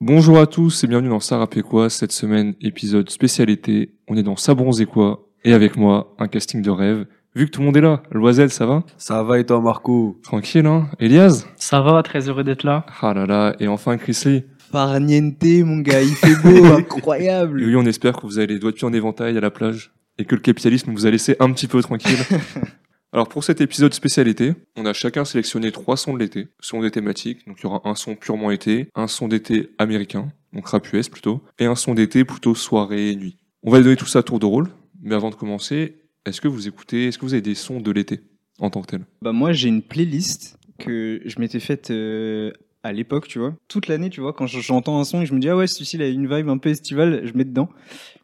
Bonjour 0.00 0.38
à 0.38 0.46
tous 0.46 0.84
et 0.84 0.86
bienvenue 0.86 1.08
dans 1.08 1.20
Ça 1.20 1.46
quoi 1.68 1.88
cette 1.88 2.12
semaine 2.12 2.54
épisode 2.60 3.08
spécialité. 3.10 3.94
On 4.08 4.16
est 4.16 4.22
dans 4.22 4.36
Ça 4.36 4.54
bronze 4.54 4.80
et 4.80 4.86
quoi? 4.86 5.28
Et 5.44 5.52
avec 5.52 5.76
moi 5.76 6.14
un 6.18 6.28
casting 6.28 6.62
de 6.62 6.70
rêve. 6.70 7.06
Vu 7.34 7.46
que 7.46 7.50
tout 7.50 7.60
le 7.60 7.66
monde 7.66 7.76
est 7.76 7.80
là, 7.80 8.02
Loisel, 8.10 8.50
ça 8.50 8.66
va? 8.66 8.82
Ça 8.98 9.22
va 9.22 9.38
et 9.38 9.46
toi 9.46 9.60
Marco? 9.60 10.18
Tranquille 10.22 10.66
hein? 10.66 10.88
Elias? 10.98 11.46
Ça 11.56 11.80
va, 11.80 12.02
très 12.02 12.28
heureux 12.28 12.44
d'être 12.44 12.64
là. 12.64 12.84
Ah 13.00 13.14
là 13.14 13.24
là, 13.24 13.54
et 13.60 13.68
enfin 13.68 13.96
Chris 13.96 14.20
Lee? 14.26 14.44
Farniente 14.72 15.42
mon 15.64 15.78
gars, 15.78 16.02
il 16.02 16.14
fait 16.14 16.36
beau, 16.42 16.64
incroyable. 16.76 17.62
Et 17.62 17.66
oui, 17.66 17.76
on 17.76 17.86
espère 17.86 18.16
que 18.16 18.26
vous 18.26 18.38
avez 18.38 18.48
les 18.48 18.58
doigts 18.58 18.72
de 18.72 18.76
pied 18.76 18.86
en 18.86 18.92
éventail 18.92 19.36
à 19.36 19.40
la 19.40 19.50
plage 19.50 19.92
et 20.18 20.24
que 20.24 20.34
le 20.34 20.40
capitalisme 20.40 20.92
vous 20.92 21.06
a 21.06 21.10
laissé 21.10 21.36
un 21.40 21.52
petit 21.52 21.66
peu 21.68 21.80
tranquille. 21.82 22.18
Alors 23.12 23.28
pour 23.28 23.42
cet 23.42 23.60
épisode 23.60 23.92
spécialité, 23.92 24.52
on 24.76 24.86
a 24.86 24.92
chacun 24.92 25.24
sélectionné 25.24 25.72
trois 25.72 25.96
sons 25.96 26.14
de 26.14 26.18
l'été, 26.20 26.46
selon 26.60 26.82
des 26.82 26.92
thématiques. 26.92 27.44
Donc 27.48 27.56
il 27.58 27.64
y 27.64 27.66
aura 27.66 27.80
un 27.84 27.96
son 27.96 28.14
purement 28.14 28.52
été, 28.52 28.86
un 28.94 29.08
son 29.08 29.26
d'été 29.26 29.70
américain, 29.78 30.28
donc 30.52 30.68
rap 30.68 30.92
US 30.92 31.08
plutôt, 31.08 31.42
et 31.58 31.64
un 31.64 31.74
son 31.74 31.94
d'été 31.94 32.24
plutôt 32.24 32.54
soirée 32.54 33.10
et 33.10 33.16
nuit. 33.16 33.36
On 33.64 33.72
va 33.72 33.80
donner 33.80 33.96
tout 33.96 34.06
ça 34.06 34.20
à 34.20 34.22
tour 34.22 34.38
de 34.38 34.46
rôle, 34.46 34.68
mais 35.02 35.16
avant 35.16 35.30
de 35.30 35.34
commencer, 35.34 35.96
est-ce 36.24 36.40
que 36.40 36.46
vous 36.46 36.68
écoutez, 36.68 37.08
est-ce 37.08 37.18
que 37.18 37.24
vous 37.24 37.34
avez 37.34 37.42
des 37.42 37.56
sons 37.56 37.80
de 37.80 37.90
l'été 37.90 38.20
en 38.60 38.70
tant 38.70 38.80
que 38.82 38.86
tel? 38.86 39.04
Bah 39.22 39.32
moi 39.32 39.52
j'ai 39.52 39.68
une 39.68 39.82
playlist 39.82 40.56
que 40.78 41.20
je 41.24 41.40
m'étais 41.40 41.60
faite 41.60 41.90
euh, 41.90 42.52
à 42.82 42.92
l'époque, 42.92 43.28
tu 43.28 43.38
vois. 43.38 43.54
Toute 43.68 43.88
l'année, 43.88 44.10
tu 44.10 44.20
vois, 44.20 44.32
quand 44.32 44.46
j'entends 44.46 44.98
un 45.00 45.04
son 45.04 45.22
et 45.22 45.26
je 45.26 45.34
me 45.34 45.40
dis 45.40 45.48
ah 45.48 45.56
ouais 45.56 45.66
celui-ci 45.66 45.96
il 45.96 46.02
a 46.02 46.08
une 46.08 46.32
vibe 46.34 46.48
un 46.48 46.58
peu 46.58 46.70
estivale, 46.70 47.22
je 47.24 47.32
mets 47.34 47.44
dedans 47.44 47.68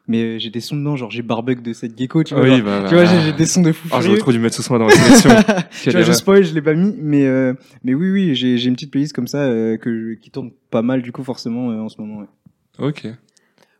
mais 0.07 0.23
euh, 0.23 0.39
j'ai 0.39 0.49
des 0.49 0.61
sons 0.61 0.77
dedans, 0.77 0.95
genre 0.95 1.11
j'ai 1.11 1.21
Barbug 1.21 1.61
de 1.61 1.73
cette 1.73 1.97
gecko, 1.97 2.23
tu 2.23 2.33
vois. 2.33 2.43
Oui, 2.43 2.61
bah, 2.61 2.85
tu 2.87 2.95
vois, 2.95 3.05
j'ai 3.05 3.33
des 3.33 3.45
sons 3.45 3.61
de 3.61 3.71
fou. 3.71 3.89
Ah, 3.91 3.99
j'aurais 4.01 4.17
trop 4.17 4.31
dû 4.31 4.39
mettre 4.39 4.55
ce 4.55 4.63
son 4.63 4.77
dans 4.77 4.87
la 4.87 4.91
sélection. 4.91 5.29
tu 5.83 5.89
vois, 5.91 6.01
je 6.01 6.11
spoil, 6.13 6.43
je 6.43 6.53
l'ai 6.53 6.61
pas 6.61 6.73
mis, 6.73 6.95
mais 6.97 7.25
euh, 7.25 7.53
mais 7.83 7.93
oui, 7.93 8.09
oui, 8.11 8.35
j'ai 8.35 8.63
une 8.63 8.75
petite 8.75 8.91
playlist 8.91 9.13
comme 9.13 9.27
ça 9.27 9.39
euh, 9.39 9.77
que 9.77 10.13
qui 10.13 10.31
tourne 10.31 10.51
pas 10.71 10.81
mal 10.81 11.01
du 11.01 11.11
coup 11.11 11.23
forcément 11.23 11.67
en 11.67 11.89
ce 11.89 11.99
moment. 12.01 12.19
Ouais. 12.19 12.87
Ok. 12.87 13.07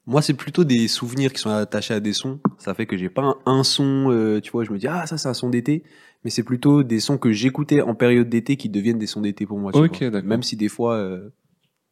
Moi, 0.06 0.22
c'est 0.22 0.34
plutôt 0.34 0.64
des 0.64 0.88
souvenirs 0.88 1.34
qui 1.34 1.42
sont 1.42 1.50
attachés 1.50 1.94
à 1.94 2.00
des 2.00 2.14
sons. 2.14 2.40
Ça 2.60 2.74
fait 2.74 2.86
que 2.86 2.96
j'ai 2.96 3.10
pas 3.10 3.38
un, 3.46 3.64
son, 3.64 4.40
tu 4.44 4.52
vois, 4.52 4.64
je 4.64 4.72
me 4.72 4.78
dis 4.78 4.88
ah 4.88 5.06
ça 5.06 5.18
c'est 5.18 5.30
un 5.30 5.34
son 5.34 5.50
d'été, 5.50 5.84
mais 6.28 6.32
c'est 6.32 6.44
plutôt 6.44 6.84
des 6.84 7.00
sons 7.00 7.18
que 7.18 7.32
j'écoutais 7.32 7.80
en 7.80 7.96
période 7.96 8.28
d'été 8.28 8.58
qui 8.58 8.68
deviennent 8.68 9.00
des 9.00 9.08
sons 9.08 9.22
d'été 9.22 9.46
pour 9.46 9.60
moi. 9.60 9.72
Tu 9.72 9.80
ok, 9.80 10.04
d'accord. 10.04 10.28
Même 10.28 10.44
si 10.44 10.58
des 10.58 10.68
fois 10.68 11.02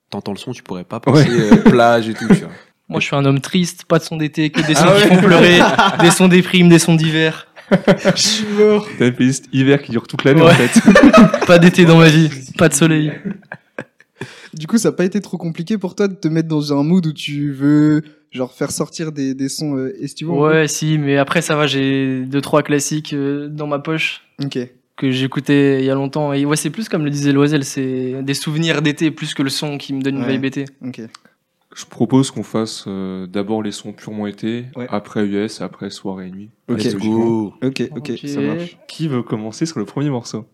t'entends 0.09 0.33
le 0.33 0.37
son, 0.37 0.51
tu 0.51 0.61
pourrais 0.61 0.83
pas 0.83 0.99
penser 0.99 1.29
plage 1.63 2.09
et 2.09 2.13
tout. 2.13 2.27
Tu 2.27 2.41
vois. 2.41 2.49
Moi, 2.89 2.99
je 2.99 3.05
suis 3.05 3.15
un 3.15 3.23
homme 3.23 3.39
triste, 3.39 3.85
pas 3.85 3.97
de 3.97 4.03
son 4.03 4.17
d'été, 4.17 4.49
que 4.49 4.59
des 4.67 4.75
sons 4.75 4.87
ah 4.89 5.01
qui 5.01 5.07
font 5.07 5.21
pleurer, 5.21 5.61
des 6.01 6.11
sons 6.11 6.27
déprimes, 6.27 6.67
des 6.67 6.79
sons 6.79 6.95
d'hiver. 6.95 7.47
je 7.71 8.21
suis 8.21 8.45
mort. 8.57 8.85
T'as 8.99 9.07
une 9.07 9.13
playlist 9.13 9.45
hiver 9.53 9.81
qui 9.81 9.91
dure 9.91 10.05
toute 10.05 10.25
l'année 10.25 10.41
en 10.41 10.49
fait. 10.49 10.81
pas 11.47 11.57
d'été 11.57 11.85
dans 11.85 11.97
ma 11.97 12.09
vie, 12.09 12.29
pas 12.57 12.67
de 12.67 12.73
soleil. 12.73 13.13
Du 14.53 14.67
coup, 14.67 14.77
ça 14.77 14.89
n'a 14.89 14.97
pas 14.97 15.05
été 15.05 15.21
trop 15.21 15.37
compliqué 15.37 15.77
pour 15.77 15.95
toi 15.95 16.09
de 16.09 16.15
te 16.15 16.27
mettre 16.27 16.49
dans 16.49 16.77
un 16.77 16.83
mood 16.83 17.05
où 17.05 17.13
tu 17.13 17.53
veux 17.53 18.03
genre 18.35 18.51
faire 18.51 18.71
sortir 18.71 19.11
des, 19.11 19.33
des 19.33 19.49
sons 19.49 19.77
euh, 19.77 19.95
estivaux 20.01 20.45
Ouais, 20.45 20.67
si, 20.67 20.97
mais 20.97 21.17
après 21.17 21.41
ça 21.41 21.55
va, 21.55 21.67
j'ai 21.67 22.21
deux 22.25 22.41
trois 22.41 22.63
classiques 22.63 23.13
euh, 23.13 23.47
dans 23.47 23.67
ma 23.67 23.79
poche. 23.79 24.23
Ok. 24.43 24.59
Que 24.95 25.11
j'écoutais 25.11 25.79
il 25.79 25.85
y 25.85 25.89
a 25.89 25.95
longtemps. 25.95 26.31
Et 26.33 26.45
ouais, 26.45 26.55
c'est 26.55 26.69
plus 26.69 26.87
comme 26.87 27.03
le 27.03 27.09
disait 27.09 27.31
Loisel, 27.31 27.65
c'est 27.65 28.21
des 28.23 28.33
souvenirs 28.33 28.81
d'été 28.81 29.11
plus 29.11 29.33
que 29.33 29.43
le 29.43 29.49
son 29.49 29.77
qui 29.77 29.93
me 29.93 30.01
donne 30.01 30.17
une 30.17 30.27
vibe 30.27 30.45
été. 30.45 30.65
Ok. 30.85 31.01
Je 31.75 31.85
propose 31.85 32.31
qu'on 32.31 32.43
fasse 32.43 32.85
euh, 32.87 33.27
d'abord 33.27 33.61
les 33.61 33.73
sons 33.73 33.91
purement 33.91 34.27
été, 34.27 34.65
après 34.87 35.25
US, 35.25 35.59
après 35.59 35.89
soirée 35.89 36.27
et 36.27 36.31
nuit. 36.31 36.49
Ok, 36.69 36.85
ok, 37.61 37.83
ok, 37.97 38.11
ça 38.25 38.39
marche. 38.39 38.77
Qui 38.87 39.09
veut 39.09 39.23
commencer 39.23 39.65
sur 39.65 39.79
le 39.79 39.85
premier 39.85 40.09
morceau? 40.09 40.45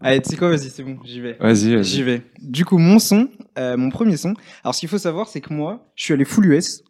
Allez, 0.00 0.20
tu 0.22 0.30
sais 0.30 0.36
quoi, 0.36 0.48
vas-y, 0.48 0.70
c'est 0.70 0.82
bon, 0.82 0.98
j'y 1.04 1.20
vais. 1.20 1.36
Vas-y, 1.38 1.74
vas-y. 1.74 1.84
J'y 1.84 2.02
vais. 2.02 2.22
Du 2.40 2.64
coup, 2.64 2.78
mon 2.78 2.98
son, 2.98 3.28
euh, 3.58 3.76
mon 3.76 3.90
premier 3.90 4.16
son. 4.16 4.34
Alors, 4.64 4.74
ce 4.74 4.80
qu'il 4.80 4.88
faut 4.88 4.98
savoir, 4.98 5.28
c'est 5.28 5.40
que 5.40 5.52
moi, 5.52 5.86
je 5.94 6.04
suis 6.04 6.14
allé 6.14 6.24
full 6.24 6.46
US. 6.46 6.82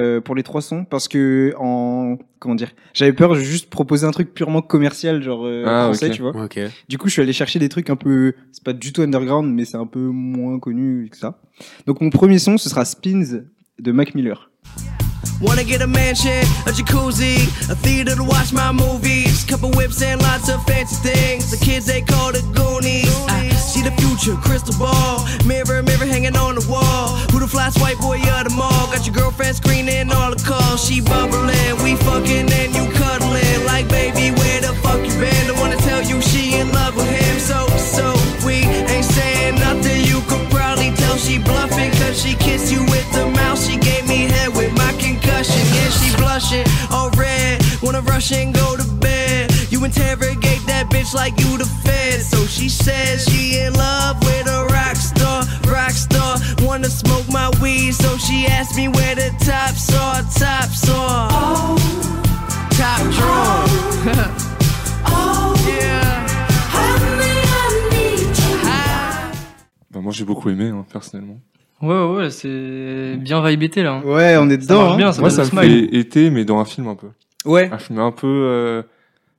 Euh, 0.00 0.22
pour 0.22 0.34
les 0.34 0.42
trois 0.42 0.62
sons 0.62 0.86
parce 0.86 1.06
que 1.06 1.52
en 1.58 2.16
comment 2.38 2.54
dire 2.54 2.70
j'avais 2.94 3.12
peur 3.12 3.34
de 3.34 3.40
juste 3.40 3.68
proposer 3.68 4.06
un 4.06 4.10
truc 4.10 4.32
purement 4.32 4.62
commercial 4.62 5.22
genre 5.22 5.44
euh, 5.44 5.64
ah, 5.66 5.82
français 5.84 6.08
tu 6.08 6.22
vois. 6.22 6.32
Du 6.88 6.96
coup 6.96 7.08
je 7.08 7.12
suis 7.12 7.20
allé 7.20 7.34
chercher 7.34 7.58
des 7.58 7.68
trucs 7.68 7.90
un 7.90 7.96
peu 7.96 8.32
c'est 8.52 8.64
pas 8.64 8.72
du 8.72 8.94
tout 8.94 9.02
underground 9.02 9.54
mais 9.54 9.66
c'est 9.66 9.76
un 9.76 9.84
peu 9.84 10.00
moins 10.00 10.58
connu 10.58 11.10
que 11.10 11.18
ça. 11.18 11.42
Donc 11.86 12.00
mon 12.00 12.08
premier 12.08 12.38
son 12.38 12.56
ce 12.56 12.70
sera 12.70 12.86
Spins 12.86 13.42
de 13.78 13.92
Mac 13.92 14.14
Miller. 14.14 14.50
Wanna 15.42 15.62
get 15.62 15.82
a 15.82 15.86
mansion, 15.86 16.40
a 16.66 16.72
jacuzzi, 16.72 17.36
a 17.68 17.74
theater 17.74 18.16
to 18.16 18.24
watch 18.24 18.50
my 18.54 18.72
movies, 18.72 19.44
couple 19.44 19.72
whips 19.76 20.00
and 20.00 20.22
lots 20.22 20.48
of 20.48 20.64
fancy 20.64 20.96
things. 21.02 21.50
The 21.50 21.62
kids 21.62 21.84
they 21.84 22.00
call 22.00 22.32
the 22.32 22.40
Goonies. 22.54 23.10
I 23.28 23.51
see 23.72 23.80
the 23.80 23.94
future, 24.02 24.36
crystal 24.36 24.76
ball, 24.76 25.24
mirror, 25.46 25.82
mirror 25.82 26.04
hanging 26.04 26.36
on 26.36 26.54
the 26.54 26.64
wall. 26.68 27.16
Who 27.32 27.40
the 27.40 27.48
flash 27.48 27.72
white 27.80 27.98
boy 27.98 28.20
of 28.20 28.44
the 28.44 28.52
mall? 28.54 28.84
Got 28.92 29.06
your 29.06 29.14
girlfriend 29.14 29.56
screening 29.56 30.12
all 30.12 30.30
the 30.30 30.42
calls. 30.44 30.84
She 30.84 31.00
bubbling, 31.00 31.72
we 31.82 31.96
fucking 32.04 32.52
and 32.52 32.70
you 32.76 32.84
cuddling. 32.92 33.64
Like 33.64 33.88
baby, 33.88 34.28
where 34.36 34.60
the 34.60 34.76
fuck 34.84 35.00
you 35.00 35.14
been? 35.16 35.44
I 35.48 35.54
wanna 35.58 35.80
tell 35.88 36.02
you 36.02 36.20
she 36.20 36.60
in 36.60 36.70
love 36.72 36.94
with 36.96 37.08
him. 37.08 37.36
So, 37.40 37.66
so 37.96 38.04
we 38.44 38.60
ain't 38.92 39.08
saying 39.16 39.54
nothing. 39.56 40.04
You 40.04 40.20
could 40.28 40.44
probably 40.52 40.92
tell 40.92 41.16
she 41.16 41.38
bluffing, 41.38 41.90
cause 41.92 42.20
she 42.20 42.34
kissed 42.36 42.70
you 42.70 42.84
with 42.92 43.08
the 43.16 43.24
mouth. 43.30 43.58
She 43.58 43.78
gave 43.78 44.06
me 44.06 44.28
head 44.28 44.50
with 44.54 44.72
my 44.76 44.92
concussion. 45.00 45.64
Yeah, 45.72 45.90
she 45.96 46.08
blushing, 46.20 46.66
all 46.92 47.08
red. 47.16 47.64
Wanna 47.80 48.02
rush 48.02 48.32
and 48.32 48.52
go 48.52 48.76
to 48.76 48.84
bed. 49.00 49.50
You 49.70 49.82
interrogate 49.84 50.41
that 50.82 50.94
bitch 50.94 51.14
like 51.14 51.38
you 51.40 51.58
the 51.58 51.64
fed. 51.84 52.20
So 52.20 52.44
she 52.46 52.68
says 52.68 53.24
she 53.26 53.58
in 53.60 53.74
love 53.74 54.18
with 54.20 54.48
a 54.48 54.64
rock 54.70 54.96
star, 54.96 55.44
rock 55.68 55.90
star. 55.90 56.38
Wanna 56.62 56.88
smoke 56.88 57.28
my 57.28 57.50
weed, 57.60 57.92
so 57.92 58.16
she 58.18 58.46
asked 58.46 58.76
me 58.76 58.88
where 58.88 59.14
the 59.14 59.30
tops 59.44 59.94
are, 59.94 60.22
tops 60.22 60.88
are. 60.88 61.28
Oh, 61.32 61.76
top 62.70 63.02
drawer. 63.14 63.64
Oh, 65.06 65.54
yeah. 65.66 66.10
Bah 69.90 70.00
moi 70.00 70.10
j'ai 70.10 70.24
beaucoup 70.24 70.48
aimé 70.48 70.68
hein, 70.68 70.86
personnellement. 70.90 71.38
Ouais, 71.82 72.14
ouais, 72.14 72.30
c'est 72.30 73.16
bien 73.18 73.46
vibe 73.46 73.62
été 73.62 73.82
là. 73.82 73.94
Hein. 73.94 74.02
Ouais, 74.06 74.36
on 74.38 74.48
est 74.48 74.56
dedans. 74.56 74.92
Hein. 74.92 74.96
bien, 74.96 75.12
ça 75.12 75.20
Moi, 75.20 75.28
ça 75.28 75.42
me 75.42 75.48
fait 75.48 75.94
été, 75.94 76.30
mais 76.30 76.46
dans 76.46 76.58
un 76.60 76.64
film 76.64 76.86
un 76.86 76.94
peu. 76.94 77.08
Ouais. 77.44 77.68
Un 77.70 77.78
film 77.78 77.98
un 77.98 78.12
peu 78.12 78.26
euh, 78.26 78.82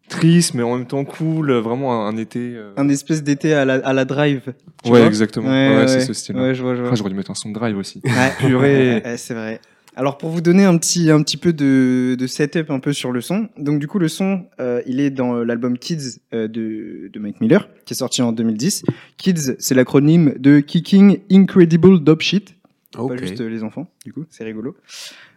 triste, 0.09 0.53
mais 0.53 0.63
en 0.63 0.77
même 0.77 0.87
temps 0.87 1.05
cool. 1.05 1.51
Vraiment 1.53 2.05
un, 2.07 2.17
été. 2.17 2.53
Euh... 2.55 2.73
Un 2.77 2.89
espèce 2.89 3.23
d'été 3.23 3.53
à 3.53 3.65
la, 3.65 3.75
à 3.75 3.93
la 3.93 4.05
drive. 4.05 4.53
ouais, 4.85 5.05
exactement. 5.05 5.49
Ouais, 5.49 5.87
c'est 5.87 6.01
ce 6.01 6.13
style. 6.13 6.35
Ouais, 6.35 6.53
je 6.53 6.61
vois, 6.61 6.75
je 6.75 6.81
vois. 6.81 6.95
j'aurais 6.95 7.09
dû 7.09 7.15
mettre 7.15 7.31
un 7.31 7.35
son 7.35 7.49
de 7.49 7.53
drive 7.53 7.77
aussi. 7.77 8.01
Ouais, 8.03 8.31
purée. 8.39 9.03
c'est 9.17 9.33
vrai. 9.33 9.59
Alors 9.95 10.17
pour 10.17 10.29
vous 10.31 10.41
donner 10.41 10.65
un 10.65 10.77
petit 10.77 11.11
un 11.11 11.21
petit 11.21 11.37
peu 11.37 11.53
de, 11.53 12.15
de 12.17 12.27
setup 12.27 12.71
un 12.71 12.79
peu 12.79 12.93
sur 12.93 13.11
le 13.11 13.21
son. 13.21 13.49
Donc 13.57 13.79
du 13.79 13.87
coup 13.87 13.99
le 13.99 14.07
son 14.07 14.45
euh, 14.59 14.81
il 14.87 14.99
est 14.99 15.11
dans 15.11 15.35
l'album 15.43 15.77
Kids 15.77 16.19
euh, 16.33 16.47
de 16.47 17.09
de 17.13 17.19
Mike 17.19 17.41
Miller 17.41 17.69
qui 17.85 17.93
est 17.93 17.97
sorti 17.97 18.21
en 18.21 18.31
2010. 18.31 18.85
Kids 19.17 19.55
c'est 19.59 19.75
l'acronyme 19.75 20.33
de 20.39 20.61
Kicking 20.61 21.19
Incredible 21.31 22.03
Dope 22.03 22.21
Shit. 22.21 22.55
Pas 22.91 23.17
juste 23.17 23.41
euh, 23.41 23.49
les 23.49 23.63
enfants 23.63 23.87
du 24.03 24.13
coup 24.13 24.25
c'est 24.31 24.43
rigolo. 24.43 24.75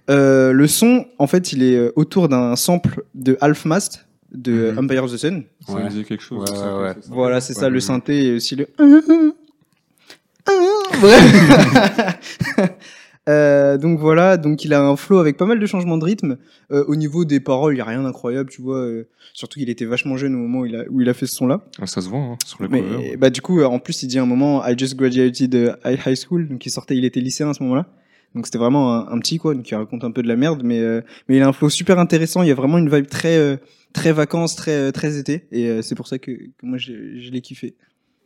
Euh, 0.09 0.53
le 0.53 0.67
son 0.67 1.07
en 1.19 1.27
fait 1.27 1.53
il 1.53 1.63
est 1.63 1.93
autour 1.95 2.29
d'un 2.29 2.57
sample 2.57 3.03
de 3.15 3.37
Half 3.43 3.67
Mast 3.67 4.06
de 4.33 4.73
mm 4.73 4.79
Empire 4.79 5.05
of 5.05 5.13
the 5.13 5.17
Sun. 5.17 5.45
Ça 5.67 5.75
ouais. 5.75 5.89
disait 5.89 6.05
quelque 6.05 6.23
chose. 6.23 6.51
Ouais, 6.51 6.83
ouais, 6.83 6.95
voilà 7.09 7.41
c'est 7.41 7.55
ça 7.55 7.69
le 7.69 7.81
synthé 7.81 8.27
et 8.27 8.37
aussi 8.37 8.57
le. 8.57 8.69
Euh, 13.29 13.77
donc 13.77 13.99
voilà, 13.99 14.37
donc 14.37 14.65
il 14.65 14.73
a 14.73 14.81
un 14.81 14.95
flow 14.95 15.19
avec 15.19 15.37
pas 15.37 15.47
mal 15.47 15.59
de 15.59 15.67
changements 15.67 15.99
de 15.99 16.05
rythme. 16.05 16.37
Euh, 16.71 16.85
au 16.87 16.95
niveau 16.95 17.25
des 17.25 17.41
paroles, 17.41 17.75
il 17.75 17.79
y 17.79 17.81
a 17.81 17.85
rien 17.85 18.03
d'incroyable, 18.03 18.49
tu 18.49 18.63
vois. 18.63 18.79
Euh, 18.79 19.09
surtout 19.33 19.59
qu'il 19.59 19.69
était 19.69 19.85
vachement 19.85 20.17
jeune 20.17 20.37
au 20.37 20.39
moment 20.39 20.61
où 20.61 20.67
il 20.67 20.77
a, 20.77 20.85
où 20.89 21.01
il 21.01 21.09
a 21.09 21.13
fait 21.13 21.27
ce 21.27 21.35
son-là. 21.35 21.63
Ah, 21.81 21.87
ça 21.87 22.01
se 22.01 22.09
voit 22.09 22.21
hein, 22.21 22.37
sur 22.45 22.63
le 22.63 22.69
Mais, 22.69 23.17
Bah 23.17 23.31
du 23.31 23.41
coup, 23.41 23.61
en 23.63 23.81
plus, 23.81 24.05
il 24.05 24.07
dit 24.07 24.21
à 24.21 24.23
un 24.23 24.27
moment, 24.27 24.65
I 24.65 24.79
just 24.79 24.95
graduated 24.95 25.77
high 25.85 26.15
school, 26.15 26.47
donc 26.47 26.65
il 26.65 26.71
sortait, 26.71 26.97
il 26.97 27.05
était 27.05 27.19
lycéen 27.19 27.51
à 27.51 27.55
ce 27.55 27.65
moment-là. 27.65 27.87
Donc 28.35 28.47
c'était 28.47 28.59
vraiment 28.59 29.09
un, 29.09 29.19
petit 29.19 29.39
quoi, 29.39 29.55
il 29.55 29.75
raconte 29.75 30.05
un 30.05 30.11
peu 30.11 30.23
de 30.23 30.29
la 30.29 30.37
merde, 30.37 30.63
mais 30.63 30.83
mais 31.29 31.37
il 31.37 31.43
a 31.43 31.49
un 31.49 31.53
flow 31.53 31.71
super 31.71 31.99
intéressant. 31.99 32.43
Il 32.43 32.49
y 32.49 32.51
a 32.51 32.55
vraiment 32.55 32.77
une 32.77 32.91
vibe 32.91 33.07
très 33.07 33.59
très 33.95 34.13
vacances, 34.13 34.57
très 34.57 34.93
très 34.93 35.19
été, 35.19 35.47
et 35.53 35.81
c'est 35.81 35.95
pour 35.95 36.07
ça 36.07 36.19
que, 36.19 36.33
que 36.33 36.67
moi 36.67 36.77
je, 36.77 37.19
je 37.19 37.31
l'ai 37.31 37.41
kiffé. 37.41 37.77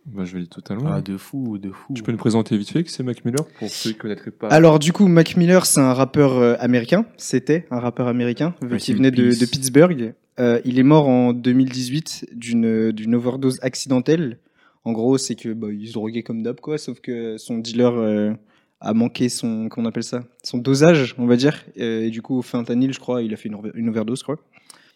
Bah, 0.07 0.25
je 0.25 0.39
vais 0.39 0.47
totalement. 0.47 0.91
Ah, 0.93 1.01
de 1.01 1.17
fou, 1.17 1.59
de 1.59 1.71
fou. 1.71 1.93
Tu 1.95 2.03
peux 2.03 2.13
nous 2.13 2.19
présenter 2.19 2.57
vite 2.57 2.71
fait 2.71 2.83
qui 2.83 2.91
c'est 2.91 3.03
Mac 3.03 3.25
Miller 3.25 3.47
pour 3.59 3.69
ceux 3.69 3.91
qui 3.91 3.97
ne 3.97 4.01
connaîtraient 4.01 4.31
pas 4.31 4.49
Alors, 4.49 4.79
du 4.79 4.93
coup, 4.93 5.07
Mac 5.09 5.37
Miller, 5.37 5.67
c'est 5.67 5.81
un 5.81 5.93
rappeur 5.93 6.33
euh, 6.39 6.57
américain. 6.59 7.07
C'était 7.17 7.67
un 7.71 7.81
rappeur 7.81 8.09
américain, 8.09 8.55
vu 8.63 8.79
qu'il 8.79 8.97
venait 8.97 9.11
de, 9.11 9.39
de, 9.39 9.47
Pittsburgh. 9.47 10.15
Euh, 10.39 10.61
il 10.65 10.79
est 10.79 10.85
mort 10.85 11.09
en 11.09 11.33
2018 11.33 12.29
d'une 12.33 12.93
d'une 12.93 13.15
overdose 13.15 13.59
accidentelle. 13.63 14.39
En 14.85 14.93
gros, 14.93 15.19
c'est 15.19 15.35
que 15.35 15.53
bah, 15.53 15.69
il 15.71 15.89
se 15.89 15.93
droguait 15.93 16.23
comme 16.23 16.43
d'hab, 16.43 16.59
quoi, 16.61 16.79
sauf 16.79 17.01
que 17.01 17.37
son 17.37 17.59
dealer 17.59 17.95
euh, 17.95 18.33
a 18.81 18.95
manqué 18.95 19.29
son, 19.29 19.69
comment 19.69 19.87
on 19.87 19.89
appelle 19.91 20.05
ça, 20.05 20.25
son 20.43 20.59
dosage, 20.59 21.15
on 21.19 21.27
va 21.27 21.37
dire. 21.37 21.65
et 21.77 22.11
du 22.11 22.23
coup, 22.23 22.39
au 22.39 22.43
fentanyl, 22.43 22.93
je 22.93 23.01
crois, 23.01 23.23
il 23.23 23.33
a 23.33 23.37
fait 23.37 23.49
une, 23.49 23.59
une 23.75 23.89
overdose, 23.89 24.21
je 24.21 24.25
crois 24.25 24.39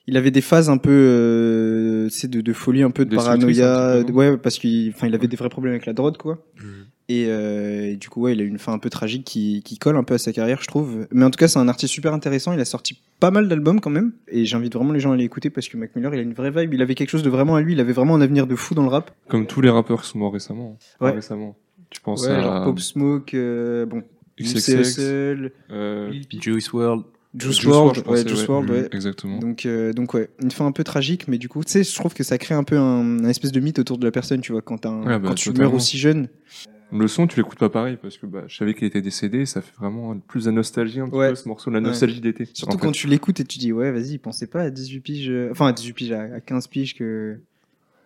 il 0.07 0.17
avait 0.19 0.31
des 0.31 0.43
phases 0.43 0.69
un 0.69 0.77
peu 0.77 0.91
euh, 0.91 2.09
de, 2.25 2.41
de 2.41 2.53
folie 2.53 2.83
un 2.83 2.91
peu 2.91 3.07
de 3.07 3.17
paranoïa 3.17 4.01
ouais 4.13 4.37
parce 4.37 4.59
qu'il 4.59 4.91
enfin 4.91 5.07
il 5.07 5.15
avait 5.15 5.29
des 5.29 5.37
vrais 5.37 5.49
problèmes 5.49 5.73
avec 5.73 5.87
la 5.87 5.95
drogue 5.95 6.19
quoi 6.19 6.45
mmh. 6.57 6.67
Et, 7.09 7.27
euh, 7.29 7.97
du 7.97 8.09
coup, 8.09 8.23
ouais, 8.23 8.33
il 8.33 8.41
a 8.41 8.45
eu 8.45 8.49
une 8.49 8.59
fin 8.59 8.73
un 8.73 8.79
peu 8.79 8.89
tragique 8.89 9.25
qui, 9.25 9.63
qui, 9.63 9.79
colle 9.79 9.97
un 9.97 10.05
peu 10.05 10.15
à 10.15 10.19
sa 10.19 10.33
carrière, 10.33 10.63
je 10.63 10.67
trouve. 10.67 11.07
Mais 11.11 11.25
en 11.25 11.31
tout 11.31 11.37
cas, 11.37 11.49
c'est 11.49 11.59
un 11.59 11.69
artiste 11.69 11.93
super 11.93 12.15
intéressant. 12.15 12.55
Il 12.55 12.61
a 12.61 12.65
sorti 12.65 12.99
pas 13.21 13.31
mal 13.31 13.47
d'albums 13.47 13.81
quand 13.81 13.91
même. 13.91 14.13
Et 14.29 14.47
j'invite 14.47 14.75
vraiment 14.75 14.93
les 14.93 15.01
gens 15.01 15.13
à 15.13 15.17
l'écouter 15.17 15.51
parce 15.51 15.69
que 15.69 15.77
Mac 15.77 15.95
Miller, 15.95 16.15
il 16.15 16.21
a 16.21 16.23
une 16.23 16.33
vraie 16.33 16.51
vibe. 16.51 16.73
Il 16.73 16.81
avait 16.81 16.95
quelque 16.95 17.11
chose 17.11 17.23
de 17.23 17.29
vraiment 17.29 17.57
à 17.57 17.61
lui. 17.61 17.75
Il 17.75 17.81
avait 17.81 17.93
vraiment 17.93 18.15
un 18.15 18.23
avenir 18.23 18.47
de 18.47 18.57
fou 18.57 18.75
dans 18.75 18.85
le 18.85 18.89
rap. 18.89 19.11
Comme 19.29 19.47
tous 19.47 19.61
les 19.61 19.69
rappeurs 19.69 20.01
qui 20.01 20.09
sont 20.09 20.19
morts 20.19 20.33
récemment. 20.33 20.79
Ouais. 21.01 21.11
récemment. 21.11 21.57
Tu 21.91 22.01
penses 22.01 22.27
à. 22.27 22.63
Pop 22.65 22.81
Smoke, 22.81 23.35
euh, 23.35 23.87
bon. 23.87 24.03
XXL, 24.41 25.53
euh, 25.71 26.13
Juice 26.41 26.73
WRLD. 26.73 27.05
Juice 27.37 27.65
WRLD, 27.65 28.07
ouais, 28.07 28.27
Juice 28.27 28.47
WRLD, 28.47 28.71
ouais. 28.71 28.89
Exactement. 28.93 29.39
Donc, 29.39 29.67
euh, 29.67 29.93
donc 29.93 30.15
ouais, 30.15 30.29
une 30.43 30.51
fin 30.51 30.67
un 30.67 30.73
peu 30.73 30.85
tragique, 30.85 31.29
mais 31.29 31.39
du 31.39 31.49
coup, 31.49 31.63
tu 31.65 31.71
sais, 31.71 31.85
je 31.85 31.95
trouve 31.95 32.15
que 32.15 32.25
ça 32.25 32.39
crée 32.39 32.55
un 32.55 32.65
peu 32.65 32.79
un, 32.79 33.25
espèce 33.25 33.53
de 33.53 33.61
mythe 33.61 33.79
autour 33.79 33.99
de 33.99 34.05
la 34.05 34.11
personne, 34.11 34.41
tu 34.41 34.53
vois, 34.53 34.63
quand, 34.63 34.87
un, 34.87 35.05
bah, 35.05 35.29
quand 35.29 35.35
tu 35.35 35.53
meurs 35.53 35.75
aussi 35.75 35.99
jeune. 35.99 36.29
Le 36.93 37.09
son, 37.09 37.27
tu 37.27 37.37
l'écoutes 37.39 37.59
pas 37.59 37.71
pareil 37.71 37.99
parce 38.01 38.19
que 38.19 38.27
bah, 38.27 38.45
je 38.47 38.57
savais 38.57 38.75
qu'il 38.75 38.87
était 38.87 39.03
décédé, 39.03 39.47
ça 39.47 39.61
fait 39.61 39.75
vraiment 39.77 40.17
plus 40.17 40.45
de 40.45 40.53
nostalgie 40.53 41.01
un 41.01 41.09
petit 41.09 41.19
peu 41.19 41.35
ce 41.35 41.49
morceau, 41.49 41.71
la 41.71 41.81
nostalgie 41.81 42.21
d'été. 42.21 42.47
Surtout 42.53 42.79
quand 42.79 42.93
tu 42.93 43.09
l'écoutes 43.09 43.41
et 43.41 43.45
tu 43.45 43.59
dis 43.59 43.73
ouais, 43.73 43.91
vas-y, 43.91 44.19
pensez 44.19 44.47
pas 44.47 44.63
à 44.63 44.71
18 44.71 45.01
piges, 45.01 45.31
euh, 45.31 45.49
enfin 45.51 45.67
à 45.67 45.73
18 45.73 45.93
piges, 45.93 46.13
à 46.13 46.41
15 46.41 46.69
piges 46.69 46.95
que. 46.95 47.41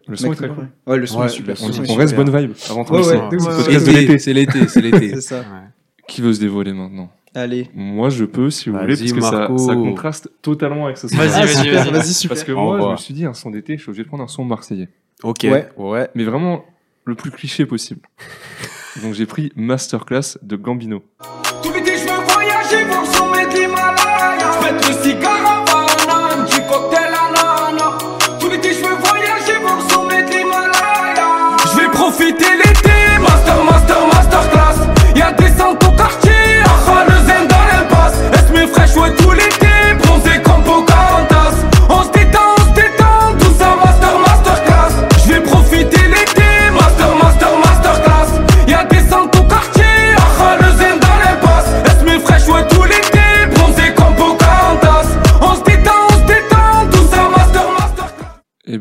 Le 0.08 0.16
son 0.16 0.32
est 0.32 0.36
très 0.36 0.48
cool. 0.48 0.68
Ouais, 0.86 0.96
le 0.96 1.06
son 1.06 1.24
est 1.24 1.28
super. 1.28 1.56
On, 1.88 1.94
reste 1.94 2.16
bonne 2.16 2.34
vibe 2.36 2.52
avant 2.70 2.84
de 2.84 3.38
C'est 3.78 3.92
l'été, 3.92 4.18
c'est 4.18 4.32
l'été, 4.32 4.68
c'est 4.68 4.80
l'été. 4.80 5.10
C'est 5.14 5.20
ça. 5.20 5.44
Qui 6.06 6.22
veut 6.22 6.32
se 6.32 6.40
dévoiler 6.40 6.72
maintenant 6.72 7.10
Allez. 7.34 7.68
Moi, 7.74 8.08
je 8.08 8.24
peux, 8.24 8.48
si 8.48 8.70
vous 8.70 8.78
voulez, 8.78 8.96
parce 8.96 9.12
que 9.12 9.20
ça, 9.20 9.48
ça, 9.58 9.74
contraste 9.74 10.30
totalement 10.40 10.86
avec 10.86 10.96
ce 10.96 11.08
son. 11.08 11.16
Vas-y, 11.16 11.46
vas-y, 11.46 11.70
vas-y, 11.70 11.90
vas 11.90 12.02
super. 12.02 12.34
Parce 12.34 12.44
que 12.44 12.52
moi, 12.52 12.80
je 12.80 12.92
me 12.92 12.96
suis 12.96 13.14
dit, 13.14 13.26
un 13.26 13.34
son 13.34 13.50
d'été, 13.50 13.76
je 13.76 13.82
suis 13.82 13.90
obligé 13.90 14.04
de 14.04 14.08
prendre 14.08 14.24
un 14.24 14.28
son 14.28 14.44
marseillais. 14.44 14.88
Ok. 15.22 15.40
Ouais. 15.44 15.68
ouais. 15.76 16.08
Mais 16.14 16.24
vraiment, 16.24 16.64
le 17.04 17.14
plus 17.14 17.30
cliché 17.30 17.66
possible. 17.66 18.00
Donc 19.02 19.14
j'ai 19.14 19.26
pris 19.26 19.52
Masterclass 19.56 20.38
de 20.42 20.56
Gambino. 20.56 21.02
Tout 21.62 21.72
l'été 21.72 21.96
je 21.96 22.04
veux 22.04 22.32
voyager 22.32 22.84
voir 22.84 23.06
son 23.06 23.30
mec 23.30 23.52
l'Himalaya 23.52 24.38
Je 24.52 24.68
pète 24.68 24.88
le 24.88 24.94
cigare 25.02 25.37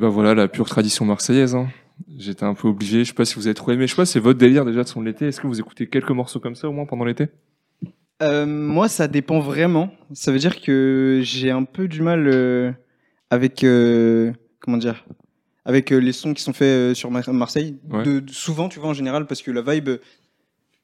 ben 0.08 0.14
voilà 0.14 0.34
la 0.34 0.48
pure 0.48 0.70
tradition 0.70 1.06
marseillaise 1.06 1.56
hein. 1.56 1.68
J'étais 2.18 2.44
un 2.44 2.54
peu 2.54 2.68
obligé. 2.68 3.04
Je 3.04 3.10
sais 3.10 3.14
pas 3.14 3.26
si 3.26 3.36
vous 3.36 3.48
avez 3.48 3.54
trop 3.56 3.72
aimé. 3.72 3.88
Je 3.88 3.92
sais 3.92 3.96
pas, 3.96 4.06
c'est 4.06 4.20
votre 4.20 4.38
délire 4.38 4.66
déjà 4.66 4.84
de 4.84 4.88
son 4.88 5.02
de 5.02 5.08
l'été. 5.08 5.28
Est-ce 5.28 5.42
que 5.42 5.48
vous 5.48 5.60
écoutez 5.60 5.88
quelques 5.88 6.12
morceaux 6.12 6.40
comme 6.40 6.56
ça 6.56 6.70
au 6.70 6.72
moins 6.72 6.86
pendant 6.86 7.06
l'été? 7.06 7.28
Euh, 8.22 8.46
Moi, 8.46 8.88
ça 8.88 9.08
dépend 9.08 9.40
vraiment. 9.40 9.92
Ça 10.14 10.32
veut 10.32 10.38
dire 10.38 10.62
que 10.62 11.22
j'ai 11.24 11.50
un 11.50 11.64
peu 11.64 11.88
du 11.88 12.02
mal 12.02 12.28
euh, 12.28 12.72
avec 13.32 13.64
euh, 13.64 14.32
comment 14.60 14.78
dire, 14.78 15.06
avec 15.66 15.90
les 15.90 16.12
sons 16.12 16.36
qui 16.36 16.44
sont 16.44 16.54
faits 16.54 16.94
sur 16.94 17.10
Marseille. 17.12 17.78
De, 17.84 18.24
souvent, 18.28 18.70
tu 18.70 18.80
vois, 18.80 18.90
en 18.90 18.94
général, 18.94 19.26
parce 19.26 19.42
que 19.42 19.52
la 19.52 19.62
vibe. 19.62 19.90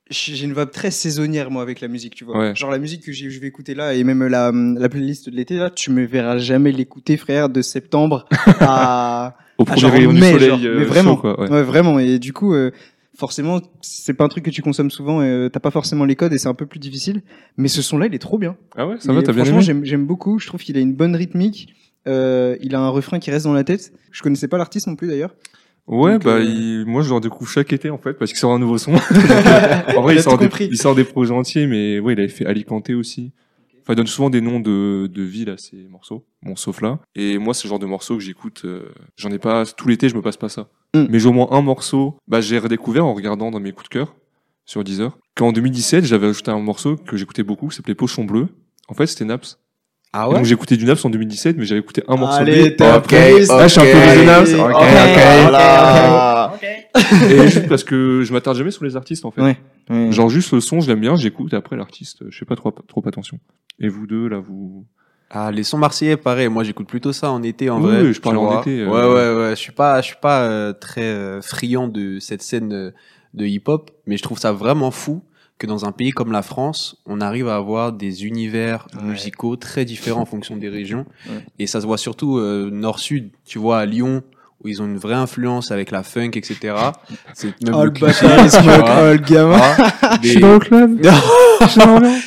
J'ai 0.10 0.44
une 0.44 0.54
vibe 0.54 0.70
très 0.70 0.92
saisonnière, 0.92 1.50
moi, 1.50 1.62
avec 1.62 1.80
la 1.80 1.88
musique, 1.88 2.16
tu 2.16 2.26
vois. 2.26 2.54
Genre, 2.54 2.70
la 2.70 2.78
musique 2.78 3.04
que 3.04 3.12
je 3.14 3.40
vais 3.40 3.48
écouter 3.48 3.74
là, 3.74 3.94
et 3.94 4.04
même 4.04 4.26
la, 4.28 4.52
la 4.52 4.90
playlist 4.90 5.30
de 5.30 5.36
l'été, 5.36 5.56
là, 5.56 5.70
tu 5.70 5.92
me 5.92 6.06
verras 6.06 6.38
jamais 6.38 6.72
l'écouter, 6.72 7.16
frère, 7.18 7.50
de 7.50 7.62
septembre 7.62 8.26
à, 8.60 9.38
au 9.58 9.66
premier 9.66 9.88
rayon 9.88 10.14
du 10.14 10.22
soleil. 10.22 10.68
Euh, 10.68 10.80
mais 10.80 10.86
vraiment, 10.86 11.16
quoi, 11.16 11.40
ouais. 11.40 11.64
vraiment. 11.64 12.00
Et 12.00 12.20
du 12.20 12.34
coup, 12.34 12.54
euh, 12.54 12.72
forcément, 13.16 13.62
c'est 13.82 14.14
pas 14.14 14.26
un 14.26 14.28
truc 14.28 14.44
que 14.44 14.50
tu 14.50 14.62
consommes 14.62 14.92
souvent. 14.92 15.22
et 15.22 15.28
euh, 15.28 15.50
T'as 15.50 15.62
pas 15.62 15.72
forcément 15.72 16.06
les 16.06 16.16
codes 16.16 16.34
et 16.34 16.38
c'est 16.38 16.50
un 16.50 16.54
peu 16.54 16.66
plus 16.66 16.80
difficile. 16.80 17.22
Mais 17.58 17.70
ce 17.70 17.82
son-là, 17.82 18.08
il 18.08 18.14
est 18.14 18.20
trop 18.20 18.38
bien. 18.38 18.58
Ah 18.76 18.88
ouais, 18.88 18.96
ça 19.00 19.14
va, 19.14 19.22
t'as 19.22 19.32
bien. 19.32 19.46
Franchement, 19.46 19.82
j'aime 19.84 20.06
beaucoup. 20.06 20.38
Je 20.40 20.48
trouve 20.48 20.62
qu'il 20.62 20.78
a 20.78 20.82
une 20.82 20.94
bonne 20.94 21.16
rythmique. 21.16 21.74
Euh, 22.08 22.58
il 22.62 22.76
a 22.76 22.80
un 22.80 22.90
refrain 22.90 23.20
qui 23.20 23.32
reste 23.32 23.46
dans 23.46 23.54
la 23.54 23.64
tête. 23.64 23.94
Je 24.12 24.22
connaissais 24.22 24.48
pas 24.48 24.58
l'artiste 24.58 24.88
non 24.88 24.96
plus 24.96 25.08
d'ailleurs. 25.08 25.34
Ouais, 25.88 26.18
bah, 26.18 26.40
il... 26.40 26.86
moi 26.86 27.02
je 27.02 27.14
le 27.14 27.20
découvre 27.20 27.50
chaque 27.50 27.74
été 27.74 27.90
en 27.90 27.98
fait 27.98 28.14
parce 28.14 28.32
qu'il 28.32 28.40
sort 28.40 28.54
un 28.54 28.60
nouveau 28.60 28.78
son. 28.78 28.94
en 28.96 28.98
vrai, 30.02 30.16
il, 30.16 30.22
sort 30.22 30.38
des... 30.38 30.50
il, 30.60 30.78
sort 30.78 30.96
des, 30.96 31.04
projets 31.04 31.34
entiers, 31.34 31.68
mais 31.68 32.00
ouais, 32.00 32.14
il 32.14 32.20
avait 32.20 32.30
fait 32.30 32.46
Alicante 32.46 32.90
aussi. 32.92 33.32
Enfin, 33.82 33.94
il 33.94 33.96
donne 33.98 34.08
souvent 34.08 34.30
des 34.30 34.40
noms 34.40 34.62
de, 34.62 35.08
de 35.08 35.24
villes 35.24 35.50
à 35.50 35.58
ces 35.58 35.76
morceaux, 35.90 36.26
bon, 36.42 36.56
sauf 36.56 36.80
là. 36.80 37.00
Et 37.16 37.38
moi, 37.38 37.54
c'est 37.54 37.66
le 37.66 37.70
genre 37.70 37.80
de 37.80 37.86
morceau 37.86 38.16
que 38.16 38.24
j'écoute. 38.24 38.62
Euh, 38.64 38.94
j'en 39.18 39.30
ai 39.30 39.40
pas 39.40 39.66
tout 39.66 39.90
l'été, 39.90 40.08
je 40.08 40.16
me 40.16 40.22
passe 40.22 40.38
pas 40.38 40.48
ça. 40.48 40.70
Mm. 40.94 41.08
Mais 41.10 41.20
j'ai 41.20 41.28
au 41.28 41.34
moins 41.34 41.50
un 41.52 41.62
morceau. 41.62 42.18
Bah, 42.30 42.40
j'ai 42.40 42.58
redécouvert 42.60 43.06
en 43.06 43.14
regardant 43.14 43.52
dans 43.52 43.60
mes 43.60 43.74
coups 43.74 43.90
de 43.90 43.94
cœur 43.94 44.16
sur 44.64 44.86
Deezer. 44.86 45.18
Qu'en 45.36 45.52
2017, 45.52 46.06
j'avais 46.06 46.28
ajouté 46.28 46.50
un 46.52 46.60
morceau 46.60 46.96
que 46.96 47.18
j'écoutais 47.18 47.44
beaucoup, 47.44 47.68
qui 47.68 47.76
s'appelait 47.76 47.96
Pochon 47.96 48.24
Bleu. 48.24 48.48
En 48.88 48.94
fait, 48.94 49.08
c'était 49.08 49.26
Naps. 49.26 49.60
Ah 50.16 50.30
ouais. 50.30 50.36
Donc 50.36 50.46
j'ai 50.46 50.54
écouté 50.54 50.78
du 50.78 50.86
Naps 50.86 51.04
en 51.04 51.10
2017, 51.10 51.58
mais 51.58 51.66
j'avais 51.66 51.82
écouté 51.82 52.04
un 52.08 52.16
morceau. 52.16 52.42
Allez, 52.42 52.76
t'es 52.76 52.86
après, 52.86 53.40
là, 53.40 53.68
je 53.68 53.72
suis 53.72 53.82
un 53.82 53.84
peu 53.84 53.98
raisonnable. 53.98 54.48
Ok, 54.72 54.82
ok, 56.54 56.64
ok. 56.96 57.32
Et 57.32 57.48
juste 57.48 57.68
parce 57.68 57.84
que 57.84 58.22
je 58.24 58.32
m'attarde 58.32 58.56
jamais 58.56 58.70
sur 58.70 58.86
les 58.86 58.96
artistes 58.96 59.26
en 59.26 59.32
fait. 59.32 59.42
Ouais. 59.42 60.12
Genre 60.12 60.30
juste 60.30 60.54
le 60.54 60.62
son, 60.62 60.82
je 60.82 60.88
l'aime 60.88 61.02
bien, 61.02 61.16
j'écoute. 61.16 61.54
Après 61.54 61.76
l'artiste, 61.76 62.24
je 62.30 62.38
fais 62.38 62.46
pas 62.46 62.56
trop 62.56 62.72
trop 62.72 63.04
attention. 63.08 63.40
Et 63.80 63.90
vous 63.90 64.06
deux 64.06 64.28
là, 64.28 64.40
vous. 64.40 64.86
Ah, 65.36 65.52
les 65.52 65.64
sons 65.64 65.80
marseillais, 65.80 66.16
pareil. 66.16 66.48
Moi, 66.48 66.64
j'écoute 66.64 66.88
plutôt 66.88 67.12
ça 67.12 67.32
en 67.32 67.42
été, 67.42 67.72
en 67.72 67.80
vrai. 67.80 68.04
Oui, 68.04 68.14
je 68.14 68.22
parle 68.22 68.38
en 68.38 68.62
été. 68.62 68.82
Euh... 68.82 68.88
Ouais, 68.88 69.02
ouais, 69.02 69.36
ouais. 69.36 69.50
Je 69.56 69.60
suis 69.60 69.72
pas, 69.72 70.00
je 70.02 70.06
suis 70.06 70.18
pas 70.22 70.44
euh, 70.44 70.74
très 70.74 71.02
euh, 71.02 71.42
friand 71.42 71.88
de 71.88 72.20
cette 72.20 72.44
scène 72.44 72.72
euh, 72.72 72.92
de 73.34 73.46
hip-hop, 73.46 73.90
mais 74.06 74.16
je 74.18 74.22
trouve 74.22 74.38
ça 74.38 74.52
vraiment 74.52 74.92
fou 74.92 75.24
que 75.64 75.68
dans 75.68 75.86
un 75.86 75.94
pays 75.94 76.12
comme 76.12 76.34
la 76.34 76.42
France, 76.42 76.98
on 77.06 77.22
arrive 77.22 77.48
à 77.48 77.56
avoir 77.56 77.94
des 77.94 78.26
univers 78.26 78.86
ouais. 78.98 79.12
musicaux 79.12 79.56
très 79.56 79.86
différents 79.86 80.24
en 80.24 80.26
fonction 80.26 80.58
des 80.58 80.70
régions. 80.70 81.06
Ouais. 81.26 81.46
Et 81.58 81.68
ça 81.68 81.80
se 81.80 81.86
voit 81.86 81.98
surtout 81.98 82.38
euh, 82.38 82.70
nord-sud. 82.70 83.30
Tu 83.46 83.58
vois, 83.58 83.80
à 83.80 83.86
Lyon, 83.86 84.24
où 84.62 84.68
ils 84.68 84.82
ont 84.82 84.86
une 84.86 84.98
vraie 84.98 85.16
influence 85.16 85.72
avec 85.72 85.90
la 85.90 86.04
funk, 86.04 86.32
etc. 86.34 86.76
C'est 87.34 87.62
même 87.64 87.76
oh, 87.76 87.86
le 87.86 87.92
cliché, 87.92 88.26
oh, 88.26 88.28
le 88.52 89.18
gamin. 89.18 89.58
Ah, 90.02 90.18
des... 90.18 90.28
Je 90.28 90.32
suis 90.34 90.42
dans 90.42 90.54
le 90.54 90.60
club. 90.60 91.02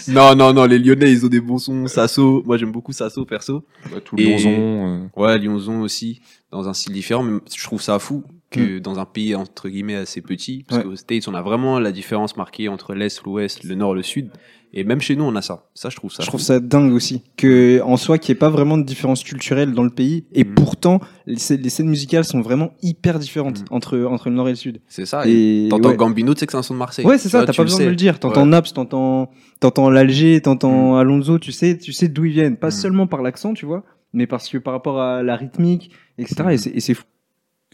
non, 0.08 0.34
non, 0.34 0.54
non, 0.54 0.64
les 0.64 0.78
Lyonnais, 0.78 1.12
ils 1.12 1.26
ont 1.26 1.28
des 1.28 1.42
bons 1.42 1.58
sons. 1.58 1.86
Sasso, 1.88 2.42
moi 2.46 2.56
j'aime 2.56 2.72
beaucoup 2.72 2.92
Sasso, 2.92 3.22
perso. 3.26 3.64
Bah, 3.90 3.98
tout 4.02 4.16
Lyonzon. 4.16 4.48
Euh... 4.48 5.06
Ouais, 5.14 5.38
Lyonzon 5.38 5.82
aussi, 5.82 6.22
dans 6.50 6.66
un 6.68 6.72
style 6.72 6.94
différent. 6.94 7.22
Mais 7.22 7.38
je 7.54 7.64
trouve 7.64 7.82
ça 7.82 7.98
fou 7.98 8.24
que 8.50 8.78
mm. 8.78 8.80
dans 8.80 8.98
un 8.98 9.04
pays 9.04 9.34
entre 9.34 9.68
guillemets 9.68 9.96
assez 9.96 10.20
petit, 10.20 10.64
parce 10.68 10.82
ouais. 10.82 10.88
qu'aux 10.88 10.96
States, 10.96 11.28
on 11.28 11.34
a 11.34 11.42
vraiment 11.42 11.78
la 11.78 11.92
différence 11.92 12.36
marquée 12.36 12.68
entre 12.68 12.94
l'Est, 12.94 13.22
l'Ouest, 13.24 13.64
le 13.64 13.74
Nord, 13.74 13.94
le 13.94 14.02
Sud. 14.02 14.30
Et 14.72 14.84
même 14.84 15.00
chez 15.00 15.16
nous, 15.16 15.24
on 15.24 15.34
a 15.36 15.42
ça. 15.42 15.70
Ça, 15.74 15.88
je 15.88 15.96
trouve 15.96 16.12
ça. 16.12 16.22
Je 16.22 16.28
trouve 16.28 16.40
ça 16.40 16.60
dingue 16.60 16.92
aussi. 16.92 17.22
Que, 17.36 17.80
en 17.82 17.96
soi, 17.96 18.18
qu'il 18.18 18.34
n'y 18.34 18.36
ait 18.36 18.40
pas 18.40 18.50
vraiment 18.50 18.76
de 18.76 18.82
différence 18.82 19.22
culturelle 19.22 19.72
dans 19.72 19.84
le 19.84 19.90
pays. 19.90 20.26
Et 20.32 20.44
mmh. 20.44 20.54
pourtant, 20.54 21.00
les, 21.24 21.36
les, 21.56 21.70
scènes 21.70 21.88
musicales 21.88 22.24
sont 22.24 22.42
vraiment 22.42 22.72
hyper 22.82 23.18
différentes 23.18 23.62
mmh. 23.62 23.74
entre, 23.74 23.98
entre 24.04 24.28
le 24.28 24.34
Nord 24.34 24.48
et 24.48 24.52
le 24.52 24.56
Sud. 24.56 24.82
C'est 24.86 25.06
ça. 25.06 25.22
Et 25.26 25.68
t'entends 25.70 25.90
ouais. 25.90 25.96
Gambino, 25.96 26.34
tu 26.34 26.40
sais 26.40 26.46
que 26.46 26.52
c'est 26.52 26.58
un 26.58 26.62
son 26.62 26.74
de 26.74 26.78
Marseille. 26.78 27.06
Ouais, 27.06 27.16
c'est 27.16 27.30
ça. 27.30 27.46
T'as 27.46 27.54
pas 27.54 27.62
besoin 27.62 27.78
sais. 27.78 27.84
de 27.84 27.90
le 27.90 27.96
dire. 27.96 28.18
T'entends 28.18 28.42
ouais. 28.42 28.48
Naps, 28.48 28.74
t'entends, 28.74 29.30
t'entends 29.60 29.88
l'Alger, 29.88 30.42
t'entends 30.42 30.94
mmh. 30.94 30.98
Alonso. 30.98 31.38
Tu 31.38 31.52
sais, 31.52 31.78
tu 31.78 31.94
sais 31.94 32.08
d'où 32.08 32.26
ils 32.26 32.32
viennent. 32.32 32.56
Pas 32.56 32.70
seulement 32.70 33.06
par 33.06 33.22
l'accent, 33.22 33.54
tu 33.54 33.64
vois, 33.64 33.84
mais 34.12 34.26
parce 34.26 34.48
que 34.48 34.58
par 34.58 34.74
rapport 34.74 35.00
à 35.00 35.22
la 35.22 35.36
rythmique, 35.36 35.90
etc. 36.18 36.70
Et 36.74 36.80
c'est 36.80 36.94
fou. 36.94 37.04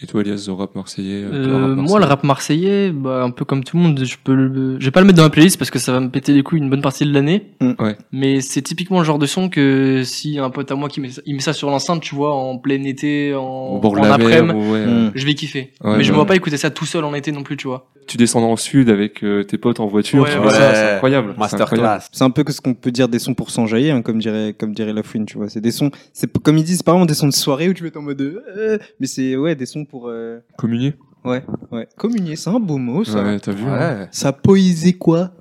Et 0.03 0.07
toi, 0.07 0.21
Elias, 0.21 0.45
le 0.49 0.53
rap 0.55 0.75
marseillais, 0.75 1.23
euh, 1.23 1.33
euh, 1.33 1.53
rap 1.53 1.61
marseillais 1.61 1.89
Moi, 1.89 2.01
le 2.01 2.07
rap 2.07 2.25
marseillais, 2.25 2.91
bah, 2.91 3.23
un 3.23 3.31
peu 3.31 3.45
comme 3.45 3.63
tout 3.63 3.77
le 3.77 3.83
monde, 3.85 4.05
je 4.05 4.17
peux 4.23 4.35
le... 4.35 4.81
je 4.81 4.85
vais 4.85 4.91
pas 4.91 5.01
le 5.01 5.07
mettre 5.07 5.19
dans 5.19 5.23
ma 5.23 5.31
playlist 5.31 5.59
parce 5.59 5.71
que 5.71 5.79
ça 5.79 5.93
va 5.93 6.01
me 6.01 6.09
péter 6.09 6.33
les 6.33 6.43
couilles 6.43 6.59
une 6.59 6.71
bonne 6.71 6.83
partie 6.83 7.05
de 7.05 7.13
l'année. 7.13 7.53
Mm. 7.61 7.73
Ouais. 7.79 7.97
Mais 8.11 8.41
c'est 8.41 8.63
typiquement 8.63 8.99
le 8.99 9.05
genre 9.05 9.21
de 9.21 9.27
son 9.27 9.49
que 9.49 10.03
si 10.05 10.39
un 10.41 10.51
pote 10.51 10.71
à 10.73 10.75
moi 10.75 10.89
qui 10.89 11.01
met 11.01 11.11
ça, 11.11 11.23
il 11.25 11.35
met 11.35 11.41
ça 11.41 11.53
sur 11.53 11.71
l'enceinte, 11.71 12.03
tu 12.03 12.15
vois, 12.15 12.35
en 12.35 12.59
plein 12.59 12.83
été, 12.83 13.33
en, 13.35 13.81
en 13.83 14.03
après-midi, 14.03 14.71
ouais, 14.71 14.87
mm. 14.87 15.13
je 15.15 15.27
vais 15.27 15.35
kiffer. 15.35 15.73
Ouais, 15.83 15.99
mais 15.99 16.05
je 16.05 16.11
me 16.11 16.17
vois 16.17 16.27
pas 16.27 16.35
écouter 16.35 16.57
ça 16.57 16.71
tout 16.71 16.87
seul 16.87 17.05
en 17.05 17.15
été 17.15 17.31
non 17.31 17.45
plus, 17.45 17.57
tu 17.57 17.69
vois. 17.69 17.89
Tu 18.09 18.17
descends 18.17 18.41
dans 18.41 18.51
le 18.51 18.57
sud 18.57 18.91
avec 18.91 19.23
euh, 19.23 19.45
tes 19.45 19.59
potes 19.59 19.79
en 19.79 19.87
voiture, 19.87 20.27
tu 20.29 20.37
vois 20.39 20.51
ça, 20.51 20.75
c'est 20.75 20.95
incroyable. 20.95 21.35
Masterclass. 21.39 22.01
C'est 22.11 22.25
un 22.25 22.31
peu 22.31 22.45
ce 22.49 22.61
qu'on 22.61 22.75
peut 22.75 22.91
dire 22.91 23.09
des 23.09 23.21
sons 23.21 23.35
pour 23.35 23.51
s'enjailler, 23.51 23.93
hein, 23.93 24.03
comme 24.03 24.19
dirait, 24.19 24.55
comme 24.59 24.75
dirait 24.75 24.93
la 24.93 25.05
fouine, 25.05 25.27
tu 25.27 25.39
vois. 25.39 25.49
C'est 25.49 25.61
des 25.61 25.71
sons, 25.71 25.93
c'est 26.13 26.31
comme 26.43 26.59
ils 26.59 26.65
disent, 26.65 26.79
c'est 26.79 26.85
pas 26.85 26.93
vraiment 26.93 27.07
des 27.07 27.15
sons 27.15 27.29
de 27.29 27.33
soirée 27.33 27.69
où 27.69 27.75
tu 27.75 27.87
être 27.87 27.97
en 27.97 28.03
mode, 28.03 28.21
euh, 28.21 28.79
mais 28.99 29.07
c'est, 29.07 29.37
ouais, 29.37 29.55
des 29.55 29.67
sons 29.67 29.85
pour, 29.93 30.09
euh... 30.09 30.41
Communier. 30.57 30.95
Ouais, 31.23 31.45
ouais. 31.71 31.87
Communier, 31.99 32.35
c'est 32.35 32.49
un 32.49 32.59
beau 32.59 32.79
mot, 32.79 33.05
ça. 33.05 33.23
Ouais, 33.23 33.39
t'as 33.39 33.53
vu. 33.53 33.65
Ouais. 33.65 33.71
Hein. 33.71 34.09
Ça 34.11 34.33
poésie 34.33 34.99
quoi? 34.99 35.31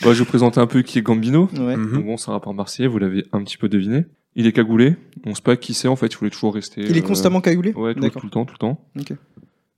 Bah, 0.00 0.12
Je 0.12 0.18
vais 0.18 0.18
vous 0.20 0.24
présenter 0.26 0.60
un 0.60 0.68
peu 0.68 0.82
qui 0.82 0.98
est 0.98 1.02
Gambino. 1.02 1.48
Ouais. 1.58 1.76
Mm 1.76 1.86
-hmm. 1.86 2.04
Bon, 2.04 2.16
c'est 2.16 2.30
un 2.30 2.34
rappeur 2.34 2.54
marseillais, 2.54 2.88
vous 2.88 2.98
l'avez 2.98 3.24
un 3.32 3.42
petit 3.42 3.56
peu 3.56 3.68
deviné. 3.68 4.04
Il 4.36 4.46
est 4.46 4.52
cagoulé. 4.52 4.96
On 5.26 5.34
sait 5.34 5.42
pas 5.42 5.56
qui 5.56 5.74
c'est 5.74 5.88
en 5.88 5.96
fait, 5.96 6.06
il 6.06 6.16
voulait 6.16 6.30
toujours 6.30 6.54
rester. 6.54 6.82
Il 6.82 6.96
est 6.96 7.02
constamment 7.02 7.40
cagoulé? 7.40 7.72
Ouais, 7.72 7.94
tout, 7.94 8.08
tout, 8.10 8.26
le 8.26 8.30
temps, 8.30 8.44
tout 8.44 8.54
le 8.54 8.58
temps. 8.58 8.76
Ok. 9.00 9.12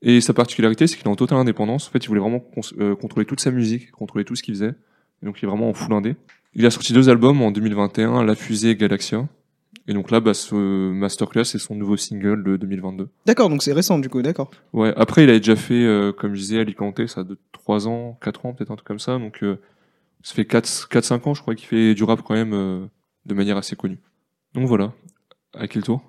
Et 0.03 0.21
sa 0.21 0.35
particularité, 0.35 0.87
c'est 0.87 0.97
qu'il 0.97 1.07
est 1.07 1.15
en 1.17 1.17
totale 1.17 1.39
indépendance. 1.39 1.89
En 1.89 1.91
fait, 1.91 2.03
il 2.05 2.09
voulait 2.09 2.21
vraiment 2.21 2.43
euh, 2.79 2.95
contrôler 2.97 3.27
toute 3.27 3.41
sa 3.41 3.51
musique, 3.51 3.91
contrôler 3.93 4.25
tout 4.25 4.37
ce 4.37 4.43
qu'il 4.43 4.55
faisait. 4.55 4.75
Et 5.23 5.27
donc, 5.27 5.41
il 5.41 5.45
est 5.45 5.49
vraiment 5.49 5.69
en 5.71 5.75
full 5.75 5.95
indé. 5.95 6.17
Il 6.55 6.67
a 6.67 6.71
sorti 6.71 6.93
deux 6.93 7.09
albums 7.09 7.41
en 7.43 7.51
2021, 7.51 8.25
La 8.25 8.35
Fusée 8.35 8.71
et 8.71 8.77
Galaxia. 8.77 9.29
Et 9.91 9.93
donc 9.93 10.13
là, 10.13 10.21
bah, 10.21 10.35
ce 10.35 10.55
Masterclass, 10.55 11.45
c'est 11.45 11.59
son 11.59 11.75
nouveau 11.75 11.97
single 11.97 12.45
de 12.45 12.57
2022. 12.57 13.09
D'accord, 13.27 13.49
donc 13.49 13.65
c'est 13.65 13.73
récent 13.73 13.99
du 13.99 14.09
coup, 14.09 14.23
d'accord. 14.23 14.49
Ouais, 14.73 14.95
après, 14.97 15.25
il 15.25 15.31
a 15.31 15.37
déjà 15.37 15.57
fait, 15.57 15.83
euh, 15.83 16.13
comme 16.13 16.37
je 16.37 16.41
disais, 16.41 16.61
Alicante, 16.61 17.05
ça 17.09 17.25
de 17.25 17.37
3 17.51 17.89
ans, 17.89 18.17
4 18.23 18.47
ans, 18.47 18.53
peut-être 18.55 18.71
un 18.71 18.77
truc 18.77 18.87
comme 18.87 19.01
ça. 19.01 19.19
Donc, 19.19 19.43
euh, 19.43 19.59
ça 20.23 20.35
fait 20.35 20.45
4-5 20.45 21.29
ans, 21.29 21.35
je 21.35 21.43
crois, 21.43 21.57
qu'il 21.57 21.67
fait 21.67 21.95
du 21.95 22.05
rap 22.05 22.23
quand 22.23 22.35
même 22.35 22.55
euh, 22.55 22.87
de 23.27 23.35
manière 23.35 23.57
assez 23.57 23.75
connue. 23.75 23.99
Donc 24.55 24.69
voilà. 24.69 24.93
À 25.59 25.67
quel 25.67 25.83
tour 25.83 26.01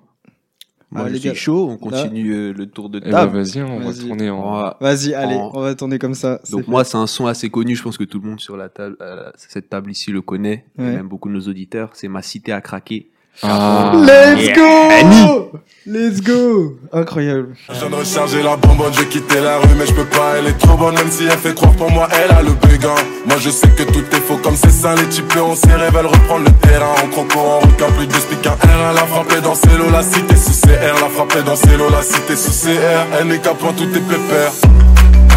moi, 0.92 1.08
je 1.08 1.16
suis 1.16 1.34
chaud, 1.34 1.70
on 1.70 1.78
continue 1.78 2.34
euh, 2.34 2.52
le 2.52 2.66
tour 2.66 2.90
de 2.90 2.98
eh 2.98 3.10
ben, 3.10 3.10
table. 3.12 3.38
vas-y, 3.38 3.62
on 3.62 3.80
va 3.80 3.94
tourner 3.94 4.28
en. 4.28 4.74
Vas-y, 4.78 5.14
allez, 5.14 5.36
on 5.36 5.60
va 5.60 5.74
tourner 5.74 5.98
comme 5.98 6.12
ça. 6.12 6.38
Donc 6.50 6.68
moi, 6.68 6.84
c'est 6.84 6.98
un 6.98 7.06
son 7.06 7.26
assez 7.26 7.48
connu. 7.48 7.74
Je 7.74 7.82
pense 7.82 7.96
que 7.96 8.04
tout 8.04 8.20
le 8.20 8.28
monde 8.28 8.40
sur 8.40 8.58
la 8.58 8.68
table, 8.68 8.96
euh, 9.00 9.30
cette 9.38 9.70
table 9.70 9.90
ici 9.90 10.10
le 10.12 10.20
connaît, 10.20 10.66
et 10.78 10.82
même 10.82 11.08
beaucoup 11.08 11.30
de 11.30 11.34
nos 11.34 11.48
auditeurs. 11.48 11.90
C'est 11.94 12.08
ma 12.08 12.20
cité 12.20 12.52
à 12.52 12.60
craquer. 12.60 13.10
Ah. 13.40 13.92
Let's 13.94 14.52
go 14.54 15.50
Let's 15.84 16.20
go 16.20 16.76
Incroyable. 16.92 17.56
Je 17.68 17.78
viens 17.78 17.90
de 17.90 17.94
recharger 17.96 18.42
la 18.42 18.56
bonbonne, 18.56 18.92
j'ai 18.92 19.06
quitté 19.06 19.40
la 19.40 19.56
rue, 19.58 19.74
mais 19.76 19.86
je 19.86 19.94
peux 19.94 20.04
pas, 20.04 20.34
elle 20.38 20.46
est 20.46 20.58
trop 20.58 20.76
bonne, 20.76 20.94
même 20.94 21.10
si 21.10 21.24
elle 21.24 21.38
fait 21.38 21.54
croire 21.54 21.72
pour 21.72 21.90
moi, 21.90 22.08
elle 22.12 22.30
a 22.30 22.42
le 22.42 22.52
béguin. 22.52 22.94
Moi 23.26 23.36
je 23.40 23.50
sais 23.50 23.68
que 23.68 23.82
tout 23.84 24.04
est 24.12 24.20
faux, 24.20 24.36
comme 24.36 24.54
c'est 24.54 24.70
ça, 24.70 24.94
les 24.94 25.08
types 25.08 25.34
on 25.36 25.56
s'y 25.56 25.66
veulent 25.66 26.06
reprendre 26.06 26.44
le 26.44 26.52
terrain. 26.68 26.94
En 27.02 27.08
croco, 27.08 27.38
en 27.38 27.58
requin, 27.60 27.90
plus 27.96 28.06
de 28.06 28.12
speak 28.12 28.46
un 28.46 28.50
R, 28.50 28.90
elle 28.92 28.98
a 28.98 29.06
frappé 29.06 29.40
dans 29.40 29.54
ses 29.54 29.76
lots, 29.76 29.90
la 29.90 30.02
cité 30.02 30.36
sous 30.36 30.60
CR, 30.60 31.00
la 31.00 31.08
frappé 31.08 31.42
dans 31.42 31.56
ses 31.56 31.76
lots, 31.76 31.90
la 31.90 32.02
cité 32.02 32.36
sous 32.36 32.52
CR. 32.52 33.18
Elle 33.18 33.28
n'est 33.28 33.38
qu'à 33.38 33.54
point, 33.54 33.72
tout 33.72 33.84
est 33.84 34.00
pépère. 34.00 34.52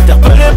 Interpellé 0.03 0.54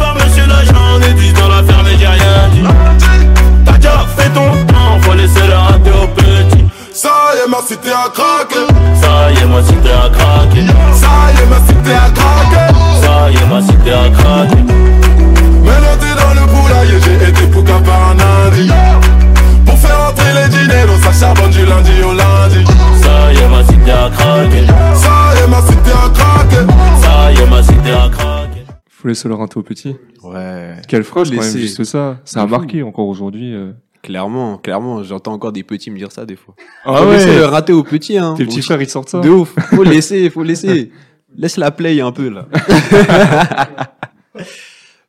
craqué. 29.08 29.24
Faut 29.24 29.28
laisser 29.28 29.28
le 29.28 29.34
rinter 29.34 29.58
au 29.58 29.62
petit. 29.62 29.96
Ouais. 30.22 30.76
Quelle 30.88 31.04
phrase, 31.04 31.30
quand 31.30 31.36
même, 31.36 31.56
juste 31.56 31.84
ça. 31.84 32.20
Ça 32.24 32.42
a 32.42 32.46
marqué 32.46 32.82
encore 32.82 33.08
aujourd'hui. 33.08 33.54
Euh. 33.54 33.72
Clairement, 34.02 34.58
clairement, 34.58 35.02
j'entends 35.02 35.32
encore 35.32 35.52
des 35.52 35.64
petits 35.64 35.90
me 35.90 35.98
dire 35.98 36.12
ça 36.12 36.24
des 36.24 36.36
fois. 36.36 36.54
Ah 36.84 37.04
ouais. 37.04 37.16
Laisser 37.16 37.36
le 37.36 37.44
rater 37.46 37.72
au 37.72 37.82
petit, 37.82 38.16
hein. 38.16 38.34
Tes 38.36 38.44
petits 38.44 38.62
frères, 38.62 38.80
ils 38.80 38.88
sortent 38.88 39.08
ça. 39.08 39.20
De 39.20 39.28
ouf. 39.28 39.54
Faut 39.70 39.82
laisser, 39.82 40.30
faut 40.30 40.44
laisser. 40.44 40.92
Laisse 41.36 41.56
la 41.56 41.70
play 41.70 42.00
un 42.00 42.10
peu, 42.10 42.30
là. 42.30 42.48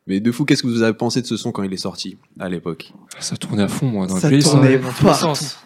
Mais 0.06 0.20
de 0.20 0.30
fou, 0.32 0.44
qu'est-ce 0.44 0.62
que 0.62 0.68
vous 0.68 0.82
avez 0.82 0.92
pensé 0.92 1.22
de 1.22 1.26
ce 1.26 1.36
son 1.36 1.50
quand 1.50 1.62
il 1.62 1.72
est 1.72 1.78
sorti, 1.78 2.18
à 2.38 2.48
l'époque? 2.48 2.92
Ça 3.20 3.36
tournait 3.36 3.62
à 3.62 3.68
fond, 3.68 3.86
moi, 3.86 4.06
dans 4.06 4.16
ça 4.16 4.28
le 4.28 4.40
Ça 4.40 4.50
tournait 4.50 4.78
dans 4.78 4.92
tous 4.92 5.06
les 5.06 5.14
sens. 5.14 5.58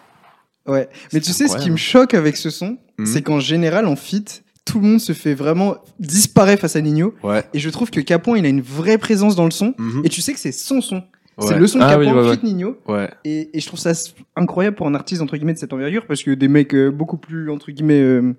Ouais. 0.67 0.89
Mais 1.13 1.21
tu 1.21 1.33
sais, 1.33 1.49
ce 1.49 1.57
qui 1.57 1.71
me 1.71 1.77
choque 1.77 2.15
avec 2.15 2.37
ce 2.37 2.51
son, 2.51 2.79
mhm. 2.99 3.07
c'est 3.07 3.23
qu'en 3.23 3.41
général, 3.41 3.87
en 3.87 3.97
fit, 3.97 4.25
tout 4.65 4.81
le 4.81 4.87
monde 4.87 5.01
se 5.01 5.13
fait 5.13 5.35
vraiment 5.35 5.77
disparaître 5.99 6.63
face 6.63 6.77
à 6.77 6.81
Nino. 6.81 7.15
Ouais. 7.23 7.45
Et 7.53 7.59
je 7.59 7.71
trouve 7.71 7.91
que 7.91 8.01
Capon, 8.01 8.35
il 8.35 8.47
a 8.47 8.49
une 8.49 8.63
vraie 8.63 8.99
présence 8.99 9.37
dans 9.37 9.45
le 9.45 9.51
son. 9.51 9.75
Mhm. 9.79 10.03
Et 10.05 10.09
tu 10.09 10.21
sais 10.21 10.33
que 10.33 10.39
c'est 10.39 10.53
son 10.53 10.81
son. 10.81 11.03
C'est 11.41 11.59
le 11.59 11.67
son 11.67 11.81
ah, 11.81 11.99
oui, 11.99 12.07
ouais, 12.07 12.37
Nino. 12.45 12.79
Ouais. 12.87 13.11
Et, 13.25 13.57
et, 13.57 13.61
je 13.61 13.67
trouve 13.67 13.81
ça 13.81 13.93
incroyable 14.37 14.77
pour 14.77 14.87
un 14.87 14.95
artiste 14.95 15.21
entre 15.21 15.37
guillemets 15.37 15.55
de 15.55 15.59
cette 15.59 15.73
envergure 15.73 16.07
parce 16.07 16.23
que 16.23 16.31
des 16.31 16.47
mecs 16.47 16.73
euh, 16.75 16.91
beaucoup 16.91 17.17
plus 17.17 17.51
entre 17.51 17.73
guillemets 17.73 18.01
euh, 18.01 18.37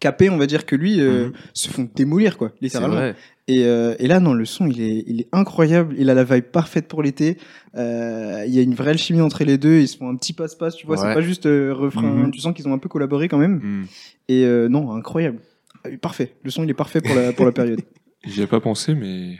capés, 0.00 0.30
on 0.30 0.38
va 0.38 0.46
dire 0.46 0.66
que 0.66 0.74
lui, 0.74 1.00
euh, 1.00 1.26
mhm. 1.26 1.32
se 1.52 1.68
font 1.68 1.88
démolir 1.94 2.38
quoi, 2.38 2.52
littéralement. 2.60 3.12
Et, 3.46 3.64
euh, 3.64 3.94
et, 3.98 4.06
là 4.06 4.20
non, 4.20 4.32
le 4.32 4.44
son 4.44 4.66
il 4.66 4.80
est, 4.80 5.04
il 5.06 5.20
est 5.20 5.28
incroyable. 5.32 5.94
Il 5.98 6.08
a 6.08 6.14
la 6.14 6.24
vibe 6.24 6.44
parfaite 6.44 6.88
pour 6.88 7.02
l'été. 7.02 7.36
Euh, 7.76 8.44
il 8.46 8.54
y 8.54 8.58
a 8.58 8.62
une 8.62 8.74
vraie 8.74 8.90
alchimie 8.90 9.20
entre 9.20 9.44
les 9.44 9.58
deux. 9.58 9.80
Ils 9.80 9.88
se 9.88 9.96
font 9.96 10.08
un 10.08 10.16
petit 10.16 10.32
passe-passe, 10.32 10.76
tu 10.76 10.86
vois. 10.86 10.96
C'est 10.96 11.14
pas 11.14 11.20
juste 11.20 11.44
refrain. 11.44 12.02
Mhm. 12.02 12.30
Tu 12.30 12.40
sens 12.40 12.54
qu'ils 12.54 12.66
ont 12.68 12.72
un 12.72 12.78
peu 12.78 12.88
collaboré 12.88 13.28
quand 13.28 13.38
même. 13.38 13.86
Et 14.32 14.68
non, 14.68 14.92
incroyable. 14.92 15.40
Parfait. 16.00 16.34
Le 16.42 16.50
son 16.50 16.62
il 16.64 16.70
est 16.70 16.74
parfait 16.74 17.00
pour 17.00 17.14
la 17.14 17.32
pour 17.32 17.46
la 17.46 17.52
période. 17.52 17.80
J'y 18.24 18.42
ai 18.42 18.46
pas 18.46 18.60
pensé, 18.60 18.94
mais 18.94 19.38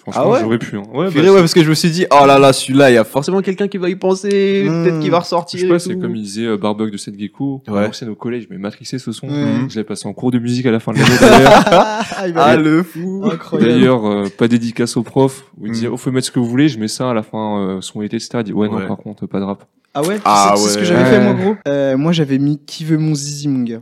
Franchement, 0.00 0.32
ah 0.32 0.38
j'aurais 0.40 0.58
pu. 0.58 0.76
Hein. 0.76 0.84
Ouais, 0.92 1.10
bah, 1.10 1.20
ouais, 1.20 1.40
parce 1.40 1.52
que 1.52 1.62
je 1.62 1.68
me 1.68 1.74
suis 1.74 1.90
dit, 1.90 2.06
oh 2.10 2.26
là 2.26 2.38
là, 2.38 2.52
celui-là, 2.52 2.90
il 2.90 2.94
y 2.94 2.96
a 2.96 3.04
forcément 3.04 3.42
quelqu'un 3.42 3.68
qui 3.68 3.76
va 3.76 3.90
y 3.90 3.94
penser, 3.94 4.64
peut-être 4.66 5.00
qu'il 5.00 5.10
va 5.10 5.20
ressortir. 5.20 5.60
Je 5.60 5.66
sais 5.66 5.70
pas, 5.70 5.78
c'est 5.78 5.98
comme 5.98 6.16
il 6.16 6.22
disait 6.22 6.46
euh, 6.46 6.56
Barbug 6.56 6.90
de 6.90 6.96
Seth 6.96 7.18
Gecko. 7.18 7.62
Ouais. 7.68 7.90
C'est 7.92 8.08
au 8.08 8.14
collège, 8.14 8.48
mais 8.50 8.56
matrixé 8.56 8.98
ce 8.98 9.12
son. 9.12 9.28
Mmh. 9.28 9.68
Je 9.68 9.78
l'ai 9.78 9.84
passé 9.84 10.08
en 10.08 10.14
cours 10.14 10.30
de 10.30 10.38
musique 10.38 10.64
à 10.64 10.70
la 10.70 10.80
fin 10.80 10.92
de 10.92 10.98
l'année 10.98 11.10
d'ailleurs. 11.20 11.62
ah, 11.66 12.02
ah 12.36 12.56
le 12.56 12.82
fou. 12.82 13.30
D'ailleurs, 13.60 14.06
euh, 14.06 14.24
pas 14.36 14.48
dédicace 14.48 14.96
au 14.96 15.02
prof, 15.02 15.44
où 15.58 15.66
il 15.66 15.72
disait, 15.72 15.88
oh, 15.88 15.98
faut 15.98 16.10
mettre 16.10 16.26
ce 16.26 16.32
que 16.32 16.40
vous 16.40 16.48
voulez, 16.48 16.68
je 16.68 16.78
mets 16.78 16.88
ça 16.88 17.10
à 17.10 17.14
la 17.14 17.22
fin, 17.22 17.60
euh, 17.60 17.80
son 17.82 18.00
été, 18.02 18.16
etc. 18.16 18.30
Il 18.38 18.44
dit, 18.44 18.52
ouais, 18.52 18.68
non, 18.68 18.84
par 18.88 18.96
contre, 18.96 19.26
pas 19.26 19.40
de 19.40 19.44
rap. 19.44 19.64
Ah 19.94 20.02
ouais 20.02 20.18
ah 20.24 20.54
C'est 20.56 20.68
ce 20.70 20.78
que 20.78 20.84
j'avais 20.84 21.04
fait 21.04 21.20
moi 21.20 21.34
gros? 21.34 21.56
Euh, 21.68 21.96
moi 21.98 22.12
j'avais 22.12 22.38
mis 22.38 22.58
qui 22.64 22.84
veut 22.84 22.96
mon 22.96 23.14
zizi 23.14 23.46
mon 23.48 23.62
gars. 23.62 23.80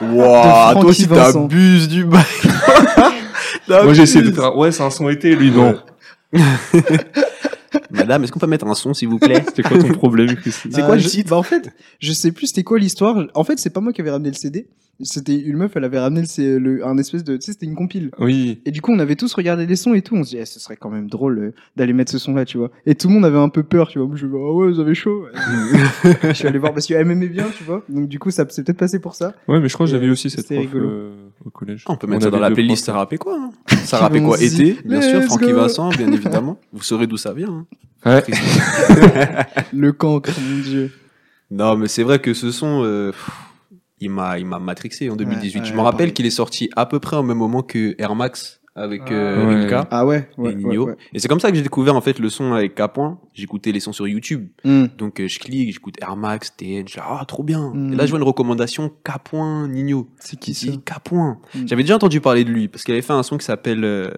Waouh, 0.00 0.80
toi 0.80 0.84
aussi 0.84 1.08
t'abuses 1.08 1.88
du 1.88 2.04
bail. 2.04 2.22
moi 3.68 3.92
j'ai 3.92 4.02
essayé 4.02 4.24
de 4.24 4.30
faire 4.30 4.56
ouais, 4.56 4.70
c'est 4.70 4.82
un 4.82 4.90
son 4.90 5.08
été 5.08 5.34
lui 5.34 5.50
non. 5.50 5.76
Madame, 7.90 8.24
est-ce 8.24 8.32
qu'on 8.32 8.38
peut 8.38 8.46
mettre 8.46 8.66
un 8.66 8.74
son, 8.74 8.94
s'il 8.94 9.08
vous 9.08 9.18
plaît? 9.18 9.42
C'était 9.46 9.62
quoi 9.62 9.78
ton 9.78 9.88
problème, 9.88 10.36
C'est 10.44 10.84
quoi 10.84 10.96
le 10.96 11.02
site 11.02 11.28
bah, 11.28 11.36
En 11.36 11.42
fait, 11.42 11.70
je 12.00 12.12
sais 12.12 12.32
plus 12.32 12.48
c'était 12.48 12.64
quoi 12.64 12.78
l'histoire. 12.78 13.26
En 13.34 13.44
fait, 13.44 13.58
c'est 13.58 13.70
pas 13.70 13.80
moi 13.80 13.92
qui 13.92 14.00
avais 14.00 14.10
ramené 14.10 14.30
le 14.30 14.36
CD. 14.36 14.68
C'était 15.04 15.36
une 15.36 15.56
meuf, 15.56 15.72
elle 15.74 15.84
avait 15.84 15.98
ramené 15.98 16.22
le, 16.38 16.58
le 16.58 16.86
un 16.86 16.96
espèce 16.96 17.24
de, 17.24 17.36
tu 17.36 17.42
sais, 17.42 17.52
c'était 17.52 17.66
une 17.66 17.74
compile. 17.74 18.10
Oui. 18.18 18.60
Et 18.64 18.70
du 18.70 18.80
coup, 18.80 18.92
on 18.92 18.98
avait 19.00 19.16
tous 19.16 19.32
regardé 19.34 19.66
les 19.66 19.74
sons 19.74 19.94
et 19.94 20.02
tout. 20.02 20.14
On 20.14 20.22
se 20.22 20.30
dit, 20.30 20.36
eh, 20.36 20.44
ce 20.44 20.60
serait 20.60 20.76
quand 20.76 20.90
même 20.90 21.08
drôle 21.08 21.38
euh, 21.38 21.54
d'aller 21.76 21.92
mettre 21.92 22.12
ce 22.12 22.18
son-là, 22.18 22.44
tu 22.44 22.58
vois. 22.58 22.70
Et 22.86 22.94
tout 22.94 23.08
le 23.08 23.14
monde 23.14 23.24
avait 23.24 23.38
un 23.38 23.48
peu 23.48 23.64
peur, 23.64 23.88
tu 23.88 23.98
vois. 23.98 24.06
Moi, 24.06 24.16
je 24.16 24.26
me 24.26 24.36
ah 24.36 24.52
ouais, 24.52 24.70
vous 24.70 24.78
avez 24.78 24.94
chaud. 24.94 25.26
je 26.22 26.32
suis 26.32 26.46
allé 26.46 26.58
voir 26.58 26.72
parce 26.72 26.86
qu'elle 26.86 27.04
m'aimait 27.04 27.28
bien, 27.28 27.46
tu 27.56 27.64
vois. 27.64 27.82
Donc 27.88 28.08
du 28.08 28.18
coup, 28.18 28.30
ça 28.30 28.46
c'est 28.48 28.62
peut-être 28.62 28.78
passé 28.78 29.00
pour 29.00 29.16
ça. 29.16 29.34
Ouais, 29.48 29.58
mais 29.58 29.68
je 29.68 29.74
crois 29.74 29.86
que 29.86 29.92
j'avais 29.92 30.08
aussi 30.08 30.30
cette 30.30 30.46
prof. 30.46 30.66
Euh, 30.74 31.12
au 31.44 31.50
collège. 31.50 31.84
on 31.88 31.96
peut 31.96 32.06
mettre 32.06 32.24
ça 32.24 32.30
dans 32.30 32.38
la 32.38 32.50
playlist. 32.50 32.84
Ça 32.84 32.92
rappait 32.92 33.18
quoi 33.18 33.36
hein 33.36 33.50
Ça 33.84 33.98
rappait 33.98 34.22
quoi 34.22 34.40
Été, 34.40 34.76
bien 34.84 35.00
sûr. 35.00 35.22
Francky 35.22 35.52
Vincent, 35.52 35.88
bien 35.90 36.12
évidemment. 36.12 36.60
Vous 36.72 36.82
saurez 36.82 37.06
d'où 37.06 37.16
ça 37.16 37.32
vient. 37.32 37.48
Hein. 37.48 37.61
Ouais. 38.04 38.22
le 39.72 39.92
cancre, 39.92 40.32
mon 40.40 40.62
dieu. 40.62 40.92
Non, 41.50 41.76
mais 41.76 41.88
c'est 41.88 42.02
vrai 42.02 42.18
que 42.18 42.34
ce 42.34 42.50
son, 42.50 42.82
euh, 42.84 43.12
il 44.00 44.10
m'a, 44.10 44.38
il 44.38 44.46
m'a 44.46 44.58
matrixé 44.58 45.10
en 45.10 45.16
2018. 45.16 45.64
je 45.66 45.74
me 45.74 45.80
rappelle 45.80 46.12
qu'il 46.12 46.26
est 46.26 46.30
sorti 46.30 46.70
à 46.76 46.86
peu 46.86 46.98
près 46.98 47.16
au 47.16 47.22
même 47.22 47.36
moment 47.36 47.62
que 47.62 47.94
Air 47.98 48.14
Max 48.14 48.62
avec 48.74 49.02
ah, 49.06 49.12
euh, 49.12 49.82
Ah 49.90 50.06
ouais, 50.06 50.30
et 50.42 50.54
Nino. 50.54 50.90
Et 51.12 51.18
c'est 51.18 51.28
comme 51.28 51.40
ça 51.40 51.50
que 51.50 51.56
j'ai 51.56 51.62
découvert 51.62 51.94
en 51.94 52.00
fait 52.00 52.18
le 52.18 52.30
son 52.30 52.54
avec 52.54 52.74
K. 52.74 52.82
J'écoutais 53.34 53.70
les 53.70 53.80
sons 53.80 53.92
sur 53.92 54.08
YouTube. 54.08 54.48
Hmm. 54.64 54.86
Donc 54.96 55.20
euh, 55.20 55.28
je 55.28 55.38
clique, 55.38 55.72
j'écoute 55.72 55.96
Air 56.00 56.16
Max, 56.16 56.56
TN, 56.56 56.88
je 56.88 56.94
dis 56.94 57.00
ah 57.00 57.22
trop 57.28 57.42
bien. 57.42 57.72
Et 57.92 57.94
là 57.94 58.06
je 58.06 58.10
vois 58.10 58.18
une 58.18 58.26
recommandation 58.26 58.90
K. 59.04 59.34
Nino. 59.68 60.08
C'est 60.18 60.38
qui 60.38 60.54
ça 60.54 60.72
K. 60.72 61.12
Hmm. 61.12 61.34
J'avais 61.66 61.82
déjà 61.82 61.96
entendu 61.96 62.20
parler 62.20 62.44
de 62.44 62.50
lui 62.50 62.68
parce 62.68 62.84
qu'il 62.84 62.94
avait 62.94 63.02
fait 63.02 63.12
un 63.12 63.22
son 63.22 63.36
qui 63.36 63.44
s'appelle 63.44 64.10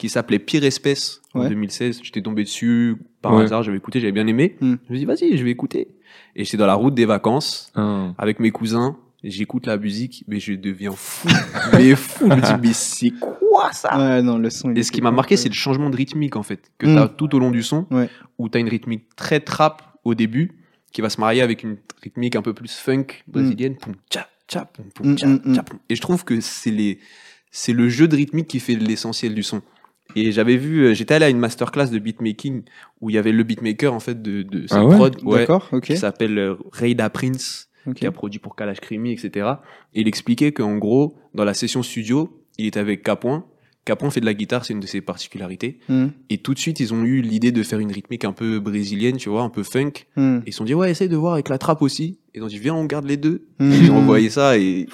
qui 0.00 0.08
s'appelait 0.08 0.38
Pire 0.38 0.64
Espèce 0.64 1.20
en 1.34 1.46
2016. 1.46 2.00
J'étais 2.02 2.22
tombé 2.22 2.42
dessus 2.42 2.96
par 3.20 3.36
hasard, 3.36 3.62
j'avais 3.62 3.76
écouté, 3.76 4.00
j'avais 4.00 4.12
bien 4.12 4.26
aimé. 4.26 4.56
Hmm. 4.62 4.76
Je 4.88 4.92
me 4.92 4.96
suis 4.96 4.98
dit, 4.98 5.04
vas-y, 5.04 5.36
je 5.36 5.44
vais 5.44 5.50
écouter. 5.50 5.88
Et 6.34 6.44
j'étais 6.44 6.56
dans 6.56 6.66
la 6.66 6.74
route 6.74 6.94
des 6.94 7.04
vacances 7.04 7.70
ah. 7.74 8.14
avec 8.16 8.40
mes 8.40 8.50
cousins. 8.50 8.96
J'écoute 9.22 9.66
la 9.66 9.76
musique, 9.76 10.24
mais 10.26 10.40
je 10.40 10.54
deviens 10.54 10.92
fou. 10.92 11.28
mais 11.74 11.94
fou. 11.96 12.30
Je 12.30 12.34
me 12.34 12.40
dis, 12.40 12.66
mais 12.68 12.72
c'est 12.72 13.10
quoi 13.10 13.74
ça? 13.74 13.98
Ouais, 13.98 14.22
non, 14.22 14.38
le 14.38 14.48
son, 14.48 14.74
Et 14.74 14.82
ce 14.82 14.90
qui 14.90 15.02
m'a 15.02 15.10
marqué, 15.10 15.36
c'est 15.36 15.50
le 15.50 15.54
changement 15.54 15.90
de 15.90 15.96
rythmique, 15.96 16.36
en 16.36 16.42
fait, 16.42 16.72
que 16.78 16.86
tu 16.86 16.96
as 16.96 17.04
hmm. 17.04 17.16
tout 17.18 17.34
au 17.34 17.38
long 17.38 17.50
du 17.50 17.62
son, 17.62 17.86
où 18.38 18.48
tu 18.48 18.56
as 18.56 18.60
une 18.62 18.70
rythmique 18.70 19.14
très 19.16 19.40
trap 19.40 19.82
au 20.04 20.14
début, 20.14 20.52
qui 20.92 21.02
va 21.02 21.10
se 21.10 21.20
marier 21.20 21.42
avec 21.42 21.62
une 21.62 21.76
rythmique 22.02 22.36
un 22.36 22.42
peu 22.42 22.54
plus 22.54 22.74
funk 22.74 23.04
brésilienne. 23.28 23.76
Tcha, 24.10 24.28
tcha, 24.48 24.64
poum, 24.94 25.14
tcha, 25.14 25.26
tcha, 25.26 25.64
Et 25.90 25.94
je 25.94 26.00
trouve 26.00 26.24
que 26.24 26.40
c'est 26.40 26.70
les, 26.70 27.00
c'est 27.50 27.74
le 27.74 27.90
jeu 27.90 28.08
de 28.08 28.16
rythmique 28.16 28.48
qui 28.48 28.60
fait 28.60 28.76
l'essentiel 28.76 29.34
du 29.34 29.42
son. 29.42 29.60
Et 30.16 30.32
j'avais 30.32 30.56
vu, 30.56 30.86
euh, 30.86 30.94
j'étais 30.94 31.14
allé 31.14 31.26
à 31.26 31.30
une 31.30 31.38
masterclass 31.38 31.88
de 31.90 31.98
beatmaking 31.98 32.62
où 33.00 33.10
il 33.10 33.14
y 33.14 33.18
avait 33.18 33.32
le 33.32 33.42
beatmaker 33.44 33.92
en 33.94 34.00
fait 34.00 34.20
de, 34.20 34.42
de 34.42 34.66
ah 34.70 34.80
prod, 34.80 35.16
ouais, 35.24 35.46
qui 35.82 35.96
s'appelle 35.96 36.38
euh, 36.38 36.54
Rayda 36.72 37.10
Prince, 37.10 37.68
qui 37.94 38.06
a 38.06 38.12
produit 38.12 38.38
pour 38.38 38.56
Kalash 38.56 38.80
Krimi, 38.80 39.12
etc. 39.12 39.48
Et 39.94 40.02
il 40.02 40.08
expliquait 40.08 40.52
qu'en 40.52 40.76
gros, 40.78 41.16
dans 41.34 41.44
la 41.44 41.54
session 41.54 41.82
studio, 41.82 42.42
il 42.58 42.66
était 42.66 42.80
avec 42.80 43.02
K. 43.02 43.10
Capron 43.86 44.10
fait 44.10 44.20
de 44.20 44.26
la 44.26 44.34
guitare, 44.34 44.66
c'est 44.66 44.74
une 44.74 44.80
de 44.80 44.86
ses 44.86 45.00
particularités. 45.00 45.78
Hmm. 45.88 46.08
Et 46.28 46.36
tout 46.38 46.52
de 46.52 46.58
suite, 46.58 46.80
ils 46.80 46.92
ont 46.92 47.02
eu 47.02 47.22
l'idée 47.22 47.50
de 47.50 47.62
faire 47.62 47.78
une 47.78 47.90
rythmique 47.90 48.26
un 48.26 48.32
peu 48.32 48.60
brésilienne, 48.60 49.16
tu 49.16 49.30
vois, 49.30 49.40
un 49.42 49.48
peu 49.48 49.62
funk. 49.62 49.92
Hmm. 50.16 50.40
Et 50.44 50.48
ils 50.48 50.52
se 50.52 50.58
sont 50.58 50.64
dit, 50.64 50.74
ouais, 50.74 50.90
essaye 50.90 51.08
de 51.08 51.16
voir 51.16 51.32
avec 51.32 51.48
la 51.48 51.56
trappe 51.56 51.80
aussi. 51.80 52.18
Et 52.34 52.38
ils 52.38 52.42
ont 52.44 52.46
dit, 52.46 52.58
viens, 52.58 52.74
on 52.74 52.84
garde 52.84 53.06
les 53.06 53.16
deux. 53.16 53.46
Hmm. 53.58 53.72
Et 53.72 53.78
ils 53.78 53.90
ont 53.90 53.96
envoyé 53.96 54.28
ça 54.28 54.58
et 54.58 54.86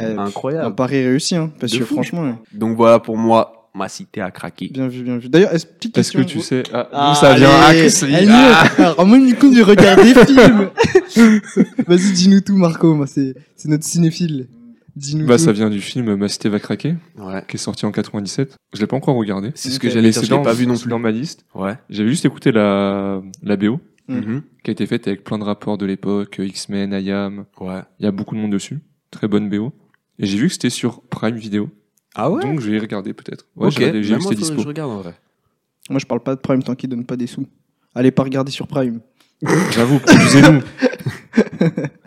Euh, 0.00 0.16
Un 0.18 0.26
incroyable. 0.26 0.74
pari 0.74 1.04
réussi, 1.04 1.36
hein, 1.36 1.52
parce 1.60 1.70
De 1.72 1.78
que 1.78 1.84
fou. 1.84 1.94
franchement, 1.94 2.22
ouais. 2.22 2.34
Donc 2.52 2.76
voilà, 2.76 2.98
pour 2.98 3.16
moi, 3.16 3.61
ma 3.74 3.88
cité 3.88 4.20
a 4.20 4.30
craqué. 4.30 4.68
bien 4.72 4.88
vu, 4.88 5.02
bien 5.02 5.16
vu. 5.18 5.28
D'ailleurs, 5.28 5.52
est-ce- 5.54 5.66
petite 5.66 5.96
Est-ce 5.98 6.12
question. 6.12 6.20
que 6.20 6.38
tu 6.38 6.40
sais 6.40 6.62
ah, 6.72 6.88
Ah, 6.92 7.12
d'où 7.14 7.20
ça 7.20 7.34
vient? 7.34 7.48
Ah, 7.50 7.66
allez, 7.68 7.88
Lee. 7.88 8.14
allez, 8.14 8.26
Ah. 8.30 8.64
ah, 8.78 8.92
Ramon 8.98 9.24
du 9.24 9.34
coup 9.34 9.52
de 9.54 9.62
regarder 9.62 10.14
film. 10.14 10.70
Vas-y, 11.86 12.12
dis-nous 12.12 12.40
tout, 12.40 12.56
Marco. 12.56 12.94
Moi, 12.94 13.06
c'est 13.06 13.34
c'est 13.56 13.68
notre 13.68 13.84
cinéphile. 13.84 14.48
Dis-nous 14.94 15.26
Bah, 15.26 15.36
tout. 15.38 15.44
ça 15.44 15.52
vient 15.52 15.70
du 15.70 15.80
film 15.80 16.14
Ma 16.16 16.28
cité 16.28 16.48
va 16.50 16.58
craquer, 16.60 16.96
Ouais. 17.18 17.42
qui 17.48 17.56
est 17.56 17.58
sorti 17.58 17.86
en 17.86 17.92
97. 17.92 18.56
Je 18.74 18.80
l'ai 18.80 18.86
pas 18.86 18.96
encore 18.96 19.16
regardé. 19.16 19.50
C'est 19.54 19.70
ce 19.70 19.76
Ok. 19.76 19.82
que 19.82 19.86
Mais 19.86 19.92
j'allais 19.94 20.10
dire, 20.10 20.20
c'est 20.20 20.26
je 20.26 20.30
l'ai 20.30 20.36
dans, 20.36 20.42
pas 20.42 20.52
vu 20.52 20.66
non 20.66 20.74
c'est 20.76 20.82
plus. 20.82 20.90
dans 20.90 20.98
ma 20.98 21.10
liste. 21.10 21.44
Ouais. 21.54 21.74
J'avais 21.88 22.10
juste 22.10 22.24
écouté 22.26 22.52
la, 22.52 23.22
la 23.42 23.56
BO, 23.56 23.80
Mm. 24.08 24.16
Mhm. 24.16 24.42
qui 24.64 24.70
a 24.70 24.72
été 24.72 24.84
faite 24.86 25.06
avec 25.06 25.22
plein 25.24 25.38
de 25.38 25.44
rappeurs 25.44 25.78
de 25.78 25.86
l'époque, 25.86 26.40
euh, 26.40 26.44
X-Men, 26.46 26.92
IAM. 26.92 27.44
Ouais. 27.60 27.80
Il 28.00 28.04
y 28.04 28.06
a 28.06 28.10
beaucoup 28.10 28.34
de 28.34 28.40
monde 28.40 28.52
dessus. 28.52 28.80
Très 29.10 29.28
bonne 29.28 29.48
BO. 29.48 29.72
Et 30.18 30.26
j'ai 30.26 30.36
vu 30.36 30.48
que 30.48 30.52
c'était 30.52 30.70
sur 30.70 31.02
Prime 31.02 31.36
Video. 31.36 31.70
Ah 32.14 32.30
ouais? 32.30 32.42
Donc, 32.42 32.60
je 32.60 32.70
vais 32.70 32.76
y 32.76 32.80
regarder 32.80 33.12
peut-être. 33.14 33.46
Ouais, 33.56 33.66
ok. 33.68 33.72
j'ai 33.72 33.78
regardé- 33.80 34.02
j'ai 34.02 34.10
Même 34.10 34.18
vu 34.18 34.18
que 34.18 34.22
moi, 34.24 34.32
c'était 34.32 34.44
faudrait 34.44 34.50
que 34.50 34.56
dispo. 34.56 34.62
Je 34.62 34.68
regarde 34.68 34.90
en 34.90 35.00
vrai. 35.00 35.14
Moi, 35.90 35.98
je 35.98 36.06
parle 36.06 36.20
pas 36.20 36.34
de 36.34 36.40
Prime 36.40 36.62
tant 36.62 36.74
qu'ils 36.74 36.88
donnent 36.90 37.04
pas 37.06 37.16
des 37.16 37.26
sous. 37.26 37.46
Allez 37.94 38.10
pas 38.10 38.22
regarder 38.22 38.52
sur 38.52 38.66
Prime. 38.66 39.00
J'avoue, 39.72 39.98
produisez-nous. 39.98 40.60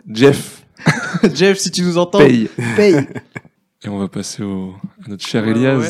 Jeff, 0.12 0.62
Jeff, 1.34 1.58
si 1.58 1.70
tu 1.70 1.82
nous 1.82 1.98
entends, 1.98 2.18
paye. 2.18 2.48
paye. 2.76 2.96
Et 3.84 3.88
on 3.88 3.98
va 3.98 4.08
passer 4.08 4.42
au, 4.42 4.74
à 5.04 5.08
notre 5.10 5.24
cher 5.26 5.44
Ouais, 5.44 5.50
Elias. 5.50 5.76
ouais. 5.78 5.88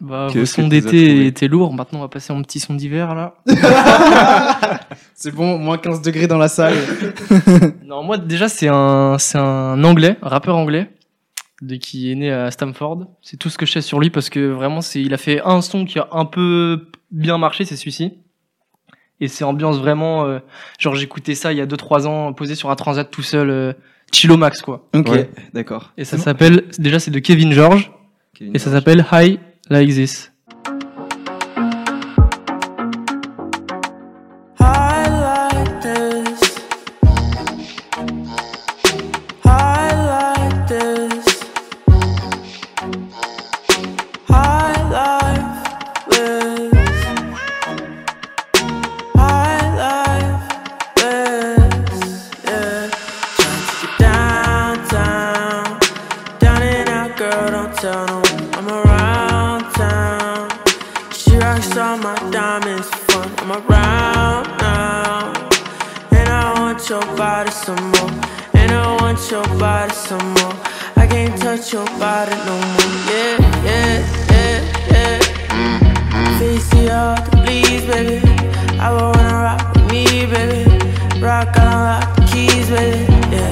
Bah, 0.00 0.26
vos 0.28 0.32
Qu'est-ce 0.32 0.56
que 0.56 0.62
sons 0.62 0.68
tu 0.68 0.76
as 0.76 0.80
trouvé 0.80 1.02
d'été 1.02 1.26
étaient 1.26 1.48
lourds. 1.48 1.72
Maintenant, 1.72 1.98
on 2.00 2.02
va 2.02 2.08
passer 2.08 2.32
en 2.32 2.42
petit 2.42 2.60
son 2.60 2.74
d'hiver, 2.74 3.14
là. 3.14 3.34
C'est 5.14 5.30
bon, 5.34 5.58
moins 5.58 5.78
15 5.78 6.02
degrés 6.02 6.26
dans 6.26 6.36
la 6.38 6.48
salle. 6.48 6.74
non, 7.84 8.02
moi, 8.02 8.18
déjà, 8.18 8.48
c'est 8.48 8.68
un, 8.68 9.16
c'est 9.18 9.38
un 9.38 9.82
anglais, 9.84 10.16
un 10.22 10.28
rappeur 10.28 10.56
anglais, 10.56 10.90
de, 11.62 11.76
qui 11.76 12.10
est 12.10 12.14
né 12.14 12.30
à 12.32 12.50
Stamford. 12.50 13.06
C'est 13.22 13.36
tout 13.38 13.48
ce 13.50 13.58
que 13.58 13.66
je 13.66 13.72
sais 13.72 13.80
sur 13.80 14.00
lui 14.00 14.10
parce 14.10 14.28
que 14.30 14.40
vraiment, 14.50 14.80
c'est, 14.80 15.00
il 15.00 15.14
a 15.14 15.18
fait 15.18 15.40
un 15.44 15.60
son 15.60 15.84
qui 15.84 15.98
a 15.98 16.08
un 16.12 16.24
peu 16.24 16.88
bien 17.10 17.38
marché, 17.38 17.64
c'est 17.64 17.76
celui-ci. 17.76 18.14
Et 19.20 19.28
c'est 19.28 19.44
ambiance 19.44 19.78
vraiment, 19.78 20.24
euh, 20.26 20.40
genre, 20.78 20.94
j'écoutais 20.96 21.34
ça 21.36 21.52
il 21.52 21.58
y 21.58 21.60
a 21.60 21.66
2-3 21.66 22.06
ans, 22.06 22.32
posé 22.32 22.54
sur 22.56 22.70
un 22.70 22.76
transat 22.76 23.08
tout 23.08 23.22
seul, 23.22 23.48
euh, 23.48 23.72
chillo 24.12 24.36
max, 24.36 24.60
quoi. 24.60 24.88
Ok, 24.94 25.08
Ouais. 25.08 25.30
d'accord. 25.54 25.92
Et 25.96 26.04
ça 26.04 26.18
s'appelle, 26.18 26.64
déjà, 26.78 26.98
c'est 26.98 27.12
de 27.12 27.20
Kevin 27.20 27.52
George, 27.52 27.92
et 28.40 28.58
ça 28.58 28.70
s'appelle 28.72 29.06
High 29.12 29.38
Like 29.70 29.88
This. 29.90 30.32
Your 71.74 71.84
body 71.98 72.36
no 72.46 72.54
more. 72.54 72.94
Yeah, 73.10 73.34
yeah, 73.66 73.98
yeah, 74.30 74.62
yeah. 74.92 76.38
Face 76.38 76.70
all 76.88 77.16
the 77.16 77.30
please, 77.42 77.84
baby. 77.90 78.18
I 78.78 78.92
wanna 78.92 79.34
rock 79.42 79.74
with 79.74 79.86
me, 79.90 80.04
baby. 80.26 80.62
Rock, 81.20 81.58
I 81.58 81.64
rock 81.86 82.14
the 82.14 82.22
keys, 82.30 82.68
baby. 82.70 83.02
Yeah. 83.32 83.50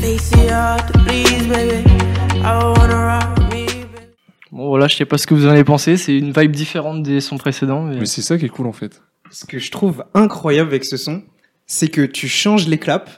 Face 0.00 0.32
all 0.52 0.78
the 0.86 0.92
please, 1.04 1.46
baby. 1.48 1.82
I 2.44 2.62
wanna 2.62 2.98
rock 3.04 3.36
with 3.36 3.48
me, 3.52 3.66
baby. 3.66 4.06
Bon, 4.52 4.68
voilà, 4.68 4.86
je 4.86 4.94
sais 4.94 5.04
pas 5.04 5.18
ce 5.18 5.26
que 5.26 5.34
vous 5.34 5.46
en 5.46 5.50
avez 5.50 5.64
pensé. 5.64 5.96
C'est 5.96 6.16
une 6.16 6.30
vibe 6.30 6.52
différente 6.52 7.02
des 7.02 7.20
sons 7.20 7.38
précédents. 7.38 7.82
Mais... 7.82 7.96
Mais 7.96 8.06
c'est 8.06 8.22
ça 8.22 8.38
qui 8.38 8.44
est 8.44 8.50
cool 8.50 8.68
en 8.68 8.72
fait. 8.72 9.02
Ce 9.32 9.44
que 9.44 9.58
je 9.58 9.72
trouve 9.72 10.04
incroyable 10.14 10.68
avec 10.68 10.84
ce 10.84 10.96
son, 10.96 11.24
c'est 11.66 11.88
que 11.88 12.02
tu 12.02 12.28
changes 12.28 12.68
les 12.68 12.78
claps, 12.78 13.10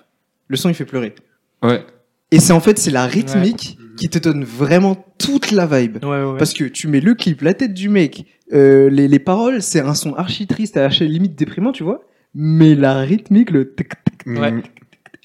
le 0.47 0.57
son 0.57 0.71
il 0.71 0.75
fait 0.75 0.87
pleurer. 0.87 1.15
Ouais. 1.63 1.85
Et 2.31 2.41
c'est 2.41 2.53
en 2.53 2.61
fait, 2.61 2.79
c'est 2.79 2.91
la 2.91 3.07
rythmique 3.07 3.79
qui 3.97 4.09
te 4.09 4.19
donne 4.19 4.45
vraiment 4.45 4.97
toute 5.19 5.51
la 5.51 5.67
vibe. 5.67 5.99
Ouais, 6.05 6.09
ouais, 6.11 6.25
ouais. 6.33 6.39
Parce 6.39 6.53
que 6.53 6.65
tu 6.65 6.87
mets 6.89 7.01
le 7.01 7.15
clip, 7.15 7.41
la 7.43 7.55
tête 7.55 7.73
du 7.75 7.89
mec, 7.89 8.27
euh, 8.53 8.91
les, 8.91 9.09
les 9.09 9.19
paroles, 9.19 9.63
c'est 9.63 9.81
un 9.81 9.95
son 9.95 10.15
archi 10.15 10.47
triste, 10.47 10.77
à 10.77 10.83
la 10.89 10.89
limite 11.07 11.35
déprimant, 11.37 11.73
tu 11.73 11.83
vois. 11.85 12.03
Mais 12.35 12.75
la 12.75 12.99
rythmique, 13.01 13.51
le 13.51 13.75
tic, 13.75 13.89
tic, 14.05 14.27
Ouais. 14.27 14.63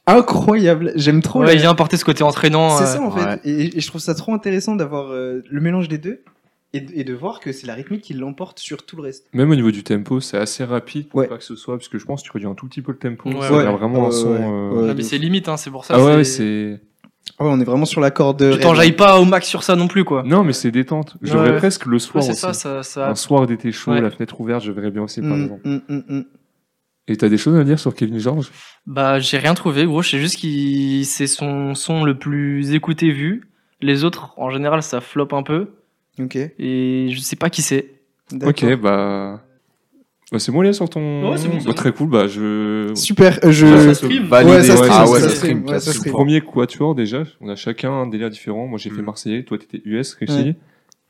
incroyable. 0.07 0.93
J'aime 0.95 1.21
trop. 1.21 1.39
Ouais, 1.41 1.47
la- 1.47 1.53
il 1.53 1.59
vient 1.59 1.71
apporter 1.71 1.97
ce 1.97 2.05
côté 2.05 2.23
entraînant. 2.23 2.77
C'est 2.77 2.83
euh, 2.83 2.87
ça 2.87 3.01
en 3.01 3.11
fait. 3.11 3.23
ouais. 3.25 3.39
Et, 3.43 3.77
et 3.77 3.81
je 3.81 3.87
trouve 3.87 4.01
ça 4.01 4.15
trop 4.15 4.33
intéressant 4.33 4.75
d'avoir 4.75 5.11
euh, 5.11 5.41
le 5.49 5.61
mélange 5.61 5.87
des 5.87 5.97
deux 5.97 6.21
et, 6.73 6.81
de- 6.81 6.91
et 6.95 7.03
de 7.03 7.13
voir 7.13 7.39
que 7.39 7.51
c'est 7.51 7.67
la 7.67 7.73
rythmique 7.75 8.01
qui 8.01 8.13
l'emporte 8.13 8.59
sur 8.59 8.85
tout 8.85 8.95
le 8.95 9.03
reste. 9.03 9.25
Même 9.33 9.51
au 9.51 9.55
niveau 9.55 9.71
du 9.71 9.83
tempo, 9.83 10.19
c'est 10.19 10.37
assez 10.37 10.63
rapide 10.63 11.09
pour 11.09 11.19
Ouais. 11.19 11.27
pas 11.27 11.37
que 11.37 11.43
ce 11.43 11.55
soit, 11.55 11.77
parce 11.77 11.89
que 11.89 11.97
je 11.99 12.05
pense 12.05 12.21
que 12.23 12.27
tu 12.27 12.31
réduis 12.31 12.47
un 12.49 12.55
tout 12.55 12.67
petit 12.67 12.81
peu 12.81 12.91
le 12.93 12.97
tempo. 12.97 13.29
Ouais, 13.29 13.41
ça 13.41 13.53
ouais. 13.53 13.65
a 13.67 13.71
vraiment 13.71 14.01
Ouais, 14.01 14.07
un 14.07 14.11
son. 14.11 14.31
ouais, 14.31 14.39
euh, 14.41 14.87
ouais. 14.87 14.93
Mais 14.95 15.03
c'est 15.03 15.17
limite, 15.17 15.47
hein, 15.49 15.57
c'est 15.57 15.69
pour 15.69 15.85
ça. 15.85 15.95
Ah 15.97 16.03
ouais, 16.03 16.15
ouais, 16.15 16.23
c'est- 16.23 16.81
ouais, 17.39 17.47
on 17.49 17.59
est 17.59 17.63
vraiment 17.63 17.85
sur 17.85 18.01
la 18.01 18.11
corde. 18.11 18.51
Tu 18.53 18.59
t'enjailles 18.59 18.91
pas 18.93 19.19
au 19.19 19.25
max 19.25 19.47
sur 19.47 19.63
ça 19.63 19.75
non 19.75 19.87
plus, 19.87 20.03
quoi. 20.03 20.23
Non, 20.25 20.43
mais 20.43 20.53
c'est 20.53 20.71
détente. 20.71 21.15
Je 21.21 21.31
Ouais, 21.33 21.39
verrais 21.39 21.51
ouais. 21.51 21.57
presque 21.57 21.85
le 21.85 21.93
Ouais, 21.93 21.99
soir 21.99 22.23
c'est 22.23 22.31
aussi. 22.31 22.39
ça, 22.41 22.53
ça, 22.53 22.83
ça. 22.83 23.09
Un 23.09 23.15
soir 23.15 23.45
d'été 23.47 23.71
chaud, 23.71 23.91
Ouais. 23.91 24.01
la 24.01 24.09
fenêtre 24.11 24.39
ouverte, 24.41 24.63
je 24.63 24.71
verrais 24.71 24.91
bien 24.91 25.03
aussi, 25.03 25.21
par 25.21 25.31
Mm, 25.31 25.41
exemple. 25.43 25.67
mm, 25.67 25.79
mm, 25.89 26.03
mm. 26.19 26.25
Et 27.09 27.17
t'as 27.17 27.27
des 27.27 27.37
choses 27.37 27.57
à 27.57 27.63
dire 27.65 27.79
sur 27.79 27.93
Kevin 27.95 28.17
George? 28.19 28.49
Bah, 28.87 29.19
j'ai 29.19 29.37
rien 29.37 29.53
trouvé, 29.55 29.85
gros. 29.85 30.01
Je 30.01 30.11
sais 30.11 30.19
juste 30.19 30.37
qu'il 30.37 31.05
c'est 31.05 31.27
son 31.27 31.75
son 31.75 32.03
le 32.05 32.17
plus 32.17 32.73
écouté 32.73 33.11
vu. 33.11 33.43
Les 33.81 34.05
autres, 34.05 34.33
en 34.37 34.49
général, 34.49 34.81
ça 34.83 35.01
floppe 35.01 35.33
un 35.33 35.43
peu. 35.43 35.71
Ok. 36.19 36.37
Et 36.37 37.09
je 37.11 37.19
sais 37.19 37.35
pas 37.35 37.49
qui 37.49 37.61
c'est. 37.61 37.95
d'accord. 38.31 38.69
Ok, 38.69 38.75
bah. 38.79 39.41
Bah 40.31 40.39
c'est 40.39 40.51
bon, 40.51 40.61
là, 40.61 40.73
sur 40.73 40.89
ton. 40.89 41.29
Ouais, 41.31 41.37
c'est 41.37 41.47
bon, 41.47 41.55
c'est 41.59 41.65
Bah, 41.65 41.71
bon. 41.71 41.73
très 41.73 41.91
cool, 41.91 42.09
bah 42.09 42.27
je. 42.27 42.91
Super. 42.95 43.39
euh, 43.43 43.51
je. 43.51 43.67
Ça, 43.67 43.83
ça 43.83 43.93
stream. 43.93 44.25
Validé. 44.25 44.51
Ouais, 44.55 44.63
ça 44.63 44.75
stream, 44.77 44.91
ah 44.93 45.09
ouais, 45.09 45.19
ça 45.19 45.29
stream. 45.29 45.63
ouais, 45.67 45.79
ça 45.79 45.91
Le 45.91 45.97
stream. 45.97 46.13
premier 46.13 46.41
quatuor 46.41 46.95
déjà, 46.95 47.23
on 47.41 47.49
a 47.49 47.55
chacun 47.55 47.91
un 47.91 48.07
délire 48.07 48.29
différent. 48.29 48.65
Moi 48.67 48.79
j'ai 48.79 48.89
fait 48.89 49.01
Mm. 49.01 49.05
Marseillais, 49.05 49.43
toi 49.43 49.57
t'étais 49.57 49.81
US, 49.85 50.13
Russie. 50.19 50.33
Ouais. 50.33 50.55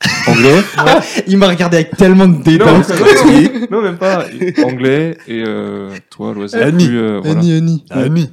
Anglais 0.27 0.59
Il 1.27 1.37
m'a 1.37 1.47
regardé 1.47 1.77
avec 1.77 1.95
tellement 1.95 2.27
de 2.27 2.43
dédain. 2.43 2.65
non, 2.81 3.67
non, 3.71 3.81
même 3.81 3.97
pas. 3.97 4.25
Anglais 4.65 5.15
et 5.29 5.43
euh, 5.47 5.91
toi, 6.09 6.33
l'oiseau. 6.33 6.57
Annie. 6.57 6.85
plus, 6.87 6.97
euh, 6.97 7.19
voilà. 7.23 7.39
Annie, 7.39 7.53
Annie. 7.53 7.85
Annie. 7.89 8.29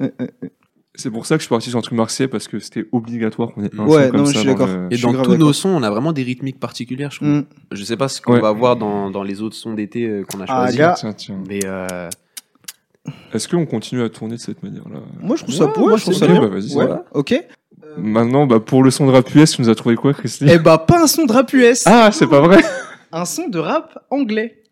C'est 0.95 1.09
pour 1.09 1.25
ça 1.25 1.35
que 1.35 1.39
je 1.41 1.45
suis 1.45 1.49
parti 1.49 1.69
sur 1.69 1.79
un 1.79 1.81
truc 1.81 1.97
marseillais 1.97 2.27
parce 2.27 2.47
que 2.49 2.59
c'était 2.59 2.85
obligatoire 2.91 3.53
qu'on 3.53 3.63
ait 3.63 3.69
un 3.77 3.85
Ouais, 3.85 4.05
son 4.07 4.11
comme 4.11 4.19
non, 4.19 4.25
je 4.25 4.37
suis 4.37 4.45
d'accord. 4.45 4.67
le- 4.67 4.87
Et 4.91 4.97
Je 4.97 5.07
dans 5.07 5.21
tous 5.23 5.37
nos 5.37 5.53
sons, 5.53 5.69
on 5.69 5.83
a 5.83 5.89
vraiment 5.89 6.11
des 6.11 6.23
rythmiques 6.23 6.59
particulières, 6.59 7.11
je 7.11 7.17
trouve. 7.17 7.29
Mm. 7.29 7.45
Je 7.71 7.83
sais 7.85 7.95
pas 7.95 8.09
ce 8.09 8.19
qu'on 8.21 8.33
Ouais. 8.33 8.41
va 8.41 8.51
voir 8.51 8.75
dans, 8.75 9.09
dans 9.09 9.23
les 9.23 9.41
autres 9.41 9.55
sons 9.55 9.73
d'été 9.73 10.05
euh, 10.05 10.23
qu'on 10.25 10.41
a 10.41 10.45
Ah, 10.49 10.63
choisis. 10.63 10.77
gars. 10.77 10.93
Tiens, 10.97 11.13
tiens. 11.13 11.37
Mais 11.47 11.61
euh, 11.65 12.09
Est-ce 13.33 13.47
qu'on 13.47 13.65
continue 13.65 14.01
à 14.03 14.09
tourner 14.09 14.35
de 14.35 14.41
cette 14.41 14.61
manière-là? 14.63 14.99
Moi, 15.21 15.35
je 15.37 15.43
trouve 15.43 15.55
ça 15.55 15.65
Ouais, 15.67 15.71
beau. 15.73 15.87
moi, 15.89 15.97
je 15.97 16.01
trouve 16.03 16.13
ça 16.13 16.25
Ok, 16.25 16.31
bien. 16.31 16.41
bah 16.41 16.47
vas-y. 16.47 16.67
Ouais. 16.75 16.85
voilà. 16.85 17.05
Ok. 17.13 17.41
Maintenant, 17.97 18.45
bah, 18.45 18.59
pour 18.59 18.83
le 18.83 18.91
son 18.91 19.05
de 19.07 19.11
rap 19.11 19.33
US, 19.33 19.51
tu 19.51 19.61
nous 19.61 19.69
as 19.69 19.75
trouvé 19.75 19.95
quoi, 19.95 20.13
Christy 20.13 20.45
Eh 20.49 20.57
bah, 20.59 20.77
pas 20.77 21.01
un 21.03 21.07
son 21.07 21.25
de 21.25 21.31
rap 21.31 21.51
US. 21.53 21.83
Ah, 21.87 22.09
c'est 22.11 22.27
pas 22.27 22.41
vrai 22.41 22.61
Un 23.13 23.25
son 23.25 23.47
de 23.47 23.59
rap 23.59 23.97
anglais. 24.09 24.63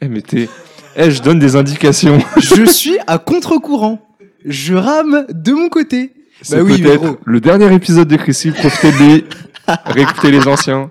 Eh, 0.00 0.08
mais 0.08 0.22
t'es. 0.22 0.48
Eh, 0.96 1.10
je 1.10 1.22
donne 1.22 1.38
des 1.38 1.54
indications. 1.56 2.18
Je 2.36 2.64
suis 2.64 2.96
à 3.06 3.18
contre-courant. 3.18 4.00
Je 4.44 4.74
rame 4.74 5.26
de 5.30 5.52
mon 5.52 5.68
côté. 5.68 6.12
C'est 6.42 6.60
oui, 6.60 6.74
mais 6.78 6.82
peut-être 6.90 7.02
gros. 7.02 7.18
le 7.24 7.40
dernier 7.40 7.72
épisode 7.74 8.06
de 8.08 8.16
Christy. 8.16 8.50
Profitez 8.52 8.92
de 8.92 8.96
lui. 8.98 9.24
Réécoutez 9.86 10.30
les 10.30 10.46
anciens. 10.46 10.90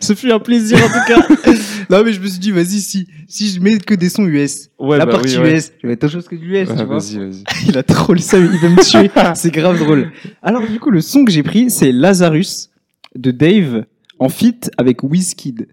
Ce 0.00 0.14
fut 0.14 0.30
un 0.30 0.38
plaisir 0.38 0.78
en 0.78 0.88
tout 0.88 1.06
cas. 1.06 1.52
non 1.90 2.04
mais 2.04 2.12
je 2.12 2.20
me 2.20 2.26
suis 2.26 2.38
dit 2.38 2.50
vas-y 2.50 2.80
si 2.80 3.08
si 3.26 3.48
je 3.48 3.58
mets 3.60 3.78
que 3.78 3.94
des 3.94 4.10
sons 4.10 4.26
US, 4.26 4.68
Ouais, 4.78 4.98
la 4.98 5.06
bah 5.06 5.12
partie 5.12 5.38
oui, 5.38 5.44
ouais. 5.44 5.56
US, 5.56 5.72
je 5.78 5.86
vais 5.86 5.92
mettre 5.94 6.04
autre 6.04 6.12
chose 6.12 6.28
que 6.28 6.36
du 6.36 6.46
US, 6.58 6.68
Ouais, 6.68 6.76
tu 6.76 6.84
vois. 6.84 6.98
vas-y, 6.98 7.18
vas-y. 7.18 7.44
Il 7.68 7.78
a 7.78 7.82
trop 7.82 8.14
ça, 8.18 8.38
il 8.38 8.46
va 8.58 8.68
me 8.68 8.82
tuer. 8.82 9.10
C'est 9.34 9.50
grave 9.50 9.78
drôle. 9.78 10.12
Alors 10.42 10.66
du 10.66 10.78
coup 10.78 10.90
le 10.90 11.00
son 11.00 11.24
que 11.24 11.32
j'ai 11.32 11.42
pris 11.42 11.70
c'est 11.70 11.90
Lazarus 11.90 12.68
de 13.16 13.30
Dave 13.30 13.84
en 14.18 14.28
feat 14.28 14.70
avec 14.78 15.02
Wizkid. 15.02 15.66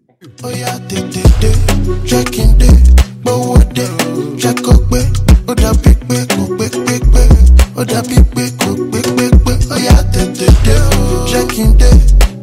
ọjà 7.79 8.01
bí 8.09 8.15
pé 8.35 8.43
kò 8.59 8.71
pé 8.91 8.99
pé 9.17 9.25
pé 9.45 9.53
ó 9.71 10.01
tètè 10.13 10.47
dé 10.65 10.75
o 10.75 11.25
jẹ́ 11.31 11.43
kí 11.47 11.63
n 11.63 11.77
dé 11.79 11.89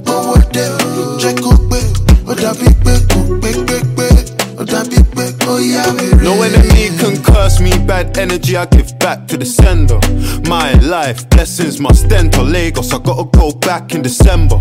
owó 0.08 0.36
dé 0.54 0.64
o 0.64 1.18
jẹ́ 1.20 1.34
kó 1.44 1.52
pé 1.70 1.80
ọjà 2.24 2.52
bí 2.56 2.68
pé 2.84 2.94
kò 3.12 3.20
pé 3.42 3.50
pé 3.68 3.76
pé 3.96 4.06
ọjà 4.56 4.80
bí 4.88 4.96
pé 5.14 5.24
ó 5.46 5.56
rere. 5.58 6.24
No 6.24 6.42
enemy 6.42 6.88
can 6.98 7.22
curse 7.22 7.60
me, 7.60 7.76
bad 7.86 8.16
energy 8.16 8.56
I 8.56 8.64
give 8.64 8.98
back 8.98 9.28
to 9.28 9.36
the 9.36 9.44
sender. 9.44 10.00
My 10.48 10.72
life, 10.80 11.28
blessings 11.28 11.80
must 11.80 12.04
end 12.04 12.34
enter 12.34 12.42
Lagos, 12.42 12.94
I 12.94 12.98
gotta 12.98 13.24
go 13.38 13.52
back 13.52 13.94
in 13.94 14.00
December. 14.00 14.58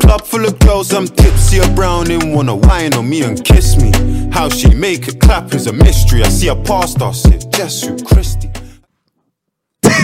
Club 0.00 0.20
full 0.26 0.44
of 0.44 0.58
girls, 0.58 0.92
I'm 0.92 1.08
tipsy, 1.08 1.60
a 1.60 1.68
browning 1.70 2.34
wanna 2.34 2.56
whine 2.56 2.92
on 2.92 3.08
me 3.08 3.22
and 3.22 3.42
kiss 3.42 3.78
me. 3.78 3.90
How 4.30 4.50
she 4.50 4.68
make 4.74 5.08
it 5.08 5.18
clap 5.18 5.54
is 5.54 5.66
a 5.66 5.72
mystery. 5.72 6.22
I 6.22 6.28
see 6.28 6.48
a 6.48 6.56
pastor, 6.56 7.04
us, 7.04 7.24
it's 7.24 7.46
Jesu 7.46 7.96
Christie. 8.04 8.50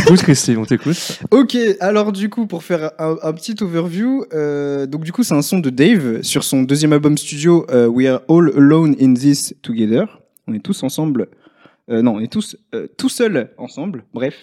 Écoute, 0.00 0.22
Christy, 0.22 0.56
on 0.56 0.64
t'écoute. 0.64 1.20
Ok, 1.30 1.56
alors 1.80 2.12
du 2.12 2.28
coup, 2.28 2.46
pour 2.46 2.62
faire 2.62 2.90
un, 2.98 3.16
un 3.22 3.32
petit 3.32 3.54
overview, 3.62 4.24
euh, 4.32 4.86
donc 4.86 5.04
du 5.04 5.12
coup, 5.12 5.22
c'est 5.22 5.34
un 5.34 5.42
son 5.42 5.58
de 5.58 5.70
Dave 5.70 6.22
sur 6.22 6.44
son 6.44 6.62
deuxième 6.62 6.92
album 6.92 7.16
studio, 7.18 7.66
euh, 7.70 7.86
We 7.86 8.06
Are 8.08 8.20
All 8.28 8.52
Alone 8.56 8.96
in 9.00 9.14
This 9.14 9.54
Together. 9.62 10.20
On 10.46 10.54
est 10.54 10.60
tous 10.64 10.82
ensemble. 10.82 11.28
Euh, 11.90 12.02
non, 12.02 12.16
on 12.16 12.20
est 12.20 12.30
tous 12.32 12.56
euh, 12.74 12.86
tout 12.96 13.08
seuls 13.08 13.50
ensemble. 13.58 14.04
Bref. 14.14 14.34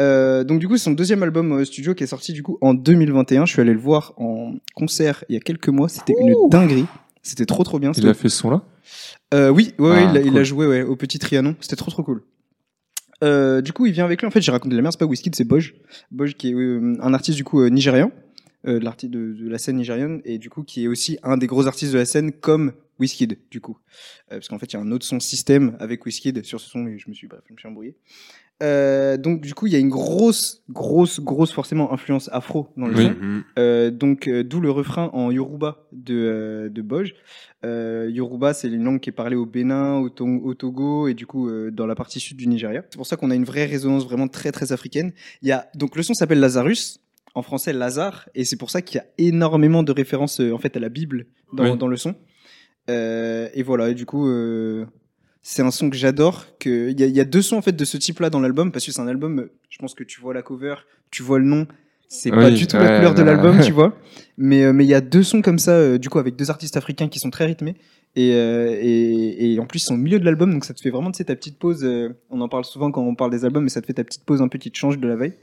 Euh, 0.00 0.44
donc 0.44 0.58
du 0.60 0.68
coup, 0.68 0.76
c'est 0.76 0.84
son 0.84 0.90
deuxième 0.92 1.22
album 1.22 1.52
euh, 1.52 1.64
studio 1.64 1.94
qui 1.94 2.04
est 2.04 2.08
sorti 2.08 2.32
du 2.32 2.42
coup 2.42 2.58
en 2.60 2.74
2021. 2.74 3.46
Je 3.46 3.52
suis 3.52 3.60
allé 3.62 3.72
le 3.72 3.78
voir 3.80 4.12
en 4.18 4.54
concert 4.74 5.24
il 5.28 5.34
y 5.34 5.36
a 5.36 5.40
quelques 5.40 5.68
mois. 5.68 5.88
C'était 5.88 6.14
une 6.20 6.34
dinguerie. 6.50 6.86
C'était 7.22 7.46
trop 7.46 7.64
trop 7.64 7.78
bien. 7.78 7.92
Il 7.96 8.06
a 8.08 8.12
fait 8.14 8.28
ce 8.28 8.36
son-là? 8.38 8.62
Euh, 9.32 9.48
oui, 9.48 9.72
ouais, 9.78 9.90
ouais, 9.90 10.04
Ah, 10.06 10.10
il, 10.12 10.16
a, 10.18 10.20
il 10.20 10.28
a 10.28 10.32
cool. 10.32 10.44
joué 10.44 10.66
ouais, 10.66 10.82
au 10.82 10.94
petit 10.94 11.18
Trianon. 11.18 11.54
C'était 11.60 11.76
trop 11.76 11.90
trop 11.90 12.02
cool. 12.02 12.22
Euh, 13.24 13.62
du 13.62 13.72
coup, 13.72 13.86
il 13.86 13.92
vient 13.92 14.04
avec 14.04 14.20
lui. 14.20 14.28
En 14.28 14.30
fait, 14.30 14.42
j'ai 14.42 14.52
raconté 14.52 14.76
la 14.76 14.82
merde. 14.82 14.92
C'est 14.92 14.98
pas 14.98 15.06
Wizkid, 15.06 15.34
c'est 15.34 15.44
Boj. 15.44 15.74
Boj 16.10 16.34
qui 16.34 16.50
est 16.50 16.54
euh, 16.54 16.96
un 17.00 17.14
artiste 17.14 17.36
du 17.36 17.44
coup 17.44 17.60
euh, 17.60 17.68
nigérian, 17.68 18.12
de, 18.64 18.78
de, 18.78 19.48
la 19.48 19.58
scène 19.58 19.76
nigériane, 19.76 20.20
et 20.24 20.38
du 20.38 20.50
coup 20.50 20.62
qui 20.62 20.84
est 20.84 20.88
aussi 20.88 21.18
un 21.22 21.36
des 21.36 21.46
gros 21.46 21.66
artistes 21.66 21.92
de 21.92 21.98
la 21.98 22.06
scène 22.06 22.32
comme 22.32 22.72
Wizkid 22.98 23.38
du 23.50 23.60
coup. 23.60 23.78
Parce 24.28 24.48
qu'en 24.48 24.58
fait, 24.58 24.72
il 24.72 24.76
y 24.76 24.78
a 24.78 24.82
un 24.82 24.90
autre 24.90 25.04
son 25.04 25.20
système 25.20 25.76
avec 25.80 26.04
Wizkid 26.06 26.44
sur 26.44 26.60
ce 26.60 26.70
son 26.70 26.86
et 26.86 26.98
je 26.98 27.08
me 27.08 27.14
suis, 27.14 27.26
bref, 27.26 27.42
je 27.48 27.52
me 27.52 27.58
suis 27.58 27.68
embrouillé. 27.68 27.96
Euh, 28.62 29.16
donc 29.16 29.40
du 29.40 29.52
coup, 29.52 29.66
il 29.66 29.72
y 29.72 29.76
a 29.76 29.80
une 29.80 29.88
grosse, 29.88 30.62
grosse, 30.70 31.20
grosse 31.20 31.52
forcément 31.52 31.92
influence 31.92 32.30
afro 32.32 32.68
dans 32.76 32.86
le 32.86 32.94
Oui. 32.96 33.04
son. 33.06 33.42
Euh, 33.58 33.90
donc, 33.90 34.28
euh, 34.28 34.44
d'où 34.44 34.60
le 34.60 34.70
refrain 34.70 35.10
en 35.12 35.30
Yoruba 35.30 35.86
de, 35.92 36.70
de 36.72 36.82
Boj. 36.82 37.14
Yoruba, 37.64 38.52
c'est 38.54 38.68
une 38.68 38.84
langue 38.84 39.00
qui 39.00 39.08
est 39.10 39.12
parlée 39.12 39.36
au 39.36 39.46
Bénin, 39.46 39.96
au, 39.96 40.08
Tong- 40.10 40.40
au 40.44 40.54
Togo 40.54 41.08
et 41.08 41.14
du 41.14 41.26
coup 41.26 41.50
dans 41.70 41.86
la 41.86 41.94
partie 41.94 42.20
sud 42.20 42.36
du 42.36 42.46
Nigeria. 42.46 42.82
C'est 42.90 42.96
pour 42.98 43.06
ça 43.06 43.16
qu'on 43.16 43.30
a 43.30 43.34
une 43.34 43.44
vraie 43.44 43.64
résonance 43.64 44.04
vraiment 44.04 44.28
très 44.28 44.52
très 44.52 44.72
africaine. 44.72 45.12
Il 45.42 45.48
y 45.48 45.52
a 45.52 45.66
donc 45.74 45.96
le 45.96 46.02
son 46.02 46.12
s'appelle 46.14 46.40
Lazarus, 46.40 47.00
en 47.34 47.42
français 47.42 47.72
Lazare, 47.72 48.28
et 48.34 48.44
c'est 48.44 48.56
pour 48.56 48.70
ça 48.70 48.82
qu'il 48.82 48.98
y 48.98 49.00
a 49.00 49.06
énormément 49.18 49.82
de 49.82 49.92
références 49.92 50.40
en 50.40 50.58
fait 50.58 50.76
à 50.76 50.80
la 50.80 50.90
Bible 50.90 51.26
dans, 51.54 51.64
Oui. 51.72 51.76
dans 51.78 51.88
le 51.88 51.96
son. 51.96 52.14
Et 52.88 53.62
voilà, 53.64 53.88
et 53.88 53.94
du 53.94 54.04
coup. 54.06 54.28
C'est 55.46 55.62
un 55.62 55.70
son 55.70 55.90
que 55.90 55.96
j'adore. 55.96 56.46
Que 56.58 56.90
il 56.90 56.98
y, 56.98 57.04
a- 57.04 57.06
il 57.06 57.14
y 57.14 57.20
a 57.20 57.24
deux 57.24 57.42
sons 57.42 57.56
en 57.58 57.62
fait 57.62 57.76
de 57.76 57.84
ce 57.84 57.96
type-là 57.98 58.30
dans 58.30 58.40
l'album 58.40 58.72
parce 58.72 58.84
que 58.84 58.90
c'est 58.90 59.00
un 59.00 59.06
album. 59.06 59.46
Je 59.70 59.78
pense 59.78 59.94
que 59.94 60.02
tu 60.02 60.20
vois 60.20 60.34
la 60.34 60.42
cover, 60.42 60.74
tu 61.12 61.22
vois 61.22 61.38
le 61.38 61.44
nom. 61.44 61.66
C'est 62.08 62.30
pas 62.30 62.50
du 62.50 62.66
tout 62.66 62.76
ouais, 62.76 62.84
la 62.84 62.96
couleur 62.96 63.14
de 63.14 63.22
l'album, 63.22 63.60
tu 63.60 63.72
vois. 63.72 63.96
Mais 64.38 64.62
euh, 64.64 64.72
mais 64.72 64.84
il 64.84 64.88
y 64.88 64.94
a 64.94 65.00
deux 65.00 65.22
sons 65.22 65.42
comme 65.42 65.58
ça, 65.58 65.72
euh, 65.72 65.98
du 65.98 66.08
coup 66.08 66.18
avec 66.18 66.34
deux 66.36 66.50
artistes 66.50 66.76
africains 66.76 67.08
qui 67.08 67.18
sont 67.18 67.30
très 67.30 67.44
rythmés 67.46 67.76
et 68.16 68.32
euh, 68.34 68.76
et, 68.80 69.54
et 69.54 69.58
en 69.60 69.66
plus 69.66 69.80
ils 69.82 69.86
sont 69.86 69.94
au 69.94 69.98
milieu 69.98 70.18
de 70.20 70.24
l'album, 70.24 70.52
donc 70.52 70.64
ça 70.64 70.74
te 70.74 70.80
fait 70.80 70.90
vraiment 70.90 71.10
tu 71.10 71.18
sais 71.18 71.24
ta 71.24 71.34
petite 71.36 71.58
pause. 71.58 71.84
on 72.30 72.40
en 72.40 72.48
parle 72.48 72.64
souvent 72.64 72.90
quand 72.90 73.02
on 73.02 73.14
parle 73.14 73.30
des 73.32 73.44
albums, 73.44 73.64
mais 73.64 73.70
ça 73.70 73.80
te 73.80 73.86
fait 73.86 73.94
ta 73.94 74.04
petite 74.04 74.24
pause 74.24 74.42
un 74.42 74.48
peu 74.48 74.58
qui 74.58 74.70
te 74.70 74.78
change 74.78 74.98
de 74.98 75.08
la 75.08 75.16
veille. 75.16 75.34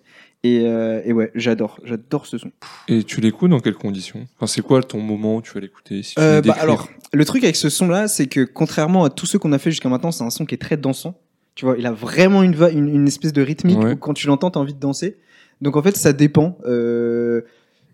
Et, 0.44 0.64
euh, 0.66 1.02
et 1.06 1.14
ouais, 1.14 1.32
j'adore, 1.36 1.80
j'adore 1.84 2.26
ce 2.26 2.38
son. 2.40 2.52
Et 2.88 3.04
tu 3.04 3.22
l'écoutes 3.22 3.52
dans 3.52 3.60
quelles 3.60 3.76
conditions? 3.76 4.28
Enfin, 4.38 4.48
c'est 4.48 4.62
quoi 4.64 4.82
ton 4.82 5.00
moment 5.00 5.36
où 5.36 5.42
tu 5.44 5.52
vas 5.54 5.60
l'écouter 5.60 6.02
si 6.02 6.16
Euh, 6.18 6.42
bah 6.42 6.56
alors, 6.60 6.90
le 7.14 7.26
truc 7.26 7.44
avec 7.44 7.56
ce 7.56 7.70
son-là, 7.70 8.08
c'est 8.08 8.26
que 8.26 8.44
contrairement 8.44 9.04
à 9.04 9.10
tous 9.12 9.28
ceux 9.28 9.38
qu'on 9.38 9.52
a 9.54 9.60
fait 9.60 9.70
jusqu'à 9.70 9.90
maintenant, 9.90 10.12
c'est 10.12 10.24
un 10.24 10.32
son 10.32 10.46
qui 10.46 10.56
est 10.56 10.58
très 10.58 10.78
dansant. 10.78 11.16
Tu 11.54 11.66
vois, 11.66 11.76
il 11.78 11.86
a 11.86 11.92
vraiment 11.92 12.42
une, 12.42 12.56
va- 12.56 12.72
une, 12.72 12.88
une 12.88 13.08
espèce 13.08 13.34
de 13.34 13.42
rythmique 13.44 13.78
Ouais. 13.78 13.92
où 13.92 13.96
quand 13.98 14.14
tu 14.14 14.26
l'entends, 14.26 14.50
t'as 14.50 14.60
envie 14.60 14.74
de 14.74 14.80
danser. 14.80 15.18
Donc 15.62 15.76
en 15.78 15.84
fait, 15.84 15.96
ça 15.96 16.12
dépend. 16.12 16.58
Euh, 16.66 17.42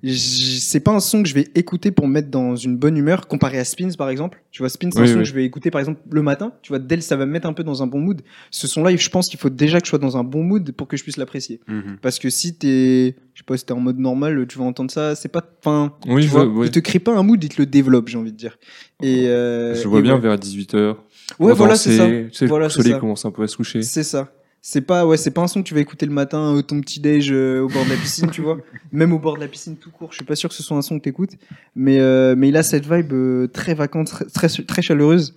c'est 0.04 0.80
pas 0.80 0.92
un 0.92 1.00
son 1.00 1.24
que 1.24 1.30
je 1.30 1.34
vais 1.34 1.48
écouter 1.56 1.92
pour 1.92 2.08
me 2.08 2.14
mettre 2.14 2.30
dans 2.30 2.56
une 2.56 2.78
bonne 2.78 2.98
humeur, 2.98 3.28
comparé 3.28 3.58
à 3.60 3.66
Spins 3.66 3.94
par 3.98 4.10
exemple. 4.10 4.44
Tu 4.52 4.62
vois, 4.62 4.70
Spins, 4.70 4.90
c'est 4.92 5.00
un 5.00 5.06
son 5.08 5.14
oui. 5.14 5.20
que 5.20 5.24
je 5.26 5.34
vais 5.34 5.44
écouter 5.46 5.72
par 5.72 5.80
exemple 5.80 6.02
le 6.10 6.22
matin. 6.22 6.54
Tu 6.62 6.70
vois, 6.70 6.80
dès 6.80 7.02
ça 7.02 7.16
va 7.16 7.26
me 7.26 7.32
mettre 7.32 7.48
un 7.48 7.54
peu 7.54 7.64
dans 7.64 7.84
un 7.84 7.88
bon 7.88 8.00
mood. 8.00 8.22
Ce 8.52 8.68
son-là, 8.68 8.96
je 8.96 9.10
pense 9.10 9.28
qu'il 9.28 9.40
faut 9.40 9.50
déjà 9.50 9.80
que 9.80 9.86
je 9.86 9.90
sois 9.90 10.00
dans 10.00 10.18
un 10.18 10.24
bon 10.24 10.44
mood 10.44 10.72
pour 10.72 10.88
que 10.88 10.98
je 10.98 11.04
puisse 11.04 11.18
l'apprécier. 11.18 11.60
Mhm. 11.68 11.98
Parce 12.02 12.20
que 12.20 12.30
si 12.30 12.56
t'es, 12.56 13.16
je 13.34 13.40
sais 13.40 13.46
pas, 13.46 13.58
si 13.58 13.66
t'es 13.66 13.74
en 13.74 13.80
mode 13.80 14.00
normal, 14.00 14.46
tu 14.48 14.58
vas 14.60 14.66
entendre 14.66 14.92
ça, 14.92 15.16
c'est 15.16 15.30
pas, 15.30 15.44
enfin, 15.64 15.94
Oui, 16.08 16.24
tu 16.24 16.30
vois, 16.30 16.46
ouais. 16.46 16.68
il 16.68 16.72
te 16.72 16.80
crée 16.80 17.00
pas 17.00 17.16
un 17.18 17.24
mood, 17.24 17.44
il 17.44 17.50
te 17.50 17.62
le 17.62 17.66
développe, 17.66 18.08
j'ai 18.08 18.18
envie 18.18 18.32
de 18.32 18.38
dire. 18.38 18.58
Et 19.02 19.28
euh, 19.28 19.76
Je 19.76 19.88
vois 19.88 20.00
et 20.00 20.04
bien 20.04 20.16
ouais. 20.16 20.22
vers 20.22 20.36
18h. 20.38 20.96
Ouais, 21.40 21.54
voilà, 21.54 21.76
c'est 21.76 21.98
ça. 21.98 22.08
Voilà, 22.48 22.66
le 22.66 22.70
c'est 22.70 22.78
soleil 22.78 22.94
ça. 22.94 23.00
commence 23.00 23.26
un 23.26 23.32
peu 23.32 23.44
à 23.44 23.48
se 23.48 23.58
coucher. 23.58 23.82
C'est 23.82 24.04
ça. 24.04 24.32
C'est 24.70 24.82
pas, 24.82 25.06
ouais, 25.06 25.16
c'est 25.16 25.32
pas 25.32 25.42
un 25.44 25.48
son 25.48 25.64
que 25.64 25.68
tu 25.70 25.74
vas 25.74 25.80
écouter 25.80 26.06
le 26.06 26.12
matin, 26.12 26.58
euh, 26.58 26.62
ton 26.62 26.82
petit 26.82 27.00
déj 27.00 27.32
euh, 27.32 27.62
au 27.62 27.70
bord 27.70 27.86
de 27.86 27.90
la 27.90 27.96
piscine, 27.96 28.30
tu 28.30 28.42
vois. 28.42 28.58
Même 28.92 29.14
au 29.14 29.18
bord 29.18 29.36
de 29.36 29.40
la 29.40 29.48
piscine 29.48 29.78
tout 29.78 29.92
court, 29.92 30.10
je 30.12 30.18
suis 30.18 30.26
pas 30.26 30.36
sûr 30.36 30.50
que 30.50 30.56
ce 30.56 30.62
soit 30.62 30.76
un 30.76 30.82
son 30.82 30.98
que 31.00 31.06
t'écoutes, 31.06 31.36
mais 31.74 32.00
euh, 32.00 32.36
mais 32.38 32.50
il 32.50 32.58
a 32.58 32.64
cette 32.64 32.86
vibe 32.86 33.14
euh, 33.14 33.48
très 33.48 33.76
vacante, 33.76 34.08
très 34.34 34.50
très, 34.50 34.82
chaleureuse, 34.82 35.36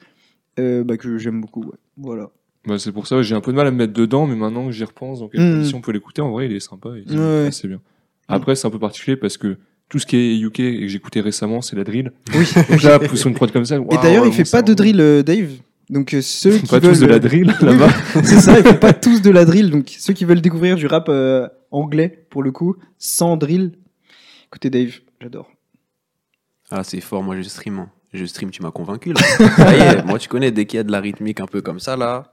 bah, 0.59 0.97
que 0.97 1.17
j'aime 1.17 1.41
beaucoup. 1.41 1.63
Ouais. 1.63 1.77
Voilà. 1.97 2.31
Bah, 2.67 2.81
c'est 2.81 2.91
pour 2.91 3.07
ça 3.07 3.15
que 3.17 3.23
j'ai 3.23 3.37
un 3.37 3.41
peu 3.41 3.53
de 3.53 3.57
mal 3.57 3.69
à 3.69 3.71
me 3.71 3.77
mettre 3.77 3.93
dedans, 3.93 4.27
mais 4.27 4.35
maintenant 4.35 4.67
que 4.67 4.73
j'y 4.73 4.83
repense, 4.83 5.21
dans 5.21 5.29
quelles 5.29 5.41
Mm. 5.49 5.55
conditions 5.59 5.79
on 5.79 5.81
peut 5.81 5.93
l'écouter, 5.93 6.23
en 6.23 6.33
vrai, 6.33 6.47
il 6.47 6.53
est 6.53 6.59
sympa. 6.59 6.91
c'est- 7.07 7.17
Ouais. 7.17 7.69
Bien. 7.69 7.81
Après, 8.27 8.57
c'est 8.57 8.67
un 8.67 8.71
peu 8.71 8.81
particulier 8.81 9.17
parce 9.17 9.37
que 9.37 9.59
tout 9.89 10.01
ce 10.01 10.07
qui 10.07 10.17
est 10.17 10.39
UK 10.41 10.59
et 10.59 10.81
que 10.81 10.89
j'écoutais 10.89 11.21
récemment, 11.21 11.63
c'est 11.63 11.77
la 11.77 11.85
drill. 11.85 12.11
Oui. 12.35 12.47
Donc 12.69 12.83
là, 12.83 12.99
sur 13.15 13.29
une 13.29 13.35
prod 13.35 13.53
comme 13.53 13.65
ça. 13.65 13.77
Et 13.77 13.97
d'ailleurs, 14.03 14.27
il 14.27 14.33
fait 14.33 14.51
pas 14.51 14.63
de 14.63 14.75
drill, 14.75 15.23
Dave. 15.25 15.51
Donc 15.91 16.15
euh, 16.15 16.23
ceux 16.23 16.57
qui 16.59 16.67
Pas 16.67 16.79
veulent 16.79 16.93
tous 16.93 17.01
de 17.01 17.07
la 17.07 17.19
drill 17.19 17.47
là-bas. 17.61 17.91
c'est 18.25 18.41
ça, 18.41 18.59
ils 18.59 18.65
font 18.65 18.75
pas 18.75 18.93
tous 18.93 19.21
de 19.21 19.31
la 19.31 19.45
drill. 19.45 19.71
Donc 19.71 19.93
ceux 19.99 20.13
qui 20.15 20.25
veulent 20.25 20.41
découvrir 20.41 20.77
du 20.77 20.87
rap 20.87 21.09
euh, 21.09 21.49
anglais 21.71 22.27
pour 22.31 22.43
le 22.43 22.53
coup, 22.53 22.77
sans 22.99 23.37
drill, 23.37 23.73
écoutez 24.47 24.71
Dave, 24.71 24.93
j'adore. 25.21 25.51
Ah, 26.71 26.85
c'est 26.85 27.01
fort, 27.01 27.23
moi 27.25 27.37
je 27.37 27.43
stream. 27.43 27.81
hein. 27.81 27.91
Je 28.13 28.25
stream, 28.25 28.51
tu 28.51 28.63
m'as 28.63 28.71
convaincu 28.73 29.13
là. 29.13 29.21
ça 29.57 29.77
y 29.77 29.81
est, 29.81 30.05
moi 30.05 30.19
tu 30.19 30.29
connais, 30.29 30.51
dès 30.53 30.65
qu'il 30.67 30.77
y 30.79 30.81
a 30.81 30.85
de 30.85 30.91
la 30.93 31.01
rythmique 31.01 31.41
un 31.41 31.47
peu 31.47 31.61
comme 31.61 31.81
ça 31.81 31.97
là. 31.97 32.31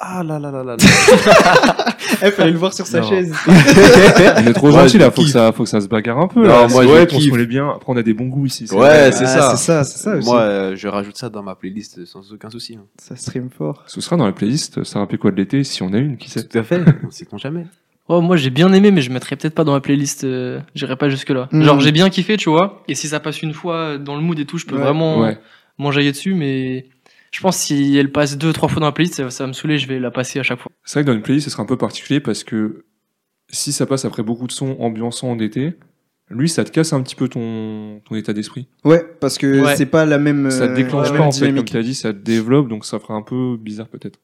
Ah 0.00 0.22
là 0.22 0.38
là 0.38 0.50
là 0.52 0.62
là 0.62 0.76
là. 0.76 1.84
Eh, 2.22 2.30
fallait 2.32 2.52
le 2.52 2.58
voir 2.58 2.72
sur 2.72 2.86
sa 2.86 3.00
Non. 3.00 3.08
chaise. 3.08 3.32
On 3.46 4.46
est 4.46 4.52
trop 4.52 4.70
Moi, 4.70 4.80
gentil 4.82 4.94
je 4.94 4.98
là, 4.98 5.10
faut 5.10 5.20
que 5.22 5.26
kiffe. 5.26 5.32
ça, 5.34 5.52
faut 5.52 5.64
que 5.64 5.68
ça 5.68 5.80
se 5.80 5.88
bagarre 5.88 6.18
un 6.18 6.26
peu. 6.28 6.40
Non, 6.40 6.48
là. 6.48 6.68
moi, 6.68 6.82
je 6.84 7.18
se 7.20 7.30
connaît 7.30 7.46
bien. 7.46 7.68
Après, 7.68 7.84
on 7.92 7.96
a 7.96 8.02
des 8.02 8.14
bons 8.14 8.26
goûts 8.26 8.46
ici. 8.46 8.66
c'est 8.66 8.74
Ouais, 8.74 9.12
c'est 9.12 9.24
Ah, 9.24 9.26
ça. 9.26 9.56
C'est 9.56 9.64
ça, 9.66 9.84
c'est 9.84 9.98
ça 9.98 10.16
aussi. 10.16 10.28
Moi, 10.28 10.40
euh, 10.40 10.76
je 10.76 10.88
rajoute 10.88 11.16
ça 11.16 11.28
dans 11.28 11.42
ma 11.42 11.54
playlist 11.54 12.04
sans 12.06 12.32
aucun 12.32 12.50
souci. 12.50 12.76
hein. 12.76 12.84
Ça 12.98 13.14
stream 13.14 13.50
fort. 13.50 13.84
Ce 13.86 14.00
sera 14.00 14.16
dans 14.16 14.24
la 14.26 14.32
playlist. 14.32 14.82
Ça 14.84 14.98
rappelle 15.00 15.18
quoi 15.18 15.30
de 15.30 15.36
l'été 15.36 15.62
si 15.64 15.82
on 15.82 15.92
a 15.92 15.98
une, 15.98 16.16
qui 16.16 16.30
sait? 16.30 16.46
Tout 16.46 16.58
à 16.58 16.62
fait. 16.62 16.80
On 17.06 17.10
sait 17.10 17.24
qu'on 17.26 17.38
jamais. 17.38 17.66
Oh, 18.08 18.20
moi 18.22 18.36
j'ai 18.36 18.50
bien 18.50 18.72
aimé, 18.72 18.90
mais 18.90 19.02
je 19.02 19.10
mettrais 19.12 19.36
peut-être 19.36 19.54
pas 19.54 19.64
dans 19.64 19.72
ma 19.72 19.80
playlist. 19.80 20.24
euh, 20.24 20.60
J'irai 20.74 20.96
pas 20.96 21.10
jusque 21.10 21.28
là. 21.30 21.48
Mm. 21.52 21.62
Genre 21.62 21.80
j'ai 21.80 21.92
bien 21.92 22.08
kiffé, 22.08 22.36
tu 22.38 22.48
vois. 22.48 22.82
Et 22.88 22.94
si 22.94 23.06
ça 23.08 23.20
passe 23.20 23.42
une 23.42 23.52
fois 23.52 23.98
dans 23.98 24.16
le 24.16 24.22
mood 24.22 24.38
et 24.38 24.46
tout, 24.46 24.56
je 24.58 24.64
peux 24.66 24.76
Ouais. 24.76 24.82
vraiment 24.82 25.20
Ouais. 25.20 25.38
m'enjailler 25.78 26.10
dessus. 26.12 26.34
Mais 26.34 26.86
je 27.30 27.40
pense 27.40 27.56
si 27.58 27.96
elle 27.96 28.10
passe 28.12 28.38
deux, 28.38 28.52
trois 28.52 28.68
fois 28.68 28.80
dans 28.80 28.86
la 28.86 28.92
playlist, 28.92 29.14
ça, 29.16 29.30
ça 29.30 29.44
va 29.44 29.48
me 29.48 29.52
saouler. 29.52 29.78
Je 29.78 29.86
vais 29.88 29.98
la 29.98 30.10
passer 30.10 30.38
à 30.38 30.42
chaque 30.42 30.58
fois. 30.60 30.70
C'est 30.84 30.94
vrai 31.00 31.04
que 31.04 31.08
dans 31.08 31.14
une 31.16 31.22
playlist, 31.22 31.44
ce 31.46 31.50
sera 31.50 31.62
un 31.62 31.66
peu 31.66 31.76
particulier 31.76 32.20
parce 32.20 32.44
que 32.44 32.84
si 33.50 33.72
ça 33.72 33.86
passe 33.86 34.04
après 34.04 34.22
beaucoup 34.22 34.46
de 34.46 34.52
sons 34.52 34.76
ambiançants 34.80 35.30
en 35.30 35.38
été, 35.38 35.74
lui, 36.30 36.48
ça 36.50 36.62
te 36.64 36.70
casse 36.70 36.92
un 36.92 37.00
petit 37.02 37.14
peu 37.14 37.28
ton, 37.28 38.00
ton 38.06 38.14
état 38.14 38.32
d'esprit. 38.34 38.68
Ouais, 38.84 39.02
parce 39.20 39.38
que 39.38 39.62
Ouais. 39.64 39.76
c'est 39.76 39.86
pas 39.86 40.04
la 40.04 40.18
même. 40.18 40.50
ça 40.50 40.66
te 40.66 40.72
euh, 40.72 40.74
déclenche 40.76 41.06
la 41.06 41.12
pas 41.12 41.18
même 41.20 41.28
en 41.28 41.32
fait, 41.32 41.52
comme 41.54 41.64
tu 41.64 41.76
as 41.78 41.82
dit, 41.82 41.94
ça 41.94 42.12
te 42.12 42.18
développe, 42.18 42.68
donc 42.68 42.84
ça 42.84 42.98
fera 42.98 43.14
un 43.14 43.22
peu 43.22 43.56
bizarre 43.58 43.88
peut-être. 43.88 44.18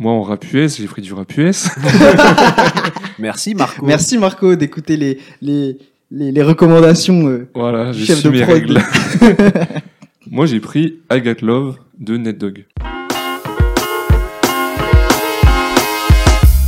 Moi, 0.00 0.12
en 0.12 0.22
rap 0.22 0.44
US, 0.52 0.76
j'ai 0.78 0.86
pris 0.86 1.02
du 1.02 1.12
rap 1.12 1.32
US. 1.36 1.68
Merci 3.18 3.54
Marco. 3.54 3.84
Merci 3.84 4.16
Marco 4.18 4.54
d'écouter 4.54 4.96
les, 4.96 5.18
les, 5.40 5.76
les, 6.10 6.30
les 6.32 6.42
recommandations. 6.42 7.28
euh. 7.28 7.48
voilà, 7.54 7.92
j'ai 7.92 8.04
Chef 8.06 8.18
su 8.18 8.24
de 8.24 8.30
mes 8.30 8.42
prod. 8.42 8.54
règles. 8.54 8.80
Moi, 10.30 10.44
j'ai 10.46 10.60
pris 10.60 11.00
I 11.10 11.20
Got 11.20 11.40
Love 11.40 11.78
de 11.98 12.16
Ned 12.18 12.36
Dog. 12.36 12.66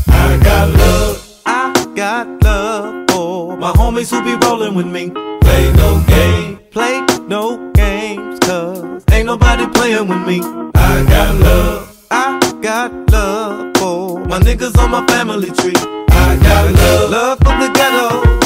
I 0.08 0.38
got 0.42 0.70
love. 0.70 1.18
I 1.44 1.72
got 1.94 2.26
love 2.42 3.04
for 3.10 3.56
my 3.58 3.70
homies 3.72 4.10
who 4.10 4.22
be 4.24 4.34
rolling 4.46 4.74
with 4.74 4.86
me. 4.86 5.10
Play 5.40 5.72
no 5.74 6.00
game. 6.08 6.58
Play 6.70 7.04
no 7.28 7.70
games, 7.74 8.38
cause 8.40 9.04
ain't 9.12 9.26
nobody 9.26 9.66
playing 9.74 10.08
with 10.08 10.26
me. 10.26 10.40
I 10.74 11.04
got 11.08 11.34
love. 11.36 12.06
I 12.10 12.38
got 12.62 12.92
love 13.10 13.76
for 13.76 14.20
my 14.24 14.38
niggas 14.40 14.78
on 14.78 14.90
my 14.90 15.06
family 15.08 15.50
tree. 15.50 15.74
I 16.08 16.38
got 16.42 16.72
love. 16.72 17.10
Love 17.10 17.38
from 17.40 17.60
the 17.60 17.68
ghetto, 17.74 18.39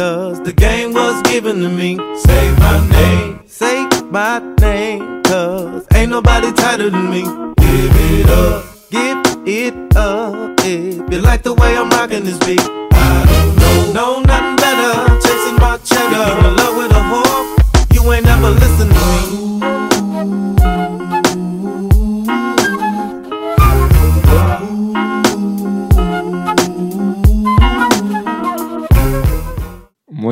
cause 0.00 0.40
the 0.44 0.52
game 0.54 0.94
was 0.94 1.20
given 1.30 1.60
to 1.60 1.68
me. 1.68 1.98
Say 2.16 2.44
my 2.64 2.76
name, 2.88 3.40
say 3.46 3.86
my 4.10 4.38
name, 4.58 5.22
cause 5.24 5.86
ain't 5.92 6.10
nobody 6.10 6.50
tighter 6.52 6.88
than 6.88 7.10
me. 7.10 7.22
Give 7.64 7.92
it 8.08 8.30
up, 8.30 8.64
give 8.90 9.20
it 9.46 9.96
up. 9.96 10.58
If 10.60 11.12
you 11.12 11.20
like 11.20 11.42
the 11.42 11.52
way 11.52 11.76
I'm 11.76 11.90
rocking 11.90 12.24
this 12.24 12.38
beat, 12.46 12.62
I 12.62 13.26
don't 13.30 13.56
know, 13.60 13.92
know 13.92 14.12
nothing 14.22 14.56
better. 14.64 14.92
Chasing 15.20 15.58
my 15.64 15.76
cheddar, 15.84 16.48
in 16.48 16.56
love 16.56 16.76
with 16.78 17.00
a 17.00 17.02
whore, 17.10 17.44
you 17.92 18.10
ain't 18.10 18.24
never 18.24 18.48
listen 18.48 18.88
to 18.88 18.94
me. 18.94 19.50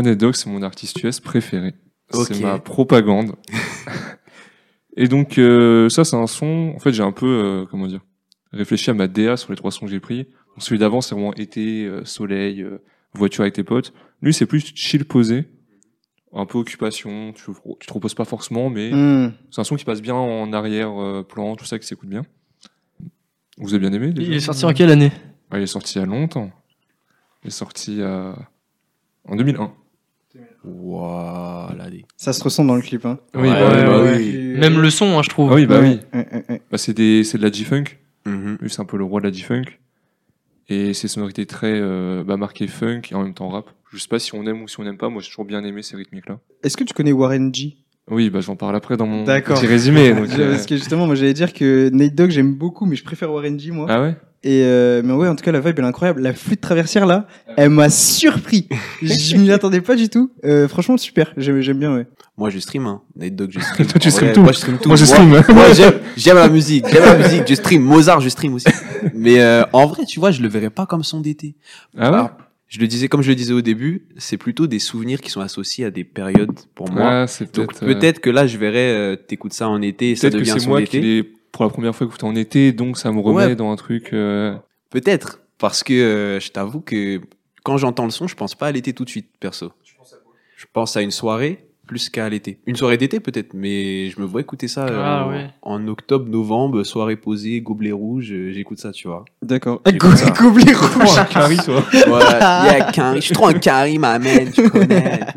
Moi, 0.03 0.15
Dogg, 0.15 0.35
c'est 0.35 0.49
mon 0.49 0.63
artiste 0.63 1.03
US 1.03 1.19
préféré. 1.21 1.75
C'est 2.13 2.41
ma 2.41 2.59
propagande. 2.59 3.35
Et 4.97 5.09
donc, 5.09 5.39
euh, 5.39 5.89
ça, 5.89 6.05
c'est 6.05 6.17
un 6.17 6.27
son. 6.27 6.73
En 6.77 6.79
fait, 6.79 6.93
j'ai 6.93 7.03
un 7.03 7.13
peu, 7.13 7.27
euh, 7.27 7.67
comment 7.71 7.87
dire, 7.87 8.01
réfléchi 8.53 8.91
à 8.91 8.95
ma 8.95 9.09
DA 9.09 9.37
sur 9.37 9.51
les 9.51 9.57
trois 9.57 9.71
sons 9.71 9.87
que 9.87 9.91
j'ai 9.91 10.01
pris. 10.01 10.25
Donc, 10.25 10.59
celui 10.63 10.79
d'avant, 10.79 11.01
c'est 11.01 11.15
vraiment 11.15 11.35
été, 11.35 11.85
euh, 11.85 12.05
soleil, 12.05 12.63
euh, 12.63 12.79
voiture 13.15 13.43
avec 13.43 13.55
tes 13.55 13.65
potes. 13.65 13.93
Lui, 14.23 14.33
c'est 14.33 14.47
plus 14.47 14.73
chill 14.75 15.05
posé. 15.05 15.49
Un 16.33 16.47
peu 16.47 16.59
occupation. 16.59 17.33
Tu, 17.33 17.51
tu 17.81 17.87
te 17.87 17.93
reposes 17.93 18.15
pas 18.15 18.25
forcément, 18.25 18.71
mais 18.71 18.91
Hmm. 18.93 19.33
c'est 19.51 19.61
un 19.61 19.65
son 19.65 19.77
qui 19.77 19.85
passe 19.85 20.03
bien 20.03 20.15
en 20.15 20.53
arrière-plan, 20.53 21.57
tout 21.57 21.65
ça, 21.65 21.79
qui 21.79 21.87
s'écoute 21.87 22.09
bien. 22.09 22.25
Vous 23.57 23.75
avez 23.75 23.81
bien 23.81 23.93
aimé 23.93 24.13
déjà 24.13 24.31
Il 24.31 24.37
est 24.37 24.41
sorti 24.41 24.65
en 24.65 24.73
quelle 24.73 24.91
année? 24.91 25.11
Ah, 25.51 25.59
Il 25.59 25.63
est 25.63 25.67
sorti 25.67 25.99
il 25.99 26.01
y 26.01 26.05
a 26.05 26.07
longtemps. 26.07 26.51
Il 27.45 27.49
est 27.49 27.51
sorti 27.51 28.03
à... 28.03 28.37
en 29.25 29.37
2001. 29.37 29.73
Là, 30.65 31.89
des- 31.91 32.05
Ça 32.17 32.33
se 32.33 32.43
ressent 32.43 32.65
dans 32.65 32.77
le 32.77 32.83
clip. 32.83 33.05
Hein. 33.07 33.19
Oui, 33.35 33.43
Ouais, 33.43 33.49
bah, 33.55 33.71
ouais, 33.77 33.85
bah 33.85 34.03
ouais. 34.03 34.17
oui. 34.19 34.59
Même 34.59 34.81
le 34.81 34.91
son, 34.91 35.19
hein, 35.19 35.23
je 35.23 35.29
trouve. 35.29 35.51
Ah 35.53 35.55
oui, 35.55 35.67
bah 35.67 35.81
oui. 35.81 36.01
Bah, 36.71 36.79
c'est 36.79 36.95
des, 36.95 37.25
c'est 37.25 37.39
de 37.39 37.43
la 37.43 37.51
G-Funk. 37.53 37.85
Lui, 38.27 38.69
c'est 38.71 38.81
un 38.81 38.85
peu 38.85 38.97
le 38.99 39.05
roi 39.05 39.21
de 39.21 39.27
la 39.29 39.33
G-Funk. 39.33 39.65
Et 40.71 40.93
ses 40.93 41.09
sonorités 41.09 41.47
très 41.47 41.73
euh, 41.81 42.23
bah, 42.25 42.37
marquées 42.37 42.67
funk 42.67 43.01
et 43.11 43.15
en 43.15 43.23
même 43.23 43.33
temps 43.33 43.49
rap. 43.49 43.71
Je 43.91 43.97
sais 43.97 44.09
pas 44.09 44.19
si 44.19 44.35
on 44.35 44.45
aime 44.47 44.61
ou 44.63 44.69
si 44.69 44.79
on 44.79 44.85
n'aime 44.85 44.99
pas. 44.99 45.09
Moi, 45.09 45.23
j'ai 45.23 45.29
toujours 45.31 45.47
bien 45.47 45.65
aimé 45.65 45.81
ces 45.83 45.97
rythmiques-là. 45.97 46.41
Est-ce 46.63 46.77
que 46.77 46.85
tu 46.85 46.93
connais 46.93 47.13
Warren 47.13 47.55
G? 47.55 47.79
Oui, 48.11 48.29
bah, 48.29 48.41
j'en 48.41 48.55
parle 48.57 48.77
après 48.77 48.99
dans 48.99 49.07
mon 49.07 49.25
petit 49.25 49.67
résumé. 49.67 50.13
donc, 50.13 50.29
euh, 50.39 50.51
Parce 50.53 50.67
que 50.67 50.77
justement, 50.77 51.07
moi 51.07 51.15
j'allais 51.15 51.33
dire 51.35 51.55
que 51.55 51.89
Nate 51.91 52.15
Dogg 52.15 52.31
j'aime 52.31 52.55
beaucoup, 52.55 52.85
mais 52.85 52.97
je 52.97 53.05
préfère 53.05 53.33
Warren 53.33 53.59
G 53.59 53.71
moi. 53.71 53.87
Ah 53.89 54.03
ouais? 54.03 54.17
Et 54.45 54.63
euh, 54.65 55.03
mais 55.05 55.13
ouais, 55.13 55.27
en 55.29 55.35
tout 55.35 55.45
cas 55.45 55.51
la 55.53 55.61
vibe 55.61 55.75
elle 55.79 55.85
est 55.85 55.89
incroyable. 55.89 56.21
La 56.23 56.33
flûte 56.33 56.61
traversière 56.61 57.07
là, 57.07 57.27
elle 57.57 57.71
m'a 57.71 57.91
surpris. 57.91 58.69
je 59.03 59.37
m'y 59.37 59.51
attendais 59.51 59.81
pas 59.81 59.97
du 59.97 60.09
tout. 60.09 60.31
Euh, 60.45 60.69
franchement 60.69 60.97
super, 60.97 61.33
j'aime 61.37 61.61
j'aime 61.61 61.79
bien 61.79 61.95
ouais. 61.95 62.07
Moi, 62.37 62.51
je 62.51 62.61
stream, 62.61 62.87
hein. 62.87 63.03
Nate 63.17 63.35
Dogg, 63.35 63.51
je 63.51 63.59
stream. 63.59 63.89
Toi, 63.89 63.99
tu 63.99 64.11
stream 64.13 64.33
tout. 64.33 64.43
Moi, 64.43 64.53
je 64.53 64.59
stream 64.59 64.79
tout. 64.79 64.87
Moi, 64.89 64.97
je 64.97 65.05
stream. 65.05 65.29
Moi, 65.29 65.73
j'aime, 65.73 65.95
j'aime 66.17 66.37
la 66.37 66.49
musique. 66.49 66.87
J'aime 66.89 67.03
la 67.03 67.17
musique. 67.19 67.43
Je 67.49 67.55
stream. 67.55 67.83
Mozart, 67.83 68.21
je 68.21 68.29
stream 68.29 68.55
aussi. 68.55 68.69
Mais 69.13 69.41
euh, 69.41 69.65
en 69.73 69.87
vrai, 69.87 70.05
tu 70.05 70.21
vois, 70.21 70.31
je 70.31 70.41
le 70.41 70.47
verrais 70.47 70.71
pas 70.71 70.87
comme 70.87 71.03
son 71.03 71.21
d'été. 71.21 71.57
Ah 71.97 72.13
ouais? 72.13 72.17
Alors, 72.19 72.31
je 72.69 72.79
le 72.79 72.87
disais, 72.87 73.09
comme 73.09 73.23
je 73.23 73.31
le 73.31 73.35
disais 73.35 73.53
au 73.53 73.61
début, 73.61 74.07
c'est 74.19 74.37
plutôt 74.37 74.69
des 74.69 74.79
souvenirs 74.79 75.21
qui 75.21 75.31
sont 75.31 75.41
associés 75.41 75.85
à 75.85 75.91
des 75.91 76.05
périodes 76.05 76.53
pour 76.77 76.89
moi. 76.93 77.23
Ah, 77.23 77.27
c'est 77.27 77.53
Donc 77.57 77.73
peut-être. 77.75 77.83
euh, 77.83 77.87
peut-être 77.95 78.21
que 78.21 78.31
là, 78.31 78.47
je 78.47 78.57
verrais, 78.57 78.95
euh, 78.95 79.17
t'écoutes 79.17 79.53
ça 79.53 79.69
en 79.69 79.83
été 79.83 80.13
et 80.13 80.15
ça 80.15 80.29
Peut-être 80.31 80.35
que 80.35 80.39
devient 80.39 80.51
c'est 80.53 80.61
son 80.61 80.69
moi 80.71 80.83
été. 80.83 81.01
qui 81.01 81.29
pour 81.59 81.65
la 81.65 81.71
première 81.73 81.95
fois 81.95 82.07
écouté 82.07 82.25
en 82.25 82.37
été, 82.37 82.73
donc 82.73 82.97
ça 82.99 83.11
me 83.13 83.19
remet 83.21 83.47
Ouais. 83.47 83.57
dans 83.57 83.71
un 83.73 83.77
truc. 83.77 84.13
euh, 84.13 84.55
Peut-être. 84.91 85.41
Parce 85.59 85.83
que 85.83 85.93
euh, 85.93 86.39
je 86.41 86.51
t'avoue 86.53 86.81
que 86.81 87.21
quand 87.65 87.77
j'entends 87.79 88.05
le 88.05 88.11
son, 88.11 88.29
je 88.29 88.37
pense 88.37 88.55
pas 88.55 88.69
à 88.69 88.73
l'été 88.73 88.93
tout 88.93 89.05
de 89.05 89.11
suite, 89.11 89.27
perso. 89.41 89.73
Je 90.57 90.65
pense 90.73 90.97
à 90.97 91.03
une 91.03 91.11
soirée 91.11 91.65
plus 91.87 92.11
qu'à 92.11 92.29
l'été. 92.29 92.61
Une 92.67 92.77
soirée 92.77 92.97
d'été 92.99 93.19
peut-être, 93.19 93.55
mais 93.55 94.11
je 94.11 94.21
me 94.21 94.27
vois 94.27 94.41
écouter 94.43 94.69
ça 94.69 94.87
euh, 94.87 95.03
Ah 95.03 95.27
en, 95.27 95.31
ouais. 95.31 95.47
en 95.63 95.89
octobre, 95.89 96.29
novembre, 96.29 96.83
soirée 96.85 97.17
posée, 97.17 97.61
gobelet 97.63 97.93
rouge, 97.93 98.27
j'écoute 98.51 98.79
ça, 98.79 98.93
tu 98.93 99.09
vois. 99.09 99.25
D'accord. 99.43 99.83
Gobelet 99.85 100.73
rouge. 100.75 101.19
Un 101.19 101.25
carry, 101.25 101.57
toi. 101.57 101.83
Ouais, 101.93 102.03
yeah, 102.31 102.93
Carrie. 102.93 103.21
Je 103.21 103.27
suis 103.27 103.35
trop 103.35 103.47
un 103.49 103.55
Carrie, 103.55 103.99
ma 103.99 104.19
man, 104.19 104.51
tu 104.53 104.69
connais. 104.71 105.21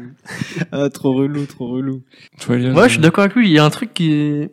Ah 0.72 0.90
trop 0.90 1.14
relou, 1.14 1.46
trop 1.46 1.68
relou. 1.68 2.04
Moi, 2.48 2.88
je 2.88 2.94
suis 2.94 3.02
d'accord 3.02 3.24
avec 3.24 3.36
lui. 3.36 3.50
Il 3.50 3.54
y 3.54 3.60
a 3.60 3.66
un 3.66 3.70
truc 3.72 3.94
qui 3.94 4.14
est. 4.14 4.50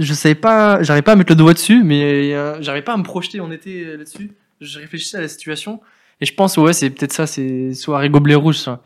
Je 0.00 0.14
savais 0.14 0.34
pas, 0.34 0.82
j'arrivais 0.82 1.02
pas 1.02 1.12
à 1.12 1.16
mettre 1.16 1.32
le 1.32 1.36
doigt 1.36 1.54
dessus, 1.54 1.82
mais 1.84 2.32
a- 2.34 2.60
j'arrivais 2.60 2.84
pas 2.84 2.94
à 2.94 2.96
me 2.96 3.02
projeter 3.02 3.40
en 3.40 3.50
été 3.50 3.84
euh, 3.84 3.96
là-dessus. 3.98 4.30
Je 4.60 4.78
réfléchissais 4.78 5.16
à 5.18 5.20
la 5.20 5.28
situation. 5.28 5.80
Et 6.20 6.26
je 6.26 6.34
pense, 6.34 6.56
ouais, 6.56 6.72
c'est 6.72 6.90
peut-être 6.90 7.12
ça, 7.12 7.26
c'est 7.26 7.74
soirée 7.74 8.08
gobelet 8.08 8.34
rouge, 8.36 8.58
ça. 8.58 8.82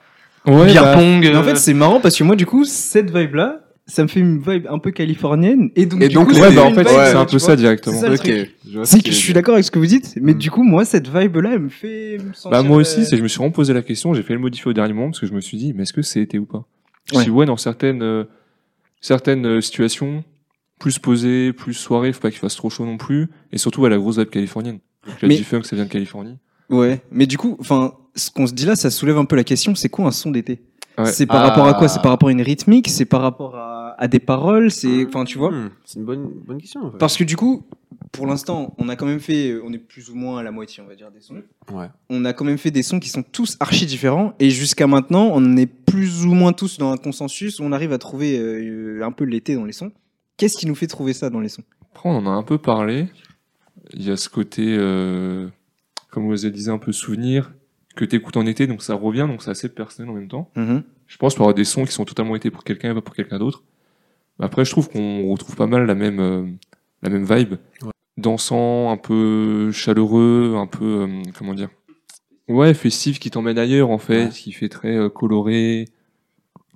Ouais, 0.47 0.73
bah, 0.75 0.95
pong. 0.95 1.27
En 1.27 1.35
euh, 1.35 1.43
fait 1.43 1.57
c'est 1.57 1.75
marrant 1.75 2.01
parce 2.01 2.17
que 2.17 2.25
moi 2.25 2.35
du 2.37 2.47
coup 2.47 2.65
cette 2.65 3.15
vibe 3.15 3.35
là, 3.35 3.61
ça 3.87 4.03
me 4.03 4.09
fait 4.09 4.21
une 4.21 4.39
vibe 4.39 4.67
un 4.71 4.79
peu 4.79 4.93
californienne 4.93 5.71
et 5.77 5.85
donc 5.85 6.03
Et 6.03 6.09
du 6.09 6.15
donc, 6.15 6.29
coup, 6.29 6.35
ouais, 6.39 6.55
bah 6.55 6.63
en 6.63 6.73
fait, 6.73 6.85
vibe, 6.89 6.91
c'est 7.05 7.15
un 7.17 7.25
peu 7.27 7.39
ça 7.39 7.55
directement. 7.57 7.97
C'est 7.97 8.01
ça, 8.03 8.09
le 8.09 8.15
Ok. 8.15 8.21
truc. 8.21 8.55
Je 8.67 8.79
vois 8.79 8.85
que 8.85 9.07
je 9.07 9.11
suis 9.13 9.33
d'accord 9.35 9.55
avec 9.55 9.65
ce 9.67 9.71
que 9.71 9.79
vous 9.79 9.87
dites, 9.87 10.15
mais 10.23 10.33
Mm. 10.33 10.39
du 10.39 10.51
coup 10.51 10.63
moi 10.63 10.85
cette 10.87 11.09
vibe 11.09 11.37
là 11.39 11.51
elle 11.55 11.59
me 11.59 11.69
fait 11.69 12.19
me 12.25 12.33
sentir, 12.33 12.51
Bah, 12.51 12.63
moi 12.63 12.77
euh, 12.77 12.81
aussi, 12.81 13.05
c'est 13.05 13.17
je 13.19 13.23
me 13.23 13.29
suis 13.29 13.39
vraiment 13.39 13.51
posé 13.53 13.75
la 13.75 13.83
question, 13.83 14.15
j'ai 14.15 14.23
fait 14.23 14.33
le 14.33 14.39
modifier 14.39 14.71
au 14.71 14.73
dernier 14.73 14.95
moment 14.95 15.09
parce 15.09 15.21
que 15.21 15.27
je 15.27 15.35
me 15.35 15.41
suis 15.41 15.59
dit, 15.59 15.75
mais 15.75 15.83
est-ce 15.83 15.93
que 15.93 16.03
c'est 16.03 16.21
été 16.23 16.39
ou 16.39 16.47
pas? 16.47 16.65
Je 17.13 17.29
Ouais. 17.31 17.47
dans 17.47 17.57
certaines, 17.59 18.03
euh, 18.03 18.25
certaines 19.01 19.47
euh, 19.47 19.61
situations, 19.61 20.25
plus 20.79 20.99
posé, 20.99 21.53
plus 21.53 21.75
soirée, 21.75 22.13
faut 22.13 22.21
pas 22.21 22.31
qu'il 22.31 22.41
fasse 22.41 22.57
trop 22.57 22.71
chaud 22.71 22.85
non 22.87 22.97
plus, 22.97 23.29
et 23.53 23.59
surtout 23.59 23.85
à 23.85 23.89
la 23.89 23.99
grosse 23.99 24.19
vibe 24.19 24.31
californienne. 24.31 24.79
Donc, 25.07 25.21
la 25.23 25.29
Mais- 25.29 25.37
G-Funk, 25.37 25.63
ça 25.63 25.75
vient 25.77 25.85
de 25.87 25.91
Californie. 25.91 26.37
Ouais, 26.71 27.01
mais 27.11 27.27
du 27.27 27.39
coup, 27.39 27.57
enfin, 27.61 27.95
ce 28.15 28.31
qu'on 28.31 28.47
se 28.47 28.53
dit 28.53 28.67
là, 28.67 28.77
ça 28.77 28.91
soulève 28.91 29.17
un 29.19 29.25
peu 29.25 29.37
la 29.37 29.45
question, 29.45 29.75
c'est 29.75 29.89
quoi 29.89 30.07
un 30.07 30.11
son 30.11 30.31
d'été? 30.31 30.61
Ouais. 30.99 31.07
C'est 31.07 31.27
par 31.27 31.37
Ah. 31.45 31.49
rapport 31.49 31.67
à 31.67 31.75
quoi? 31.75 31.89
C'est 31.89 32.03
par 32.03 32.11
rapport 32.11 32.29
à 32.29 32.33
une 32.33 32.43
rythmique? 32.43 32.89
C'est 32.89 33.05
par 33.05 33.23
rapport 33.23 33.55
à, 33.57 33.95
à 33.99 34.09
des 34.09 34.19
paroles? 34.19 34.71
C'est, 34.71 35.07
enfin, 35.07 35.25
tu 35.25 35.39
vois? 35.39 35.51
Hmm, 35.53 35.71
c'est 35.85 35.99
une 36.01 36.05
bonne, 36.05 36.29
bonne 36.47 36.61
question. 36.61 36.83
en 36.85 36.91
fait. 36.91 36.99
Parce 36.99 37.17
que 37.17 37.25
du 37.25 37.37
coup, 37.37 37.65
pour 38.13 38.27
l'instant, 38.27 38.75
on 38.79 38.89
a 38.89 38.97
quand 38.97 39.07
même 39.07 39.21
fait, 39.21 39.55
on 39.65 39.73
est 39.73 39.79
plus 39.79 40.11
ou 40.11 40.15
moins 40.17 40.39
à 40.41 40.43
la 40.43 40.51
moitié, 40.51 40.83
on 40.85 40.89
va 40.89 40.97
dire, 40.97 41.11
des 41.13 41.21
sons. 41.21 41.43
Ouais. 41.73 41.87
On 42.11 42.25
a 42.25 42.33
quand 42.33 42.45
même 42.45 42.59
fait 42.59 42.71
des 42.73 42.83
sons 42.83 42.99
qui 42.99 43.09
sont 43.11 43.23
tous 43.23 43.57
archi 43.61 43.87
différents, 43.87 44.35
et 44.41 44.51
jusqu'à 44.51 44.87
maintenant, 44.89 45.31
on 45.33 45.57
est 45.57 45.67
plus 45.67 46.25
ou 46.27 46.35
moins 46.35 46.53
tous 46.53 46.79
dans 46.79 46.91
un 46.91 46.97
consensus 46.97 47.61
où 47.61 47.63
on 47.63 47.73
arrive 47.73 47.93
à 47.93 47.99
trouver 47.99 48.37
euh, 48.39 49.01
un 49.05 49.13
peu 49.13 49.25
l'été 49.25 49.55
dans 49.55 49.65
les 49.65 49.73
sons. 49.73 49.93
Qu'est-ce 50.39 50.57
qui 50.57 50.67
nous 50.67 50.75
fait 50.75 50.87
trouver 50.87 51.13
ça 51.13 51.29
dans 51.31 51.41
les 51.41 51.49
sons? 51.51 51.65
Après, 51.93 52.09
on 52.09 52.17
en 52.17 52.27
a 52.27 52.31
un 52.31 52.43
peu 52.43 52.57
parlé. 52.59 53.09
Il 53.93 54.03
y 54.07 54.11
a 54.11 54.17
ce 54.17 54.29
côté, 54.29 54.65
euh, 54.79 55.49
comme 56.11 56.25
vous 56.25 56.31
le 56.33 56.51
disiez, 56.51 56.71
un 56.71 56.79
peu 56.79 56.93
souvenir, 56.93 57.53
que 57.97 58.05
t'écoutes 58.05 58.37
en 58.37 58.47
été, 58.47 58.67
donc 58.67 58.83
ça 58.83 58.95
revient, 58.95 59.27
donc 59.29 59.43
c'est 59.43 59.51
assez 59.51 59.69
personnel 59.69 60.11
en 60.11 60.15
même 60.15 60.29
temps. 60.29 60.51
Je 61.07 61.17
pense 61.17 61.35
qu'il 61.35 61.41
y 61.43 61.45
aura 61.45 61.55
des 61.55 61.65
sons 61.65 61.85
qui 61.85 61.93
sont 61.93 62.05
totalement 62.05 62.37
été 62.37 62.51
pour 62.51 62.65
quelqu'un 62.65 62.93
et 62.93 62.95
pas 62.95 63.01
pour 63.01 63.15
quelqu'un 63.15 63.39
d'autre. 63.39 63.65
Après, 64.39 64.65
je 64.65 64.71
trouve 64.71 64.89
qu'on 64.89 65.29
retrouve 65.33 65.57
pas 65.57 65.67
mal 65.67 65.85
la 65.87 65.95
même, 65.97 66.21
euh, 66.21 66.47
la 67.03 67.11
même 67.11 67.25
vibe. 67.25 67.55
Ouais. 67.83 67.91
Dansant, 68.19 68.91
un 68.93 68.97
peu 68.97 69.73
chaleureux, 69.73 70.55
un 70.57 70.67
peu, 70.67 70.85
euh, 71.09 71.23
comment 71.37 71.55
dire? 71.55 71.71
Ouais, 72.47 72.73
festif, 72.75 73.19
qui 73.19 73.31
t'emmène 73.31 73.59
ailleurs, 73.59 73.91
en 73.91 73.99
fait, 73.99 74.25
Ouais. 74.27 74.31
qui 74.31 74.53
fait 74.53 74.69
très 74.69 74.97
euh, 74.97 75.09
coloré, 75.09 75.87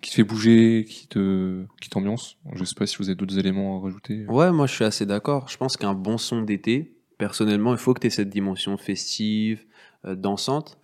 qui 0.03 0.11
te 0.11 0.17
fait 0.17 0.25
bouger, 0.25 0.85
qui 0.87 1.07
te, 1.07 1.65
qui 1.81 1.89
t'ambiance. 1.89 2.37
Je 2.55 2.65
sais 2.65 2.75
pas 2.75 2.87
si 2.87 2.97
vous 2.99 3.09
avez 3.09 3.15
d'autres 3.17 3.39
éléments 3.39 3.79
à 3.79 3.83
rajouter. 3.85 4.27
Ouais, 4.27 4.53
moi 4.53 4.67
je 4.67 4.75
suis 4.75 4.85
assez 4.85 5.07
d'accord. 5.07 5.49
Je 5.49 5.57
pense 5.57 5.77
qu'un 5.79 5.95
bon 5.95 6.19
son 6.19 6.43
d'été, 6.43 6.93
personnellement, 7.17 7.73
il 7.73 7.79
faut 7.79 7.95
que 7.95 8.01
tu 8.01 8.09
aies 8.09 8.11
cette 8.11 8.29
dimension 8.31 8.77
festive, 8.77 9.65
euh, 10.05 10.15
dansante. 10.15 10.79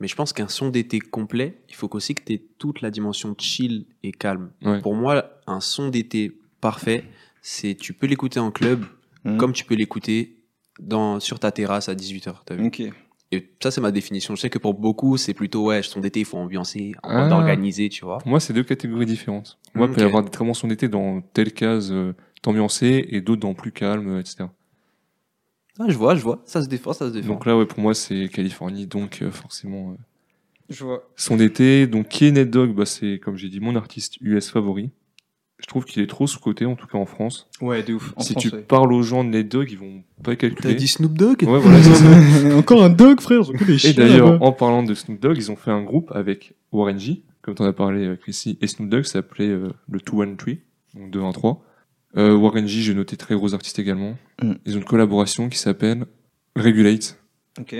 Mais 0.00 0.08
je 0.08 0.16
pense 0.16 0.32
qu'un 0.32 0.48
son 0.48 0.70
d'été 0.70 0.98
complet, 0.98 1.60
il 1.68 1.74
faut 1.76 1.94
aussi 1.94 2.14
que 2.14 2.22
tu 2.24 2.32
aies 2.32 2.42
toute 2.58 2.80
la 2.80 2.90
dimension 2.90 3.34
chill 3.38 3.86
et 4.02 4.10
calme. 4.10 4.50
Ouais. 4.62 4.80
Pour 4.80 4.94
moi, 4.94 5.30
un 5.46 5.60
son 5.60 5.90
d'été 5.90 6.40
parfait, 6.60 7.04
c'est 7.40 7.74
tu 7.76 7.92
peux 7.92 8.06
l'écouter 8.06 8.40
en 8.40 8.50
club 8.50 8.84
Mhm. 9.24 9.36
comme 9.38 9.52
tu 9.52 9.64
peux 9.64 9.76
l'écouter 9.76 10.38
dans 10.80 11.20
sur 11.20 11.38
ta 11.38 11.52
terrasse 11.52 11.88
à 11.88 11.94
18h. 11.94 12.42
As 12.50 12.54
vu 12.56 12.66
Ok. 12.66 12.82
Et 13.32 13.50
ça, 13.62 13.70
c'est 13.70 13.80
ma 13.80 13.90
définition. 13.90 14.34
Je 14.36 14.40
sais 14.42 14.50
que 14.50 14.58
pour 14.58 14.74
beaucoup, 14.74 15.16
c'est 15.16 15.34
plutôt, 15.34 15.64
ouais, 15.66 15.82
son 15.82 16.00
d'été, 16.00 16.20
il 16.20 16.26
faut 16.26 16.36
ambiancer, 16.38 16.92
Ah. 17.02 17.28
d'organiser, 17.28 17.88
tu 17.88 18.04
vois. 18.04 18.18
Pour 18.18 18.28
moi, 18.28 18.40
c'est 18.40 18.52
deux 18.52 18.62
catégories 18.62 19.06
différentes. 19.06 19.58
Moi, 19.74 19.86
il 19.88 19.94
peut 19.94 20.00
y 20.02 20.04
avoir 20.04 20.22
des 20.22 20.30
très 20.30 20.44
bons 20.44 20.54
sons 20.54 20.68
d'été 20.68 20.88
dans 20.88 21.20
telle 21.32 21.52
case 21.52 21.90
euh, 21.92 22.14
t'ambiancer 22.42 23.06
et 23.08 23.20
d'autres 23.20 23.40
dans 23.40 23.54
plus 23.54 23.72
calme, 23.72 24.08
euh, 24.16 24.20
etc. 24.20 24.44
Ah, 25.78 25.84
je 25.88 25.96
vois, 25.96 26.14
je 26.14 26.22
vois. 26.22 26.42
Ça 26.44 26.62
se 26.62 26.68
défend, 26.68 26.92
ça 26.92 27.08
se 27.08 27.12
défend. 27.14 27.28
Donc 27.28 27.46
là, 27.46 27.56
ouais, 27.56 27.64
pour 27.66 27.80
moi, 27.80 27.94
c'est 27.94 28.28
Californie, 28.28 28.86
donc 28.86 29.22
euh, 29.22 29.30
forcément 29.30 29.92
euh, 29.92 29.94
Je 30.68 30.84
vois. 30.84 31.08
son 31.16 31.36
d'été. 31.36 31.86
Donc 31.86 32.08
qui 32.08 32.26
est 32.26 32.30
Ned 32.32 32.50
Dogg 32.50 32.74
bah, 32.74 32.84
C'est, 32.84 33.18
comme 33.18 33.36
j'ai 33.36 33.48
dit, 33.48 33.60
mon 33.60 33.74
artiste 33.76 34.18
US 34.20 34.50
favori. 34.50 34.90
Je 35.62 35.66
trouve 35.68 35.84
qu'il 35.84 36.02
est 36.02 36.08
trop 36.08 36.26
sous-côté, 36.26 36.66
en 36.66 36.74
tout 36.74 36.88
cas 36.88 36.98
en 36.98 37.06
France. 37.06 37.48
Ouais, 37.60 37.82
de 37.84 37.94
ouf. 37.94 38.12
En 38.16 38.20
si 38.20 38.32
France, 38.32 38.42
tu 38.42 38.50
ouais. 38.50 38.62
parles 38.62 38.92
aux 38.92 39.02
gens 39.02 39.22
de 39.22 39.28
Ned 39.30 39.48
Dogg, 39.48 39.70
ils 39.70 39.78
vont 39.78 40.02
pas 40.22 40.32
T'as 40.32 40.48
calculer. 40.48 40.74
dit 40.74 40.88
Snoop 40.88 41.12
Dogg 41.16 41.42
Ouais, 41.44 41.60
voilà, 41.60 41.80
c'est 41.82 41.94
ça. 41.94 42.54
Encore 42.56 42.82
un 42.82 42.90
dog, 42.90 43.20
frère. 43.20 43.46
connais 43.46 43.74
Et 43.74 43.78
chiens, 43.78 43.92
d'ailleurs, 43.94 44.42
en 44.42 44.50
parlant 44.52 44.82
de 44.82 44.92
Snoop 44.92 45.20
Dogg, 45.20 45.36
ils 45.38 45.50
ont 45.52 45.56
fait 45.56 45.70
un 45.70 45.82
groupe 45.84 46.10
avec 46.14 46.54
Warren 46.72 46.98
G, 46.98 47.22
comme 47.42 47.54
t'en 47.54 47.64
as 47.64 47.72
parlé, 47.72 48.04
euh, 48.06 48.16
Chrissy, 48.16 48.58
et 48.60 48.66
Snoop 48.66 48.88
Dogg, 48.90 49.04
ça 49.04 49.12
s'appelait 49.14 49.48
euh, 49.48 49.70
le 49.88 50.00
213, 50.00 50.56
donc 50.94 51.10
213. 51.10 51.54
Euh, 52.16 52.34
Warren 52.36 52.66
G, 52.66 52.82
j'ai 52.82 52.94
noté 52.94 53.16
très 53.16 53.36
gros 53.36 53.54
artiste 53.54 53.78
également. 53.78 54.16
Mm. 54.42 54.52
Ils 54.66 54.74
ont 54.74 54.78
une 54.78 54.84
collaboration 54.84 55.48
qui 55.48 55.58
s'appelle 55.58 56.06
Regulate. 56.56 57.18
Ok. 57.60 57.76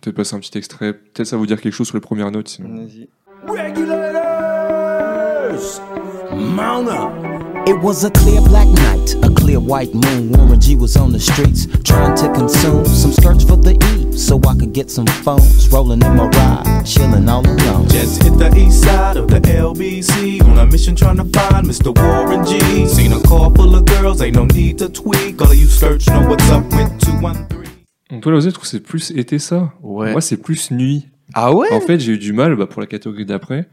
Peut-être 0.00 0.16
passer 0.16 0.34
un 0.34 0.40
petit 0.40 0.56
extrait, 0.56 0.94
peut-être 0.94 1.26
ça 1.26 1.36
va 1.36 1.40
vous 1.40 1.46
dire 1.46 1.60
quelque 1.60 1.74
chose 1.74 1.88
sur 1.88 1.96
les 1.96 2.00
premières 2.00 2.30
notes. 2.30 2.48
sinon. 2.48 2.86
Vas-y. 2.86 3.08
Regulators, 3.46 5.82
mount 6.34 6.88
up. 6.88 7.12
It 7.68 7.80
was 7.80 8.04
a 8.04 8.10
clear 8.10 8.40
black 8.40 8.68
night, 8.68 9.14
a 9.22 9.30
clear 9.34 9.58
white 9.58 9.92
moon. 9.92 10.30
Warren 10.32 10.60
G 10.60 10.76
was 10.76 10.96
on 10.96 11.12
the 11.12 11.18
streets 11.18 11.66
trying 11.82 12.16
to 12.16 12.32
consume 12.32 12.84
some 12.86 13.12
skirts 13.12 13.44
for 13.44 13.56
the 13.56 13.74
E 13.74 14.16
so 14.16 14.40
I 14.46 14.54
could 14.54 14.72
get 14.72 14.90
some 14.90 15.06
phones. 15.06 15.68
Rolling 15.70 16.02
in 16.02 16.16
my 16.16 16.28
ride, 16.28 16.84
chilling 16.86 17.28
all 17.28 17.46
alone. 17.46 17.88
Just 17.88 18.22
hit 18.22 18.38
the 18.38 18.54
east 18.56 18.82
side 18.82 19.16
of 19.16 19.28
the 19.28 19.40
LBC 19.40 20.42
on 20.42 20.58
a 20.58 20.66
mission 20.66 20.94
trying 20.94 21.16
to 21.16 21.24
find 21.24 21.66
Mr. 21.66 21.96
Warren 21.96 22.44
G. 22.46 22.86
Seen 22.86 23.12
a 23.12 23.20
car 23.22 23.50
full 23.54 23.74
of 23.74 23.84
girls, 23.84 24.22
ain't 24.22 24.36
no 24.36 24.44
need 24.44 24.78
to 24.78 24.88
tweak. 24.88 25.40
All 25.42 25.50
of 25.50 25.56
you 25.56 25.66
search 25.66 26.06
know 26.06 26.28
what's 26.28 26.48
up 26.50 26.64
with 26.72 26.98
213. 27.00 27.46
Donc 28.10 28.22
toi, 28.22 28.32
là, 28.32 28.38
vous 28.38 28.46
êtes, 28.46 28.56
c'est 28.62 28.80
plus 28.80 29.10
été 29.10 29.40
ça 29.40 29.72
Ouais. 29.82 30.12
Moi, 30.12 30.20
c'est 30.20 30.36
plus 30.36 30.70
nuit. 30.70 31.08
Ah 31.34 31.52
ouais? 31.52 31.72
En 31.72 31.80
fait, 31.80 31.98
j'ai 31.98 32.12
eu 32.12 32.18
du 32.18 32.32
mal 32.32 32.54
bah, 32.54 32.66
pour 32.66 32.80
la 32.80 32.86
catégorie 32.86 33.26
d'après 33.26 33.68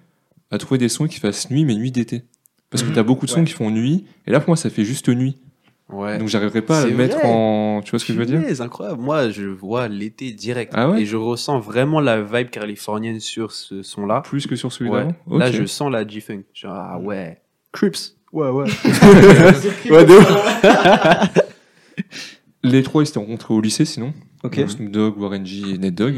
à 0.53 0.57
trouver 0.57 0.77
des 0.77 0.89
sons 0.89 1.07
qui 1.07 1.19
fassent 1.19 1.49
nuit, 1.49 1.65
mais 1.65 1.75
nuit 1.75 1.91
d'été. 1.91 2.23
Parce 2.73 2.83
que 2.83 2.89
Mhm. 2.89 2.95
t'as 2.95 3.03
beaucoup 3.03 3.25
de 3.25 3.31
sons 3.31 3.39
Ouais. 3.39 3.45
qui 3.45 3.53
font 3.53 3.69
nuit, 3.71 4.05
et 4.27 4.31
là 4.31 4.39
pour 4.39 4.49
moi 4.49 4.57
ça 4.57 4.69
fait 4.69 4.83
juste 4.83 5.07
nuit. 5.09 5.37
Ouais. 5.89 6.17
Donc 6.17 6.27
j'arriverai 6.27 6.61
pas 6.63 6.81
à 6.81 6.85
le 6.87 6.95
mettre 6.95 7.17
vrai. 7.19 7.27
en. 7.29 7.81
Tu 7.85 7.91
vois 7.91 7.99
ce 7.99 8.05
que 8.05 8.13
je 8.13 8.17
veux 8.17 8.25
dire? 8.25 8.41
C'est 8.47 8.61
incroyable. 8.61 8.99
Moi, 9.01 9.29
je 9.29 9.43
vois 9.45 9.87
l'été 9.87 10.31
direct. 10.31 10.71
Ah 10.75 10.89
ouais? 10.89 11.01
Et 11.01 11.05
je 11.05 11.15
ressens 11.17 11.59
vraiment 11.59 11.99
la 11.99 12.21
vibe 12.21 12.49
californienne 12.49 13.19
sur 13.19 13.51
ce 13.51 13.83
son-là. 13.83 14.21
Plus 14.21 14.47
que 14.47 14.55
sur 14.55 14.71
celui 14.73 14.89
Ouais. 14.89 14.99
d'avant? 15.27 15.37
Là, 15.37 15.51
je 15.51 15.65
sens 15.65 15.91
la 15.91 16.07
G-Funk. 16.07 16.43
Genre, 16.53 16.73
ah 16.73 16.99
ouais. 16.99 17.41
Crips. 17.73 18.15
Ouais, 18.31 18.49
ouais. 18.49 18.65
Ouais, 19.91 20.05
de 20.05 20.13
ouf. 20.17 21.43
Les 22.63 22.81
trois 22.81 23.03
ils 23.03 23.07
s'étaient 23.07 23.19
rencontrés 23.19 23.53
au 23.53 23.61
lycée 23.61 23.85
sinon. 23.85 24.13
Ok. 24.43 24.57
Donc, 24.59 24.69
Snoop 24.69 24.89
Dogg, 24.91 25.17
Warren 25.19 25.45
G 25.45 25.73
et 25.75 25.77
Ned 25.77 25.93
Dogg. 25.95 26.15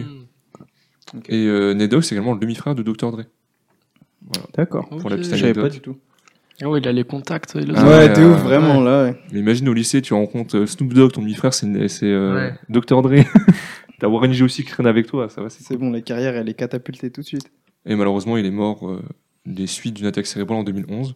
Et 1.28 1.46
euh, 1.48 1.74
Ned 1.74 1.90
Dogg 1.90 2.02
c'est 2.04 2.16
également 2.16 2.34
le 2.34 2.40
demi-frère 2.40 2.76
de 2.76 2.84
Dr. 2.84 3.12
Dre. 3.12 3.24
D'accord. 4.56 4.88
Pour 4.90 5.10
la 5.10 5.18
petite 5.18 5.34
Je 5.36 5.40
savais 5.40 5.54
pas 5.54 5.62
anecdote. 5.62 5.74
du 5.74 5.82
tout. 5.82 5.98
Ah 6.62 6.70
ouais, 6.70 6.80
il 6.80 6.88
a 6.88 6.92
les 6.94 7.04
contacts. 7.04 7.54
il 7.56 7.74
Ah 7.76 7.82
a- 7.82 7.84
ouais, 7.84 8.10
ouais, 8.10 8.20
euh, 8.20 8.34
ouf, 8.34 8.42
vraiment, 8.42 8.82
là. 8.82 9.04
ouais. 9.06 9.20
Mais 9.32 9.40
imagine 9.40 9.68
au 9.70 9.74
lycée, 9.74 10.02
tu 10.02 10.14
rencontres 10.14 10.58
euh, 10.58 10.66
Snoop 10.66 10.94
Dogg, 10.94 11.12
ton 11.12 11.22
demi-frère, 11.22 11.54
c'est 11.54 11.88
c'est, 11.90 12.06
euh, 12.06 12.36
Ouais. 12.36 12.54
Dr. 12.70 13.02
Dre. 13.02 13.12
T'as 14.00 14.08
Warren 14.08 14.32
G 14.34 14.44
aussi 14.44 14.64
qui 14.64 14.72
traîne 14.72 14.88
avec 14.88 15.08
toi, 15.08 15.30
ça 15.30 15.42
va. 15.42 15.50
c'est 15.50 15.78
bon, 15.78 15.90
la 15.92 16.02
carrière, 16.02 16.36
elle 16.36 16.50
est 16.50 16.54
catapultée 16.54 17.12
tout 17.12 17.22
de 17.22 17.26
suite. 17.26 17.50
Et 17.86 17.96
malheureusement, 17.96 18.36
il 18.38 18.46
est 18.46 18.52
mort 18.52 18.90
euh, 18.90 19.02
des 19.46 19.68
suites 19.68 19.96
d'une 19.96 20.06
attaque 20.06 20.26
cérébrale 20.26 20.60
en 20.60 20.64
2011. 20.64 21.16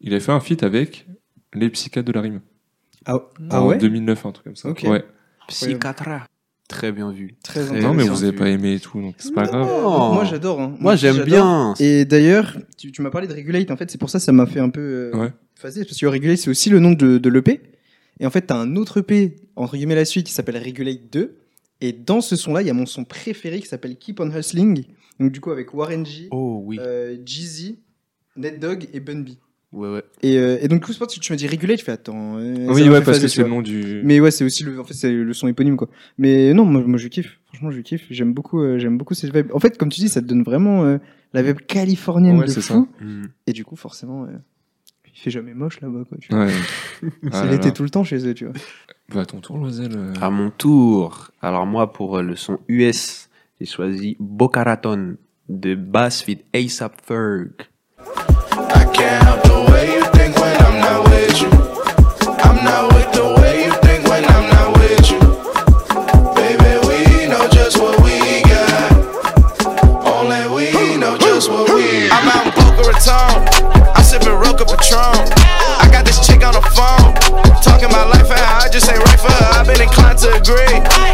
Il 0.00 0.14
a 0.14 0.20
fait 0.20 0.32
un 0.32 0.40
feat 0.40 0.62
avec 0.62 1.06
les 1.54 1.70
psychiatres 1.70 2.06
de 2.06 2.12
la 2.12 2.20
rime. 2.20 2.40
Ah, 3.04 3.18
en 3.50 3.76
2009, 3.76 4.26
un 4.26 4.32
truc 4.32 4.44
comme 4.44 4.56
ça. 4.56 4.68
Ok. 4.68 4.84
Ouais. 4.88 5.04
Psychiatra. 5.48 6.26
Très 6.68 6.90
bien 6.92 7.10
vu. 7.12 7.34
Très 7.42 7.64
Très 7.66 7.80
Non, 7.80 7.92
mais 7.92 8.04
vous 8.04 8.22
avez 8.22 8.32
vu. 8.32 8.38
pas 8.38 8.48
aimé 8.48 8.74
et 8.74 8.80
tout, 8.80 9.00
donc 9.00 9.14
c'est 9.18 9.34
pas 9.34 9.44
grave. 9.44 9.66
Non. 9.66 10.14
Moi, 10.14 10.24
j'adore. 10.24 10.60
hein. 10.60 10.74
Moi, 10.80 10.96
j'aime 10.96 11.22
bien. 11.24 11.74
Et 11.80 12.04
d'ailleurs, 12.04 12.56
tu, 12.78 12.90
tu 12.92 13.02
m'as 13.02 13.10
parlé 13.10 13.26
de 13.26 13.34
Regulate, 13.34 13.70
en 13.70 13.76
fait, 13.76 13.90
c'est 13.90 13.98
pour 13.98 14.08
ça 14.10 14.18
que 14.18 14.24
ça 14.24 14.32
m'a 14.32 14.46
fait 14.46 14.60
un 14.60 14.70
peu 14.70 14.80
euh, 14.80 15.16
Ouais. 15.16 15.32
phaser, 15.54 15.84
parce 15.84 15.98
que 15.98 16.06
Regulate, 16.06 16.38
c'est 16.38 16.48
aussi 16.50 16.70
le 16.70 16.78
nom 16.78 16.92
de, 16.92 17.18
de 17.18 17.28
l'EP. 17.28 17.60
Et 18.20 18.26
en 18.26 18.30
fait, 18.30 18.42
t'as 18.42 18.56
un 18.56 18.76
autre 18.76 18.98
EP, 19.00 19.36
entre 19.56 19.76
guillemets, 19.76 19.94
la 19.96 20.04
suite, 20.04 20.26
qui 20.26 20.32
s'appelle 20.32 20.56
Regulate 20.56 21.10
2. 21.12 21.36
Et 21.82 21.92
dans 21.92 22.20
ce 22.20 22.36
son-là, 22.36 22.62
il 22.62 22.68
y 22.68 22.70
a 22.70 22.74
mon 22.74 22.86
son 22.86 23.04
préféré 23.04 23.60
qui 23.60 23.66
s'appelle 23.66 23.96
Keep 23.96 24.20
on 24.20 24.30
Hustling. 24.30 24.84
Donc, 25.20 25.32
du 25.32 25.40
coup, 25.40 25.50
avec 25.50 25.74
Warren 25.74 26.06
G, 26.06 26.28
Oh 26.30 26.62
oui. 26.64 26.78
euh, 26.80 27.16
Jeezy, 27.26 27.80
Ned 28.36 28.60
Dogg 28.60 28.86
et 28.94 29.00
Bun 29.00 29.20
B. 29.22 29.30
Ouais, 29.72 29.88
ouais. 29.90 30.02
Et, 30.22 30.36
euh, 30.38 30.58
et 30.60 30.68
donc, 30.68 30.86
ça 30.86 31.06
que 31.06 31.10
tu 31.18 31.32
me 31.32 31.36
dis 31.38 31.46
Regulate, 31.46 31.78
je 31.78 31.84
fais 31.84 31.92
attends. 31.92 32.36
euh, 32.38 32.66
Oui, 32.68 32.88
ouais, 32.88 33.00
parce 33.00 33.18
que 33.18 33.22
tu 33.24 33.30
c'est 33.30 33.42
le 33.42 33.48
nom 33.48 33.62
du. 33.62 34.02
Mais 34.04 34.20
ouais, 34.20 34.30
c'est 34.30 34.44
aussi 34.44 34.64
le, 34.64 34.78
en 34.78 34.84
fait, 34.84 34.92
c'est 34.94 35.10
le 35.10 35.32
son 35.32 35.48
éponyme 35.48 35.76
quoi. 35.76 35.88
Mais 36.18 36.52
non, 36.52 36.64
moi, 36.66 36.82
moi 36.86 36.98
je 36.98 37.08
kiffe. 37.08 37.38
Franchement, 37.46 37.70
je 37.70 37.80
kiffe. 37.80 38.04
J'aime 38.10 38.34
beaucoup, 38.34 38.60
euh, 38.60 38.78
j'aime 38.78 38.98
beaucoup 38.98 39.14
cette 39.14 39.34
vibe. 39.34 39.48
En 39.54 39.60
fait, 39.60 39.78
comme 39.78 39.88
tu 39.88 40.00
dis, 40.00 40.08
ça 40.10 40.20
te 40.20 40.26
donne 40.26 40.42
vraiment 40.42 40.84
euh, 40.84 40.98
la 41.32 41.42
vibe 41.42 41.60
californienne 41.66 42.38
Ouais, 42.38 42.46
de 42.46 42.50
fou. 42.52 42.86
Mm. 43.00 43.24
Et 43.46 43.52
du 43.54 43.64
coup, 43.64 43.76
forcément, 43.76 44.24
euh, 44.24 44.28
il 45.06 45.18
fait 45.18 45.30
jamais 45.30 45.54
moche 45.54 45.80
là-bas 45.80 46.04
quoi. 46.06 46.18
Tu. 46.20 46.34
Ouais. 46.34 46.48
c'est 47.02 47.10
Ah 47.32 47.46
l'été 47.46 47.72
tout 47.72 47.82
le 47.82 47.90
temps 47.90 48.04
chez 48.04 48.26
eux, 48.26 48.34
tu 48.34 48.44
vois. 48.44 48.54
Bah, 49.14 49.22
à 49.22 49.26
ton 49.26 49.40
tour, 49.40 49.56
Loisel. 49.56 49.92
euh, 49.96 50.12
À 50.20 50.28
mon 50.30 50.50
tour. 50.50 51.30
Alors 51.40 51.64
moi, 51.66 51.92
pour 51.94 52.20
le 52.20 52.36
son 52.36 52.58
US, 52.68 53.30
j'ai 53.58 53.66
choisi 53.66 54.16
Boca 54.20 54.62
Raton 54.64 55.16
de 55.48 55.74
Bass 55.74 56.22
Fit 56.22 56.40
ASAP 56.54 57.00
Ferg. 57.06 57.50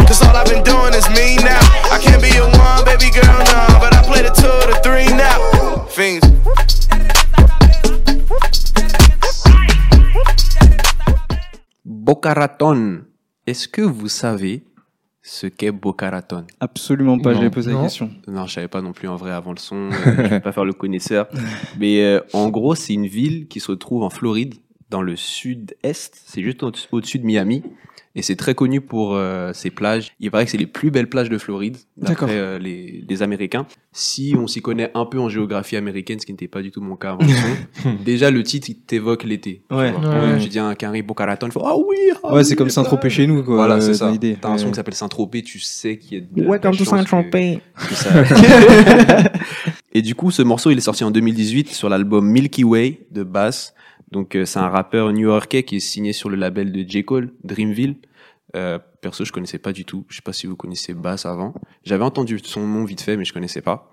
Cause 0.08 0.22
all 0.22 0.34
I've 0.34 0.48
been 0.48 0.64
doing 0.64 0.94
is 0.94 1.04
me 1.10 1.36
now. 1.44 1.60
I 1.92 2.00
can't 2.00 2.22
be 2.22 2.30
your 2.32 2.48
one, 2.56 2.84
baby 2.84 3.12
girl, 3.12 3.44
Boca 12.08 12.32
Raton. 12.32 13.02
Est-ce 13.46 13.68
que 13.68 13.82
vous 13.82 14.08
savez 14.08 14.64
ce 15.20 15.46
qu'est 15.46 15.72
Boca 15.72 16.08
Raton? 16.08 16.46
Absolument 16.58 17.18
pas. 17.18 17.34
J'avais 17.34 17.50
posé 17.50 17.70
la 17.70 17.82
question. 17.82 18.10
Non, 18.26 18.46
je 18.46 18.54
savais 18.54 18.66
pas 18.68 18.80
non 18.80 18.92
plus 18.94 19.08
en 19.08 19.16
vrai 19.16 19.30
avant 19.32 19.52
le 19.52 19.58
son. 19.58 19.90
euh, 19.90 19.90
je 20.06 20.22
vais 20.22 20.40
pas 20.40 20.52
faire 20.52 20.64
le 20.64 20.72
connaisseur. 20.72 21.28
Mais 21.78 22.00
euh, 22.02 22.20
en 22.32 22.48
gros, 22.48 22.74
c'est 22.74 22.94
une 22.94 23.06
ville 23.06 23.46
qui 23.46 23.60
se 23.60 23.72
trouve 23.72 24.04
en 24.04 24.08
Floride, 24.08 24.54
dans 24.88 25.02
le 25.02 25.16
sud-est. 25.16 26.18
C'est 26.24 26.40
juste 26.42 26.62
au- 26.62 26.72
au-dessus 26.92 27.18
de 27.18 27.26
Miami. 27.26 27.62
Et 28.14 28.22
c'est 28.22 28.36
très 28.36 28.54
connu 28.54 28.80
pour 28.80 29.14
euh, 29.14 29.52
ses 29.52 29.70
plages. 29.70 30.12
Il 30.18 30.30
paraît 30.30 30.44
que 30.44 30.50
c'est 30.50 30.56
les 30.58 30.66
plus 30.66 30.90
belles 30.90 31.08
plages 31.08 31.28
de 31.30 31.38
Floride, 31.38 31.76
D'accord. 31.96 32.26
d'après 32.28 32.36
euh, 32.40 32.58
les, 32.58 33.04
les 33.08 33.22
Américains. 33.22 33.66
Si 33.92 34.34
on 34.36 34.46
s'y 34.46 34.60
connaît 34.60 34.90
un 34.94 35.04
peu 35.04 35.18
en 35.20 35.28
géographie 35.28 35.76
américaine, 35.76 36.18
ce 36.18 36.26
qui 36.26 36.32
n'était 36.32 36.48
pas 36.48 36.62
du 36.62 36.70
tout 36.70 36.80
mon 36.80 36.96
cas 36.96 37.10
avant 37.12 37.20
déjà 38.04 38.30
le 38.30 38.42
titre, 38.42 38.70
il 38.70 38.76
t'évoque 38.76 39.24
l'été. 39.24 39.62
Ouais. 39.70 39.92
Ouais. 39.92 40.38
Tu 40.40 40.48
dis 40.48 40.58
un 40.58 40.74
carré 40.74 41.02
Boca 41.02 41.26
Raton, 41.26 41.46
il 41.46 41.52
faut 41.52 41.62
Ah 41.64 41.76
oui 41.76 41.96
ah 42.24 42.34
Ouais, 42.34 42.44
c'est 42.44 42.56
comme 42.56 42.70
Saint-Tropez 42.70 43.10
chez 43.10 43.26
nous 43.26 43.42
quoi. 43.44 43.56
Voilà, 43.56 43.76
euh, 43.76 43.80
c'est 43.80 43.94
ça. 43.94 44.06
dans 44.06 44.12
l'idée. 44.12 44.36
T'as 44.40 44.48
un 44.50 44.58
son 44.58 44.64
Ouais. 44.64 44.70
qui 44.72 44.76
s'appelle 44.76 44.94
Saint-Tropez, 44.94 45.42
tu 45.42 45.58
sais 45.60 45.98
qu'il 45.98 46.18
y 46.18 46.20
a 46.20 46.24
de 46.24 46.48
Welcome 46.48 46.72
de 46.72 46.78
la 46.78 46.84
to 46.84 46.90
chance 46.90 47.04
que- 47.04 47.10
Saint-Tropez. 47.10 47.60
ça- 47.92 49.32
Et 49.92 50.02
du 50.02 50.14
coup, 50.14 50.30
ce 50.30 50.42
morceau, 50.42 50.70
il 50.70 50.78
est 50.78 50.82
sorti 50.82 51.02
en 51.04 51.10
2018 51.10 51.70
sur 51.72 51.88
l'album 51.88 52.26
Milky 52.28 52.62
Way 52.64 53.06
de 53.10 53.22
Bass. 53.22 53.74
Donc, 54.10 54.34
euh, 54.36 54.44
c'est 54.44 54.58
un 54.58 54.68
rappeur 54.68 55.12
new-yorkais 55.12 55.62
qui 55.64 55.76
est 55.76 55.80
signé 55.80 56.12
sur 56.12 56.28
le 56.30 56.36
label 56.36 56.72
de 56.72 56.88
J. 56.88 57.04
Cole, 57.04 57.32
Dreamville. 57.44 57.96
Euh, 58.56 58.78
perso, 59.02 59.24
je 59.26 59.32
connaissais 59.32 59.58
pas 59.58 59.72
du 59.72 59.84
tout. 59.84 60.06
Je 60.08 60.16
sais 60.16 60.22
pas 60.22 60.32
si 60.32 60.46
vous 60.46 60.56
connaissez 60.56 60.94
Bass 60.94 61.26
avant. 61.26 61.52
J'avais 61.84 62.04
entendu 62.04 62.38
son 62.42 62.66
nom 62.66 62.84
vite 62.84 63.02
fait, 63.02 63.16
mais 63.18 63.24
je 63.26 63.32
connaissais 63.34 63.60
pas. 63.60 63.92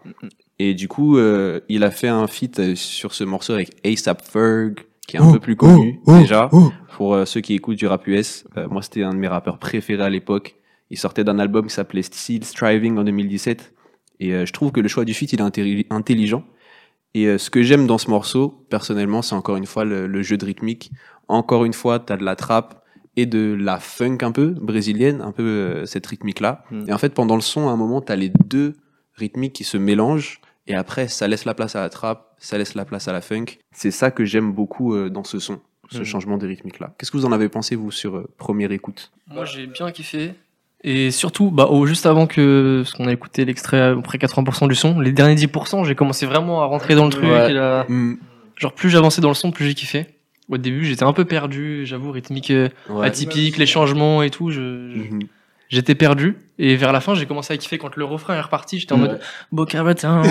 Et 0.60 0.74
du 0.74 0.88
coup, 0.88 1.18
euh, 1.18 1.60
il 1.68 1.84
a 1.84 1.92
fait 1.92 2.08
un 2.08 2.26
feat 2.28 2.60
euh, 2.60 2.76
sur 2.76 3.14
ce 3.14 3.26
morceau 3.26 3.54
avec 3.54 3.72
ASAP 3.86 4.22
Ferg, 4.24 4.80
qui 5.08 5.18
est 5.18 5.20
un 5.20 5.28
Oh, 5.28 5.34
peu 5.34 5.40
plus 5.40 5.58
connu 5.58 6.00
oh, 6.06 6.14
oh, 6.14 6.18
déjà. 6.20 6.50
oh. 6.54 6.72
Pour 6.96 7.14
euh, 7.16 7.26
ceux 7.26 7.42
qui 7.42 7.54
écoutent 7.54 7.76
du 7.78 7.86
rap 7.88 8.08
US, 8.08 8.46
euh, 8.56 8.70
moi 8.70 8.82
c'était 8.82 9.04
un 9.04 9.12
de 9.14 9.18
mes 9.20 9.28
rappeurs 9.28 9.60
préférés 9.60 10.04
à 10.04 10.10
l'époque. 10.10 10.56
Il 10.90 10.98
sortait 10.98 11.26
d'un 11.26 11.38
album 11.40 11.68
qui 11.68 11.74
s'appelait 11.74 12.04
Still 12.04 12.46
Striving 12.46 12.98
en 12.98 13.04
2017. 13.04 13.74
Et 14.22 14.34
euh, 14.34 14.46
je 14.46 14.54
trouve 14.54 14.72
que 14.72 14.80
le 14.80 14.88
choix 14.88 15.04
du 15.04 15.14
feat, 15.14 15.34
il 15.34 15.42
est 15.42 15.44
intelli- 15.44 15.88
intelligent. 15.90 16.46
Et 17.16 17.26
euh, 17.28 17.38
ce 17.38 17.50
que 17.50 17.64
j'aime 17.64 17.88
dans 17.88 17.98
ce 17.98 18.10
morceau, 18.10 18.66
personnellement, 18.70 19.22
c'est 19.24 19.34
encore 19.36 19.56
une 19.56 19.66
fois 19.66 19.86
le, 19.86 20.06
le 20.06 20.22
jeu 20.22 20.38
de 20.38 20.46
rythmique. 20.46 20.92
Encore 21.30 21.66
une 21.66 21.74
fois, 21.74 21.98
tu 22.00 22.12
as 22.14 22.18
de 22.18 22.24
la 22.26 22.36
trappe 22.36 22.84
et 23.16 23.26
de 23.26 23.56
la 23.58 23.80
funk 23.80 24.18
un 24.22 24.32
peu 24.34 24.48
brésilienne, 24.50 25.22
un 25.22 25.32
peu 25.32 25.44
euh, 25.44 25.86
cette 25.86 26.06
rythmique-là. 26.06 26.66
Mm. 26.72 26.90
Et 26.90 26.94
en 26.94 26.98
fait, 26.98 27.14
pendant 27.14 27.36
le 27.36 27.42
son, 27.42 27.70
à 27.70 27.72
un 27.72 27.78
moment, 27.78 28.02
tu 28.02 28.12
as 28.12 28.18
les 28.18 28.30
deux 28.30 28.76
rythmiques 29.14 29.54
qui 29.54 29.64
se 29.64 29.78
mélangent. 29.78 30.42
Et 30.68 30.76
après, 30.76 31.08
ça 31.08 31.28
laisse 31.28 31.46
la 31.46 31.54
place 31.54 31.76
à 31.78 31.82
la 31.82 31.90
trappe, 31.90 32.36
ça 32.38 32.58
laisse 32.58 32.76
la 32.76 32.84
place 32.86 33.08
à 33.08 33.14
la 33.14 33.22
funk. 33.22 33.46
C'est 33.72 33.92
ça 33.92 34.12
que 34.12 34.26
j'aime 34.26 34.52
beaucoup 34.52 34.94
euh, 34.94 35.10
dans 35.10 35.24
ce 35.24 35.40
son, 35.40 35.62
ce 35.90 36.00
Mm. 36.00 36.04
changement 36.04 36.38
de 36.38 36.48
rythmique-là. 36.48 36.94
Qu'est-ce 36.98 37.12
que 37.12 37.18
vous 37.18 37.26
en 37.26 37.32
avez 37.32 37.48
pensé, 37.48 37.76
vous, 37.78 37.92
sur 37.92 38.18
euh, 38.18 38.28
première 38.38 38.72
écoute? 38.74 39.14
Moi, 39.28 39.46
j'ai 39.46 39.68
bien 39.68 39.90
kiffé. 39.92 40.34
Et 40.84 41.10
surtout, 41.12 41.50
bah, 41.50 41.66
au- 41.66 41.86
juste 41.88 42.06
avant 42.06 42.28
que, 42.28 42.82
parce 42.84 42.94
qu'on 42.94 43.08
a 43.08 43.12
écouté 43.12 43.44
l'extrait 43.46 43.82
à 43.82 43.94
peu 43.96 44.02
près 44.02 44.18
80% 44.20 44.68
du 44.68 44.76
son, 44.76 45.00
les 45.00 45.12
derniers 45.12 45.36
10%, 45.36 45.84
j'ai 45.84 45.96
commencé 45.96 46.26
vraiment 46.28 46.62
à 46.62 46.66
rentrer 46.66 46.94
dans 46.96 47.06
le 47.06 47.12
truc. 47.12 47.26
Ouais. 47.26 47.50
et 47.52 47.54
là- 47.54 47.86
genre, 48.58 48.74
plus 48.74 48.90
j'avançais 48.90 49.22
dans 49.22 49.30
le 49.30 49.34
son, 49.36 49.52
plus 49.52 49.66
j'ai 49.66 49.74
kiffé. 49.74 50.06
Au 50.48 50.58
début, 50.58 50.86
j'étais 50.86 51.04
un 51.04 51.14
peu 51.14 51.26
perdu, 51.26 51.86
j'avoue, 51.88 52.12
rythmique 52.12 52.52
euh, 52.52 52.70
Ouais. 52.90 53.08
atypique, 53.08 53.58
les 53.58 53.66
changements 53.66 54.22
et 54.22 54.30
tout. 54.30 54.52
Je, 54.52 54.92
je- 54.92 55.00
Mhm. 55.16 55.20
J'étais 55.70 55.96
perdu. 55.96 56.38
Et 56.60 56.76
vers 56.76 56.92
la 56.94 57.02
fin, 57.02 57.16
j'ai 57.16 57.26
commencé 57.26 57.52
à 57.52 57.58
kiffer 57.58 57.80
quand 57.80 57.96
le 57.96 58.06
refrain 58.06 58.36
est 58.36 58.42
reparti. 58.42 58.78
J'étais 58.80 58.94
en 58.94 59.02
Ouais. 59.02 59.08
mode, 59.08 59.20
Boca 59.52 59.82
Raton. 59.82 60.22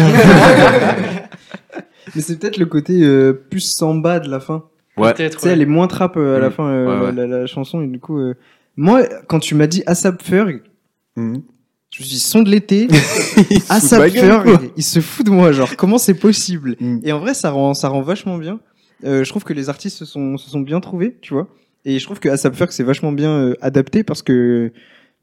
Mais 2.14 2.20
c'est 2.22 2.38
peut-être 2.38 2.56
le 2.58 2.66
côté 2.66 3.02
euh, 3.02 3.32
plus 3.32 3.60
samba 3.60 4.20
de 4.20 4.30
la 4.30 4.38
fin. 4.38 4.64
Ouais. 4.96 5.12
Peut-être. 5.12 5.38
Tu 5.38 5.42
sais, 5.42 5.48
elle 5.50 5.62
est 5.62 5.66
moins 5.66 5.88
trappe 5.88 6.16
euh, 6.16 6.36
à 6.36 6.38
la 6.38 6.48
Mm. 6.48 6.52
fin, 6.52 6.64
euh, 6.68 7.00
Ouais, 7.00 7.06
ouais. 7.06 7.12
La, 7.12 7.26
la 7.40 7.46
chanson. 7.46 7.82
Et 7.82 7.88
du 7.88 7.98
coup, 7.98 8.18
euh, 8.18 8.34
moi, 8.76 9.02
quand 9.28 9.38
tu 9.40 9.54
m'as 9.54 9.66
dit 9.66 9.82
ASAP 9.86 10.22
Ferg, 10.22 10.62
Mhm. 11.16 11.42
je 11.90 12.00
me 12.00 12.04
suis 12.04 12.14
dit, 12.14 12.18
son 12.20 12.42
de 12.42 12.50
l'été, 12.50 12.88
ASAP 13.68 14.10
Ferg, 14.10 14.70
il 14.76 14.82
se 14.82 15.00
fout 15.00 15.24
de 15.26 15.30
moi. 15.30 15.52
Genre, 15.52 15.76
comment 15.76 15.98
c'est 15.98 16.14
possible? 16.14 16.76
Mm. 16.80 16.98
Et 17.04 17.12
en 17.12 17.18
vrai, 17.20 17.34
ça 17.34 17.50
rend, 17.50 17.74
ça 17.74 17.88
rend 17.88 18.02
vachement 18.02 18.38
bien. 18.38 18.60
Euh, 19.04 19.22
je 19.24 19.30
trouve 19.30 19.44
que 19.44 19.52
les 19.52 19.68
artistes 19.68 19.96
se 19.98 20.04
sont, 20.04 20.36
se 20.36 20.50
sont 20.50 20.60
bien 20.60 20.80
trouvés, 20.80 21.16
tu 21.20 21.34
vois. 21.34 21.48
Et 21.84 21.98
je 21.98 22.04
trouve 22.04 22.18
que 22.20 22.28
ASAP 22.28 22.54
Ferg, 22.56 22.70
c'est 22.72 22.82
vachement 22.82 23.12
bien 23.12 23.30
euh, 23.30 23.54
adapté 23.60 24.02
parce 24.02 24.22
que, 24.22 24.72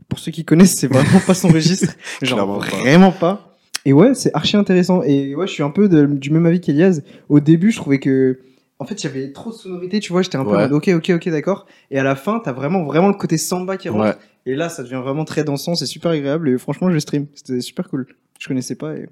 pour 0.08 0.20
ceux 0.20 0.32
qui 0.32 0.46
connaissent, 0.46 0.76
c'est 0.76 0.88
vraiment 0.88 1.20
pas 1.26 1.34
son 1.34 1.48
registre. 1.54 1.94
Genre, 2.22 2.38
Clairement 2.38 2.60
pas. 2.60 2.78
vraiment 2.78 3.12
pas. 3.12 3.58
Et 3.84 3.94
ouais, 3.94 4.14
c'est 4.14 4.34
archi 4.36 4.56
intéressant. 4.58 5.02
Et 5.04 5.36
ouais, 5.36 5.48
je 5.48 5.54
suis 5.54 5.64
un 5.64 5.72
peu 5.72 5.90
de- 5.90 6.06
du 6.06 6.30
même 6.30 6.46
avis 6.46 6.62
qu'Elias. 6.62 7.02
Au 7.30 7.40
début, 7.40 7.72
je 7.72 7.78
trouvais 7.78 8.00
que, 8.00 8.40
en 8.82 8.86
fait, 8.86 9.04
il 9.04 9.08
y 9.08 9.10
avait 9.10 9.32
trop 9.32 9.52
de 9.52 9.56
sonorités, 9.56 10.00
tu 10.00 10.12
vois. 10.12 10.22
J'étais 10.24 10.38
un 10.38 10.44
peu 10.44 10.50
en 10.50 10.54
Ouais. 10.56 10.62
mode, 10.68 10.74
ok, 10.74 10.90
ok, 10.96 11.12
ok, 11.16 11.30
d'accord. 11.30 11.68
Et 11.92 12.00
à 12.00 12.04
la 12.04 12.16
fin, 12.16 12.42
t'as 12.44 12.52
vraiment, 12.52 12.84
vraiment 12.84 13.08
le 13.10 13.14
côté 13.14 13.38
samba 13.38 13.78
qui 13.78 13.90
rentre. 13.90 14.04
Ouais. 14.06 14.16
Et 14.48 14.56
là, 14.56 14.70
ça 14.70 14.82
devient 14.84 15.00
vraiment 15.04 15.24
très 15.24 15.44
dansant, 15.44 15.76
c'est 15.76 15.86
super 15.86 16.12
agréable. 16.12 16.50
Et 16.50 16.58
franchement, 16.58 16.90
je 16.92 16.98
stream. 16.98 17.28
C'était 17.36 17.62
super 17.62 17.88
cool. 17.90 18.08
Je 18.40 18.48
connaissais 18.48 18.76
pas. 18.76 18.94
Et... 18.96 19.08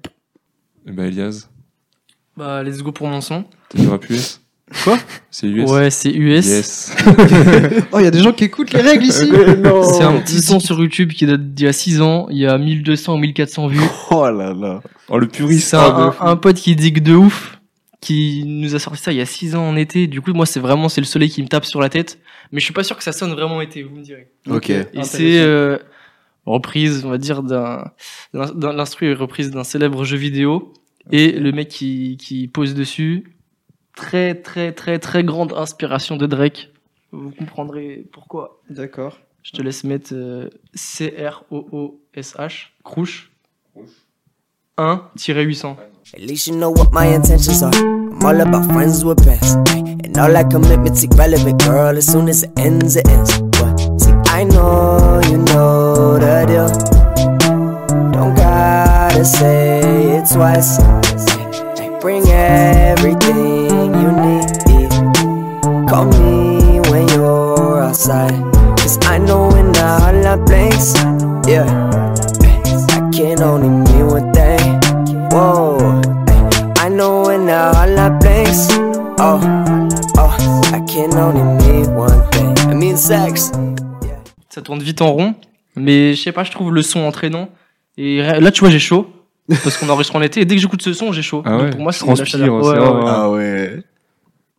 Et 0.86 0.92
bah, 0.92 1.06
Elias, 1.06 1.48
Bah, 2.36 2.62
let's 2.64 2.82
go 2.82 2.90
pour 2.92 3.06
mon 3.06 3.20
son. 3.20 3.44
t'as 3.68 3.88
rap 3.88 4.08
US 4.10 4.40
Quoi? 4.84 4.98
C'est 5.32 5.46
US 5.48 5.68
Ouais, 5.70 5.90
c'est 5.90 6.10
US. 6.12 6.46
Yes. 6.46 6.96
Oh, 7.92 7.98
il 7.98 8.04
y 8.04 8.06
a 8.06 8.10
des 8.12 8.20
gens 8.20 8.32
qui 8.32 8.44
écoutent 8.44 8.72
les 8.72 8.80
règles 8.80 9.04
ici. 9.04 9.28
C'est 9.96 10.04
un 10.04 10.20
petit 10.20 10.40
son 10.40 10.60
sur 10.60 10.78
YouTube 10.80 11.10
qui 11.12 11.26
date 11.26 11.54
d'il 11.54 11.66
y 11.66 11.68
a 11.68 11.72
6 11.72 12.00
ans. 12.00 12.26
Il 12.30 12.38
y 12.38 12.46
a 12.46 12.56
1200 12.56 13.14
ou 13.14 13.18
1400 13.18 13.66
vues. 13.66 13.80
Oh 14.12 14.30
là 14.30 14.52
là. 14.54 14.80
Oh, 15.08 15.18
le 15.18 15.26
puriste. 15.26 15.68
C'est 15.70 15.76
un, 15.76 15.80
un, 15.80 16.14
un 16.20 16.36
pote 16.36 16.56
qui 16.56 16.76
digue 16.76 17.02
de 17.02 17.14
ouf, 17.14 17.59
qui 18.00 18.44
nous 18.46 18.74
a 18.74 18.78
sorti 18.78 19.02
ça 19.02 19.12
il 19.12 19.18
y 19.18 19.20
a 19.20 19.26
6 19.26 19.56
ans 19.56 19.68
en 19.68 19.76
été. 19.76 20.06
Du 20.06 20.20
coup, 20.20 20.32
moi, 20.32 20.46
c'est 20.46 20.60
vraiment 20.60 20.88
c'est 20.88 21.00
le 21.00 21.06
soleil 21.06 21.28
qui 21.28 21.42
me 21.42 21.48
tape 21.48 21.64
sur 21.64 21.80
la 21.80 21.88
tête. 21.88 22.18
Mais 22.52 22.60
je 22.60 22.64
suis 22.64 22.74
pas 22.74 22.84
sûr 22.84 22.96
que 22.96 23.02
ça 23.02 23.12
sonne 23.12 23.32
vraiment 23.32 23.60
été, 23.60 23.82
vous 23.82 23.96
me 23.96 24.02
direz. 24.02 24.28
Ok. 24.48 24.70
Et 24.70 25.02
c'est 25.02 25.40
euh, 25.40 25.78
reprise, 26.46 27.04
on 27.04 27.10
va 27.10 27.18
dire, 27.18 27.42
d'un, 27.42 27.92
l'instru 28.32 29.10
est 29.10 29.14
reprise 29.14 29.50
d'un 29.50 29.64
célèbre 29.64 30.04
jeu 30.04 30.16
vidéo. 30.16 30.72
Et 31.10 31.32
le 31.32 31.52
mec 31.52 31.68
qui, 31.68 32.16
qui 32.18 32.48
pose 32.48 32.74
dessus, 32.74 33.36
très 33.96 34.34
très 34.34 34.72
très 34.72 34.98
très 34.98 35.24
grande 35.24 35.52
inspiration 35.52 36.16
de 36.16 36.26
Drake. 36.26 36.70
Vous 37.12 37.30
comprendrez 37.30 38.06
pourquoi. 38.12 38.60
D'accord. 38.68 39.18
Je 39.42 39.52
te 39.52 39.62
laisse 39.62 39.84
mettre 39.84 40.12
euh, 40.12 40.50
C-R-O-O-S-H, 40.74 42.66
Crouche. 42.84 43.32
1-800. 44.78 45.76
At 46.12 46.22
least 46.22 46.48
you 46.48 46.56
know 46.56 46.70
what 46.70 46.92
my 46.92 47.06
intentions 47.06 47.62
are. 47.62 47.72
I'm 47.72 48.20
all 48.24 48.40
about 48.40 48.66
friends 48.72 49.04
with 49.04 49.24
best. 49.24 49.56
And 49.68 50.18
all 50.18 50.32
that 50.32 50.50
commitment's 50.50 51.04
irrelevant, 51.04 51.62
girl. 51.62 51.96
As 51.96 52.06
soon 52.06 52.28
as 52.28 52.42
it 52.42 52.50
ends, 52.58 52.96
it 52.96 53.06
ends. 53.06 53.38
But 53.40 53.76
see, 54.00 54.10
I 54.26 54.42
know 54.42 55.20
you 55.30 55.38
know 55.38 56.18
the 56.18 56.46
deal. 56.50 56.66
Don't 58.10 58.34
gotta 58.34 59.24
say 59.24 60.18
it 60.18 60.26
twice. 60.32 60.78
Bring 62.00 62.26
everything 62.26 63.94
you 64.02 64.10
need. 64.10 64.50
Call 65.88 66.06
me 66.06 66.80
when 66.90 67.06
you're 67.10 67.82
outside. 67.82 68.34
Cause 68.78 68.98
I 69.02 69.18
know 69.18 69.46
when 69.46 69.70
the 69.70 69.78
hotline 69.78 70.44
blinks, 70.44 70.92
yeah. 71.48 71.70
I 72.90 73.10
can 73.12 73.40
only 73.42 73.68
mean 73.68 74.06
one 74.08 74.32
thing. 74.32 74.80
Whoa, 75.30 75.78
hotline 78.50 78.68
blinks. 78.68 78.68
Oh, 79.18 79.40
oh, 80.18 80.60
I 80.72 80.80
can 80.86 81.16
only 81.16 81.42
mean 81.42 81.94
one 81.96 82.30
thing. 82.30 82.54
I 82.70 82.74
mean 82.74 82.96
sex. 82.96 83.52
Ça 84.48 84.62
tourne 84.62 84.80
vite 84.80 85.00
en 85.02 85.12
rond, 85.12 85.34
mais 85.76 86.14
je 86.14 86.22
sais 86.22 86.32
pas, 86.32 86.44
je 86.44 86.50
trouve 86.50 86.72
le 86.72 86.82
son 86.82 87.00
entraînant. 87.00 87.50
Et 87.96 88.18
là, 88.18 88.50
tu 88.50 88.60
vois, 88.60 88.70
j'ai 88.70 88.78
chaud. 88.78 89.06
Parce 89.48 89.76
qu'on 89.78 89.88
enregistre 89.88 90.14
en 90.14 90.22
été, 90.22 90.40
et 90.40 90.44
dès 90.44 90.54
que 90.54 90.60
j'écoute 90.60 90.80
ce 90.82 90.92
son, 90.92 91.12
j'ai 91.12 91.22
chaud. 91.22 91.42
Ah 91.44 91.58
Donc 91.58 91.70
pour 91.72 91.80
moi, 91.80 91.92
c'est 91.92 92.04
transpire, 92.04 92.40
Ouais, 92.40 92.60
ouais, 92.60 92.78
ouais. 92.78 93.04
Ah 93.06 93.30
ouais. 93.30 93.82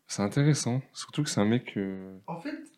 C'est 0.07 0.21
intéressant. 0.21 0.81
Surtout 0.93 1.23
que 1.23 1.29
c'est 1.29 1.39
un 1.39 1.45
mec 1.45 1.73
que. 1.73 1.97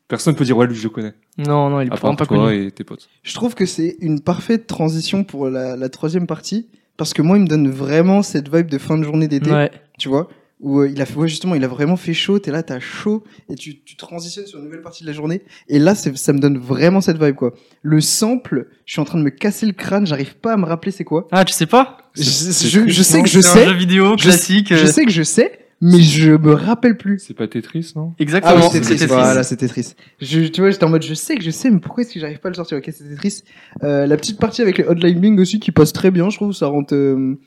Personne 0.07 0.36
peut 0.36 0.45
dire, 0.45 0.55
ouais, 0.55 0.68
lui, 0.68 0.76
je 0.76 0.84
le 0.84 0.89
connais. 0.89 1.14
Non, 1.39 1.70
non, 1.70 1.82
il 1.82 1.88
est 1.88 1.89
vraiment 1.89 2.16
part 2.16 2.28
pas 2.28 2.36
toi 2.36 2.45
connu. 2.49 2.68
et 2.68 2.72
tes 2.72 2.84
potes. 2.84 3.09
Je 3.24 3.34
trouve 3.34 3.55
que 3.55 3.66
c'est 3.66 3.95
une 3.99 4.20
parfaite 4.20 4.68
transition 4.68 5.24
pour 5.24 5.49
la, 5.49 5.76
la 5.76 5.89
troisième 5.89 6.28
partie. 6.28 6.68
Parce 6.97 7.14
que 7.14 7.24
moi, 7.24 7.38
il 7.38 7.43
me 7.43 7.47
donne 7.47 7.72
vraiment 7.72 8.22
cette 8.22 8.53
vibe 8.53 8.68
de 8.68 8.78
fin 8.78 8.97
de 8.99 9.03
journée 9.03 9.28
d'été. 9.28 9.51
Ouais. 9.51 9.72
Tu 9.97 10.09
vois? 10.09 10.28
Où 10.64 10.80
euh, 10.80 10.89
il 10.89 10.99
a 11.01 11.05
fait, 11.05 11.18
ouais, 11.18 11.28
justement, 11.28 11.55
il 11.55 11.64
a 11.64 11.68
vraiment 11.68 11.97
fait 11.97 12.14
chaud. 12.14 12.39
T'es 12.39 12.49
là, 12.49 12.64
t'as 12.64 12.80
chaud. 12.80 13.24
Et 13.49 13.55
tu, 13.55 13.84
tu 13.84 13.95
transitionnes 13.97 14.45
sur 14.47 14.57
une 14.59 14.66
nouvelle 14.66 14.82
partie 14.82 15.03
de 15.03 15.07
la 15.09 15.14
journée. 15.14 15.41
Et 15.68 15.78
là, 15.78 15.93
c'est- 15.93 16.16
ça 16.18 16.32
me 16.34 16.39
donne 16.39 16.57
vraiment 16.57 17.01
cette 17.01 17.22
vibe, 17.22 17.36
quoi. 17.36 17.53
Le 17.82 17.99
sample, 17.99 18.68
je 18.86 18.93
suis 18.93 19.01
en 19.01 19.05
train 19.05 19.20
de 19.20 19.24
me 19.24 19.30
casser 19.30 19.66
le 19.66 19.74
crâne. 19.74 20.07
J'arrive 20.07 20.38
pas 20.38 20.53
à 20.53 20.57
me 20.57 20.66
rappeler 20.66 20.91
c'est 20.93 21.03
quoi. 21.03 21.28
Ah, 21.32 21.43
tu 21.45 21.53
sais 21.53 21.66
pas? 21.66 21.97
Je, 22.16 22.24
je- 22.24 22.88
je 22.88 23.03
sais 23.03 23.22
que 23.22 23.28
je 23.30 23.41
C'est 23.41 23.49
un 23.49 23.53
sais. 23.55 23.66
jeu 23.66 23.74
vidéo 23.76 24.16
classique. 24.16 24.74
Je 24.74 24.84
euh, 24.86 24.88
sais 24.88 25.03
que 25.05 25.11
je 25.11 25.24
sais. 25.24 25.59
Mais 25.82 25.99
je 25.99 26.32
me 26.32 26.53
rappelle 26.53 26.95
plus. 26.97 27.20
C'est 27.20 27.34
pas 27.34 27.45
Tetris, 27.49 27.91
non? 27.97 28.14
Exactement. 28.18 28.53
Ah 28.55 28.61
oui, 28.61 28.70
c'est 28.72 28.80
Tetris. 28.80 29.05
Voilà, 29.07 29.43
c'est 29.43 29.57
Tetris. 29.57 29.95
Je, 30.22 30.43
tu 30.47 30.61
vois, 30.61 30.72
j'étais 30.72 30.86
en 30.86 30.89
mode, 30.89 31.03
je 31.03 31.14
sais 31.14 31.36
que 31.36 31.43
je 31.43 31.51
sais, 31.51 31.70
mais 31.70 31.82
pourquoi 31.82 32.03
est-ce 32.03 32.14
que 32.14 32.22
j'arrive 32.22 32.39
pas 32.39 32.47
à 32.47 32.51
le 32.51 32.55
sortir? 32.55 32.78
Ok, 32.78 32.86
c'est 32.86 33.03
Tetris. 33.03 33.43
Euh, 33.84 34.05
la 34.07 34.16
petite 34.16 34.39
partie 34.39 34.61
avec 34.61 34.78
les 34.78 34.86
hotline 34.86 35.20
bling 35.20 35.38
aussi 35.41 35.59
qui 35.59 35.72
passe 35.74 35.91
très 35.91 36.09
bien, 36.09 36.30
je 36.30 36.38
trouve. 36.38 36.53
Ça 36.53 36.68
rentre. 36.68 36.95
euh, 36.95 37.38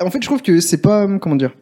En 0.00 0.10
fait, 0.10 0.22
je 0.22 0.26
trouve 0.28 0.42
que 0.42 0.60
c'est 0.60 0.80
pas. 0.80 1.08
Comment 1.18 1.34
dire 1.34 1.56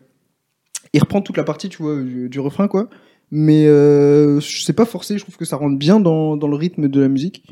Il 0.92 1.00
reprend 1.00 1.20
toute 1.22 1.36
la 1.36 1.44
partie, 1.44 1.68
tu 1.68 1.82
vois, 1.82 2.00
du, 2.02 2.28
du 2.28 2.40
refrain, 2.40 2.66
quoi. 2.68 2.88
Mais 3.30 3.66
euh, 3.66 4.40
je 4.40 4.62
sais 4.62 4.72
pas 4.72 4.84
forcé, 4.84 5.16
je 5.16 5.22
trouve 5.22 5.36
que 5.36 5.44
ça 5.44 5.56
rentre 5.56 5.78
bien 5.78 6.00
dans, 6.00 6.36
dans 6.36 6.48
le 6.48 6.56
rythme 6.56 6.88
de 6.88 7.00
la 7.00 7.06
musique. 7.08 7.44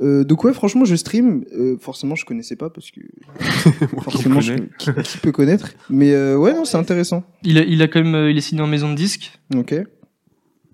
Euh, 0.00 0.22
donc 0.22 0.44
ouais, 0.44 0.52
franchement, 0.52 0.84
je 0.84 0.94
stream. 0.94 1.44
Euh, 1.56 1.76
forcément, 1.80 2.14
je 2.14 2.24
connaissais 2.24 2.54
pas 2.54 2.70
parce 2.70 2.92
que 2.92 3.00
forcément, 4.02 4.40
je- 4.40 4.54
qui, 4.78 4.90
qui 5.02 5.18
peut 5.18 5.32
connaître. 5.32 5.70
Mais 5.90 6.12
euh, 6.12 6.36
ouais, 6.36 6.52
non, 6.54 6.64
c'est 6.64 6.76
intéressant. 6.76 7.24
Il, 7.42 7.58
a, 7.58 7.62
il 7.64 7.82
a 7.82 7.88
quand 7.88 8.00
même, 8.02 8.14
euh, 8.14 8.30
il 8.30 8.36
est 8.38 8.40
signé 8.42 8.62
en 8.62 8.68
maison 8.68 8.88
de 8.90 8.94
disque 8.96 9.32
Ok. 9.56 9.74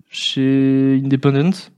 chez 0.09 1.01
Independent. 1.03 1.71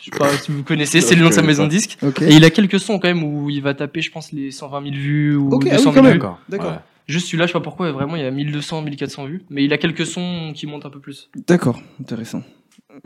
Je 0.00 0.04
sais 0.10 0.18
pas 0.18 0.30
si 0.36 0.50
vous 0.52 0.62
connaissez, 0.64 1.00
c'est 1.02 1.14
le 1.14 1.22
nom 1.22 1.28
de 1.28 1.34
sa 1.34 1.42
maison 1.42 1.64
de 1.64 1.70
disque. 1.70 1.98
Ok. 2.02 2.22
Et 2.22 2.34
il 2.34 2.44
a 2.44 2.50
quelques 2.50 2.80
sons 2.80 2.98
quand 2.98 3.08
même 3.08 3.22
où 3.22 3.50
il 3.50 3.62
va 3.62 3.74
taper, 3.74 4.00
je 4.00 4.10
pense, 4.10 4.32
les 4.32 4.50
120 4.50 4.82
000 4.84 4.94
vues 4.94 5.36
ou 5.36 5.50
Ok, 5.52 5.64
ah 5.66 5.76
oui, 5.76 5.76
200 5.76 5.84
quand 5.90 5.92
000 5.94 6.04
même. 6.06 6.12
vues. 6.14 6.28
D'accord. 6.48 6.80
Juste 7.06 7.26
celui-là, 7.26 7.46
je 7.46 7.52
sais 7.52 7.58
pas 7.58 7.60
pourquoi, 7.62 7.90
vraiment, 7.92 8.16
il 8.16 8.22
y 8.22 8.26
a 8.26 8.30
1200, 8.30 8.82
1400 8.82 9.26
vues. 9.26 9.42
Mais 9.50 9.64
il 9.64 9.72
a 9.72 9.78
quelques 9.78 10.06
sons 10.06 10.52
qui 10.54 10.66
montent 10.66 10.86
un 10.86 10.90
peu 10.90 11.00
plus. 11.00 11.30
D'accord, 11.46 11.80
intéressant. 12.00 12.42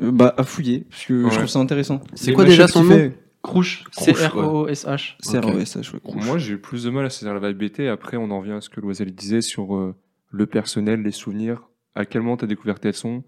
Euh, 0.03 0.11
bah, 0.11 0.35
à 0.37 0.45
fouiller, 0.45 0.81
parce 0.91 1.07
que 1.07 1.25
Ouais. 1.25 1.31
je 1.31 1.37
trouve 1.37 1.49
ça 1.49 1.59
intéressant. 1.59 2.01
C'est 2.15 2.33
quoi 2.33 2.45
déjà 2.45 2.69
son 2.69 2.85
nom 2.85 3.13
Crouche, 3.43 3.85
Crouche, 3.93 4.07
C-R-O-O-S-H. 4.19 5.15
C'est 5.21 5.39
Ok. 5.39 5.45
ROSH, 5.45 5.95
ouais. 5.95 6.01
Moi, 6.25 6.37
j'ai 6.39 6.55
eu 6.55 6.59
plus 6.59 6.83
de 6.83 6.91
mal 6.91 7.05
à 7.07 7.11
saisir 7.11 7.33
la 7.33 7.49
vibe 7.49 7.59
BT. 7.59 7.89
Après, 7.89 8.17
on 8.17 8.31
en 8.33 8.41
revient 8.41 8.53
à 8.53 8.61
ce 8.61 8.69
que 8.69 8.81
Loisel 8.81 9.15
disait 9.15 9.41
sur 9.41 9.77
euh, 9.77 9.95
le 10.31 10.47
personnel, 10.47 11.03
les 11.03 11.13
souvenirs. 11.13 11.63
À 11.95 12.05
quel 12.07 12.23
moment 12.23 12.37
t'as 12.37 12.47
découvert 12.49 12.81
tel 12.81 12.93
son? 12.95 13.23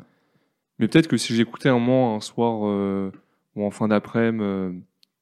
Mais 0.80 0.88
peut-être 0.88 1.06
que 1.06 1.16
si 1.16 1.36
j'écoutais 1.36 1.68
un 1.68 1.74
moment, 1.78 2.16
un 2.16 2.20
soir 2.20 2.66
euh, 2.66 3.12
ou 3.54 3.64
en 3.64 3.70
fin 3.70 3.86
d'après-midi, 3.88 4.42
euh, 4.44 4.72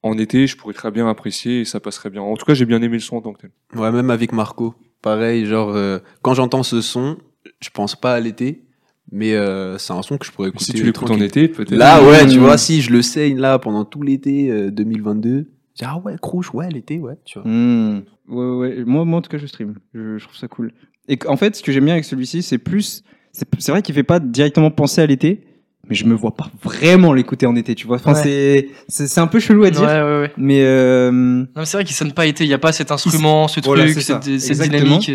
en 0.02 0.16
été, 0.16 0.46
je 0.46 0.56
pourrais 0.56 0.72
très 0.74 0.90
bien 0.90 1.06
apprécier 1.08 1.60
et 1.60 1.64
ça 1.66 1.78
passerait 1.78 2.08
bien. 2.10 2.22
En 2.22 2.34
tout 2.36 2.46
cas, 2.46 2.54
j'ai 2.54 2.64
bien 2.64 2.80
aimé 2.80 2.94
le 2.94 3.00
son 3.00 3.16
en 3.16 3.20
tant 3.20 3.32
que 3.34 3.42
tel. 3.42 3.50
Ouais, 3.74 3.92
même 3.92 4.08
avec 4.10 4.32
Marco. 4.32 4.74
Pareil, 5.02 5.46
genre, 5.46 5.70
euh, 5.74 5.98
quand 6.22 6.34
j'entends 6.34 6.62
ce 6.62 6.80
son, 6.80 7.16
je 7.60 7.70
pense 7.70 7.94
pas 7.94 8.14
à 8.14 8.20
l'été, 8.20 8.64
mais 9.12 9.34
euh, 9.34 9.78
c'est 9.78 9.92
un 9.92 10.02
son 10.02 10.18
que 10.18 10.26
je 10.26 10.32
pourrais 10.32 10.48
écouter. 10.48 10.64
Si 10.64 10.72
tu 10.72 10.84
l'écoutes 10.84 11.10
en 11.10 11.20
été, 11.20 11.48
peut-être. 11.48 11.70
Là, 11.72 12.02
ouais, 12.02 12.24
Mmh. 12.24 12.30
tu 12.30 12.38
vois, 12.38 12.58
si 12.58 12.80
je 12.82 12.90
le 12.90 13.02
saigne 13.02 13.38
là 13.38 13.58
pendant 13.58 13.84
tout 13.84 14.02
l'été 14.02 14.50
euh, 14.50 14.70
2022, 14.70 15.30
je 15.38 15.84
dis, 15.84 15.84
ah 15.84 15.98
ouais, 16.04 16.16
crouche, 16.20 16.52
ouais, 16.54 16.68
l'été, 16.70 16.98
ouais, 16.98 17.16
tu 17.24 17.38
vois. 17.38 17.48
Hmm. 17.48 18.02
Ouais, 18.28 18.46
ouais. 18.56 18.84
Moi, 18.84 19.04
moi, 19.04 19.18
en 19.18 19.22
tout 19.22 19.30
cas, 19.30 19.38
je 19.38 19.46
stream. 19.46 19.74
Je, 19.94 20.18
je 20.18 20.24
trouve 20.24 20.36
ça 20.36 20.48
cool. 20.48 20.72
Et 21.08 21.18
en 21.28 21.36
fait, 21.36 21.54
ce 21.54 21.62
que 21.62 21.70
j'aime 21.70 21.84
bien 21.84 21.94
avec 21.94 22.04
celui-ci, 22.04 22.42
c'est 22.42 22.58
plus. 22.58 23.04
C'est 23.32 23.46
c'est 23.58 23.70
vrai 23.70 23.82
qu'il 23.82 23.94
fait 23.94 24.02
pas 24.02 24.18
directement 24.18 24.70
penser 24.70 25.02
à 25.02 25.06
l'été, 25.06 25.44
mais 25.88 25.94
je 25.94 26.04
me 26.04 26.14
vois 26.14 26.34
pas 26.34 26.50
vraiment 26.62 27.12
l'écouter 27.12 27.46
en 27.46 27.54
été, 27.56 27.74
tu 27.74 27.86
vois. 27.86 27.96
Enfin, 27.96 28.14
Ouais. 28.14 28.22
c'est- 28.22 28.68
c'est 28.88 29.06
c'est 29.06 29.20
un 29.20 29.26
peu 29.26 29.38
chelou 29.40 29.64
à 29.64 29.70
dire. 29.70 29.82
Ouais, 29.82 30.02
ouais, 30.02 30.20
ouais. 30.20 30.32
Mais. 30.36 30.62
Euh... 30.64 31.10
Non, 31.10 31.46
mais 31.56 31.64
c'est 31.64 31.76
vrai 31.76 31.84
qu'il 31.84 31.94
sonne 31.96 32.12
pas 32.12 32.26
été, 32.26 32.44
il 32.44 32.50
y 32.50 32.54
a 32.54 32.58
pas 32.58 32.72
cet 32.72 32.90
instrument, 32.90 33.48
ce 33.48 33.60
Voilà, 33.60 33.84
truc, 33.84 34.00
cette, 34.02 34.38
cette 34.40 34.60
dynamique. 34.60 35.10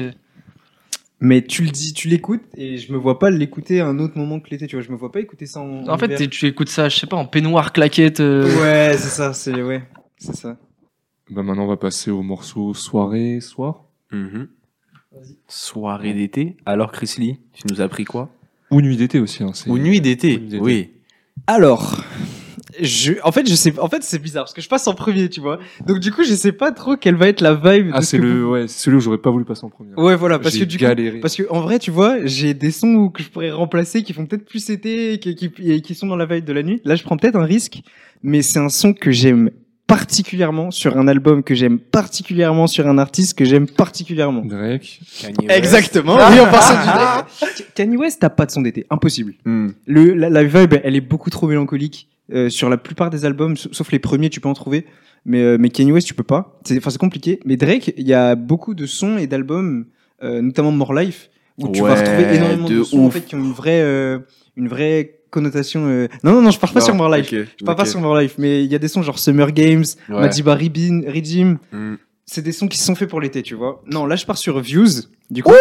Mais 1.24 1.44
tu 1.44 1.62
le 1.62 1.70
dis, 1.70 1.94
tu 1.94 2.08
l'écoutes 2.08 2.42
et 2.58 2.78
je 2.78 2.92
me 2.92 2.98
vois 2.98 3.20
pas 3.20 3.30
l'écouter 3.30 3.80
à 3.80 3.86
un 3.86 4.00
autre 4.00 4.18
moment 4.18 4.40
que 4.40 4.50
l'été, 4.50 4.66
tu 4.66 4.76
vois. 4.76 4.84
Je 4.84 4.90
me 4.92 4.96
vois 4.98 5.12
pas 5.12 5.20
écouter 5.20 5.46
ça 5.46 5.60
en. 5.62 5.88
En 5.88 5.98
fait, 5.98 6.28
tu 6.30 6.48
écoutes 6.48 6.70
ça, 6.70 6.90
je 6.90 6.98
sais 6.98 7.06
pas, 7.06 7.16
en 7.18 7.26
peignoir, 7.28 7.74
claquette. 7.74 8.20
euh, 8.22 8.44
Ouais, 8.60 8.98
c'est 8.98 9.10
ça, 9.10 9.32
c'est 9.34 9.62
ouais, 9.62 9.84
c'est 10.18 10.36
ça. 10.36 10.58
Bah, 11.30 11.44
maintenant, 11.44 11.64
on 11.66 11.68
va 11.68 11.78
passer 11.78 12.10
au 12.10 12.24
morceau 12.24 12.74
soirée, 12.74 13.40
soir. 13.40 13.84
Soirée 15.48 16.14
d'été. 16.14 16.58
Alors, 16.66 16.92
Chris 16.92 17.14
Lee, 17.18 17.40
tu 17.54 17.64
nous 17.70 17.82
as 17.82 17.88
pris 17.90 18.06
quoi? 18.06 18.30
Ou 18.72 18.82
nuit 18.82 18.98
d'été 18.98 19.20
aussi. 19.20 19.44
Hein, 19.44 19.52
c'est- 19.54 19.70
Ou 19.70 19.78
nuit 19.78 20.02
d'été, 20.02 20.36
Ou 20.38 20.40
nuit 20.40 20.48
d'été. 20.48 20.64
oui. 20.64 20.90
Alors, 21.48 22.04
je, 22.80 23.14
en 23.24 23.32
fait, 23.32 23.48
je 23.50 23.56
sais, 23.56 23.78
en 23.80 23.90
fait, 23.90 24.04
c'est 24.04 24.20
bizarre 24.20 24.44
parce 24.46 24.54
que 24.54 24.62
je 24.62 24.70
passe 24.70 24.88
en 24.88 24.94
premier, 24.94 25.30
tu 25.30 25.40
vois. 25.42 25.60
Donc 25.88 26.00
du 26.00 26.12
coup, 26.12 26.24
je 26.24 26.34
sais 26.34 26.52
pas 26.52 26.72
trop 26.72 26.96
quelle 26.96 27.16
va 27.16 27.28
être 27.28 27.42
la 27.42 27.54
vibe. 27.54 27.88
de 27.88 27.92
Ah, 27.94 28.02
ce 28.02 28.08
c'est 28.12 28.18
le, 28.18 28.42
vous- 28.44 28.52
ouais, 28.52 28.68
c'est 28.68 28.80
celui 28.80 28.98
où 28.98 29.00
j'aurais 29.00 29.18
pas 29.18 29.30
voulu 29.32 29.44
passer 29.46 29.64
en 29.66 29.70
premier. 29.70 29.94
Ouais, 29.98 30.16
voilà, 30.16 30.40
parce 30.40 30.58
que 30.58 30.64
du 30.64 30.78
coup, 30.78 30.84
galéré. 30.84 31.20
parce 31.20 31.36
que 31.36 31.44
en 31.50 31.62
vrai, 31.62 31.80
tu 31.80 31.92
vois, 31.92 32.26
j'ai 32.26 32.54
des 32.54 32.72
sons 32.72 33.10
que 33.10 33.24
je 33.24 33.30
pourrais 33.30 33.52
remplacer 33.52 34.04
qui 34.04 34.14
font 34.14 34.26
peut-être 34.26 34.46
plus 34.46 34.70
été, 34.70 35.20
qui, 35.20 35.36
qui, 35.36 35.82
qui 35.82 35.96
sont 35.96 36.08
dans 36.08 36.16
la 36.16 36.26
vibe 36.26 36.46
de 36.46 36.54
la 36.54 36.64
nuit. 36.64 36.82
Là, 36.86 36.96
je 36.96 37.04
prends 37.04 37.18
peut-être 37.18 37.36
un 37.38 37.46
risque, 37.46 37.82
mais 38.24 38.42
c'est 38.42 38.60
un 38.60 38.70
son 38.70 38.94
que 38.94 39.12
j'aime 39.12 39.52
particulièrement 39.96 40.72
sur 40.72 40.98
un 40.98 41.08
album 41.08 41.44
que 41.44 41.54
j'aime 41.54 41.78
particulièrement 41.80 42.68
sur 42.68 42.88
un 42.88 42.98
artiste 42.98 43.38
que 43.38 43.46
j'aime 43.46 43.68
particulièrement. 43.68 44.44
Drake. 44.46 45.02
Kanye 45.22 45.36
West. 45.48 45.58
Exactement. 45.58 46.16
Oui, 46.16 46.40
on 46.42 46.50
part 46.50 46.64
sur 46.64 46.78
du 46.78 46.86
Drake. 46.86 47.72
Kanye 47.76 47.98
West, 47.98 48.20
t'as 48.22 48.30
pas 48.30 48.46
de 48.46 48.52
son 48.52 48.62
d'été, 48.62 48.86
impossible. 48.90 49.34
Hmm. 49.46 49.70
Le, 49.86 50.14
la, 50.14 50.30
la 50.30 50.44
vibe, 50.44 50.76
elle 50.84 50.96
est 50.96 51.02
beaucoup 51.02 51.30
trop 51.30 51.48
mélancolique. 51.48 52.08
Euh, 52.34 52.50
sur 52.50 52.70
la 52.70 52.78
plupart 52.78 53.10
des 53.10 53.26
albums, 53.26 53.58
sa- 53.58 53.68
sauf 53.74 53.92
les 53.92 54.00
premiers, 54.00 54.30
tu 54.30 54.40
peux 54.40 54.48
en 54.48 54.54
trouver. 54.54 54.86
Mais, 55.26 55.42
euh, 55.42 55.58
mais 55.60 55.70
Kanye 55.70 55.92
West, 55.92 56.08
tu 56.08 56.14
peux 56.14 56.24
pas. 56.24 56.58
C'est, 56.66 56.78
enfin, 56.78 56.90
c'est 56.90 56.98
compliqué. 56.98 57.40
Mais 57.46 57.58
Drake, 57.58 57.94
il 57.98 58.08
y 58.08 58.14
a 58.14 58.36
beaucoup 58.36 58.74
de 58.74 58.86
sons 58.86 59.18
et 59.18 59.28
d'albums, 59.28 59.86
euh, 60.24 60.42
notamment 60.42 60.72
More 60.72 60.94
Life, 60.94 61.30
où 61.58 61.68
tu 61.68 61.82
vas 61.82 61.96
retrouver 61.96 62.36
énormément 62.36 62.70
de, 62.70 62.76
de 62.80 62.84
sons 62.84 63.06
en 63.06 63.12
fait, 63.12 63.26
qui 63.26 63.36
ont 63.36 63.40
une 63.40 63.52
vraie, 63.52 63.82
euh, 63.82 64.20
une 64.56 64.70
vraie 64.70 65.20
connotation. 65.32 65.88
euh, 65.88 66.08
Non, 66.24 66.34
non, 66.34 66.42
non, 66.44 66.52
je 66.52 66.60
pars 66.60 66.72
pas 66.74 66.80
Non, 66.82 66.86
sur 66.86 66.96
More 66.96 67.10
Life. 67.10 67.30
Je 67.32 67.66
pars 67.66 67.76
pas 67.76 67.86
sur 67.86 68.00
More 68.00 68.16
Life. 68.20 68.36
Mais 68.38 68.64
il 68.64 68.72
y 68.72 68.76
a 68.76 68.80
des 68.80 68.88
sons 68.88 69.02
genre 69.02 69.18
Summer 69.18 69.52
Games, 69.52 69.84
Ouais. 70.10 70.22
Madiba 70.22 70.54
Regime. 70.56 71.58
Hmm. 71.72 71.96
c'est 72.26 72.42
des 72.44 72.52
sons 72.52 72.68
qui 72.68 72.78
sont 72.78 72.96
faits 72.96 73.10
pour 73.10 73.20
l'été, 73.22 73.42
tu 73.42 73.56
vois. 73.56 73.82
Non, 73.92 74.06
là 74.06 74.16
je 74.16 74.26
pars 74.26 74.38
sur 74.38 74.60
Views, 74.60 75.02
du 75.30 75.42
coup. 75.44 75.52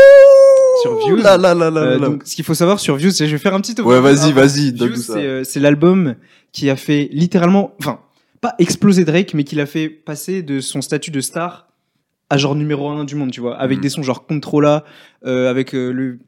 sur 0.83 0.99
Views. 0.99 1.17
là 1.17 1.37
là 1.37 1.55
là 1.55 1.71
là 1.71 1.81
Euh, 1.81 1.99
là. 1.99 2.07
donc, 2.09 2.23
ce 2.25 2.35
qu'il 2.37 2.45
faut 2.45 2.55
savoir 2.55 2.79
sur 2.81 2.97
Views, 2.97 3.11
c'est 3.11 3.27
je 3.27 3.33
vais 3.33 3.39
faire 3.39 3.55
un 3.55 3.61
petit. 3.61 3.81
Ouais, 3.81 4.01
vas-y, 4.01 4.31
Ah, 4.31 4.33
vas-y, 4.33 4.75
c'est 4.97 5.13
euh, 5.17 5.45
c'est 5.45 5.61
l'album 5.61 6.15
qui 6.53 6.71
a 6.71 6.77
fait 6.77 7.09
littéralement, 7.13 7.75
enfin, 7.81 8.01
pas 8.41 8.55
exploser 8.59 9.05
Drake, 9.05 9.35
mais 9.35 9.45
qui 9.45 9.55
l'a 9.57 9.67
fait 9.67 9.89
passer 9.89 10.43
de 10.43 10.61
son 10.61 10.81
statut 10.81 11.11
de 11.11 11.21
star 11.21 11.69
à 12.31 12.39
genre 12.39 12.55
numéro 12.55 12.89
un 12.89 13.05
du 13.05 13.17
monde, 13.17 13.31
tu 13.33 13.41
vois, 13.41 13.57
avec 13.57 13.79
Mhm. 13.79 13.83
des 13.83 13.89
sons 13.91 14.03
genre 14.03 14.25
Controla, 14.27 14.85
euh, 15.27 15.51
avec 15.51 15.75
euh, 15.75 15.91
le 15.93 16.19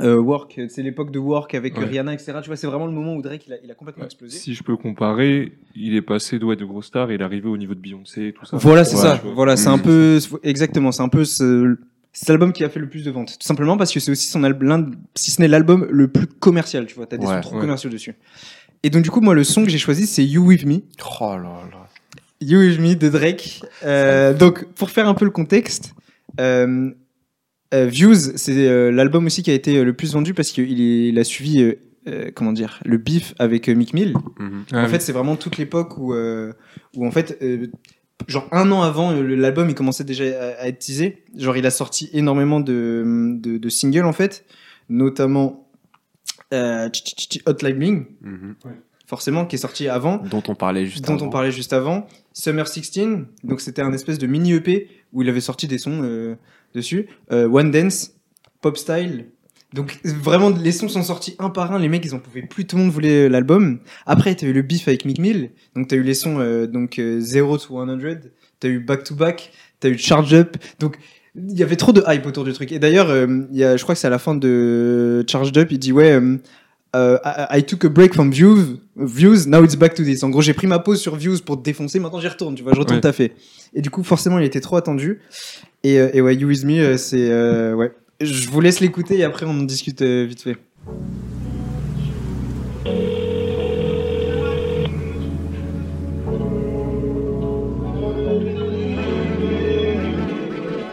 euh, 0.00 0.16
Work, 0.16 0.60
c'est 0.68 0.82
l'époque 0.82 1.10
de 1.10 1.18
Work 1.18 1.54
avec 1.54 1.76
euh, 1.76 1.80
Ouais. 1.80 1.86
Rihanna, 1.86 2.12
etc. 2.14 2.34
Tu 2.42 2.46
vois, 2.48 2.56
c'est 2.56 2.66
vraiment 2.66 2.86
le 2.86 2.92
moment 2.92 3.14
où 3.16 3.22
Drake 3.22 3.44
il 3.46 3.52
a, 3.52 3.56
il 3.64 3.70
a 3.70 3.74
complètement 3.74 4.04
explosé. 4.04 4.38
Si 4.38 4.54
je 4.54 4.62
peux 4.62 4.76
comparer, 4.76 5.52
il 5.74 5.96
est 5.96 6.02
passé 6.02 6.38
ouais, 6.38 6.56
de 6.56 6.64
gros 6.64 6.82
stars 6.82 7.10
et 7.10 7.14
il 7.14 7.20
est 7.20 7.24
arrivé 7.24 7.48
au 7.48 7.56
niveau 7.56 7.74
de 7.74 7.80
Beyoncé 7.80 8.28
et 8.28 8.32
tout 8.32 8.44
ça. 8.46 8.56
Voilà, 8.56 8.84
c'est 8.84 8.96
ça. 8.96 9.20
Voilà, 9.34 9.56
c'est 9.56 9.68
un 9.68 9.76
Mhm. 9.76 9.82
peu 9.82 10.18
exactement, 10.42 10.92
c'est 10.92 11.02
un 11.02 11.08
peu 11.08 11.24
ce 11.24 11.76
cet 12.12 12.30
album 12.30 12.52
qui 12.52 12.64
a 12.64 12.68
fait 12.68 12.80
le 12.80 12.88
plus 12.88 13.04
de 13.04 13.10
ventes. 13.12 13.36
Tout 13.38 13.46
simplement 13.46 13.76
parce 13.76 13.92
que 13.92 14.00
c'est 14.00 14.10
aussi 14.10 14.26
son 14.28 14.42
album, 14.42 14.92
si 15.14 15.30
ce 15.30 15.40
n'est 15.40 15.46
l'album 15.46 15.86
le 15.90 16.08
plus 16.08 16.26
commercial, 16.26 16.86
tu 16.86 16.94
vois. 16.96 17.06
T'as 17.06 17.16
des 17.16 17.26
sons 17.26 17.40
trop 17.40 17.58
commerciaux 17.60 17.90
dessus. 17.90 18.14
Et 18.82 18.90
donc 18.90 19.02
du 19.02 19.10
coup, 19.10 19.20
moi, 19.20 19.34
le 19.34 19.44
son 19.44 19.64
que 19.64 19.70
j'ai 19.70 19.78
choisi, 19.78 20.06
c'est 20.06 20.24
You 20.24 20.44
With 20.44 20.64
Me. 20.66 20.80
Oh 21.20 21.32
là 21.36 21.42
là. 21.42 21.86
You 22.40 22.60
With 22.60 22.80
Me 22.80 22.94
de 22.94 23.08
Drake. 23.08 23.62
Euh, 23.84 24.32
donc, 24.34 24.64
pour 24.74 24.90
faire 24.90 25.08
un 25.08 25.14
peu 25.14 25.24
le 25.24 25.30
contexte, 25.32 25.92
euh, 26.40 26.90
euh, 27.74 27.86
Views, 27.86 28.14
c'est 28.36 28.68
euh, 28.68 28.90
l'album 28.90 29.26
aussi 29.26 29.42
qui 29.42 29.50
a 29.50 29.54
été 29.54 29.76
euh, 29.76 29.84
le 29.84 29.92
plus 29.92 30.12
vendu 30.14 30.34
parce 30.34 30.50
qu'il 30.52 30.78
il 30.78 31.18
a 31.18 31.24
suivi, 31.24 31.74
euh, 32.06 32.30
comment 32.34 32.52
dire, 32.52 32.80
le 32.84 32.96
beef 32.98 33.34
avec 33.38 33.68
euh, 33.68 33.74
Mick 33.74 33.92
Mill. 33.94 34.14
Mhm. 34.38 34.64
Ah, 34.72 34.80
en 34.80 34.84
oui. 34.84 34.90
fait, 34.90 35.00
c'est 35.00 35.12
vraiment 35.12 35.36
toute 35.36 35.58
l'époque 35.58 35.98
où, 35.98 36.14
euh, 36.14 36.52
où 36.96 37.06
en 37.06 37.10
fait, 37.10 37.38
euh, 37.42 37.66
genre 38.26 38.48
un 38.52 38.70
an 38.72 38.82
avant, 38.82 39.12
l'album 39.12 39.68
il 39.68 39.74
commençait 39.74 40.04
déjà 40.04 40.24
à, 40.24 40.62
à 40.62 40.68
être 40.68 40.78
teasé. 40.78 41.24
Genre, 41.36 41.56
il 41.56 41.66
a 41.66 41.70
sorti 41.70 42.08
énormément 42.12 42.60
de, 42.60 43.36
de, 43.38 43.58
de 43.58 43.68
singles 43.68 44.04
en 44.06 44.12
fait, 44.12 44.44
notamment 44.88 45.68
euh, 46.54 46.88
Hot 47.46 47.56
Like 47.62 47.78
Bling, 47.78 48.06
Mhm. 48.22 48.54
forcément, 49.06 49.44
qui 49.46 49.56
est 49.56 49.58
sorti 49.58 49.88
avant 49.88 50.18
Dont 50.30 50.42
on 50.48 50.54
parlait 50.54 50.86
juste 50.86 51.04
dont 51.06 51.14
avant. 51.14 51.26
on 51.26 51.30
parlait 51.30 51.52
juste 51.52 51.72
avant. 51.72 52.06
Summer 52.32 52.66
16, 52.66 52.90
donc 53.44 53.60
c'était 53.60 53.82
un 53.82 53.92
espèce 53.92 54.18
de 54.18 54.26
mini 54.26 54.52
EP 54.54 54.88
où 55.12 55.22
il 55.22 55.28
avait 55.28 55.40
sorti 55.40 55.66
des 55.66 55.78
sons 55.78 56.00
euh, 56.02 56.36
dessus. 56.74 57.06
Euh, 57.32 57.48
One 57.48 57.70
Dance, 57.70 58.12
Pop 58.60 58.76
Style. 58.76 59.26
Donc 59.74 59.98
vraiment, 60.04 60.48
les 60.48 60.72
sons 60.72 60.88
sont 60.88 61.02
sortis 61.02 61.36
un 61.38 61.50
par 61.50 61.72
un. 61.72 61.78
Les 61.78 61.88
mecs, 61.90 62.04
ils 62.04 62.14
en 62.14 62.18
pouvaient 62.18 62.42
plus. 62.42 62.66
Tout 62.66 62.76
le 62.76 62.84
monde 62.84 62.92
voulait 62.92 63.26
euh, 63.26 63.28
l'album. 63.28 63.80
Après, 64.06 64.34
t'as 64.34 64.46
eu 64.46 64.52
le 64.54 64.62
beef 64.62 64.88
avec 64.88 65.04
Mick 65.04 65.18
Mill. 65.18 65.50
Donc 65.76 65.88
t'as 65.88 65.96
eu 65.96 66.02
les 66.02 66.14
sons 66.14 66.38
euh, 66.40 66.66
donc 66.66 66.98
euh, 66.98 67.20
0 67.20 67.58
to 67.58 67.86
100. 67.86 67.98
T'as 68.60 68.68
eu 68.68 68.80
Back 68.80 69.04
to 69.04 69.14
Back. 69.14 69.52
T'as 69.80 69.90
eu 69.90 69.98
Charge 69.98 70.32
Up. 70.32 70.56
Donc 70.80 70.98
il 71.36 71.56
y 71.56 71.62
avait 71.62 71.76
trop 71.76 71.92
de 71.92 72.02
hype 72.08 72.24
autour 72.26 72.44
du 72.44 72.52
truc. 72.54 72.72
Et 72.72 72.78
d'ailleurs, 72.78 73.10
euh, 73.10 73.26
je 73.52 73.82
crois 73.82 73.94
que 73.94 74.00
c'est 74.00 74.06
à 74.06 74.10
la 74.10 74.18
fin 74.18 74.34
de 74.34 75.22
Charged 75.28 75.56
Up, 75.58 75.68
il 75.70 75.78
dit 75.78 75.92
ouais. 75.92 76.12
euh, 76.12 76.36
euh, 76.96 77.18
I, 77.24 77.58
I 77.58 77.62
took 77.64 77.84
a 77.84 77.88
break 77.90 78.14
from 78.14 78.30
views, 78.32 78.80
views, 78.96 79.46
now 79.46 79.62
it's 79.62 79.76
back 79.76 79.94
to 79.94 80.02
this. 80.02 80.22
En 80.24 80.30
gros, 80.30 80.40
j'ai 80.40 80.54
pris 80.54 80.66
ma 80.66 80.78
pause 80.78 80.98
sur 81.00 81.14
views 81.14 81.36
pour 81.44 81.58
te 81.58 81.62
défoncer, 81.62 82.00
maintenant 82.00 82.18
j'y 82.18 82.28
retourne, 82.28 82.54
tu 82.54 82.62
vois, 82.62 82.72
je 82.72 82.78
retourne 82.78 82.96
Ouais. 82.96 83.02
taffer. 83.02 83.34
Et 83.74 83.82
du 83.82 83.90
coup, 83.90 84.02
forcément, 84.02 84.38
il 84.38 84.44
était 84.46 84.60
trop 84.62 84.76
attendu. 84.76 85.20
Et, 85.84 85.98
euh, 85.98 86.10
et 86.12 86.20
ouais, 86.20 86.34
You 86.34 86.48
With 86.48 86.64
Me, 86.64 86.78
euh, 86.80 86.96
c'est. 86.96 87.30
euh, 87.30 87.74
ouais. 87.74 87.92
Je 88.20 88.48
vous 88.48 88.60
laisse 88.60 88.80
l'écouter 88.80 89.18
et 89.18 89.24
après 89.24 89.46
on 89.46 89.50
en 89.50 89.62
discute 89.62 90.02
euh, 90.02 90.26
vite 90.28 90.42
fait. 90.42 90.56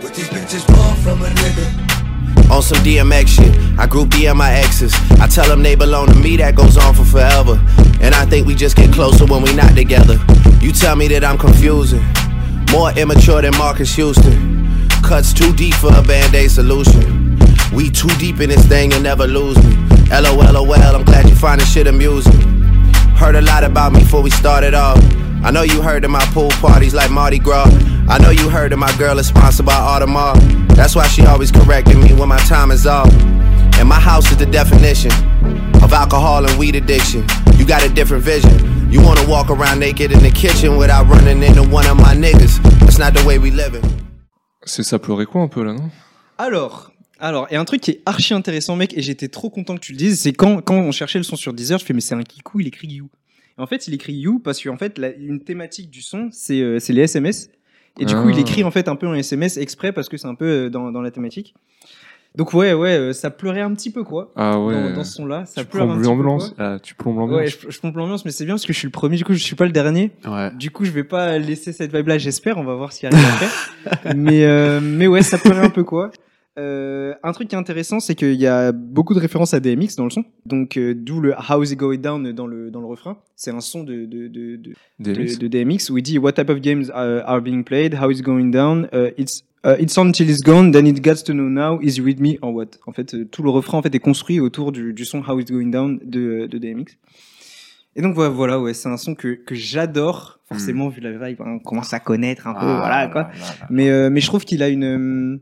What 0.02 0.14
these 0.14 0.30
bitches 0.30 0.68
want 0.70 0.98
from 1.00 1.22
a 1.24 1.30
nigga. 1.30 2.52
On 2.52 2.62
some 2.62 2.78
DMX 2.84 3.28
shit, 3.28 3.54
I 3.80 3.88
group 3.88 4.10
DM 4.10 4.38
my 4.38 4.52
exes. 4.54 4.94
I 5.20 5.28
tell 5.28 5.48
them 5.48 5.64
they 5.64 5.76
belong 5.76 6.08
to 6.08 6.16
me, 6.16 6.38
that 6.38 6.56
goes 6.56 6.78
on 6.78 6.94
for 6.94 7.04
forever. 7.06 7.60
And 8.02 8.14
I 8.14 8.26
think 8.26 8.46
we 8.46 8.54
just 8.56 8.76
get 8.76 8.92
closer 8.94 9.26
when 9.26 9.42
we 9.42 9.54
not 9.56 9.76
together. 9.76 10.20
You 10.62 10.72
tell 10.72 10.96
me 10.96 11.08
that 11.10 11.24
I'm 11.24 11.38
confusing, 11.38 12.04
more 12.72 12.92
immature 12.92 13.42
than 13.42 13.58
Marcus 13.58 13.96
Houston. 13.96 14.55
Cuts 15.06 15.34
too 15.34 15.54
deep 15.54 15.76
for 15.76 15.96
a 15.96 16.02
band 16.02 16.34
aid 16.34 16.50
solution. 16.50 17.38
We 17.76 17.92
too 17.92 18.08
deep 18.18 18.40
in 18.40 18.50
this 18.50 18.66
thing, 18.66 18.90
you'll 18.92 19.02
never 19.02 19.28
lose 19.28 19.56
me. 19.64 19.76
LOL, 20.10 20.58
I'm 20.58 21.06
glad 21.06 21.30
you 21.30 21.36
find 21.36 21.62
this 21.62 21.72
shit 21.72 21.86
amusing. 21.86 22.34
Heard 23.14 23.36
a 23.36 23.42
lot 23.42 23.64
about 23.64 23.94
me 23.94 24.00
before 24.00 24.24
we 24.24 24.32
started 24.32 24.74
off. 24.74 24.98
I 25.44 25.52
know 25.52 25.62
you 25.62 25.80
heard 25.80 26.04
of 26.06 26.10
my 26.10 26.26
pool 26.34 26.50
parties 26.50 26.96
like 26.96 27.12
Mardi 27.12 27.38
Gras. 27.38 27.70
I 28.10 28.18
know 28.18 28.32
you 28.32 28.50
heard 28.50 28.74
of 28.74 28.80
my 28.80 28.92
girl 28.98 29.20
is 29.20 29.28
sponsored 29.28 29.68
by 29.68 29.74
Audemars. 29.74 30.76
That's 30.76 30.96
why 30.96 31.08
she 31.08 31.24
always 31.24 31.52
correcting 31.52 32.02
me 32.02 32.14
when 32.14 32.28
my 32.28 32.40
time 32.40 32.72
is 32.72 32.88
off. 32.88 33.14
And 33.78 33.88
my 33.88 34.00
house 34.00 34.32
is 34.32 34.38
the 34.38 34.48
definition 34.48 35.12
of 35.84 35.94
alcohol 35.94 36.50
and 36.50 36.58
weed 36.58 36.76
addiction. 36.76 37.28
You 37.58 37.66
got 37.66 37.86
a 37.86 37.90
different 37.90 38.24
vision. 38.24 38.92
You 38.92 39.04
wanna 39.04 39.28
walk 39.30 39.52
around 39.52 39.80
naked 39.80 40.12
in 40.12 40.24
the 40.24 40.32
kitchen 40.32 40.78
without 40.78 41.06
running 41.06 41.44
into 41.44 41.62
one 41.62 41.86
of 41.86 41.96
my 41.96 42.16
niggas. 42.16 42.60
That's 42.80 42.98
not 42.98 43.14
the 43.14 43.24
way 43.24 43.38
we 43.38 43.52
living. 43.52 43.95
C'est 44.66 44.84
ça 44.84 45.00
pleurait 45.00 45.26
quoi 45.26 45.42
un 45.42 45.48
peu 45.48 45.64
là, 45.64 45.74
non? 45.74 45.90
Alors, 46.38 46.92
alors, 47.20 47.48
et 47.52 47.56
un 47.56 47.66
truc 47.66 47.82
qui 47.82 47.92
est 47.92 48.02
archi 48.06 48.34
intéressant, 48.34 48.76
mec, 48.76 48.98
et 48.98 49.02
j'étais 49.02 49.28
trop 49.30 49.50
content 49.50 49.76
que 49.76 49.80
tu 49.82 49.92
le 49.94 49.98
dises, 49.98 50.20
c'est 50.22 50.34
quand, 50.34 50.62
quand 50.62 50.76
on 50.76 50.92
cherchait 50.92 51.20
le 51.20 51.24
son 51.24 51.36
sur 51.36 51.54
Deezer, 51.54 51.80
je 51.80 51.86
fais, 51.86 51.94
mais 51.94 52.02
c'est 52.02 52.16
un 52.16 52.24
kikou, 52.24 52.60
il 52.60 52.68
écrit 52.68 52.88
You. 52.88 53.10
Et 53.58 53.62
en 53.62 53.68
fait, 53.68 53.88
il 53.88 53.94
écrit 53.94 54.14
You 54.14 54.40
parce 54.40 54.62
qu'en 54.62 54.78
fait, 54.78 54.98
la- 54.98 55.16
une 55.16 55.40
thématique 55.40 55.90
du 55.90 56.02
son, 56.02 56.30
c'est 56.32 56.60
euh, 56.62 56.80
c'est 56.80 56.92
les 56.94 57.04
SMS. 57.04 57.50
Et 57.98 58.04
du 58.06 58.14
coup, 58.14 58.24
Ah. 58.28 58.32
il 58.32 58.40
écrit 58.40 58.64
en 58.66 58.72
fait 58.72 58.90
un 58.90 58.98
peu 58.98 59.08
en 59.08 59.14
SMS 59.14 59.56
exprès 59.56 59.94
parce 59.94 60.10
que 60.10 60.18
c'est 60.18 60.28
un 60.28 60.36
peu 60.36 60.46
euh, 60.66 60.70
dans, 60.70 60.92
dans 60.92 61.02
la 61.02 61.12
thématique. 61.12 61.54
Donc, 62.38 62.54
ouais, 62.54 62.74
ouais, 62.74 62.98
euh, 62.98 63.14
ça 63.14 63.30
pleurait 63.30 63.62
un 63.62 63.74
petit 63.74 63.90
peu, 63.92 64.04
quoi. 64.04 64.32
Ah 64.36 64.60
ouais. 64.60 64.74
Dans, 64.74 64.96
dans 64.98 65.04
ce 65.04 65.14
son-là, 65.14 65.46
ça 65.46 65.62
tu 65.62 65.68
pleure 65.68 65.84
un 65.84 65.88
plombes 65.88 66.00
petit 66.02 66.10
peu. 66.10 66.24
l'ambiance. 66.24 66.50
quoi. 66.50 66.66
Ah, 66.66 66.80
tu 66.82 66.96
plombes 66.96 67.18
l'ambiance. 67.18 67.40
Ouais, 67.40 67.48
je, 67.48 67.70
je 67.70 67.80
pompe 67.80 67.96
l'ambiance, 67.96 68.26
mais 68.26 68.32
c'est 68.32 68.46
bien 68.46 68.56
parce 68.56 68.66
que 68.66 68.74
je 68.74 68.78
suis 68.78 68.88
le 68.88 68.92
premier, 68.92 69.16
du 69.18 69.24
coup, 69.24 69.34
je 69.34 69.44
suis 69.44 69.56
pas 69.56 69.66
le 69.66 69.72
dernier. 69.72 70.12
Ouais. 70.26 70.52
Du 70.58 70.72
coup, 70.72 70.86
je 70.86 70.92
vais 70.92 71.04
pas 71.06 71.38
laisser 71.38 71.72
cette 71.74 71.96
vibe-là, 71.96 72.18
j'espère. 72.18 72.58
On 72.58 72.64
va 72.64 72.76
voir 72.76 72.92
ce 72.94 73.00
qui 73.00 73.06
arrive 73.08 73.20
après. 73.34 74.14
mais, 74.16 74.44
euh, 74.46 74.80
mais 74.82 75.08
ouais, 75.08 75.22
ça 75.22 75.38
pleurait 75.38 75.66
un 75.66 75.70
peu 75.70 75.84
quoi. 75.84 76.12
Euh, 76.58 77.14
un 77.22 77.34
truc 77.34 77.50
qui 77.50 77.56
est 77.56 77.58
intéressant, 77.58 78.00
c'est 78.00 78.16
qu'il 78.16 78.36
y 78.36 78.48
a 78.48 78.72
beaucoup 78.72 79.14
de 79.14 79.20
références 79.20 79.54
à 79.54 79.60
DMX 79.60 79.96
dans 79.98 80.06
le 80.06 80.10
son. 80.10 80.24
Donc, 80.46 80.78
euh, 80.78 80.94
d'où 80.96 81.20
le 81.20 81.34
How 81.34 81.62
is 81.64 81.74
it 81.74 81.78
going 81.78 81.98
down 81.98 82.32
dans 82.32 82.48
le, 82.48 82.72
dans 82.72 82.80
le 82.80 82.86
refrain. 82.86 83.18
C'est 83.36 83.52
un 83.52 83.60
son 83.60 83.84
de, 83.84 84.06
de, 84.06 84.28
de, 84.30 84.56
de, 84.56 84.74
DMX. 85.00 85.38
de- 85.38 85.48
de 85.48 85.64
DMX 85.64 85.90
où 85.90 85.98
il 85.98 86.02
dit 86.02 86.18
What 86.18 86.32
type 86.34 86.50
of 86.50 86.62
games 86.62 86.86
are, 86.94 87.24
are 87.26 87.42
being 87.42 87.64
played? 87.66 87.96
How 88.02 88.10
is 88.10 88.20
it 88.20 88.24
going 88.26 88.52
down? 88.52 88.88
Uh, 88.94 89.10
it's, 89.18 89.44
uh, 89.66 89.76
it's 89.80 89.98
on 89.98 90.12
till 90.12 90.30
it's 90.30 90.42
gone, 90.42 90.72
then 90.72 90.86
it 90.88 91.02
gets 91.02 91.24
to 91.24 91.34
know 91.34 91.50
now. 91.50 91.80
Is 91.82 91.98
you 91.98 92.04
with 92.06 92.20
me 92.20 92.38
or 92.42 92.54
what? 92.54 92.78
En 92.88 92.94
fait, 92.94 93.14
euh, 93.14 93.26
tout 93.26 93.44
le 93.44 93.50
refrain 93.50 93.80
en 93.80 93.82
fait, 93.82 93.94
est 93.96 94.00
construit 94.00 94.40
autour 94.40 94.72
du, 94.72 94.94
du 94.94 95.04
son 95.06 95.22
How 95.28 95.40
is 95.40 95.44
it 95.44 95.52
going 95.52 95.68
down 95.72 96.00
de, 96.04 96.48
de 96.48 96.58
DMX. 96.58 96.98
Et 97.98 98.02
donc 98.02 98.14
voilà, 98.14 98.30
voilà 98.30 98.60
ouais, 98.60 98.74
c'est 98.74 98.90
un 98.90 98.98
son 98.98 99.16
que, 99.16 99.36
que 99.36 99.56
j'adore, 99.56 100.40
forcément 100.50 100.90
vu 100.90 101.00
la 101.00 101.12
vibe, 101.12 101.40
hein, 101.42 101.54
on 101.56 101.60
commence 101.60 101.94
à 101.94 102.00
connaître 102.02 102.46
un 102.46 102.54
peu, 102.54 102.60
Ah, 102.62 102.78
voilà 102.80 103.08
quoi. 103.08 103.30
Mais, 103.70 103.90
euh, 103.90 104.10
mais 104.10 104.20
je 104.20 104.28
trouve 104.28 104.44
qu'il 104.44 104.62
a 104.64 104.68
une. 104.68 104.84
euh, 104.84 105.40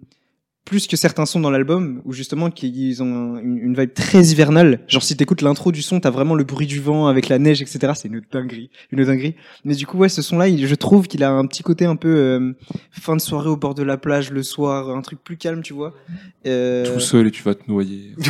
plus 0.66 0.88
que 0.88 0.96
certains 0.96 1.26
sons 1.26 1.42
dans 1.42 1.52
l'album, 1.52 2.02
où 2.06 2.14
justement 2.14 2.50
qu'ils 2.50 3.04
ont 3.04 3.36
un- 3.36 3.40
une, 3.40 3.58
une 3.58 3.76
vibe 3.78 3.94
très 3.94 4.24
hivernale. 4.28 4.80
Genre 4.88 5.04
si 5.04 5.18
t'écoutes 5.18 5.42
l'intro 5.42 5.74
du 5.74 5.82
son, 5.82 6.00
t'as 6.00 6.10
vraiment 6.10 6.36
le 6.36 6.46
bruit 6.46 6.68
du 6.68 6.80
vent 6.80 7.08
avec 7.08 7.28
la 7.28 7.38
neige, 7.38 7.62
etc. 7.62 7.92
C'est 7.96 8.08
une 8.08 8.22
dinguerie, 8.32 8.70
une 8.92 9.04
dinguerie. 9.04 9.36
Mais 9.66 9.76
du 9.76 9.86
coup, 9.86 9.98
ouais, 9.98 10.08
ce 10.10 10.22
son-là, 10.22 10.48
je 10.56 10.76
trouve 10.76 11.08
qu'il 11.08 11.24
a 11.24 11.32
un 11.32 11.46
petit 11.48 11.64
côté 11.64 11.86
un 11.86 11.96
peu 11.98 12.08
euh, 12.16 12.54
fin 12.92 13.16
de 13.16 13.22
soirée 13.22 13.50
au 13.50 13.58
bord 13.58 13.76
de 13.76 13.84
la 13.84 13.98
plage 13.98 14.32
le 14.32 14.42
soir, 14.42 14.90
un 14.90 15.02
truc 15.02 15.22
plus 15.24 15.36
calme, 15.38 15.62
tu 15.64 15.74
vois. 15.74 15.94
Euh, 16.48 16.92
Tout 16.94 17.00
seul 17.02 17.28
et 17.28 17.32
tu 17.32 17.44
vas 17.44 17.56
te 17.56 17.70
noyer. 17.70 18.14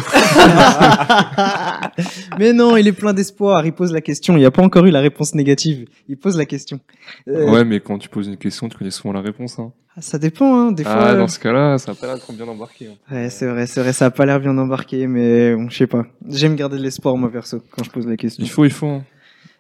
Mais 2.40 2.54
non, 2.54 2.78
il 2.78 2.88
est 2.88 2.94
plein 2.94 3.14
d'espoir. 3.14 3.66
Il 3.66 3.74
pose 3.74 3.92
la 3.92 4.02
question. 4.02 4.36
Il 4.36 4.40
n'y 4.40 4.46
a 4.46 4.52
pas 4.52 4.62
encore 4.64 4.86
eu 4.86 4.92
la 4.92 5.02
réponse 5.02 5.36
négative. 5.36 5.88
Il 6.10 6.18
pose 6.18 6.38
la 6.38 6.46
question. 6.46 6.80
Euh, 7.28 7.52
Ouais, 7.52 7.64
mais 7.66 7.80
quand 7.80 7.98
tu 8.00 8.10
poses 8.10 8.28
une 8.28 8.38
question, 8.38 8.70
tu 8.70 8.78
connais 8.78 8.92
souvent 8.92 9.14
la 9.14 9.22
réponse. 9.22 9.60
Hein. 9.60 9.72
Ah, 9.96 10.02
Ça 10.02 10.18
dépend, 10.18 10.60
hein. 10.68 10.72
Des 10.72 10.84
fois. 10.84 10.94
Ah, 10.96 11.12
euh, 11.14 11.18
dans 11.18 11.28
ce 11.28 11.40
cas-là, 11.40 11.78
ça 11.78 11.92
a 11.92 11.96
pas 11.96 12.08
l'air 12.08 12.20
trop 12.20 12.34
bien 12.34 12.48
embarqué. 12.48 12.88
hein. 12.88 13.14
Ouais, 13.16 13.30
c'est 13.30 13.48
vrai, 13.48 13.66
c'est 13.68 13.82
vrai, 13.82 13.94
ça 13.94 14.06
a 14.08 14.12
pas 14.12 14.26
l'air 14.26 14.40
bien 14.40 14.58
embarqué, 14.58 15.08
mais 15.08 15.56
bon, 15.56 15.70
je 15.70 15.78
sais 15.78 15.88
pas. 15.88 16.06
J'aime 16.30 16.56
garder 16.56 16.78
de 16.78 16.84
l'espoir, 16.84 17.16
moi, 17.18 17.32
perso, 17.32 17.62
quand 17.72 17.84
je 17.84 17.90
pose 17.92 18.08
la 18.08 18.18
question. 18.18 18.44
Il 18.44 18.50
faut, 18.50 18.66
il 18.66 18.72
faut. 18.72 18.88
hein. 18.88 19.04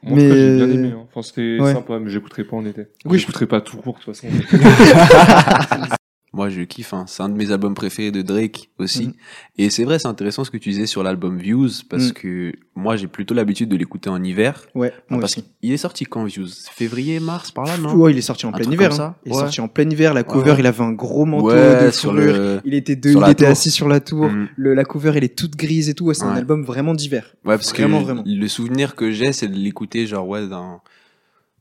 Moi, 0.05 0.17
Mais- 0.17 0.29
j'ai 0.29 0.55
bien 0.57 0.69
aimé. 0.69 0.93
Hein. 0.95 1.05
Enfin, 1.09 1.21
c'était 1.21 1.57
Ouais. 1.61 1.71
sympa, 1.73 1.97
mais 1.99 2.09
j'écouterai 2.09 2.43
pas 2.43 2.57
en 2.57 2.65
été. 2.65 2.87
Oui, 3.05 3.19
j'écouterai 3.19 3.45
pas 3.45 3.61
tout 3.61 3.77
court, 3.77 3.97
de 3.99 4.03
toute 4.03 4.15
façon. 4.15 4.27
Moi, 6.35 6.49
je 6.49 6.61
kiffe. 6.61 6.93
Hein. 6.95 7.05
C'est 7.07 7.21
un 7.21 7.29
de 7.29 7.35
mes 7.35 7.51
albums 7.51 7.75
préférés 7.75 8.09
de 8.11 8.23
Drake 8.23 8.69
aussi. 8.79 9.07
Mhm. 9.07 9.13
Et 9.59 9.69
c'est 9.69 9.83
vrai, 9.83 9.99
c'est 9.99 10.07
intéressant 10.07 10.43
ce 10.43 10.49
que 10.49 10.57
tu 10.57 10.69
disais 10.69 10.87
sur 10.87 11.03
l'album 11.03 11.37
Views 11.37 11.69
parce 11.89 12.07
Mhm. 12.07 12.13
que 12.13 12.53
moi, 12.75 12.95
j'ai 12.95 13.05
plutôt 13.05 13.35
l'habitude 13.35 13.69
de 13.69 13.75
l'écouter 13.77 14.09
en 14.09 14.21
hiver. 14.23 14.65
Ouais, 14.73 14.91
moi 15.09 15.19
parce 15.19 15.35
qu'il 15.35 15.71
est 15.71 15.77
sorti 15.77 16.05
quand 16.05 16.23
Views? 16.25 16.47
Février, 16.71 17.19
mars, 17.19 17.51
par 17.51 17.65
là, 17.65 17.77
non? 17.77 17.93
Ouais, 17.93 18.11
il 18.11 18.17
est 18.17 18.21
sorti 18.21 18.47
en 18.47 18.49
Un 18.49 18.53
plein 18.53 18.71
hiver. 18.71 18.89
comme 18.89 18.99
hein. 18.99 19.15
ça? 19.15 19.15
Il 19.25 19.31
est 19.31 19.35
Ouais. 19.35 19.41
sorti 19.41 19.61
en 19.61 19.67
plein 19.67 19.87
hiver. 19.87 20.15
La 20.15 20.23
cover, 20.23 20.51
Ouais. 20.53 20.57
il 20.59 20.65
avait 20.65 20.81
un 20.83 20.91
gros 20.93 21.25
manteau 21.25 21.51
Ouais, 21.51 21.85
de 21.85 21.91
fourrure. 21.91 22.17
le- 22.35 22.61
Il 22.65 22.73
était 22.73 22.95
deux, 22.95 23.11
il 23.11 23.17
était 23.29 23.35
tour. 23.43 23.47
assis 23.49 23.69
sur 23.69 23.87
la 23.87 23.99
tour. 23.99 24.25
Mhm. 24.29 24.47
Le, 24.55 24.73
la 24.73 24.85
cover, 24.85 25.11
elle 25.15 25.23
est 25.23 25.37
toute 25.37 25.55
grise 25.55 25.87
et 25.89 25.93
tout. 25.93 26.11
C'est 26.15 26.23
un 26.23 26.33
album 26.35 26.63
vraiment 26.63 26.95
d'hiver. 26.95 27.35
Ouais, 27.45 27.57
parce 27.57 27.71
Vraiment, 27.71 27.99
que 27.99 28.05
vraiment. 28.05 28.23
le 28.25 28.47
souvenir 28.47 28.95
que 28.95 29.11
j'ai, 29.11 29.33
c'est 29.33 29.47
de 29.49 29.55
l'écouter, 29.55 30.07
genre, 30.07 30.27
ouais, 30.27 30.47
dans, 30.47 30.81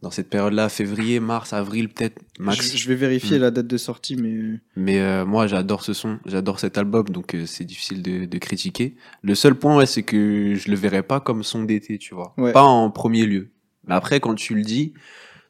dans 0.02 0.10
cette 0.10 0.28
période-là, 0.28 0.68
février, 0.68 1.20
mars, 1.20 1.52
avril, 1.52 1.88
peut-être 1.88 2.20
max. 2.40 2.72
Je, 2.72 2.76
je 2.76 2.88
vais 2.88 2.96
vérifier 2.96 3.38
Mm. 3.38 3.42
la 3.42 3.50
date 3.52 3.66
de 3.68 3.76
sortie, 3.76 4.16
mais 4.16 4.58
Mais 4.76 5.00
euh, 5.00 5.24
moi, 5.24 5.46
j'adore 5.46 5.84
ce 5.84 5.92
son, 5.92 6.18
j'adore 6.26 6.58
cet 6.58 6.76
album, 6.76 7.08
donc 7.08 7.34
euh, 7.34 7.46
c'est 7.46 7.64
difficile 7.64 8.02
de, 8.02 8.24
de 8.24 8.38
critiquer. 8.38 8.96
Le 9.22 9.34
seul 9.36 9.54
point, 9.54 9.76
ouais, 9.76 9.86
c'est 9.86 10.02
que 10.02 10.54
je 10.56 10.68
le 10.70 10.76
verrais 10.76 11.04
pas 11.04 11.20
comme 11.20 11.42
son 11.44 11.62
d'été, 11.62 11.98
tu 11.98 12.14
vois. 12.14 12.34
Ouais. 12.36 12.52
Pas 12.52 12.64
en 12.64 12.90
premier 12.90 13.26
lieu. 13.26 13.50
Mais 13.86 13.94
après, 13.94 14.18
quand 14.20 14.34
tu 14.34 14.54
le 14.54 14.62
dis, 14.62 14.92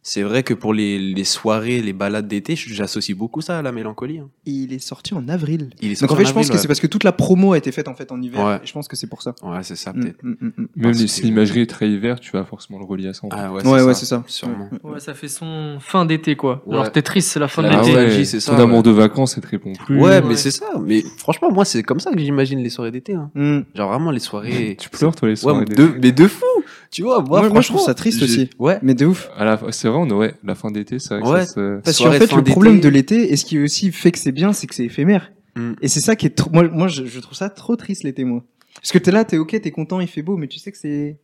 c'est 0.04 0.22
vrai 0.22 0.42
que 0.42 0.52
pour 0.52 0.74
les, 0.74 0.98
les 0.98 1.24
soirées, 1.24 1.80
les 1.80 1.92
balades 1.92 2.26
d'été, 2.26 2.56
j'associe 2.56 3.16
beaucoup 3.16 3.40
ça 3.40 3.58
à 3.58 3.62
la 3.62 3.70
mélancolie. 3.70 4.18
hein. 4.18 4.28
il 4.44 4.72
est 4.72 4.78
sorti 4.80 5.14
en 5.14 5.28
avril. 5.28 5.70
Il 5.80 5.92
est 5.92 6.00
Donc 6.00 6.10
sorti 6.10 6.14
en 6.14 6.16
fait, 6.16 6.22
en 6.22 6.26
je 6.26 6.32
pense 6.32 6.38
avril, 6.46 6.48
que 6.50 6.54
ouais. 6.54 6.58
c'est 6.62 6.66
parce 6.68 6.80
que 6.80 6.86
toute 6.88 7.04
la 7.04 7.12
promo 7.12 7.52
a 7.52 7.58
été 7.58 7.70
faite 7.70 7.86
en 7.88 7.94
fait 7.94 8.10
en 8.10 8.20
hiver. 8.20 8.44
Ouais. 8.44 8.56
Et 8.56 8.66
je 8.66 8.72
pense 8.72 8.88
que 8.88 8.96
c'est 8.96 9.06
pour 9.06 9.22
ça. 9.22 9.34
Ouais, 9.42 9.62
c'est 9.62 9.76
ça, 9.76 9.92
Mm, 9.92 10.00
peut-être. 10.00 10.22
mm, 10.24 10.28
mm, 10.30 10.34
mm. 10.40 10.52
Même 10.56 10.68
Parce 10.82 10.98
les- 10.98 11.04
que- 11.04 11.10
si 11.10 11.22
l'imagerie 11.22 11.60
est 11.60 11.66
très 11.70 11.88
hiver, 11.88 12.18
tu 12.18 12.32
vas 12.32 12.44
forcément 12.44 12.78
le 12.80 12.84
relier 12.84 13.08
à 13.08 13.14
ça. 13.14 13.26
en 13.26 13.30
fait. 13.30 13.36
Ah 13.38 13.52
ouais, 13.52 13.56
Ouais, 13.56 13.62
c'est 13.62 13.84
ouais, 13.86 13.94
ça, 13.94 14.00
c'est 14.00 14.06
ça. 14.06 14.24
Sûrement. 14.26 14.68
Ouais, 14.82 14.98
ça 14.98 15.14
fait 15.14 15.28
son 15.28 15.76
fin 15.80 16.04
d'été, 16.04 16.34
quoi. 16.34 16.62
Ouais. 16.66 16.74
Alors 16.74 16.90
t'es 16.90 17.02
triste, 17.02 17.28
c'est 17.30 17.40
la 17.40 17.46
fin 17.48 17.62
de 17.62 17.68
Ah 17.68 17.76
l'été. 17.76 17.86
nostalgie, 17.92 18.18
ouais, 18.18 18.24
c'est 18.24 18.38
ton 18.38 18.56
ça, 18.56 18.62
amour 18.62 18.78
ouais. 18.78 18.82
de 18.82 18.90
vacances, 18.90 19.34
ça 19.36 19.40
te 19.40 19.46
répond 19.46 19.72
plus. 19.72 19.96
Ouais, 19.98 20.02
Ouais. 20.02 20.22
mais 20.22 20.36
c'est 20.36 20.50
ça. 20.50 20.66
Mais 20.84 21.02
franchement, 21.18 21.52
moi, 21.52 21.64
c'est 21.64 21.82
comme 21.84 22.00
ça 22.00 22.10
que 22.12 22.18
j'imagine 22.18 22.58
les 22.58 22.70
soirées 22.70 22.90
d'été. 22.90 23.14
Hein. 23.14 23.30
Mm. 23.36 23.60
Genre 23.76 23.88
vraiment 23.88 24.10
les 24.10 24.18
soirées. 24.20 24.76
Tu 24.80 24.90
pleures, 24.90 25.14
toi, 25.14 25.28
les 25.28 25.34
Ouais, 25.34 25.36
soirées 25.36 25.60
mais 25.60 25.64
d'été 25.66 25.82
de, 25.82 25.94
mais 26.02 26.10
de 26.12 26.26
fou. 26.26 26.44
Tu 26.92 27.02
vois, 27.02 27.20
moi, 27.22 27.40
Moi- 27.40 27.48
moi, 27.48 27.60
je 27.62 27.68
trouve 27.68 27.78
franchement, 27.78 27.86
ça 27.86 27.94
triste 27.94 28.22
aussi. 28.22 28.50
Ouais. 28.58 28.78
Mais 28.82 28.94
de 28.94 29.06
ouf. 29.06 29.30
À 29.36 29.44
la- 29.44 29.58
C'est 29.70 29.88
vrai, 29.88 29.98
on 29.98 30.08
a- 30.10 30.14
ouais, 30.14 30.34
la 30.44 30.54
fin 30.54 30.70
d'été, 30.70 30.98
c'est 30.98 31.14
vrai 31.18 31.22
que 31.22 31.28
Ouais. 31.28 31.46
ça 31.46 31.54
se... 31.54 31.80
Parce 31.80 31.98
qu'en 31.98 32.12
fait, 32.12 32.32
le 32.32 32.42
problème 32.44 32.80
de 32.80 32.88
l'été, 32.88 33.32
et 33.32 33.36
ce 33.36 33.44
qui 33.46 33.58
aussi 33.58 33.90
fait 33.90 34.12
que 34.12 34.18
c'est 34.18 34.30
bien, 34.32 34.52
c'est 34.52 34.66
que 34.66 34.74
c'est 34.74 34.84
éphémère. 34.84 35.32
Mm. 35.56 35.72
Et 35.80 35.88
c'est 35.88 36.00
ça 36.00 36.14
qui 36.16 36.26
est 36.26 36.30
trop. 36.30 36.50
Moi, 36.52 36.68
moi 36.68 36.88
je, 36.88 37.04
je 37.06 37.18
trouve 37.20 37.34
ça 37.36 37.48
trop 37.50 37.76
triste 37.76 38.04
l'été, 38.04 38.24
moi. 38.24 38.44
Parce 38.76 38.92
que 38.92 38.98
t'es 38.98 39.10
là, 39.10 39.24
t'es 39.24 39.38
ok, 39.38 39.58
t'es 39.60 39.70
content, 39.70 40.00
il 40.00 40.06
fait 40.06 40.22
beau, 40.22 40.36
mais 40.36 40.46
tu 40.48 40.58
sais 40.58 40.70
que 40.70 40.78
c'est. 40.78 41.18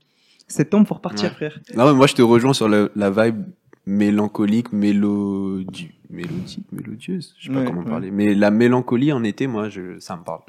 Septembre, 0.48 0.90
repartir, 0.92 1.24
Ouais. 1.28 1.34
frère. 1.34 1.60
Non, 1.76 1.86
mais 1.86 1.92
moi, 1.94 2.06
je 2.06 2.14
te 2.14 2.22
rejoins 2.22 2.54
sur 2.54 2.68
la 2.68 3.10
vibe 3.10 3.42
mélancolique, 3.84 4.72
mélodie, 4.72 5.90
mélodie, 6.10 6.62
mélodieuse. 6.72 7.34
Je 7.38 7.46
sais 7.48 7.52
pas 7.52 7.60
Ouais, 7.60 7.66
comment 7.66 7.82
ouais. 7.82 7.88
parler. 7.90 8.10
Mais 8.10 8.34
la 8.34 8.50
mélancolie 8.50 9.12
en 9.12 9.22
été, 9.24 9.46
moi, 9.46 9.68
je, 9.68 9.98
ça 9.98 10.16
me 10.16 10.22
parle. 10.24 10.40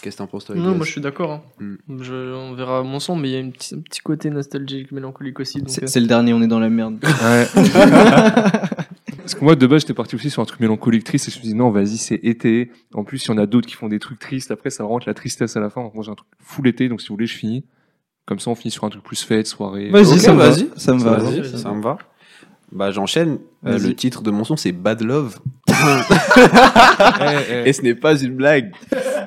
Qu'est-ce 0.00 0.16
que 0.16 0.22
t'en 0.22 0.26
penses, 0.26 0.44
toi 0.44 0.54
Non, 0.54 0.74
moi 0.76 0.86
je 0.86 0.92
suis 0.92 1.00
d'accord. 1.00 1.32
hein. 1.32 1.42
Mm. 1.88 2.02
Je- 2.02 2.34
on 2.34 2.54
verra 2.54 2.82
mon 2.82 3.00
son, 3.00 3.16
mais 3.16 3.28
il 3.28 3.32
y 3.32 3.36
a 3.36 3.40
une 3.40 3.52
petit- 3.52 3.74
un 3.74 3.80
petit 3.80 4.00
côté 4.00 4.30
nostalgique, 4.30 4.92
mélancolique 4.92 5.40
aussi. 5.40 5.62
C'est 5.66 5.84
euh, 5.84 5.86
c'est 5.86 6.00
le 6.00 6.06
dernier, 6.06 6.32
on 6.32 6.42
est 6.42 6.46
dans 6.46 6.60
la 6.60 6.68
merde. 6.70 6.98
Ouais. 7.02 7.46
Parce 9.18 9.34
que 9.34 9.44
moi, 9.44 9.56
de 9.56 9.66
base, 9.66 9.82
j'étais 9.82 9.94
parti 9.94 10.14
aussi 10.14 10.30
sur 10.30 10.40
un 10.40 10.46
truc 10.46 10.60
mélancolique 10.60 11.04
triste 11.04 11.28
et 11.28 11.30
je 11.30 11.36
me 11.36 11.40
suis 11.42 11.48
dit, 11.50 11.54
non, 11.54 11.70
vas-y, 11.70 11.98
c'est 11.98 12.14
été. 12.22 12.70
En 12.94 13.04
plus, 13.04 13.22
il 13.24 13.28
y 13.28 13.30
en 13.34 13.38
a 13.38 13.44
d'autres 13.46 13.66
qui 13.66 13.74
font 13.74 13.88
des 13.88 13.98
trucs 13.98 14.18
tristes. 14.18 14.50
Après, 14.50 14.70
ça 14.70 14.84
rentre 14.84 15.06
la 15.06 15.12
tristesse 15.14 15.54
à 15.56 15.60
la 15.60 15.68
fin. 15.68 15.90
Moi, 15.92 16.02
j'ai 16.02 16.10
un 16.10 16.14
truc 16.14 16.28
full 16.42 16.66
été. 16.66 16.88
Donc, 16.88 17.02
si 17.02 17.08
vous 17.08 17.14
voulez, 17.14 17.26
je 17.26 17.36
finis. 17.36 17.64
Comme 18.26 18.38
ça, 18.38 18.50
on 18.50 18.54
finit 18.54 18.70
sur 18.70 18.84
un 18.84 18.88
truc 18.90 19.02
plus 19.02 19.22
fête, 19.22 19.46
soirée. 19.46 19.90
Vas-y, 19.90 20.12
Ok, 20.14 20.18
ça 20.18 20.32
me 20.32 20.38
va. 20.38 20.50
vas-y. 20.50 20.68
Ça 20.76 20.94
me 20.94 21.00
va. 21.00 21.18
Ça 21.58 21.72
me 21.72 21.82
va. 21.82 21.98
Bah, 22.72 22.90
j'enchaîne. 22.90 23.38
Euh, 23.66 23.78
le 23.78 23.94
titre 23.94 24.22
de 24.22 24.30
mon 24.30 24.44
son, 24.44 24.56
c'est 24.56 24.72
Bad 24.72 25.02
Love. 25.02 25.38
Et 27.64 27.72
ce 27.72 27.82
n'est 27.82 27.94
pas 27.94 28.16
une 28.20 28.34
blague. 28.34 28.72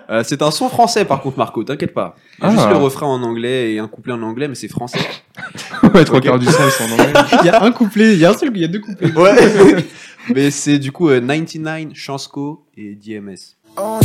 Euh, 0.09 0.23
c'est 0.25 0.41
un 0.41 0.51
son 0.51 0.69
français, 0.69 1.05
par 1.05 1.21
contre, 1.21 1.37
Marco, 1.37 1.63
t'inquiète 1.63 1.93
pas. 1.93 2.15
Il 2.39 2.43
y 2.43 2.47
a 2.47 2.49
Ah. 2.49 2.51
Juste 2.55 2.69
le 2.69 2.77
refrain 2.77 3.07
en 3.07 3.21
anglais 3.23 3.73
et 3.73 3.79
un 3.79 3.87
couplet 3.87 4.13
en 4.13 4.21
anglais, 4.21 4.47
mais 4.47 4.55
c'est 4.55 4.67
français. 4.67 4.99
ouais, 5.93 6.03
trois 6.03 6.19
quarts 6.21 6.39
du 6.39 6.45
sens, 6.47 6.73
c'est 6.77 6.83
en 6.83 6.91
anglais. 6.93 7.13
Il 7.41 7.45
y 7.45 7.49
a 7.49 7.63
un 7.63 7.71
couplet, 7.71 8.13
il 8.13 8.19
y 8.19 8.25
a 8.25 8.31
un 8.31 8.33
seul, 8.37 8.51
il 8.53 8.61
y 8.61 8.65
a 8.65 8.67
deux 8.67 8.79
couplets. 8.79 9.11
Ouais. 9.13 9.85
mais 10.35 10.51
c'est 10.51 10.79
du 10.79 10.91
coup 10.91 11.09
euh, 11.09 11.19
99, 11.21 11.93
Chansco 11.93 12.65
et 12.77 12.95
DMS. 12.95 13.55
No, 13.77 13.99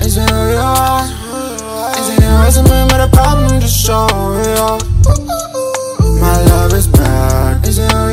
is 0.00 0.16
it 0.16 0.30
who 0.30 0.50
you 0.52 0.58
are? 0.58 1.02
Is 1.98 2.08
it 2.14 2.20
your 2.22 2.40
resume 2.44 2.84
with 2.84 3.00
a 3.00 3.08
problem? 3.12 3.60
Just 3.60 3.84
show 3.84 4.06
it 4.06 4.58
off. 4.60 4.82
My 6.20 6.38
love 6.46 6.72
is 6.72 6.86
bad. 6.86 7.66
Is 7.66 7.78
it 7.78 7.90
who 7.92 8.10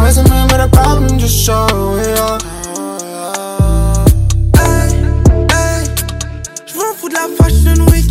your 0.00 0.06
resume 0.06 0.42
with 0.44 0.60
a 0.60 0.68
problem? 0.72 1.18
Just 1.18 1.44
show 1.44 1.66
it 1.98 2.18
off. 2.18 2.42
Hey, 4.56 4.88
hey, 5.52 5.84
je 6.66 6.74
m'en 6.76 6.94
fous 6.94 7.08
de 7.08 7.14
la 7.14 7.28
fashion 7.36 7.84
week. 7.92 8.10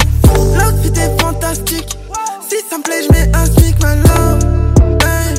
L'outfit 0.56 1.00
est 1.00 1.22
fantastique. 1.22 1.98
Si 2.48 2.58
ça 2.70 2.78
me 2.78 2.84
plaît, 2.84 3.04
je 3.04 3.12
mets 3.12 3.30
un 3.36 3.46
smic, 3.46 3.76
my 3.84 3.96
love. 4.04 4.40
Hey. 5.02 5.36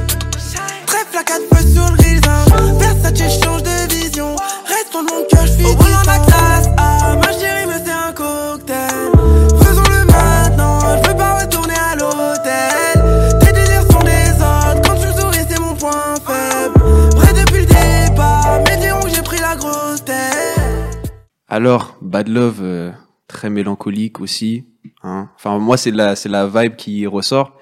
À 1.17 1.25
quatre 1.25 1.43
feux 1.53 1.67
sur 1.69 1.85
le 1.91 1.97
raisin. 2.03 2.79
Versace 2.79 3.43
change 3.43 3.63
de 3.63 3.95
vision. 3.95 4.37
Reste 4.67 4.93
dans 4.93 5.03
mon 5.03 5.25
cœur, 5.29 5.47
je 5.47 5.53
suis 5.53 5.65
Au 5.65 5.77
volant 5.77 6.03
de 6.03 6.07
la 6.07 6.19
classe 6.19 6.69
A, 6.77 7.17
ma 7.17 7.33
chérie 7.33 7.67
Alors, 21.51 21.97
Bad 22.01 22.29
Love, 22.29 22.61
euh, 22.63 22.91
très 23.27 23.51
mélancolique 23.51 24.21
aussi. 24.21 24.65
Hein. 25.03 25.29
Enfin, 25.37 25.59
moi, 25.59 25.77
c'est 25.77 25.91
la, 25.91 26.15
c'est 26.17 26.29
la 26.29 26.47
vibe 26.47 26.77
qui 26.77 27.07
ressort. 27.07 27.57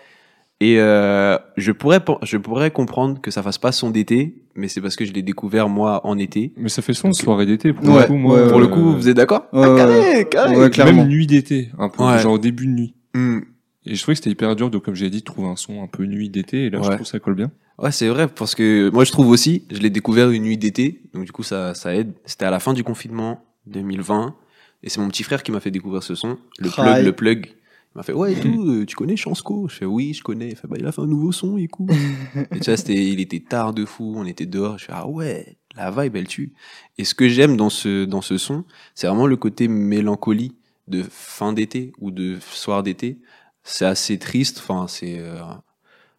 Et 0.60 0.80
euh, 0.80 1.38
je 1.56 1.70
pourrais, 1.72 2.00
je 2.22 2.36
pourrais 2.36 2.70
comprendre 2.72 3.20
que 3.20 3.30
ça 3.30 3.42
fasse 3.44 3.58
pas 3.58 3.70
son 3.70 3.90
d'été, 3.90 4.42
mais 4.56 4.66
c'est 4.66 4.80
parce 4.80 4.96
que 4.96 5.04
je 5.04 5.12
l'ai 5.12 5.22
découvert 5.22 5.68
moi 5.68 6.00
en 6.04 6.18
été. 6.18 6.52
Mais 6.56 6.68
ça 6.68 6.82
fait 6.82 6.94
son 6.94 7.12
soirée 7.12 7.46
d'été. 7.46 7.72
Pour 7.72 7.88
Ouais, 7.88 8.02
le 8.02 8.06
coup, 8.08 8.16
moi. 8.16 8.48
pour 8.48 8.58
le 8.58 8.66
euh, 8.66 8.68
coup, 8.68 8.92
vous 8.96 9.08
êtes 9.08 9.16
d'accord? 9.16 9.46
Ouais, 9.52 9.68
Ah, 9.70 9.76
carré, 9.76 10.28
carré. 10.28 10.56
Ouais, 10.56 10.68
clairement. 10.70 11.02
Même 11.02 11.08
nuit 11.08 11.26
d'été, 11.28 11.70
un 11.78 11.88
peu, 11.88 12.02
Ouais. 12.02 12.18
genre 12.18 12.38
début 12.40 12.66
de 12.66 12.72
nuit. 12.72 12.94
Hmm. 13.14 13.38
Et 13.86 13.94
je 13.94 14.02
trouvais 14.02 14.14
que 14.14 14.18
c'était 14.18 14.30
hyper 14.30 14.54
dur, 14.56 14.68
de, 14.68 14.78
comme 14.78 14.96
j'ai 14.96 15.10
dit, 15.10 15.20
de 15.20 15.24
trouver 15.24 15.48
un 15.48 15.56
son 15.56 15.82
un 15.82 15.86
peu 15.86 16.04
nuit 16.04 16.28
d'été. 16.28 16.64
Et 16.66 16.70
là, 16.70 16.78
je 16.82 16.88
trouve 16.88 16.98
que 16.98 17.04
ça 17.04 17.20
colle 17.20 17.36
bien. 17.36 17.50
Ouais, 17.78 17.92
c'est 17.92 18.08
vrai, 18.08 18.26
parce 18.26 18.56
que 18.56 18.90
moi, 18.90 19.04
je 19.04 19.12
trouve 19.12 19.28
aussi, 19.28 19.64
je 19.70 19.78
l'ai 19.78 19.90
découvert 19.90 20.30
une 20.30 20.42
nuit 20.42 20.58
d'été, 20.58 21.02
donc 21.14 21.24
du 21.24 21.30
coup, 21.32 21.44
ça, 21.44 21.74
ça 21.74 21.94
aide. 21.94 22.12
C'était 22.26 22.44
à 22.44 22.50
la 22.50 22.58
fin 22.58 22.72
du 22.74 22.82
confinement 22.82 23.44
2020, 23.68 24.34
et 24.82 24.88
c'est 24.88 25.00
mon 25.00 25.08
petit 25.08 25.22
frère 25.22 25.42
qui 25.42 25.52
m'a 25.52 25.60
fait 25.60 25.70
découvrir 25.70 26.02
ce 26.02 26.14
son. 26.14 26.38
Le 26.58 26.70
plug, 26.70 27.04
le 27.04 27.12
plug. 27.12 27.46
Il 27.46 27.98
m'a 27.98 28.02
fait, 28.02 28.12
ouais, 28.12 28.34
et 28.34 28.40
tout, 28.40 28.64
euh, 28.68 28.86
tu 28.86 28.94
connais 28.94 29.16
Chansco 29.16 29.66
Je 29.68 29.76
fais, 29.76 29.84
oui, 29.84 30.12
je 30.14 30.22
connais. 30.22 30.50
Il 30.50 30.56
fait, 30.56 30.68
bah, 30.68 30.76
il 30.78 30.86
a 30.86 30.92
fait 30.92 31.00
un 31.00 31.06
nouveau 31.06 31.32
son, 31.32 31.56
il 31.56 31.68
cool. 31.68 31.90
et 32.52 32.60
tu 32.60 32.70
vois, 32.70 32.76
c'était, 32.76 33.06
il 33.08 33.20
était 33.20 33.40
tard 33.40 33.72
de 33.72 33.84
fou, 33.84 34.14
on 34.16 34.26
était 34.26 34.46
dehors. 34.46 34.78
Je 34.78 34.84
fais, 34.86 34.92
ah 34.94 35.08
ouais, 35.08 35.56
la 35.76 35.90
vibe, 35.90 36.16
elle 36.16 36.28
tue. 36.28 36.52
Et 36.98 37.04
ce 37.04 37.14
que 37.14 37.28
j'aime 37.28 37.56
dans 37.56 37.70
ce, 37.70 38.04
dans 38.04 38.20
ce 38.20 38.38
son, 38.38 38.64
c'est 38.94 39.06
vraiment 39.06 39.26
le 39.26 39.36
côté 39.36 39.68
mélancolie 39.68 40.54
de 40.86 41.02
fin 41.02 41.52
d'été 41.52 41.92
ou 41.98 42.10
de 42.10 42.38
soir 42.40 42.82
d'été. 42.82 43.18
C'est 43.64 43.86
assez 43.86 44.18
triste, 44.18 44.58
enfin, 44.58 44.86
c'est, 44.86 45.18
euh, 45.18 45.40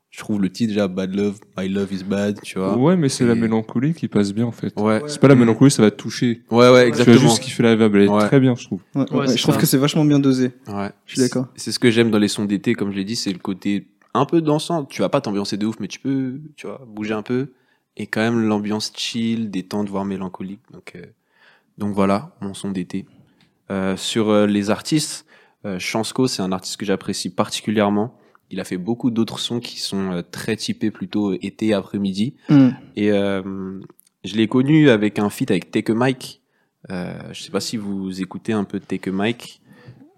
je 0.09 0.19
trouve 0.19 0.41
le 0.41 0.49
titre 0.51 0.69
déjà 0.73 0.87
Bad 0.87 1.13
Love, 1.15 1.39
My 1.57 1.69
Love 1.69 1.93
is 1.93 2.03
Bad, 2.03 2.39
tu 2.41 2.57
vois. 2.57 2.75
Ouais, 2.77 2.95
mais 2.95 3.09
c'est 3.09 3.25
la 3.25 3.35
mélancolie 3.35 3.93
qui 3.93 4.07
passe 4.07 4.33
bien, 4.33 4.45
en 4.45 4.51
fait. 4.51 4.73
Ouais. 4.79 5.01
C'est 5.07 5.19
pas 5.21 5.27
la 5.27 5.35
mélancolie, 5.35 5.69
ça 5.69 5.83
va 5.83 5.91
te 5.91 5.97
toucher. 5.97 6.41
Ouais, 6.49 6.57
ouais, 6.69 6.71
Tu 6.71 6.75
as 6.77 6.87
exactement. 6.87 7.17
juste 7.19 7.39
kiffer 7.41 7.63
la 7.63 7.75
vibe, 7.75 7.95
elle 7.95 8.01
est 8.03 8.07
Ouais. 8.07 8.25
très 8.25 8.39
bien, 8.39 8.55
je 8.55 8.65
trouve. 8.65 8.81
Ouais, 8.95 9.05
Ouais, 9.11 9.37
je 9.37 9.41
trouve 9.43 9.57
que 9.57 9.65
c'est 9.67 9.77
vachement 9.77 10.05
bien 10.05 10.17
dosé. 10.19 10.51
Ouais. 10.67 10.89
Je 11.05 11.13
suis 11.13 11.21
d'accord. 11.21 11.47
C'est 11.55 11.71
ce 11.71 11.77
que 11.79 11.91
j'aime 11.91 12.09
dans 12.09 12.17
les 12.19 12.27
sons 12.27 12.45
d'été, 12.45 12.73
comme 12.73 12.91
je 12.91 12.97
l'ai 12.97 13.03
dit, 13.05 13.15
c'est 13.15 13.31
le 13.31 13.37
côté 13.39 13.87
un 14.15 14.25
peu 14.25 14.41
dansant. 14.41 14.85
Tu 14.85 15.01
vas 15.03 15.09
pas 15.09 15.21
t'ambiancer 15.21 15.57
de 15.57 15.65
ouf, 15.67 15.75
mais 15.79 15.87
tu 15.87 15.99
peux, 15.99 16.39
tu 16.55 16.65
vois, 16.65 16.81
bouger 16.87 17.13
un 17.13 17.21
peu. 17.21 17.51
Et 17.95 18.07
quand 18.07 18.21
même 18.21 18.41
l'ambiance 18.47 18.91
chill, 18.95 19.51
détente, 19.51 19.89
voire 19.89 20.05
mélancolique. 20.05 20.61
Donc, 20.71 20.93
euh, 20.95 21.01
donc 21.77 21.93
voilà, 21.93 22.35
mon 22.41 22.53
son 22.55 22.71
d'été. 22.71 23.05
Euh, 23.69 23.95
sur 23.95 24.29
euh, 24.29 24.47
les 24.47 24.71
artistes, 24.71 25.25
euh, 25.65 25.77
Chansco, 25.77 26.25
c'est 26.27 26.41
un 26.41 26.51
artiste 26.51 26.77
que 26.77 26.85
j'apprécie 26.85 27.29
particulièrement. 27.29 28.15
Il 28.51 28.59
a 28.59 28.63
fait 28.63 28.77
beaucoup 28.77 29.11
d'autres 29.11 29.39
sons 29.39 29.59
qui 29.59 29.79
sont 29.79 30.11
euh, 30.11 30.21
très 30.21 30.55
typés 30.55 30.91
plutôt 30.91 31.33
été 31.33 31.73
après-midi. 31.73 32.35
Mm. 32.49 32.69
Et 32.95 33.11
euh, 33.11 33.79
je 34.23 34.35
l'ai 34.35 34.47
connu 34.47 34.89
avec 34.89 35.19
un 35.19 35.29
feat 35.29 35.51
avec 35.51 35.71
Take 35.71 35.91
a 35.91 35.95
Mike. 35.95 36.41
Euh, 36.89 37.13
je 37.31 37.43
sais 37.43 37.51
pas 37.51 37.59
si 37.59 37.77
vous 37.77 38.21
écoutez 38.21 38.53
un 38.53 38.63
peu 38.63 38.79
Take 38.79 39.09
a 39.09 39.13
Mike. 39.13 39.61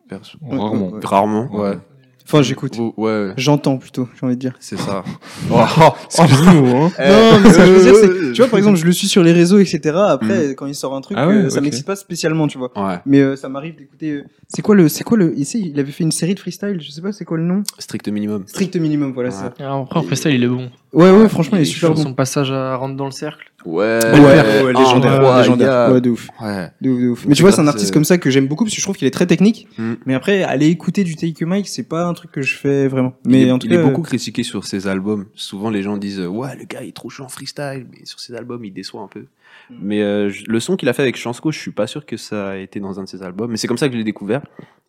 Perso- 0.08 0.38
Rarement. 0.42 0.92
Rarement, 1.04 1.56
ouais. 1.56 1.78
Enfin, 2.26 2.42
j'écoute. 2.42 2.76
Vous- 2.76 2.94
Ouais, 2.98 3.34
J'entends 3.38 3.78
plutôt, 3.78 4.08
j'ai 4.20 4.26
envie 4.26 4.36
de 4.36 4.40
dire. 4.42 4.54
c'est 4.60 4.78
ça. 4.78 5.04
Excuse-nous, 6.06 6.68
hein. 6.68 6.92
Non, 7.00 7.40
mais 7.44 7.50
ce 7.52 7.58
que 7.58 7.66
je 7.66 7.72
veux 7.72 7.82
dire, 7.84 7.96
c'est, 7.96 8.32
tu 8.34 8.42
vois, 8.42 8.50
par 8.50 8.58
exemple, 8.60 8.78
je 8.78 8.86
le 8.86 8.92
suis 8.92 9.08
sur 9.08 9.24
les 9.24 9.32
réseaux, 9.32 9.60
etc. 9.60 9.96
Après, 9.96 10.56
quand 10.56 10.66
il 10.66 10.76
sort 10.76 10.96
un 10.96 11.02
truc, 11.02 11.18
Ah 11.20 11.28
ouais, 11.28 11.34
euh, 11.36 11.50
ça 11.50 11.58
ok. 11.58 11.64
m'excite 11.64 11.86
pas 11.86 11.96
spécialement, 11.96 12.48
tu 12.48 12.58
vois. 12.58 12.72
Ouais, 12.76 13.00
Mais 13.06 13.20
euh, 13.22 13.36
ça 13.36 13.50
m'arrive 13.50 13.76
d'écouter. 13.76 14.12
euh, 14.12 14.24
C'est 14.48 14.62
quoi 14.62 14.76
le, 14.76 14.88
c'est 14.90 15.04
quoi 15.04 15.18
le, 15.18 15.38
ici, 15.38 15.72
il 15.74 15.80
avait 15.80 15.92
fait 15.92 16.04
une 16.04 16.12
série 16.12 16.36
de 16.36 16.40
freestyle, 16.40 16.78
je 16.82 16.92
sais 16.92 17.02
pas, 17.02 17.12
c'est 17.12 17.26
quoi 17.26 17.38
le 17.38 17.44
nom 17.44 17.64
strict 17.80 18.08
minimum. 18.10 18.44
Strict 18.48 18.76
minimum, 18.78 19.12
voilà 19.14 19.30
Ouais. 19.30 19.36
ça. 19.36 19.54
Alors, 19.60 19.82
après, 19.84 20.00
en 20.00 20.04
freestyle, 20.04 20.34
il 20.34 20.44
est 20.44 20.48
bon. 20.48 20.70
Ouais, 20.94 21.10
ouais, 21.12 21.30
franchement, 21.30 21.58
il 21.58 21.62
est 21.62 21.66
super 21.66 21.94
bon. 21.94 22.02
Son 22.02 22.14
passage 22.14 22.52
à 22.52 22.76
rentre 22.76 22.96
dans 22.96 23.06
le 23.06 23.12
cercle. 23.12 23.51
Ouais, 23.66 24.00
Ouais, 24.04 24.64
ouais, 24.64 24.74
légendaire, 24.74 25.12
incroyable. 25.14 25.40
légendaire. 25.42 25.92
Ouais, 25.94 26.02
de 26.02 26.10
ouf. 26.10 26.28
Ouais. 26.42 26.70
De 26.82 26.90
ouf, 26.90 27.02
de 27.02 27.08
ouf. 27.10 27.26
Mais 27.28 27.36
tu 27.36 27.42
vois, 27.44 27.52
c'est 27.52 27.62
un 27.62 27.68
artiste 27.68 27.88
c'est- 27.88 27.94
comme 27.94 28.06
ça 28.06 28.18
que 28.18 28.30
j'aime 28.30 28.48
beaucoup 28.48 28.64
parce 28.64 28.74
que 28.76 28.80
je 28.82 28.86
trouve 28.86 28.96
qu'il 28.98 29.08
est 29.08 29.12
très 29.12 29.28
technique. 29.28 29.68
Mm. 29.78 29.94
Mais 30.06 30.14
après, 30.16 30.44
aller 30.44 30.68
écouter 30.68 31.04
du 31.04 31.16
Take 31.16 31.44
a 31.44 31.48
Mike, 31.48 31.68
c'est 31.68 31.88
pas 31.88 32.06
un 32.06 32.14
truc 32.14 32.32
que 32.32 32.42
je 32.42 32.56
fais 32.58 32.88
vraiment. 32.88 33.14
il 33.26 33.32
Mais 33.32 33.42
est, 33.44 33.52
en 33.52 33.60
tout 33.60 33.68
il 33.68 33.74
est 33.74 33.78
cas, 33.78 33.84
beaucoup 33.84 34.02
critiqué 34.02 34.44
sur 34.44 34.66
ses 34.66 34.88
albums. 34.88 35.26
Souvent, 35.36 35.70
les 35.70 35.84
gens 35.84 35.98
disent 35.98 36.20
euh, 36.20 36.28
ouais, 36.28 36.56
le 36.58 36.66
gars 36.66 36.80
il 36.82 36.90
est 36.90 36.96
trop 36.96 37.10
chaud 37.10 37.24
en 37.24 37.30
freestyle, 37.30 37.86
mais 37.92 38.06
sur 38.06 38.20
ses 38.20 38.34
albums, 38.36 38.64
il 38.66 38.74
déçoit 38.74 39.02
un 39.02 39.08
peu. 39.08 39.26
Mais 39.70 40.02
euh, 40.02 40.32
le 40.48 40.60
son 40.60 40.76
qu'il 40.76 40.90
a 40.90 40.94
fait 40.94 41.02
avec 41.04 41.16
Chansco, 41.18 41.52
je 41.52 41.60
suis 41.60 41.72
pas 41.72 41.88
sûr 41.88 42.06
que 42.06 42.18
ça 42.18 42.50
a 42.52 42.56
été 42.58 42.80
dans 42.80 43.00
un 43.00 43.04
de 43.04 43.08
ses 43.10 43.22
albums. 43.24 43.52
Mais 43.52 43.58
c'est 43.58 43.68
comme 43.68 43.78
ça 43.78 43.88
que 43.88 43.94
je 43.94 43.98
l'ai 44.00 44.04
découvert. 44.04 44.42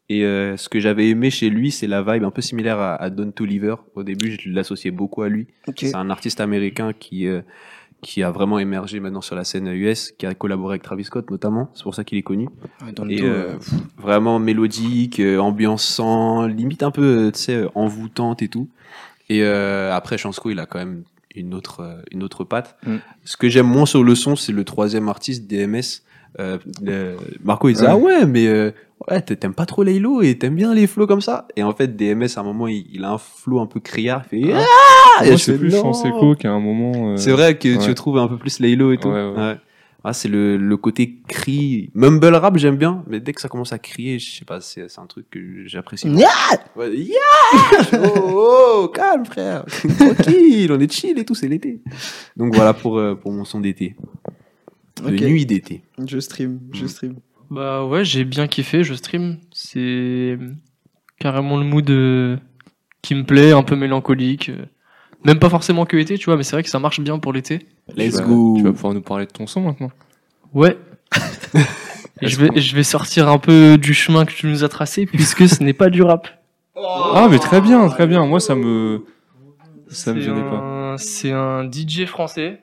Et 0.09 0.25
euh, 0.25 0.57
ce 0.57 0.69
que 0.69 0.81
j'avais 0.81 1.09
aimé 1.09 1.31
chez 1.31 1.49
lui, 1.49 1.71
c'est 1.71 1.87
la 1.87 2.03
vibe 2.03 2.25
un 2.25 2.31
peu 2.31 2.43
similaire 2.43 2.79
à, 2.79 2.97
à 2.97 3.09
Don 3.09 3.31
Toliver. 3.31 3.77
Au 3.95 4.03
début, 4.03 4.37
je 4.41 4.51
l'associais 4.51 4.91
beaucoup 4.91 5.23
à 5.23 5.29
lui. 5.29 5.47
C'est 5.77 5.95
un 5.95 6.11
artiste 6.11 6.41
américain 6.41 6.93
qui 6.99 7.27
euh, 7.29 7.41
qui 8.03 8.25
a 8.25 8.31
vraiment 8.33 8.59
émergé 8.59 8.99
maintenant 8.99 9.21
sur 9.21 9.37
la 9.37 9.45
scène 9.45 9.69
US, 9.69 10.13
qui 10.19 10.27
a 10.27 10.35
collaboré 10.35 10.75
avec 10.75 10.83
Travis 10.83 11.05
Scott 11.05 11.31
notamment. 11.31 11.71
C'est 11.75 11.85
pour 11.85 11.95
ça 11.95 12.03
qu'il 12.03 12.19
est 12.19 12.23
connu. 12.23 12.49
Dans 12.95 13.05
le 13.05 13.13
Et 13.13 13.21
dos, 13.21 13.27
euh, 13.27 13.57
vraiment 13.97 14.41
mélodique, 14.41 15.21
euh, 15.21 15.39
ambiançant, 15.39 16.47
limite 16.47 16.83
un 16.83 16.91
peu, 16.91 17.29
euh, 17.29 17.31
tu 17.31 17.39
sais, 17.39 17.55
euh, 17.55 17.69
envoûtante 17.77 18.43
et 18.43 18.49
tout. 18.49 18.69
Et 19.29 19.45
euh, 19.45 19.95
après, 19.95 20.19
Chansco, 20.19 20.51
il 20.51 20.59
a 20.59 20.67
quand 20.67 20.81
même 20.81 21.05
une 21.37 21.55
autre, 21.55 22.03
une 22.11 22.25
autre 22.25 22.43
patte. 22.43 22.77
Mm. 22.85 22.97
Ce 23.25 23.37
que 23.37 23.49
j'aime 23.49 23.69
moins 23.69 23.87
sur 23.87 24.03
le 24.03 24.17
son, 24.17 24.35
c'est 24.35 24.53
le 24.53 24.65
troisième 24.65 25.09
artiste, 25.09 25.47
DMS. 25.47 26.03
Euh, 26.41 26.59
le- 26.83 27.17
Marco, 27.45 27.69
il 27.69 27.75
disait, 27.75 27.87
Ouais. 27.87 27.93
ah 27.93 27.97
ouais, 27.99 28.27
mais 28.27 28.47
euh, 28.47 28.71
ouais, 29.11 29.21
t'aimes 29.21 29.55
pas 29.55 29.67
trop 29.67 29.83
Laylo 29.83 30.23
et 30.23 30.39
t'aimes 30.39 30.55
bien 30.57 30.73
les 30.75 30.87
flows 30.87 31.07
comme 31.07 31.21
ça. 31.21 31.47
Et 31.57 31.63
en 31.63 31.73
fait, 31.73 31.95
DMS, 31.97 32.29
à 32.37 32.41
un 32.41 32.45
moment, 32.45 32.69
il, 32.69 32.87
il 32.93 33.05
a 33.05 33.13
un 33.13 33.19
flow 33.19 33.61
un 33.61 33.67
peu 33.67 33.81
criard. 33.81 34.23
Il 34.33 34.47
fait, 34.47 34.53
Ah. 34.55 34.65
ah 35.19 35.25
Moi, 35.25 35.29
Et 35.29 35.37
je 35.37 35.43
c'est 35.43 35.59
plus. 35.59 35.71
Chanseco 35.71 36.35
qu'à 36.35 36.51
un 36.51 36.61
moment. 36.61 37.13
euh, 37.13 37.17
C'est 37.17 37.33
vrai 37.33 37.59
que 37.59 37.77
ouais. 37.77 37.85
tu 37.87 37.95
trouves 37.95 38.19
un 38.19 38.29
peu 38.29 38.39
plus 38.39 38.61
Laylo 38.61 38.93
et 38.93 38.99
tout. 38.99 39.09
Ouais, 39.09 39.31
ouais. 39.37 39.57
Ah, 40.05 40.13
c'est 40.13 40.27
le, 40.29 40.57
le 40.57 40.77
côté 40.77 41.19
cri. 41.29 41.91
Mumble 41.95 42.35
rap, 42.35 42.57
j'aime 42.57 42.75
bien, 42.77 43.05
mais 43.07 43.21
dès 43.21 43.33
que 43.33 43.41
ça 43.41 43.49
commence 43.49 43.73
à 43.73 43.79
crier, 43.79 44.19
je 44.19 44.33
sais 44.39 44.45
pas, 44.45 44.61
c'est 44.61 44.89
c'est 44.91 45.01
un 45.01 45.07
truc 45.07 45.31
que 45.31 45.39
j'apprécie. 45.67 46.09
Yeah 46.09 46.27
Ouais, 46.75 46.91
yeah 46.93 47.15
oh, 48.17 48.81
oh, 48.85 48.89
calme, 48.89 49.25
frère. 49.25 49.65
Tranquille, 49.99 50.73
on 50.73 50.81
est 50.81 50.91
chill 50.93 51.17
et 51.21 51.25
tout, 51.25 51.37
c'est 51.37 51.47
l'été. 51.47 51.79
Donc 52.37 52.53
voilà 52.57 52.75
pour, 52.75 52.99
euh, 52.99 53.15
pour 53.15 53.31
mon 53.31 53.45
son 53.45 53.61
d'été. 53.61 53.95
De 55.01 55.11
nuit 55.11 55.47
d'été. 55.47 55.83
Je 56.07 56.19
stream, 56.19 56.61
je 56.73 56.87
stream. 56.87 57.17
Bah 57.51 57.85
ouais, 57.85 58.05
j'ai 58.05 58.25
bien 58.25 58.47
kiffé, 58.47 58.83
je 58.85 58.95
stream. 58.95 59.39
C'est 59.53 60.39
carrément 61.19 61.57
le 61.59 61.65
mood 61.65 61.89
euh, 61.91 62.37
qui 63.03 63.15
me 63.15 63.25
plaît, 63.25 63.53
un 63.53 63.63
peu 63.63 63.77
mélancolique. 63.77 64.49
euh. 64.51 64.65
Même 65.25 65.39
pas 65.39 65.49
forcément 65.51 65.87
que 65.87 65.97
été, 65.97 66.19
tu 66.19 66.27
vois, 66.27 66.37
mais 66.37 66.43
c'est 66.43 66.57
vrai 66.57 66.63
que 66.63 66.69
ça 66.69 66.79
marche 66.81 67.01
bien 67.01 67.19
pour 67.19 67.33
l'été. 67.33 67.61
Let's 67.97 68.15
tu 68.17 68.21
vas- 68.23 68.27
go. 68.27 68.55
Tu 68.59 68.63
vas 68.65 68.73
pouvoir 68.73 68.95
nous 68.95 69.03
parler 69.03 69.27
de 69.27 69.31
ton 69.31 69.47
son 69.47 69.61
maintenant. 69.63 69.91
Ouais. 70.53 70.77
Et 72.21 72.27
je 72.29 72.37
vais, 72.41 72.61
je 72.61 72.75
vais 72.75 72.83
sortir 72.83 73.29
un 73.29 73.39
peu 73.39 73.79
du 73.79 73.95
chemin 73.95 74.25
que 74.25 74.33
tu 74.33 74.47
nous 74.47 74.65
as 74.65 74.69
tracé, 74.69 75.07
puisque 75.07 75.49
ce 75.49 75.63
n'est 75.63 75.73
pas 75.73 75.91
du 75.91 76.03
rap. 76.03 76.29
Ah, 76.77 77.29
mais 77.31 77.39
très 77.39 77.61
bien, 77.61 77.89
très 77.89 78.07
bien. 78.07 78.27
Moi, 78.27 78.41
ça 78.41 78.55
me. 78.55 79.05
Ça 79.89 80.13
me 80.15 80.21
gênait 80.21 80.41
pas. 80.43 80.95
C'est 80.99 81.33
un 81.33 81.71
DJ 81.71 82.07
français. 82.07 82.63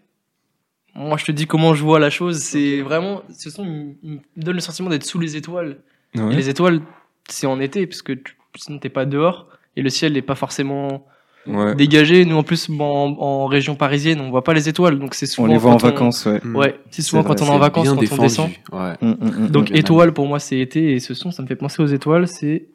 Moi, 0.99 1.17
je 1.17 1.25
te 1.25 1.31
dis 1.31 1.47
comment 1.47 1.73
je 1.73 1.83
vois 1.83 1.97
la 1.99 2.09
chose. 2.09 2.37
C'est 2.39 2.81
vraiment. 2.81 3.23
Ce 3.35 3.49
son, 3.49 3.63
me 3.65 4.17
donne 4.37 4.55
le 4.55 4.61
sentiment 4.61 4.89
d'être 4.89 5.05
sous 5.05 5.17
les 5.19 5.37
étoiles. 5.37 5.77
Ah 6.17 6.25
ouais 6.25 6.33
Et 6.33 6.35
les 6.35 6.49
étoiles, 6.49 6.81
c'est 7.29 7.47
en 7.47 7.59
été, 7.59 7.87
parce 7.87 8.01
que 8.01 8.13
tu, 8.13 8.35
sinon 8.55 8.79
t'es 8.79 8.89
pas 8.89 9.05
dehors. 9.05 9.47
Et 9.75 9.81
le 9.81 9.89
ciel 9.89 10.13
n'est 10.13 10.21
pas 10.21 10.35
forcément 10.35 11.05
Ouais. 11.47 11.73
dégagé. 11.73 12.25
Nous, 12.25 12.35
en 12.35 12.43
plus, 12.43 12.69
bon, 12.69 13.15
en, 13.17 13.21
en 13.21 13.45
région 13.47 13.75
parisienne, 13.75 14.19
on 14.19 14.29
voit 14.29 14.43
pas 14.43 14.53
les 14.53 14.67
étoiles. 14.67 14.99
Donc, 14.99 15.15
c'est 15.15 15.25
souvent. 15.25 15.47
On 15.47 15.51
les 15.51 15.57
voit 15.57 15.71
en 15.71 15.77
vacances, 15.77 16.25
ouais. 16.25 16.41
Ouais, 16.53 16.79
c'est 16.91 17.01
souvent 17.01 17.23
quand 17.23 17.33
vrai, 17.39 17.47
on 17.47 17.53
est 17.53 17.55
en 17.55 17.59
vacances, 17.59 17.89
quand 17.89 17.95
défendu. 17.95 18.19
on 18.19 18.23
descend. 18.23 18.49
Ouais. 18.73 18.93
Mm, 19.01 19.07
mm, 19.11 19.43
mm. 19.45 19.47
Donc, 19.47 19.71
étoile, 19.71 20.11
pour 20.11 20.27
moi, 20.27 20.39
c'est 20.39 20.59
été. 20.59 20.91
Et 20.93 20.99
ce 20.99 21.13
son, 21.13 21.31
ça 21.31 21.41
me 21.41 21.47
fait 21.47 21.55
penser 21.55 21.81
aux 21.81 21.87
étoiles. 21.87 22.27
C'est 22.27 22.67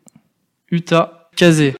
Utah 0.70 1.28
Kazé. 1.36 1.74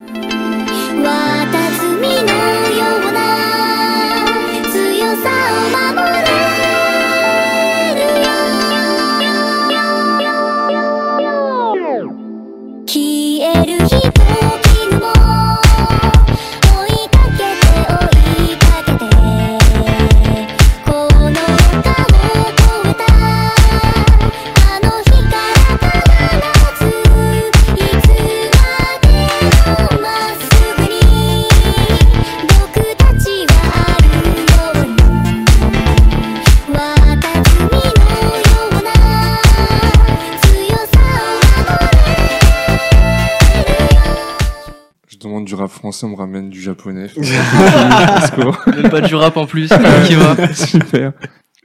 Français, 45.95 46.07
on 46.07 46.11
me 46.11 46.17
ramène 46.17 46.51
du 46.51 46.61
japonais. 46.61 47.07
Même 48.77 48.91
pas 48.91 49.01
du 49.01 49.15
rap 49.15 49.37
en 49.37 49.47
plus. 49.47 49.69
qui 50.07 50.15
va. 50.15 50.53
Super. 50.55 51.13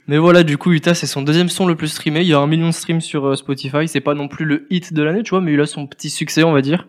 Mais 0.06 0.18
voilà, 0.18 0.42
du 0.42 0.58
coup, 0.58 0.72
Utah, 0.72 0.94
c'est 0.94 1.06
son 1.06 1.22
deuxième 1.22 1.48
son 1.48 1.66
le 1.66 1.76
plus 1.76 1.88
streamé. 1.88 2.20
Il 2.22 2.26
y 2.26 2.34
a 2.34 2.38
un 2.38 2.46
million 2.46 2.66
de 2.68 2.72
streams 2.74 3.00
sur 3.00 3.26
euh, 3.26 3.36
Spotify. 3.36 3.86
C'est 3.86 4.00
pas 4.00 4.14
non 4.14 4.28
plus 4.28 4.44
le 4.44 4.66
hit 4.70 4.92
de 4.92 5.02
l'année, 5.02 5.22
tu 5.22 5.30
vois, 5.30 5.40
mais 5.40 5.52
il 5.52 5.60
a 5.60 5.66
son 5.66 5.86
petit 5.86 6.10
succès, 6.10 6.42
on 6.42 6.52
va 6.52 6.62
dire. 6.62 6.86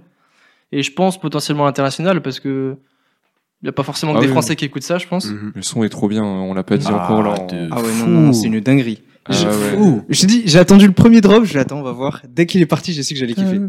Et 0.71 0.81
je 0.83 0.91
pense 0.91 1.19
potentiellement 1.19 1.67
international 1.67 2.21
parce 2.21 2.39
que 2.39 2.77
il 3.61 3.67
y 3.67 3.69
a 3.69 3.73
pas 3.73 3.83
forcément 3.83 4.13
que 4.13 4.17
Ah 4.17 4.21
des 4.21 4.27
oui. 4.27 4.31
Français 4.31 4.55
qui 4.55 4.65
écoutent 4.65 4.81
ça, 4.83 4.97
je 4.97 5.05
pense. 5.07 5.27
Le 5.53 5.61
son 5.61 5.83
est 5.83 5.89
trop 5.89 6.07
bien, 6.07 6.23
on 6.23 6.53
l'a 6.55 6.63
pas 6.63 6.77
dit 6.77 6.87
Ah, 6.89 7.03
encore 7.03 7.21
là. 7.21 7.31
en- 7.39 7.45
de 7.45 7.67
Ah 7.71 7.79
ouais, 7.79 8.07
non, 8.07 8.33
c'est 8.33 8.47
une 8.47 8.59
dinguerie. 8.59 9.03
Ah 9.25 9.33
Je- 9.33 9.47
ouais. 9.47 9.53
fou. 9.77 10.01
Je 10.09 10.21
te 10.21 10.25
dis, 10.25 10.41
j'ai 10.45 10.57
attendu 10.59 10.87
le 10.87 10.93
premier 10.93 11.21
drop, 11.21 11.43
je 11.45 11.53
l'attends, 11.55 11.79
on 11.79 11.83
va 11.83 11.91
voir. 11.91 12.21
Dès 12.27 12.45
qu'il 12.47 12.61
est 12.61 12.65
parti, 12.65 12.91
j'ai 12.91 13.03
su 13.03 13.13
que 13.13 13.19
j'allais 13.19 13.33
kiffer. 13.35 13.59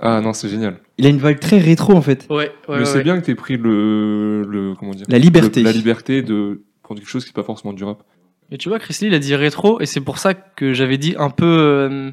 Ah 0.00 0.20
non, 0.20 0.32
c'est 0.32 0.48
génial. 0.48 0.78
Il 0.98 1.06
a 1.06 1.08
une 1.08 1.18
vibe 1.18 1.38
très 1.38 1.58
rétro 1.58 1.92
en 1.94 2.02
fait. 2.02 2.26
Ouais, 2.28 2.36
ouais, 2.36 2.50
Mais 2.68 2.74
ouais, 2.78 2.84
c'est 2.84 2.96
ouais. 2.98 3.04
bien 3.04 3.20
que 3.20 3.24
t'aies 3.24 3.34
pris 3.36 3.56
le, 3.56 4.42
le, 4.42 4.74
comment 4.74 4.92
dire? 4.92 5.06
La 5.08 5.18
liberté. 5.18 5.60
Le- 5.60 5.66
la 5.66 5.72
liberté 5.72 6.22
de 6.22 6.62
prendre 6.82 7.00
quelque 7.00 7.08
chose 7.10 7.24
qui 7.24 7.30
est 7.30 7.34
pas 7.34 7.44
forcément 7.44 7.72
du 7.72 7.84
rap. 7.84 8.02
Et 8.50 8.58
tu 8.58 8.68
vois, 8.68 8.78
Chris 8.80 8.96
Lee, 9.00 9.06
il 9.06 9.14
a 9.14 9.18
dit 9.20 9.34
rétro, 9.36 9.80
et 9.80 9.86
c'est 9.86 10.00
pour 10.00 10.18
ça 10.18 10.34
que 10.34 10.72
j'avais 10.74 10.98
dit 10.98 11.14
un 11.16 11.30
peu 11.30 11.46
euh, 11.46 12.10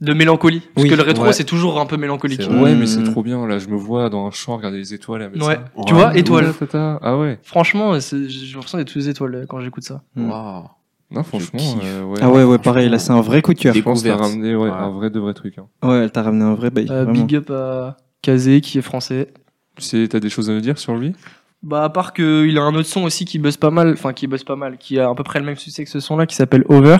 de 0.00 0.12
mélancolie. 0.12 0.60
Parce 0.74 0.82
Oui, 0.84 0.90
que 0.90 0.96
le 0.96 1.02
rétro, 1.02 1.24
ouais. 1.24 1.32
c'est 1.32 1.44
toujours 1.44 1.80
un 1.80 1.86
peu 1.86 1.96
mélancolique. 1.96 2.42
Ouais, 2.50 2.74
mais 2.74 2.86
c'est 2.86 3.04
trop 3.04 3.22
bien. 3.22 3.46
Là, 3.46 3.58
je 3.58 3.68
me 3.68 3.76
vois 3.76 4.10
dans 4.10 4.26
un 4.26 4.30
champ 4.32 4.56
regarder 4.56 4.78
les 4.78 4.92
étoiles 4.92 5.22
à 5.22 5.28
Ouais. 5.28 5.54
ça. 5.54 5.64
Tu 5.86 5.94
vois, 5.94 6.16
étoile. 6.18 6.52
Tata. 6.52 6.98
Ah 7.00 7.16
ouais. 7.16 7.38
Franchement, 7.44 7.92
j'ai 8.00 8.52
l'impression 8.54 8.76
d'être 8.76 8.90
sous 8.90 8.98
les 8.98 9.08
étoiles 9.08 9.34
euh, 9.36 9.46
quand 9.48 9.60
j'écoute 9.60 9.84
ça. 9.84 10.02
Mm. 10.16 10.28
Waouh. 10.30 10.64
Non, 11.10 11.22
franchement, 11.22 11.60
euh, 11.82 12.04
ouais. 12.04 12.18
Ah 12.20 12.30
ouais, 12.30 12.44
ouais, 12.44 12.58
pareil, 12.58 12.88
là 12.90 12.98
c'est 12.98 13.12
un 13.12 13.22
vrai 13.22 13.40
coup 13.40 13.54
de 13.54 13.58
cœur. 13.58 13.74
Je 13.74 13.80
pense 13.80 14.02
que 14.02 14.08
t'as 14.08 14.16
ramené 14.16 14.54
ouais, 14.54 14.68
Ouais. 14.68 14.76
un 14.76 14.90
vrai 14.90 15.08
de 15.08 15.18
vrai 15.18 15.32
truc. 15.32 15.56
Hein. 15.58 15.66
Ouais, 15.82 15.98
elle 16.04 16.10
t'a 16.12 16.22
ramené 16.22 16.44
un 16.44 16.54
vrai 16.54 16.70
bail. 16.70 16.86
Euh, 16.90 17.06
big 17.06 17.34
up 17.34 17.50
à 17.50 17.96
Kazé, 18.20 18.60
qui 18.60 18.76
est 18.78 18.82
français. 18.82 19.28
Tu 19.76 19.82
sais, 19.84 20.06
t'as 20.08 20.20
des 20.20 20.28
choses 20.28 20.50
à 20.50 20.52
nous 20.52 20.60
dire 20.60 20.76
sur 20.78 20.96
lui? 20.96 21.14
Bah, 21.62 21.84
à 21.84 21.88
part 21.88 22.12
qu'il 22.12 22.56
a 22.58 22.62
un 22.62 22.74
autre 22.74 22.88
son 22.88 23.04
aussi 23.04 23.24
qui 23.24 23.38
buzz 23.38 23.56
pas 23.56 23.70
mal, 23.70 23.92
enfin 23.94 24.12
qui 24.12 24.26
buzz 24.26 24.44
pas 24.44 24.54
mal, 24.56 24.76
qui 24.76 24.98
a 24.98 25.08
à 25.08 25.14
peu 25.14 25.22
près 25.24 25.38
le 25.40 25.46
même 25.46 25.56
succès 25.56 25.82
que 25.82 25.90
ce 25.90 25.98
son-là, 26.00 26.26
qui 26.26 26.36
s'appelle 26.36 26.64
Over, 26.68 26.98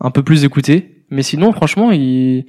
un 0.00 0.10
peu 0.10 0.22
plus 0.22 0.44
écouté. 0.44 1.04
Mais 1.10 1.22
sinon, 1.22 1.52
franchement, 1.52 1.90
il... 1.90 2.44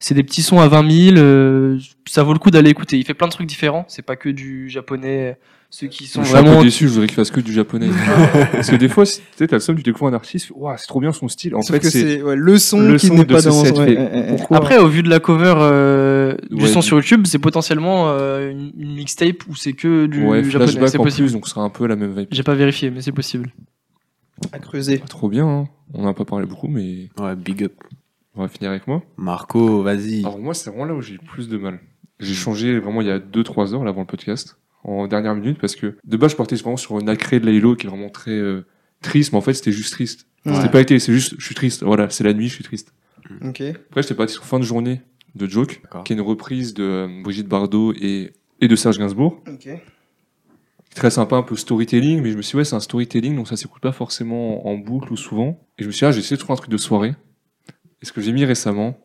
c'est 0.00 0.14
des 0.14 0.22
petits 0.22 0.42
sons 0.42 0.60
à 0.60 0.68
20 0.68 0.90
000, 1.14 1.16
euh, 1.18 1.78
ça 2.06 2.22
vaut 2.22 2.32
le 2.32 2.38
coup 2.38 2.50
d'aller 2.50 2.70
écouter. 2.70 2.98
Il 2.98 3.04
fait 3.04 3.14
plein 3.14 3.26
de 3.28 3.32
trucs 3.32 3.46
différents, 3.46 3.84
c'est 3.88 4.02
pas 4.02 4.16
que 4.16 4.28
du 4.28 4.68
japonais, 4.68 5.38
ceux 5.70 5.88
qui 5.88 6.06
sont 6.06 6.22
Je 6.22 6.28
suis 6.28 6.36
un 6.36 6.42
vraiment... 6.42 6.58
peu 6.58 6.64
déçu, 6.64 6.84
je 6.86 6.92
voudrais 6.92 7.06
qu'il 7.06 7.16
fasse 7.16 7.30
que 7.30 7.40
du 7.40 7.52
japonais. 7.52 7.88
Parce 8.52 8.70
que 8.70 8.76
des 8.76 8.88
fois, 8.88 9.04
si- 9.04 9.18
tu 9.20 9.24
sais, 9.36 9.46
t'as 9.48 9.56
le 9.56 9.60
somme, 9.60 9.76
tu 9.76 9.82
découvres 9.82 10.06
un 10.08 10.14
artiste, 10.14 10.50
waouh, 10.54 10.76
c'est 10.78 10.86
trop 10.86 11.00
bien 11.00 11.12
son 11.12 11.28
style. 11.28 11.54
En 11.54 11.62
Sauf 11.62 11.76
fait, 11.76 11.80
que 11.80 11.90
c'est 11.90 12.22
ouais, 12.22 12.36
le 12.36 12.58
son 12.58 12.80
le 12.80 12.96
qui 12.98 13.08
son 13.08 13.14
n'est 13.14 13.24
de 13.24 13.34
pas 13.34 13.42
dans 13.42 13.62
ouais, 13.62 13.96
ouais, 13.96 14.36
Après, 14.50 14.78
au 14.78 14.88
vu 14.88 15.02
de 15.02 15.08
la 15.08 15.18
cover 15.20 15.54
euh, 15.58 16.36
du 16.50 16.62
Ouais, 16.62 16.68
son 16.68 16.82
sur 16.82 16.96
YouTube, 16.98 17.22
c'est 17.26 17.38
potentiellement 17.38 18.10
euh, 18.10 18.50
une, 18.52 18.94
mixtape 18.94 19.46
où 19.48 19.56
c'est 19.56 19.72
que 19.72 20.06
du 20.06 20.24
ouais, 20.24 20.44
japonais. 20.44 20.72
C'est 20.88 20.98
en 20.98 21.02
possible. 21.02 21.26
plus, 21.28 21.32
donc 21.34 21.46
ce 21.46 21.54
sera 21.54 21.62
un 21.62 21.70
peu 21.70 21.86
la 21.86 21.96
même 21.96 22.14
vibe. 22.16 22.28
J'ai 22.30 22.42
pas 22.42 22.54
vérifié, 22.54 22.90
mais 22.90 23.00
c'est 23.02 23.12
possible. 23.12 23.50
à 24.52 24.58
creuser. 24.58 25.00
Trop 25.08 25.28
bien, 25.28 25.46
hein. 25.46 25.68
on 25.94 26.04
n'a 26.04 26.14
pas 26.14 26.24
parlé 26.24 26.46
beaucoup, 26.46 26.68
mais 26.68 27.08
Ouais, 27.18 27.34
big 27.36 27.64
up. 27.64 27.72
On 28.36 28.42
va 28.42 28.48
finir 28.48 28.70
avec 28.70 28.86
moi. 28.86 29.02
Marco, 29.16 29.82
vas-y. 29.82 30.20
Alors 30.20 30.38
moi, 30.38 30.54
c'est 30.54 30.70
vraiment 30.70 30.84
là 30.84 30.94
où 30.94 31.00
j'ai 31.00 31.14
le 31.14 31.26
plus 31.26 31.48
de 31.48 31.56
mal. 31.56 31.80
J'ai 32.20 32.34
changé 32.34 32.78
vraiment 32.78 33.00
il 33.00 33.08
y 33.08 33.10
a 33.10 33.18
2-3 33.18 33.74
heures 33.74 33.84
là, 33.84 33.90
avant 33.90 34.00
le 34.00 34.06
podcast, 34.06 34.58
en 34.84 35.06
dernière 35.06 35.34
minute, 35.34 35.58
parce 35.58 35.76
que 35.76 35.96
de 36.04 36.16
base, 36.16 36.32
je 36.32 36.36
partais 36.36 36.56
vraiment 36.56 36.76
sur 36.76 36.98
une 36.98 37.08
acré 37.08 37.40
de 37.40 37.46
Laylo 37.46 37.76
qui 37.76 37.86
est 37.86 37.90
vraiment 37.90 38.08
très 38.08 38.30
euh, 38.30 38.66
triste, 39.02 39.32
mais 39.32 39.38
en 39.38 39.42
fait, 39.42 39.54
c'était 39.54 39.72
juste 39.72 39.92
triste. 39.92 40.26
Ouais. 40.44 40.54
C'était 40.54 40.70
pas 40.70 40.80
été, 40.80 40.98
c'est 40.98 41.12
juste, 41.12 41.34
je 41.38 41.44
suis 41.44 41.54
triste. 41.54 41.82
Voilà, 41.82 42.08
c'est 42.10 42.24
la 42.24 42.32
nuit, 42.32 42.48
je 42.48 42.54
suis 42.54 42.64
triste. 42.64 42.92
Ok. 43.44 43.60
Après, 43.60 44.02
j'étais 44.02 44.14
parti 44.14 44.32
sur 44.32 44.44
fin 44.44 44.58
de 44.58 44.64
journée 44.64 45.02
de 45.34 45.46
Joke, 45.46 45.82
qui 46.04 46.12
est 46.12 46.16
une 46.16 46.22
reprise 46.22 46.72
de 46.74 46.84
euh, 46.84 47.22
Brigitte 47.22 47.48
Bardot 47.48 47.92
et, 47.92 48.32
et 48.60 48.68
de 48.68 48.76
Serge 48.76 48.98
Gainsbourg. 48.98 49.42
Ok. 49.46 49.68
Très 50.94 51.10
sympa, 51.10 51.36
un 51.36 51.42
peu 51.42 51.56
storytelling, 51.56 52.22
mais 52.22 52.30
je 52.30 52.38
me 52.38 52.42
suis 52.42 52.52
dit, 52.52 52.56
ouais, 52.56 52.64
c'est 52.64 52.76
un 52.76 52.80
storytelling, 52.80 53.36
donc 53.36 53.48
ça 53.48 53.56
s'écoute 53.56 53.82
pas 53.82 53.92
forcément 53.92 54.66
en 54.66 54.78
boucle 54.78 55.12
ou 55.12 55.16
souvent. 55.16 55.60
Et 55.78 55.82
je 55.82 55.88
me 55.88 55.92
suis 55.92 56.00
dit, 56.00 56.04
ah, 56.06 56.12
j'ai 56.12 56.20
essayé 56.20 56.36
de 56.36 56.40
trouver 56.40 56.54
un 56.54 56.56
truc 56.56 56.70
de 56.70 56.78
soirée. 56.78 57.14
Et 58.02 58.06
ce 58.06 58.12
que 58.12 58.20
j'ai 58.20 58.32
mis 58.32 58.44
récemment, 58.44 58.98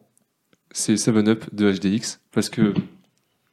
c'est 0.71 0.93
7-Up 0.95 1.45
de 1.53 1.71
HDX, 1.71 2.19
parce 2.31 2.49
que 2.49 2.73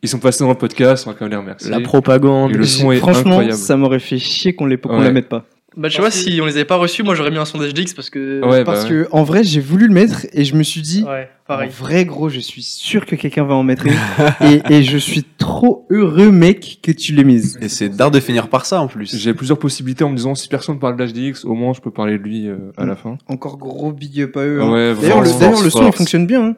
ils 0.03 0.09
sont 0.09 0.19
passés 0.21 0.45
dans 0.45 0.51
le 0.51 0.57
podcast, 0.57 1.07
on 1.07 1.11
va 1.11 1.17
quand 1.17 1.25
même 1.25 1.33
les 1.33 1.37
remercier. 1.39 1.71
La 1.71 1.81
propagande. 1.81 2.53
Et 2.53 2.55
le 2.55 2.65
son 2.65 2.93
est 2.93 2.99
Franchement, 2.99 3.33
incroyable. 3.33 3.55
ça 3.55 3.77
m'aurait 3.77 3.99
fait 3.99 4.19
chier 4.19 4.55
qu'on 4.55 4.67
les 4.67 4.77
qu'on 4.79 4.99
Ouais. 4.99 5.05
la 5.05 5.11
mette 5.13 5.29
pas. 5.29 5.45
Bah, 5.79 5.89
tu 5.89 6.01
vois, 6.01 6.11
si 6.11 6.41
on 6.43 6.47
les 6.47 6.57
avait 6.57 6.65
pas 6.65 6.77
reçus, 6.77 7.03
moi 7.05 7.15
j'aurais 7.15 7.31
mis 7.31 7.39
un 7.39 7.45
son 7.45 7.57
d'HDX 7.59 7.95
parce 7.95 8.11
que. 8.11 8.45
Ouais, 8.45 8.65
Parce 8.65 8.83
bah, 8.83 8.89
que 8.91 9.07
en 9.13 9.23
vrai, 9.23 9.45
j'ai 9.45 9.61
voulu 9.61 9.87
le 9.87 9.95
mettre 9.95 10.27
et 10.33 10.45
je 10.45 10.57
me 10.57 10.63
suis 10.65 10.81
dit, 10.83 11.05
Ouais, 11.05 11.29
en 11.45 11.47
pareil. 11.47 11.71
vrai 11.71 12.05
gros, 12.05 12.29
je 12.29 12.41
suis 12.41 12.63
sûr 12.63 13.07
que 13.07 13.15
quelqu'un 13.15 13.45
va 13.45 13.55
en 13.55 13.63
mettre 13.63 13.87
une. 13.87 13.93
et, 14.41 14.61
et 14.71 14.83
je 14.83 14.99
suis 14.99 15.23
trop 15.23 15.87
heureux, 15.91 16.33
mec, 16.33 16.81
que 16.83 16.91
tu 16.91 17.15
l'aies 17.15 17.23
mise. 17.25 17.59
Et 17.63 17.69
c'est 17.69 17.89
d'art 17.89 18.11
de 18.11 18.19
finir 18.21 18.49
par 18.49 18.67
ça 18.67 18.81
en 18.83 18.89
plus. 18.89 19.17
J'ai 19.17 19.35
plusieurs 19.35 19.59
possibilités 19.61 20.03
en 20.03 20.11
me 20.11 20.17
disant 20.17 20.35
si 20.35 20.49
personne 20.49 20.79
parle 20.81 20.97
d'HDX, 20.97 21.45
au 21.45 21.55
moins 21.55 21.73
je 21.73 21.81
peux 21.81 21.93
parler 21.93 22.19
de 22.19 22.23
lui 22.25 22.49
euh, 22.49 22.57
à 22.77 22.85
Mm. 22.85 22.89
la 22.89 22.97
fin. 22.97 23.19
Encore 23.29 23.57
gros 23.57 23.93
big 23.93 24.21
up 24.23 24.37
à 24.37 24.41
eux. 24.45 24.61
hein. 24.61 24.73
Ouais, 24.73 24.95
D'ailleurs, 25.01 25.21
le, 25.23 25.65
le 25.65 25.71
son 25.71 25.87
il 25.87 25.93
fonctionne 25.93 26.27
bien. 26.27 26.43
hein. 26.45 26.57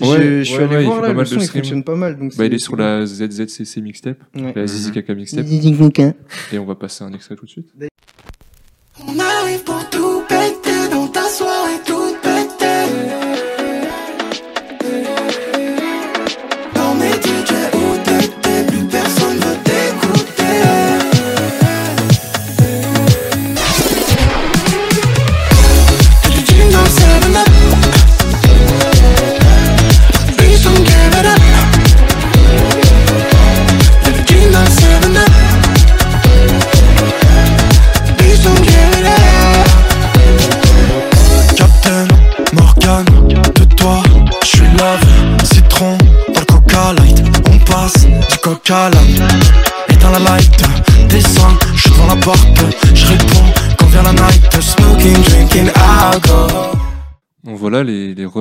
Ouais, 0.00 0.16
je, 0.22 0.38
je 0.38 0.42
suis 0.44 0.56
ouais, 0.58 0.62
allé 0.64 0.76
ouais, 0.76 0.84
voir 0.84 0.96
fait 0.96 1.02
là, 1.02 1.06
pas 1.08 1.12
le 1.12 1.14
mal 1.16 1.26
son 1.26 1.34
de 1.36 1.40
il 1.40 1.46
streams. 1.46 1.62
fonctionne 1.64 1.84
pas 1.84 1.96
mal. 1.96 2.18
Donc 2.18 2.36
Bah, 2.36 2.44
il 2.46 2.54
est 2.54 2.58
sur 2.58 2.76
la 2.76 3.04
ZZCC 3.06 3.80
mixtape, 3.80 4.18
Ouais. 4.36 4.52
la 4.54 4.66
Zizi 4.66 4.92
Kaka 4.92 5.14
mixtape, 5.14 5.46
et 6.52 6.58
on 6.58 6.64
va 6.64 6.74
passer 6.74 7.04
un 7.04 7.12
extrait 7.12 7.34
tout 7.36 7.46
de 7.46 7.50
suite. 7.50 7.68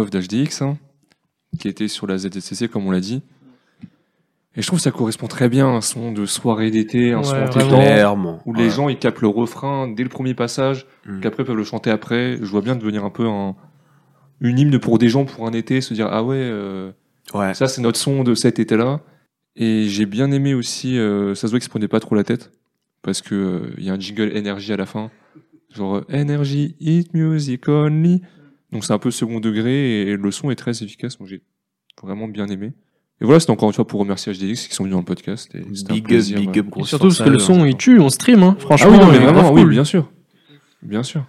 d'HDX, 0.06 0.62
hein, 0.62 0.78
qui 1.60 1.68
étaient 1.68 1.88
sur 1.88 2.08
la 2.08 2.18
ZZCC 2.18 2.68
comme 2.68 2.86
on 2.88 2.92
l'a 2.92 3.00
dit. 3.00 3.22
Et 4.56 4.62
je 4.64 4.68
trouve 4.68 4.80
que 4.80 4.84
ça 4.84 4.92
correspond 4.92 5.28
très 5.28 5.50
bien 5.50 5.68
à 5.68 5.72
un 5.72 5.82
son 5.82 6.12
de 6.12 6.26
soirée 6.26 6.72
d'été, 6.72 7.12
un 7.14 7.20
Ouais, 7.20 7.24
son 7.52 7.68
Clairement. 7.68 8.42
où 8.46 8.54
Ouais. 8.54 8.64
les 8.64 8.70
gens 8.72 8.90
ils 8.90 8.98
capent 8.98 9.20
le 9.22 9.28
refrain 9.28 9.88
dès 9.88 10.02
le 10.04 10.10
premier 10.10 10.34
passage, 10.34 10.88
Mm. 11.06 11.20
qu'après 11.22 11.44
peuvent 11.44 11.56
le 11.58 11.64
chanter 11.64 11.92
après. 11.92 12.38
Je 12.42 12.46
vois 12.46 12.62
bien 12.62 12.76
devenir 12.76 13.06
un 13.06 13.12
peu 13.12 13.28
un, 13.28 13.56
une 14.42 14.58
hymne 14.58 14.80
pour 14.80 14.98
des 14.98 15.10
gens 15.10 15.26
pour 15.26 15.46
un 15.48 15.52
été, 15.52 15.80
se 15.82 15.94
dire 15.94 16.08
ah 16.10 16.24
ouais, 16.24 16.38
euh, 16.40 16.92
Ouais. 17.36 17.54
ça 17.54 17.68
c'est 17.68 17.82
notre 17.82 18.00
son 18.00 18.24
de 18.24 18.34
cet 18.34 18.58
été-là. 18.58 19.02
Et 19.56 19.86
j'ai 19.90 20.06
bien 20.06 20.32
aimé 20.32 20.54
aussi, 20.54 20.98
euh, 20.98 21.36
ça 21.36 21.48
se 21.48 21.52
voit 21.52 21.60
qu'ils 21.60 21.66
se 21.66 21.70
prenaient 21.70 21.88
pas 21.88 22.00
trop 22.00 22.16
la 22.16 22.24
tête, 22.24 22.52
parce 23.04 23.22
que 23.22 23.36
euh, 23.36 23.74
il 23.78 23.84
y 23.86 23.90
a 23.90 23.94
un 23.94 24.00
jingle 24.00 24.36
énergie 24.36 24.72
à 24.74 24.78
la 24.78 24.86
fin, 24.86 25.10
genre 25.74 26.02
énergie, 26.10 26.76
hit 26.80 27.14
music 27.14 27.68
only. 27.68 28.22
Donc 28.72 28.84
c'est 28.84 28.94
un 28.94 29.00
peu 29.00 29.12
second 29.12 29.40
degré 29.40 30.02
et 30.02 30.18
le 30.18 30.32
son 30.32 30.52
est 30.52 30.56
très 30.56 30.84
efficace, 30.84 31.18
donc 31.18 31.28
j'ai 31.28 31.42
vraiment 32.02 32.28
bien 32.28 32.48
aimé. 32.48 32.74
Et 33.20 33.26
voilà, 33.26 33.40
c'était 33.40 33.52
encore 33.52 33.70
une 33.70 33.74
fois 33.74 33.88
pour 33.88 34.00
remercier 34.00 34.32
HDX 34.34 34.68
qui 34.68 34.74
sont 34.76 34.84
venus 34.84 34.94
dans 34.94 35.00
le 35.00 35.06
podcast. 35.06 35.50
Et 35.56 35.60
un 35.60 35.62
Big 35.94 36.02
up, 36.02 36.04
plaisir, 36.04 36.40
big 36.40 36.50
ouais. 36.50 36.60
up, 36.60 36.86
surtout 36.86 37.08
parce 37.08 37.22
que 37.22 37.30
le 37.30 37.40
son 37.40 37.66
il 37.66 37.76
tue, 37.76 38.00
on 38.00 38.10
stream, 38.10 38.44
hein. 38.44 38.56
franchement. 38.60 38.92
Ah 38.92 38.98
oui, 38.98 39.00
non, 39.06 39.12
mais 39.12 39.18
vraiment, 39.20 39.52
oui, 39.52 39.62
cool. 39.62 39.72
bien 39.72 39.84
sûr. 39.84 40.12
Bien 40.84 41.02
sûr. 41.02 41.26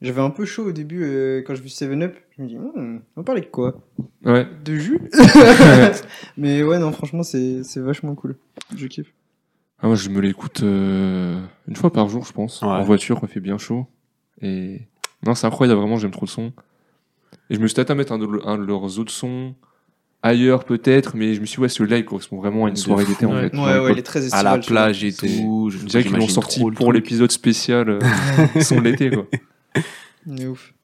J'avais 0.00 0.20
un 0.20 0.30
peu 0.30 0.44
chaud 0.44 0.66
au 0.66 0.72
début 0.72 1.02
euh, 1.02 1.42
quand 1.44 1.56
je 1.56 1.62
vis 1.62 1.74
7-Up. 1.82 2.16
Je 2.36 2.42
me 2.42 2.46
dis, 2.48 2.56
Hmm, 2.56 2.98
on 3.16 3.20
va 3.20 3.24
parler 3.24 3.40
de 3.40 3.46
quoi? 3.46 3.80
Ouais. 4.24 4.46
De 4.64 4.76
jus? 4.76 5.00
Mais 6.36 6.62
ouais, 6.62 6.78
non, 6.78 6.92
franchement, 6.92 7.24
c'est 7.24 7.64
c'est 7.64 7.80
vachement 7.80 8.14
cool. 8.14 8.36
Je 8.76 8.86
kiffe. 8.86 9.12
Ah, 9.80 9.86
moi, 9.88 9.96
je 9.96 10.08
me 10.10 10.20
l'écoute 10.20 10.62
euh, 10.62 11.40
une 11.66 11.74
fois 11.76 11.92
par 11.92 12.08
jour, 12.08 12.24
je 12.24 12.32
pense, 12.32 12.62
Ouais. 12.62 12.68
en 12.68 12.84
voiture, 12.84 13.18
quand 13.20 13.26
il 13.26 13.32
fait 13.32 13.40
bien 13.40 13.58
chaud. 13.58 13.86
Et 14.40 14.82
non, 15.26 15.34
c'est 15.34 15.46
incroyable, 15.46 15.80
vraiment, 15.80 15.96
j'aime 15.98 16.10
trop 16.10 16.26
le 16.26 16.30
son. 16.30 16.52
Et 17.50 17.54
je 17.54 17.60
me 17.60 17.66
suis 17.66 17.74
tâté 17.74 17.92
à 17.92 17.94
mettre 17.94 18.12
un 18.12 18.18
de, 18.18 18.26
le- 18.26 18.46
un 18.46 18.56
de 18.58 18.64
leurs 18.64 18.98
autres 18.98 19.12
sons 19.12 19.54
ailleurs, 20.22 20.64
peut-être, 20.64 21.16
mais 21.16 21.34
je 21.34 21.40
me 21.40 21.46
suis 21.46 21.56
dit, 21.56 21.62
ouais, 21.62 21.68
celui-là, 21.68 21.98
il 21.98 22.04
correspond 22.04 22.36
vraiment 22.38 22.66
à 22.66 22.68
une 22.68 22.76
soirée 22.76 23.04
d'été, 23.04 23.24
en 23.26 23.34
Ouais. 23.34 23.48
fait. 23.50 23.56
Ouais, 23.56 23.78
ouais, 23.80 23.92
il 23.92 23.98
est 23.98 24.02
très 24.02 24.20
À 24.20 24.24
estival. 24.24 24.44
la 24.44 24.62
celui-là. 24.62 24.82
plage 24.84 25.04
et 25.04 25.12
tout. 25.12 25.70
Je 25.70 25.78
dirais 25.84 26.02
qu'ils 26.02 26.16
l'ont 26.16 26.28
sorti 26.28 26.60
le 26.64 26.72
pour 26.72 26.92
l'épisode 26.92 27.30
spécial 27.30 27.88
euh, 27.88 28.00
son 28.60 28.76
de 28.76 28.82
l'été, 28.82 29.10
quoi. 29.10 29.26
Il 30.26 30.42
est 30.42 30.46
ouf. 30.46 30.74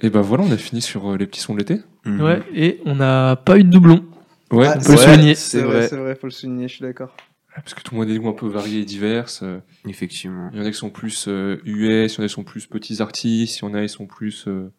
Et 0.00 0.10
ben 0.10 0.20
voilà, 0.20 0.44
on 0.44 0.50
a 0.50 0.56
fini 0.58 0.80
sur 0.82 1.10
euh, 1.10 1.16
les 1.16 1.26
petits 1.26 1.40
sons 1.40 1.54
de 1.54 1.58
l'été. 1.58 1.80
Mhm. 2.04 2.20
Ouais, 2.22 2.42
et 2.54 2.80
on 2.86 2.94
n'a 2.96 3.36
pas 3.36 3.58
eu 3.58 3.64
de 3.64 3.70
doublon. 3.70 4.04
Ouais, 4.50 4.66
Ah, 4.66 4.74
on 4.78 4.82
peut 4.82 4.92
le 4.92 4.96
c'est 4.98 5.04
souligner. 5.14 5.34
C'est 5.34 5.62
vrai, 5.62 5.88
c'est 5.88 5.96
vrai, 5.96 6.14
faut 6.16 6.26
le 6.26 6.32
souligner, 6.32 6.66
je 6.68 6.74
suis 6.74 6.82
d'accord. 6.82 7.14
Parce 7.54 7.74
que 7.74 7.82
tout 7.82 7.94
le 7.94 8.00
monde 8.00 8.08
a 8.08 8.12
des 8.12 8.18
goûts 8.18 8.28
un 8.28 8.32
peu 8.32 8.46
variés 8.48 8.80
et 8.80 8.84
divers. 8.84 9.26
euh, 9.42 9.58
Effectivement. 9.88 10.50
Il 10.52 10.58
y 10.58 10.62
en 10.62 10.64
a 10.66 10.70
qui 10.70 10.76
sont 10.76 10.90
plus 10.90 11.26
euh, 11.28 11.56
US, 11.64 12.14
il 12.14 12.18
y 12.18 12.20
en 12.20 12.24
a 12.24 12.28
qui 12.28 12.34
sont 12.34 12.44
plus 12.44 12.66
petits 12.66 13.00
artistes, 13.02 13.58
il 13.58 13.64
y 13.64 13.68
en 13.68 13.74
a 13.74 13.82
qui 13.82 13.88
sont 13.88 14.06
plus... 14.06 14.44
euh, 14.48 14.70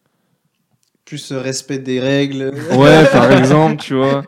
Plus 1.05 1.32
euh, 1.32 1.39
respect 1.41 1.80
des 1.80 1.99
règles. 1.99 2.53
Ouais, 2.78 3.05
par 3.11 3.32
exemple, 3.38 3.78
tu 3.82 3.95
vois. 3.95 4.24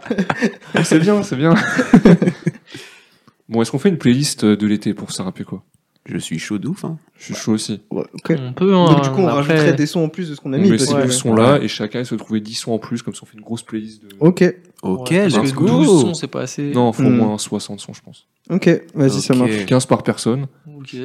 c'est 0.84 1.00
bien, 1.00 1.24
c'est 1.24 1.36
bien. 1.38 1.54
bon, 3.50 3.62
est-ce 3.62 3.72
qu'on 3.72 3.80
fait 3.80 3.90
une 3.90 3.98
playlist 3.98 4.46
de 4.46 4.68
l'été 4.68 4.94
pour 4.94 5.12
se 5.12 5.22
rappeler 5.22 5.46
quoi? 5.46 5.64
Je 6.06 6.18
suis 6.18 6.38
chaud 6.38 6.58
de 6.58 6.68
ouf. 6.68 6.84
Hein. 6.84 6.98
Je 7.18 7.26
suis 7.26 7.34
chaud 7.36 7.54
aussi. 7.54 7.80
Ouais, 7.90 8.04
ok. 8.14 8.34
On 8.38 8.52
peut, 8.52 8.76
hein, 8.76 8.88
Donc 8.88 9.04
du 9.04 9.10
coup, 9.12 9.22
on 9.22 9.28
après- 9.28 9.54
rajouterait 9.54 9.74
des 9.74 9.86
sons 9.86 10.02
en 10.02 10.10
plus 10.10 10.30
de 10.30 10.36
ce 10.36 10.42
qu'on 10.42 10.52
a 10.52 10.58
On 10.58 10.62
mis. 10.62 10.70
met 10.70 10.76
parce 10.78 10.90
ces 10.90 11.02
12 11.02 11.16
sons 11.16 11.34
là 11.34 11.60
et 11.62 11.70
chacun 11.70 12.00
il 12.00 12.06
se 12.06 12.16
trouver 12.16 12.42
10 12.42 12.54
sons 12.56 12.74
en 12.74 12.78
plus, 12.80 13.02
comme 13.02 13.14
ça 13.16 13.22
on 13.24 13.26
fait 13.26 13.38
une 13.38 13.44
grosse 13.44 13.64
playlist 13.64 14.04
de. 14.04 14.10
Ok, 14.20 14.44
Ok, 14.84 15.10
Ouais, 15.12 15.30
parce 15.30 15.38
let's 15.46 15.52
que 15.54 15.58
go. 15.60 15.66
12 15.68 16.02
sons, 16.02 16.14
c'est 16.14 16.28
pas 16.28 16.42
assez. 16.42 16.72
Non, 16.72 16.92
faut 16.92 17.04
au 17.04 17.10
Hmm. 17.10 17.16
moins 17.18 17.38
60 17.38 17.80
sons, 17.80 17.94
je 17.94 18.02
pense. 18.02 18.28
ok, 18.50 18.70
vas-y, 18.94 19.22
ça 19.22 19.34
Ok. 19.34 19.40
marche. 19.40 19.66
15 19.66 19.86
par 19.86 20.04
personne. 20.04 20.48
Ok. 20.78 20.96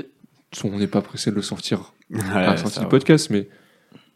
On 0.65 0.79
n'est 0.79 0.87
pas 0.87 1.01
pressé 1.03 1.31
de 1.31 1.37
le 1.37 1.43
sortir 1.43 1.93
Ouais, 2.11 2.19
à 2.33 2.41
la 2.51 2.57
sortie 2.57 2.81
du 2.81 2.87
podcast, 2.87 3.29
mais 3.31 3.49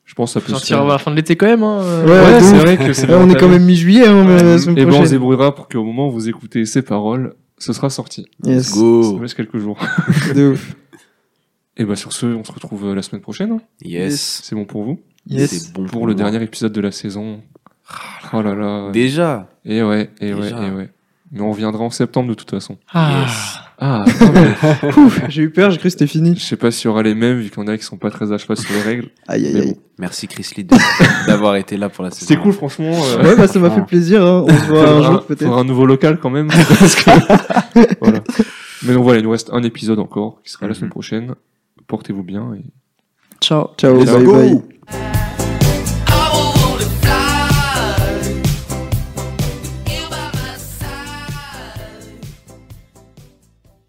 je 0.05 0.15
pense 0.15 0.31
que 0.35 0.41
ça 0.41 0.41
peut 0.41 0.47
se 0.47 0.53
Sortir 0.53 0.79
faire. 0.79 0.87
à 0.87 0.89
la 0.89 0.99
fin 0.99 1.11
de 1.11 1.17
l'été 1.17 1.37
quand 1.37 1.47
même. 1.47 1.63
Hein. 1.63 1.79
Ouais, 2.07 2.41
de 2.41 2.45
c'est 2.45 2.53
ouf. 2.57 2.61
vrai 2.63 2.77
que 2.79 2.93
c'est 2.95 3.07
Là, 3.07 3.19
on 3.21 3.29
est 3.31 3.35
quand 3.39 3.49
même 3.49 3.65
mi-juillet, 3.65 4.07
hein, 4.07 4.25
mais 4.25 4.43
la 4.43 4.59
semaine 4.59 4.79
Et 4.79 4.83
ben 4.85 4.89
on 4.89 4.93
se 4.93 4.97
prochaine. 4.97 5.13
débrouillera 5.13 5.55
pour 5.55 5.69
qu'au 5.69 5.85
moment 5.85 6.09
où 6.09 6.13
vous 6.13 6.29
écoutez 6.29 6.65
ces 6.65 6.83
paroles, 6.83 7.35
ce 7.59 7.73
sera 7.73 7.91
sorti. 7.91 8.27
Yes, 8.45 8.73
Go. 8.75 9.19
reste 9.19 9.35
quelques 9.35 9.59
jours. 9.59 9.79
de 10.35 10.53
ouf. 10.53 10.75
Et 11.77 11.85
bah 11.85 11.97
sur 11.97 12.13
ce, 12.13 12.27
on 12.27 12.45
se 12.45 12.53
retrouve 12.53 12.87
euh, 12.89 12.95
la 12.95 13.03
semaine 13.03 13.23
prochaine. 13.23 13.53
hein. 13.53 13.61
Yes. 13.83 14.41
C'est 14.43 14.55
bon 14.57 14.65
pour 14.65 14.83
vous 14.85 15.01
Yes. 15.27 15.51
C'est 15.51 15.73
bon 15.73 15.87
Pour 15.87 16.07
le 16.07 16.15
moi. 16.15 16.23
dernier 16.31 16.43
épisode 16.43 16.73
de 16.73 16.81
la 16.81 16.91
saison. 16.93 17.41
Oh 18.33 18.43
là 18.43 18.55
là. 18.55 18.87
ouais. 18.87 18.93
Déjà. 18.93 19.49
Et 19.65 19.83
ouais, 19.83 20.11
et 20.21 20.33
ouais, 20.35 20.49
et 20.51 20.71
ouais. 20.71 20.91
Mais 21.31 21.41
on 21.41 21.51
reviendra 21.51 21.83
en 21.85 21.91
septembre 21.91 22.29
de 22.29 22.35
toute 22.35 22.51
façon. 22.51 22.77
Ah. 22.93 23.27
Ah, 23.85 24.05
j'ai 25.29 25.43
eu 25.43 25.51
peur, 25.51 25.71
j'ai 25.73 25.79
cru 25.79 25.85
que 25.89 25.91
c'était 25.91 26.07
fini. 26.07 26.37
je 26.37 26.41
sais 26.45 26.57
pas 26.57 26.71
s'il 26.71 26.85
y 26.85 26.89
aura 26.89 27.03
les 27.03 27.15
mêmes 27.17 27.39
vu 27.41 27.51
qu'il 27.51 27.59
y 27.59 27.65
en 27.65 27.67
a 27.69 27.77
qui 27.77 27.83
sont 27.83 27.97
pas 27.97 28.11
très 28.11 28.31
à 28.31 28.39
cheval 28.39 28.57
sur 28.57 28.73
les 28.75 28.83
règles. 28.83 29.09
Aïe, 29.27 29.47
aïe, 29.47 29.57
aïe. 29.61 29.67
bon. 29.75 29.77
Merci 29.99 30.29
Chris 30.29 30.47
Lee 30.57 30.67
d'avoir 31.27 31.57
été 31.57 31.77
là 31.77 31.89
pour 31.89 32.05
la 32.05 32.11
saison. 32.11 32.27
C'était 32.29 32.41
cool 32.41 32.53
franchement. 32.53 32.93
euh, 32.93 33.25
Ouais, 33.25 33.35
bah 33.37 33.49
ça 33.49 33.59
m'a 33.59 33.71
fait 33.71 33.85
plaisir, 33.85 34.25
hein. 34.25 34.45
on 34.47 34.57
se 34.57 34.67
voit 34.67 34.89
un 34.89 35.03
jour 35.03 35.25
peut-être. 35.27 35.43
faudra 35.45 35.61
un 35.61 35.65
nouveau 35.65 35.87
local 35.87 36.19
quand 36.21 36.31
même. 36.31 36.47
parce 36.49 36.95
que- 36.95 37.11
voilà. 38.01 38.21
Mais 38.85 38.95
donc 38.95 39.03
voilà, 39.03 39.19
il 39.19 39.25
nous 39.25 39.31
reste 39.31 39.51
un 39.53 39.63
épisode 39.65 39.99
encore 39.99 40.41
qui 40.45 40.51
sera 40.53 40.67
la 40.67 40.71
Mhm. 40.73 40.75
semaine 40.77 40.91
prochaine. 40.91 41.35
Portez-vous 41.89 42.23
bien 42.23 42.55
et 42.55 42.63
Ciao. 43.41 43.71
Ciao, 43.79 43.95
bye 43.97 44.25
bye. 44.25 45.22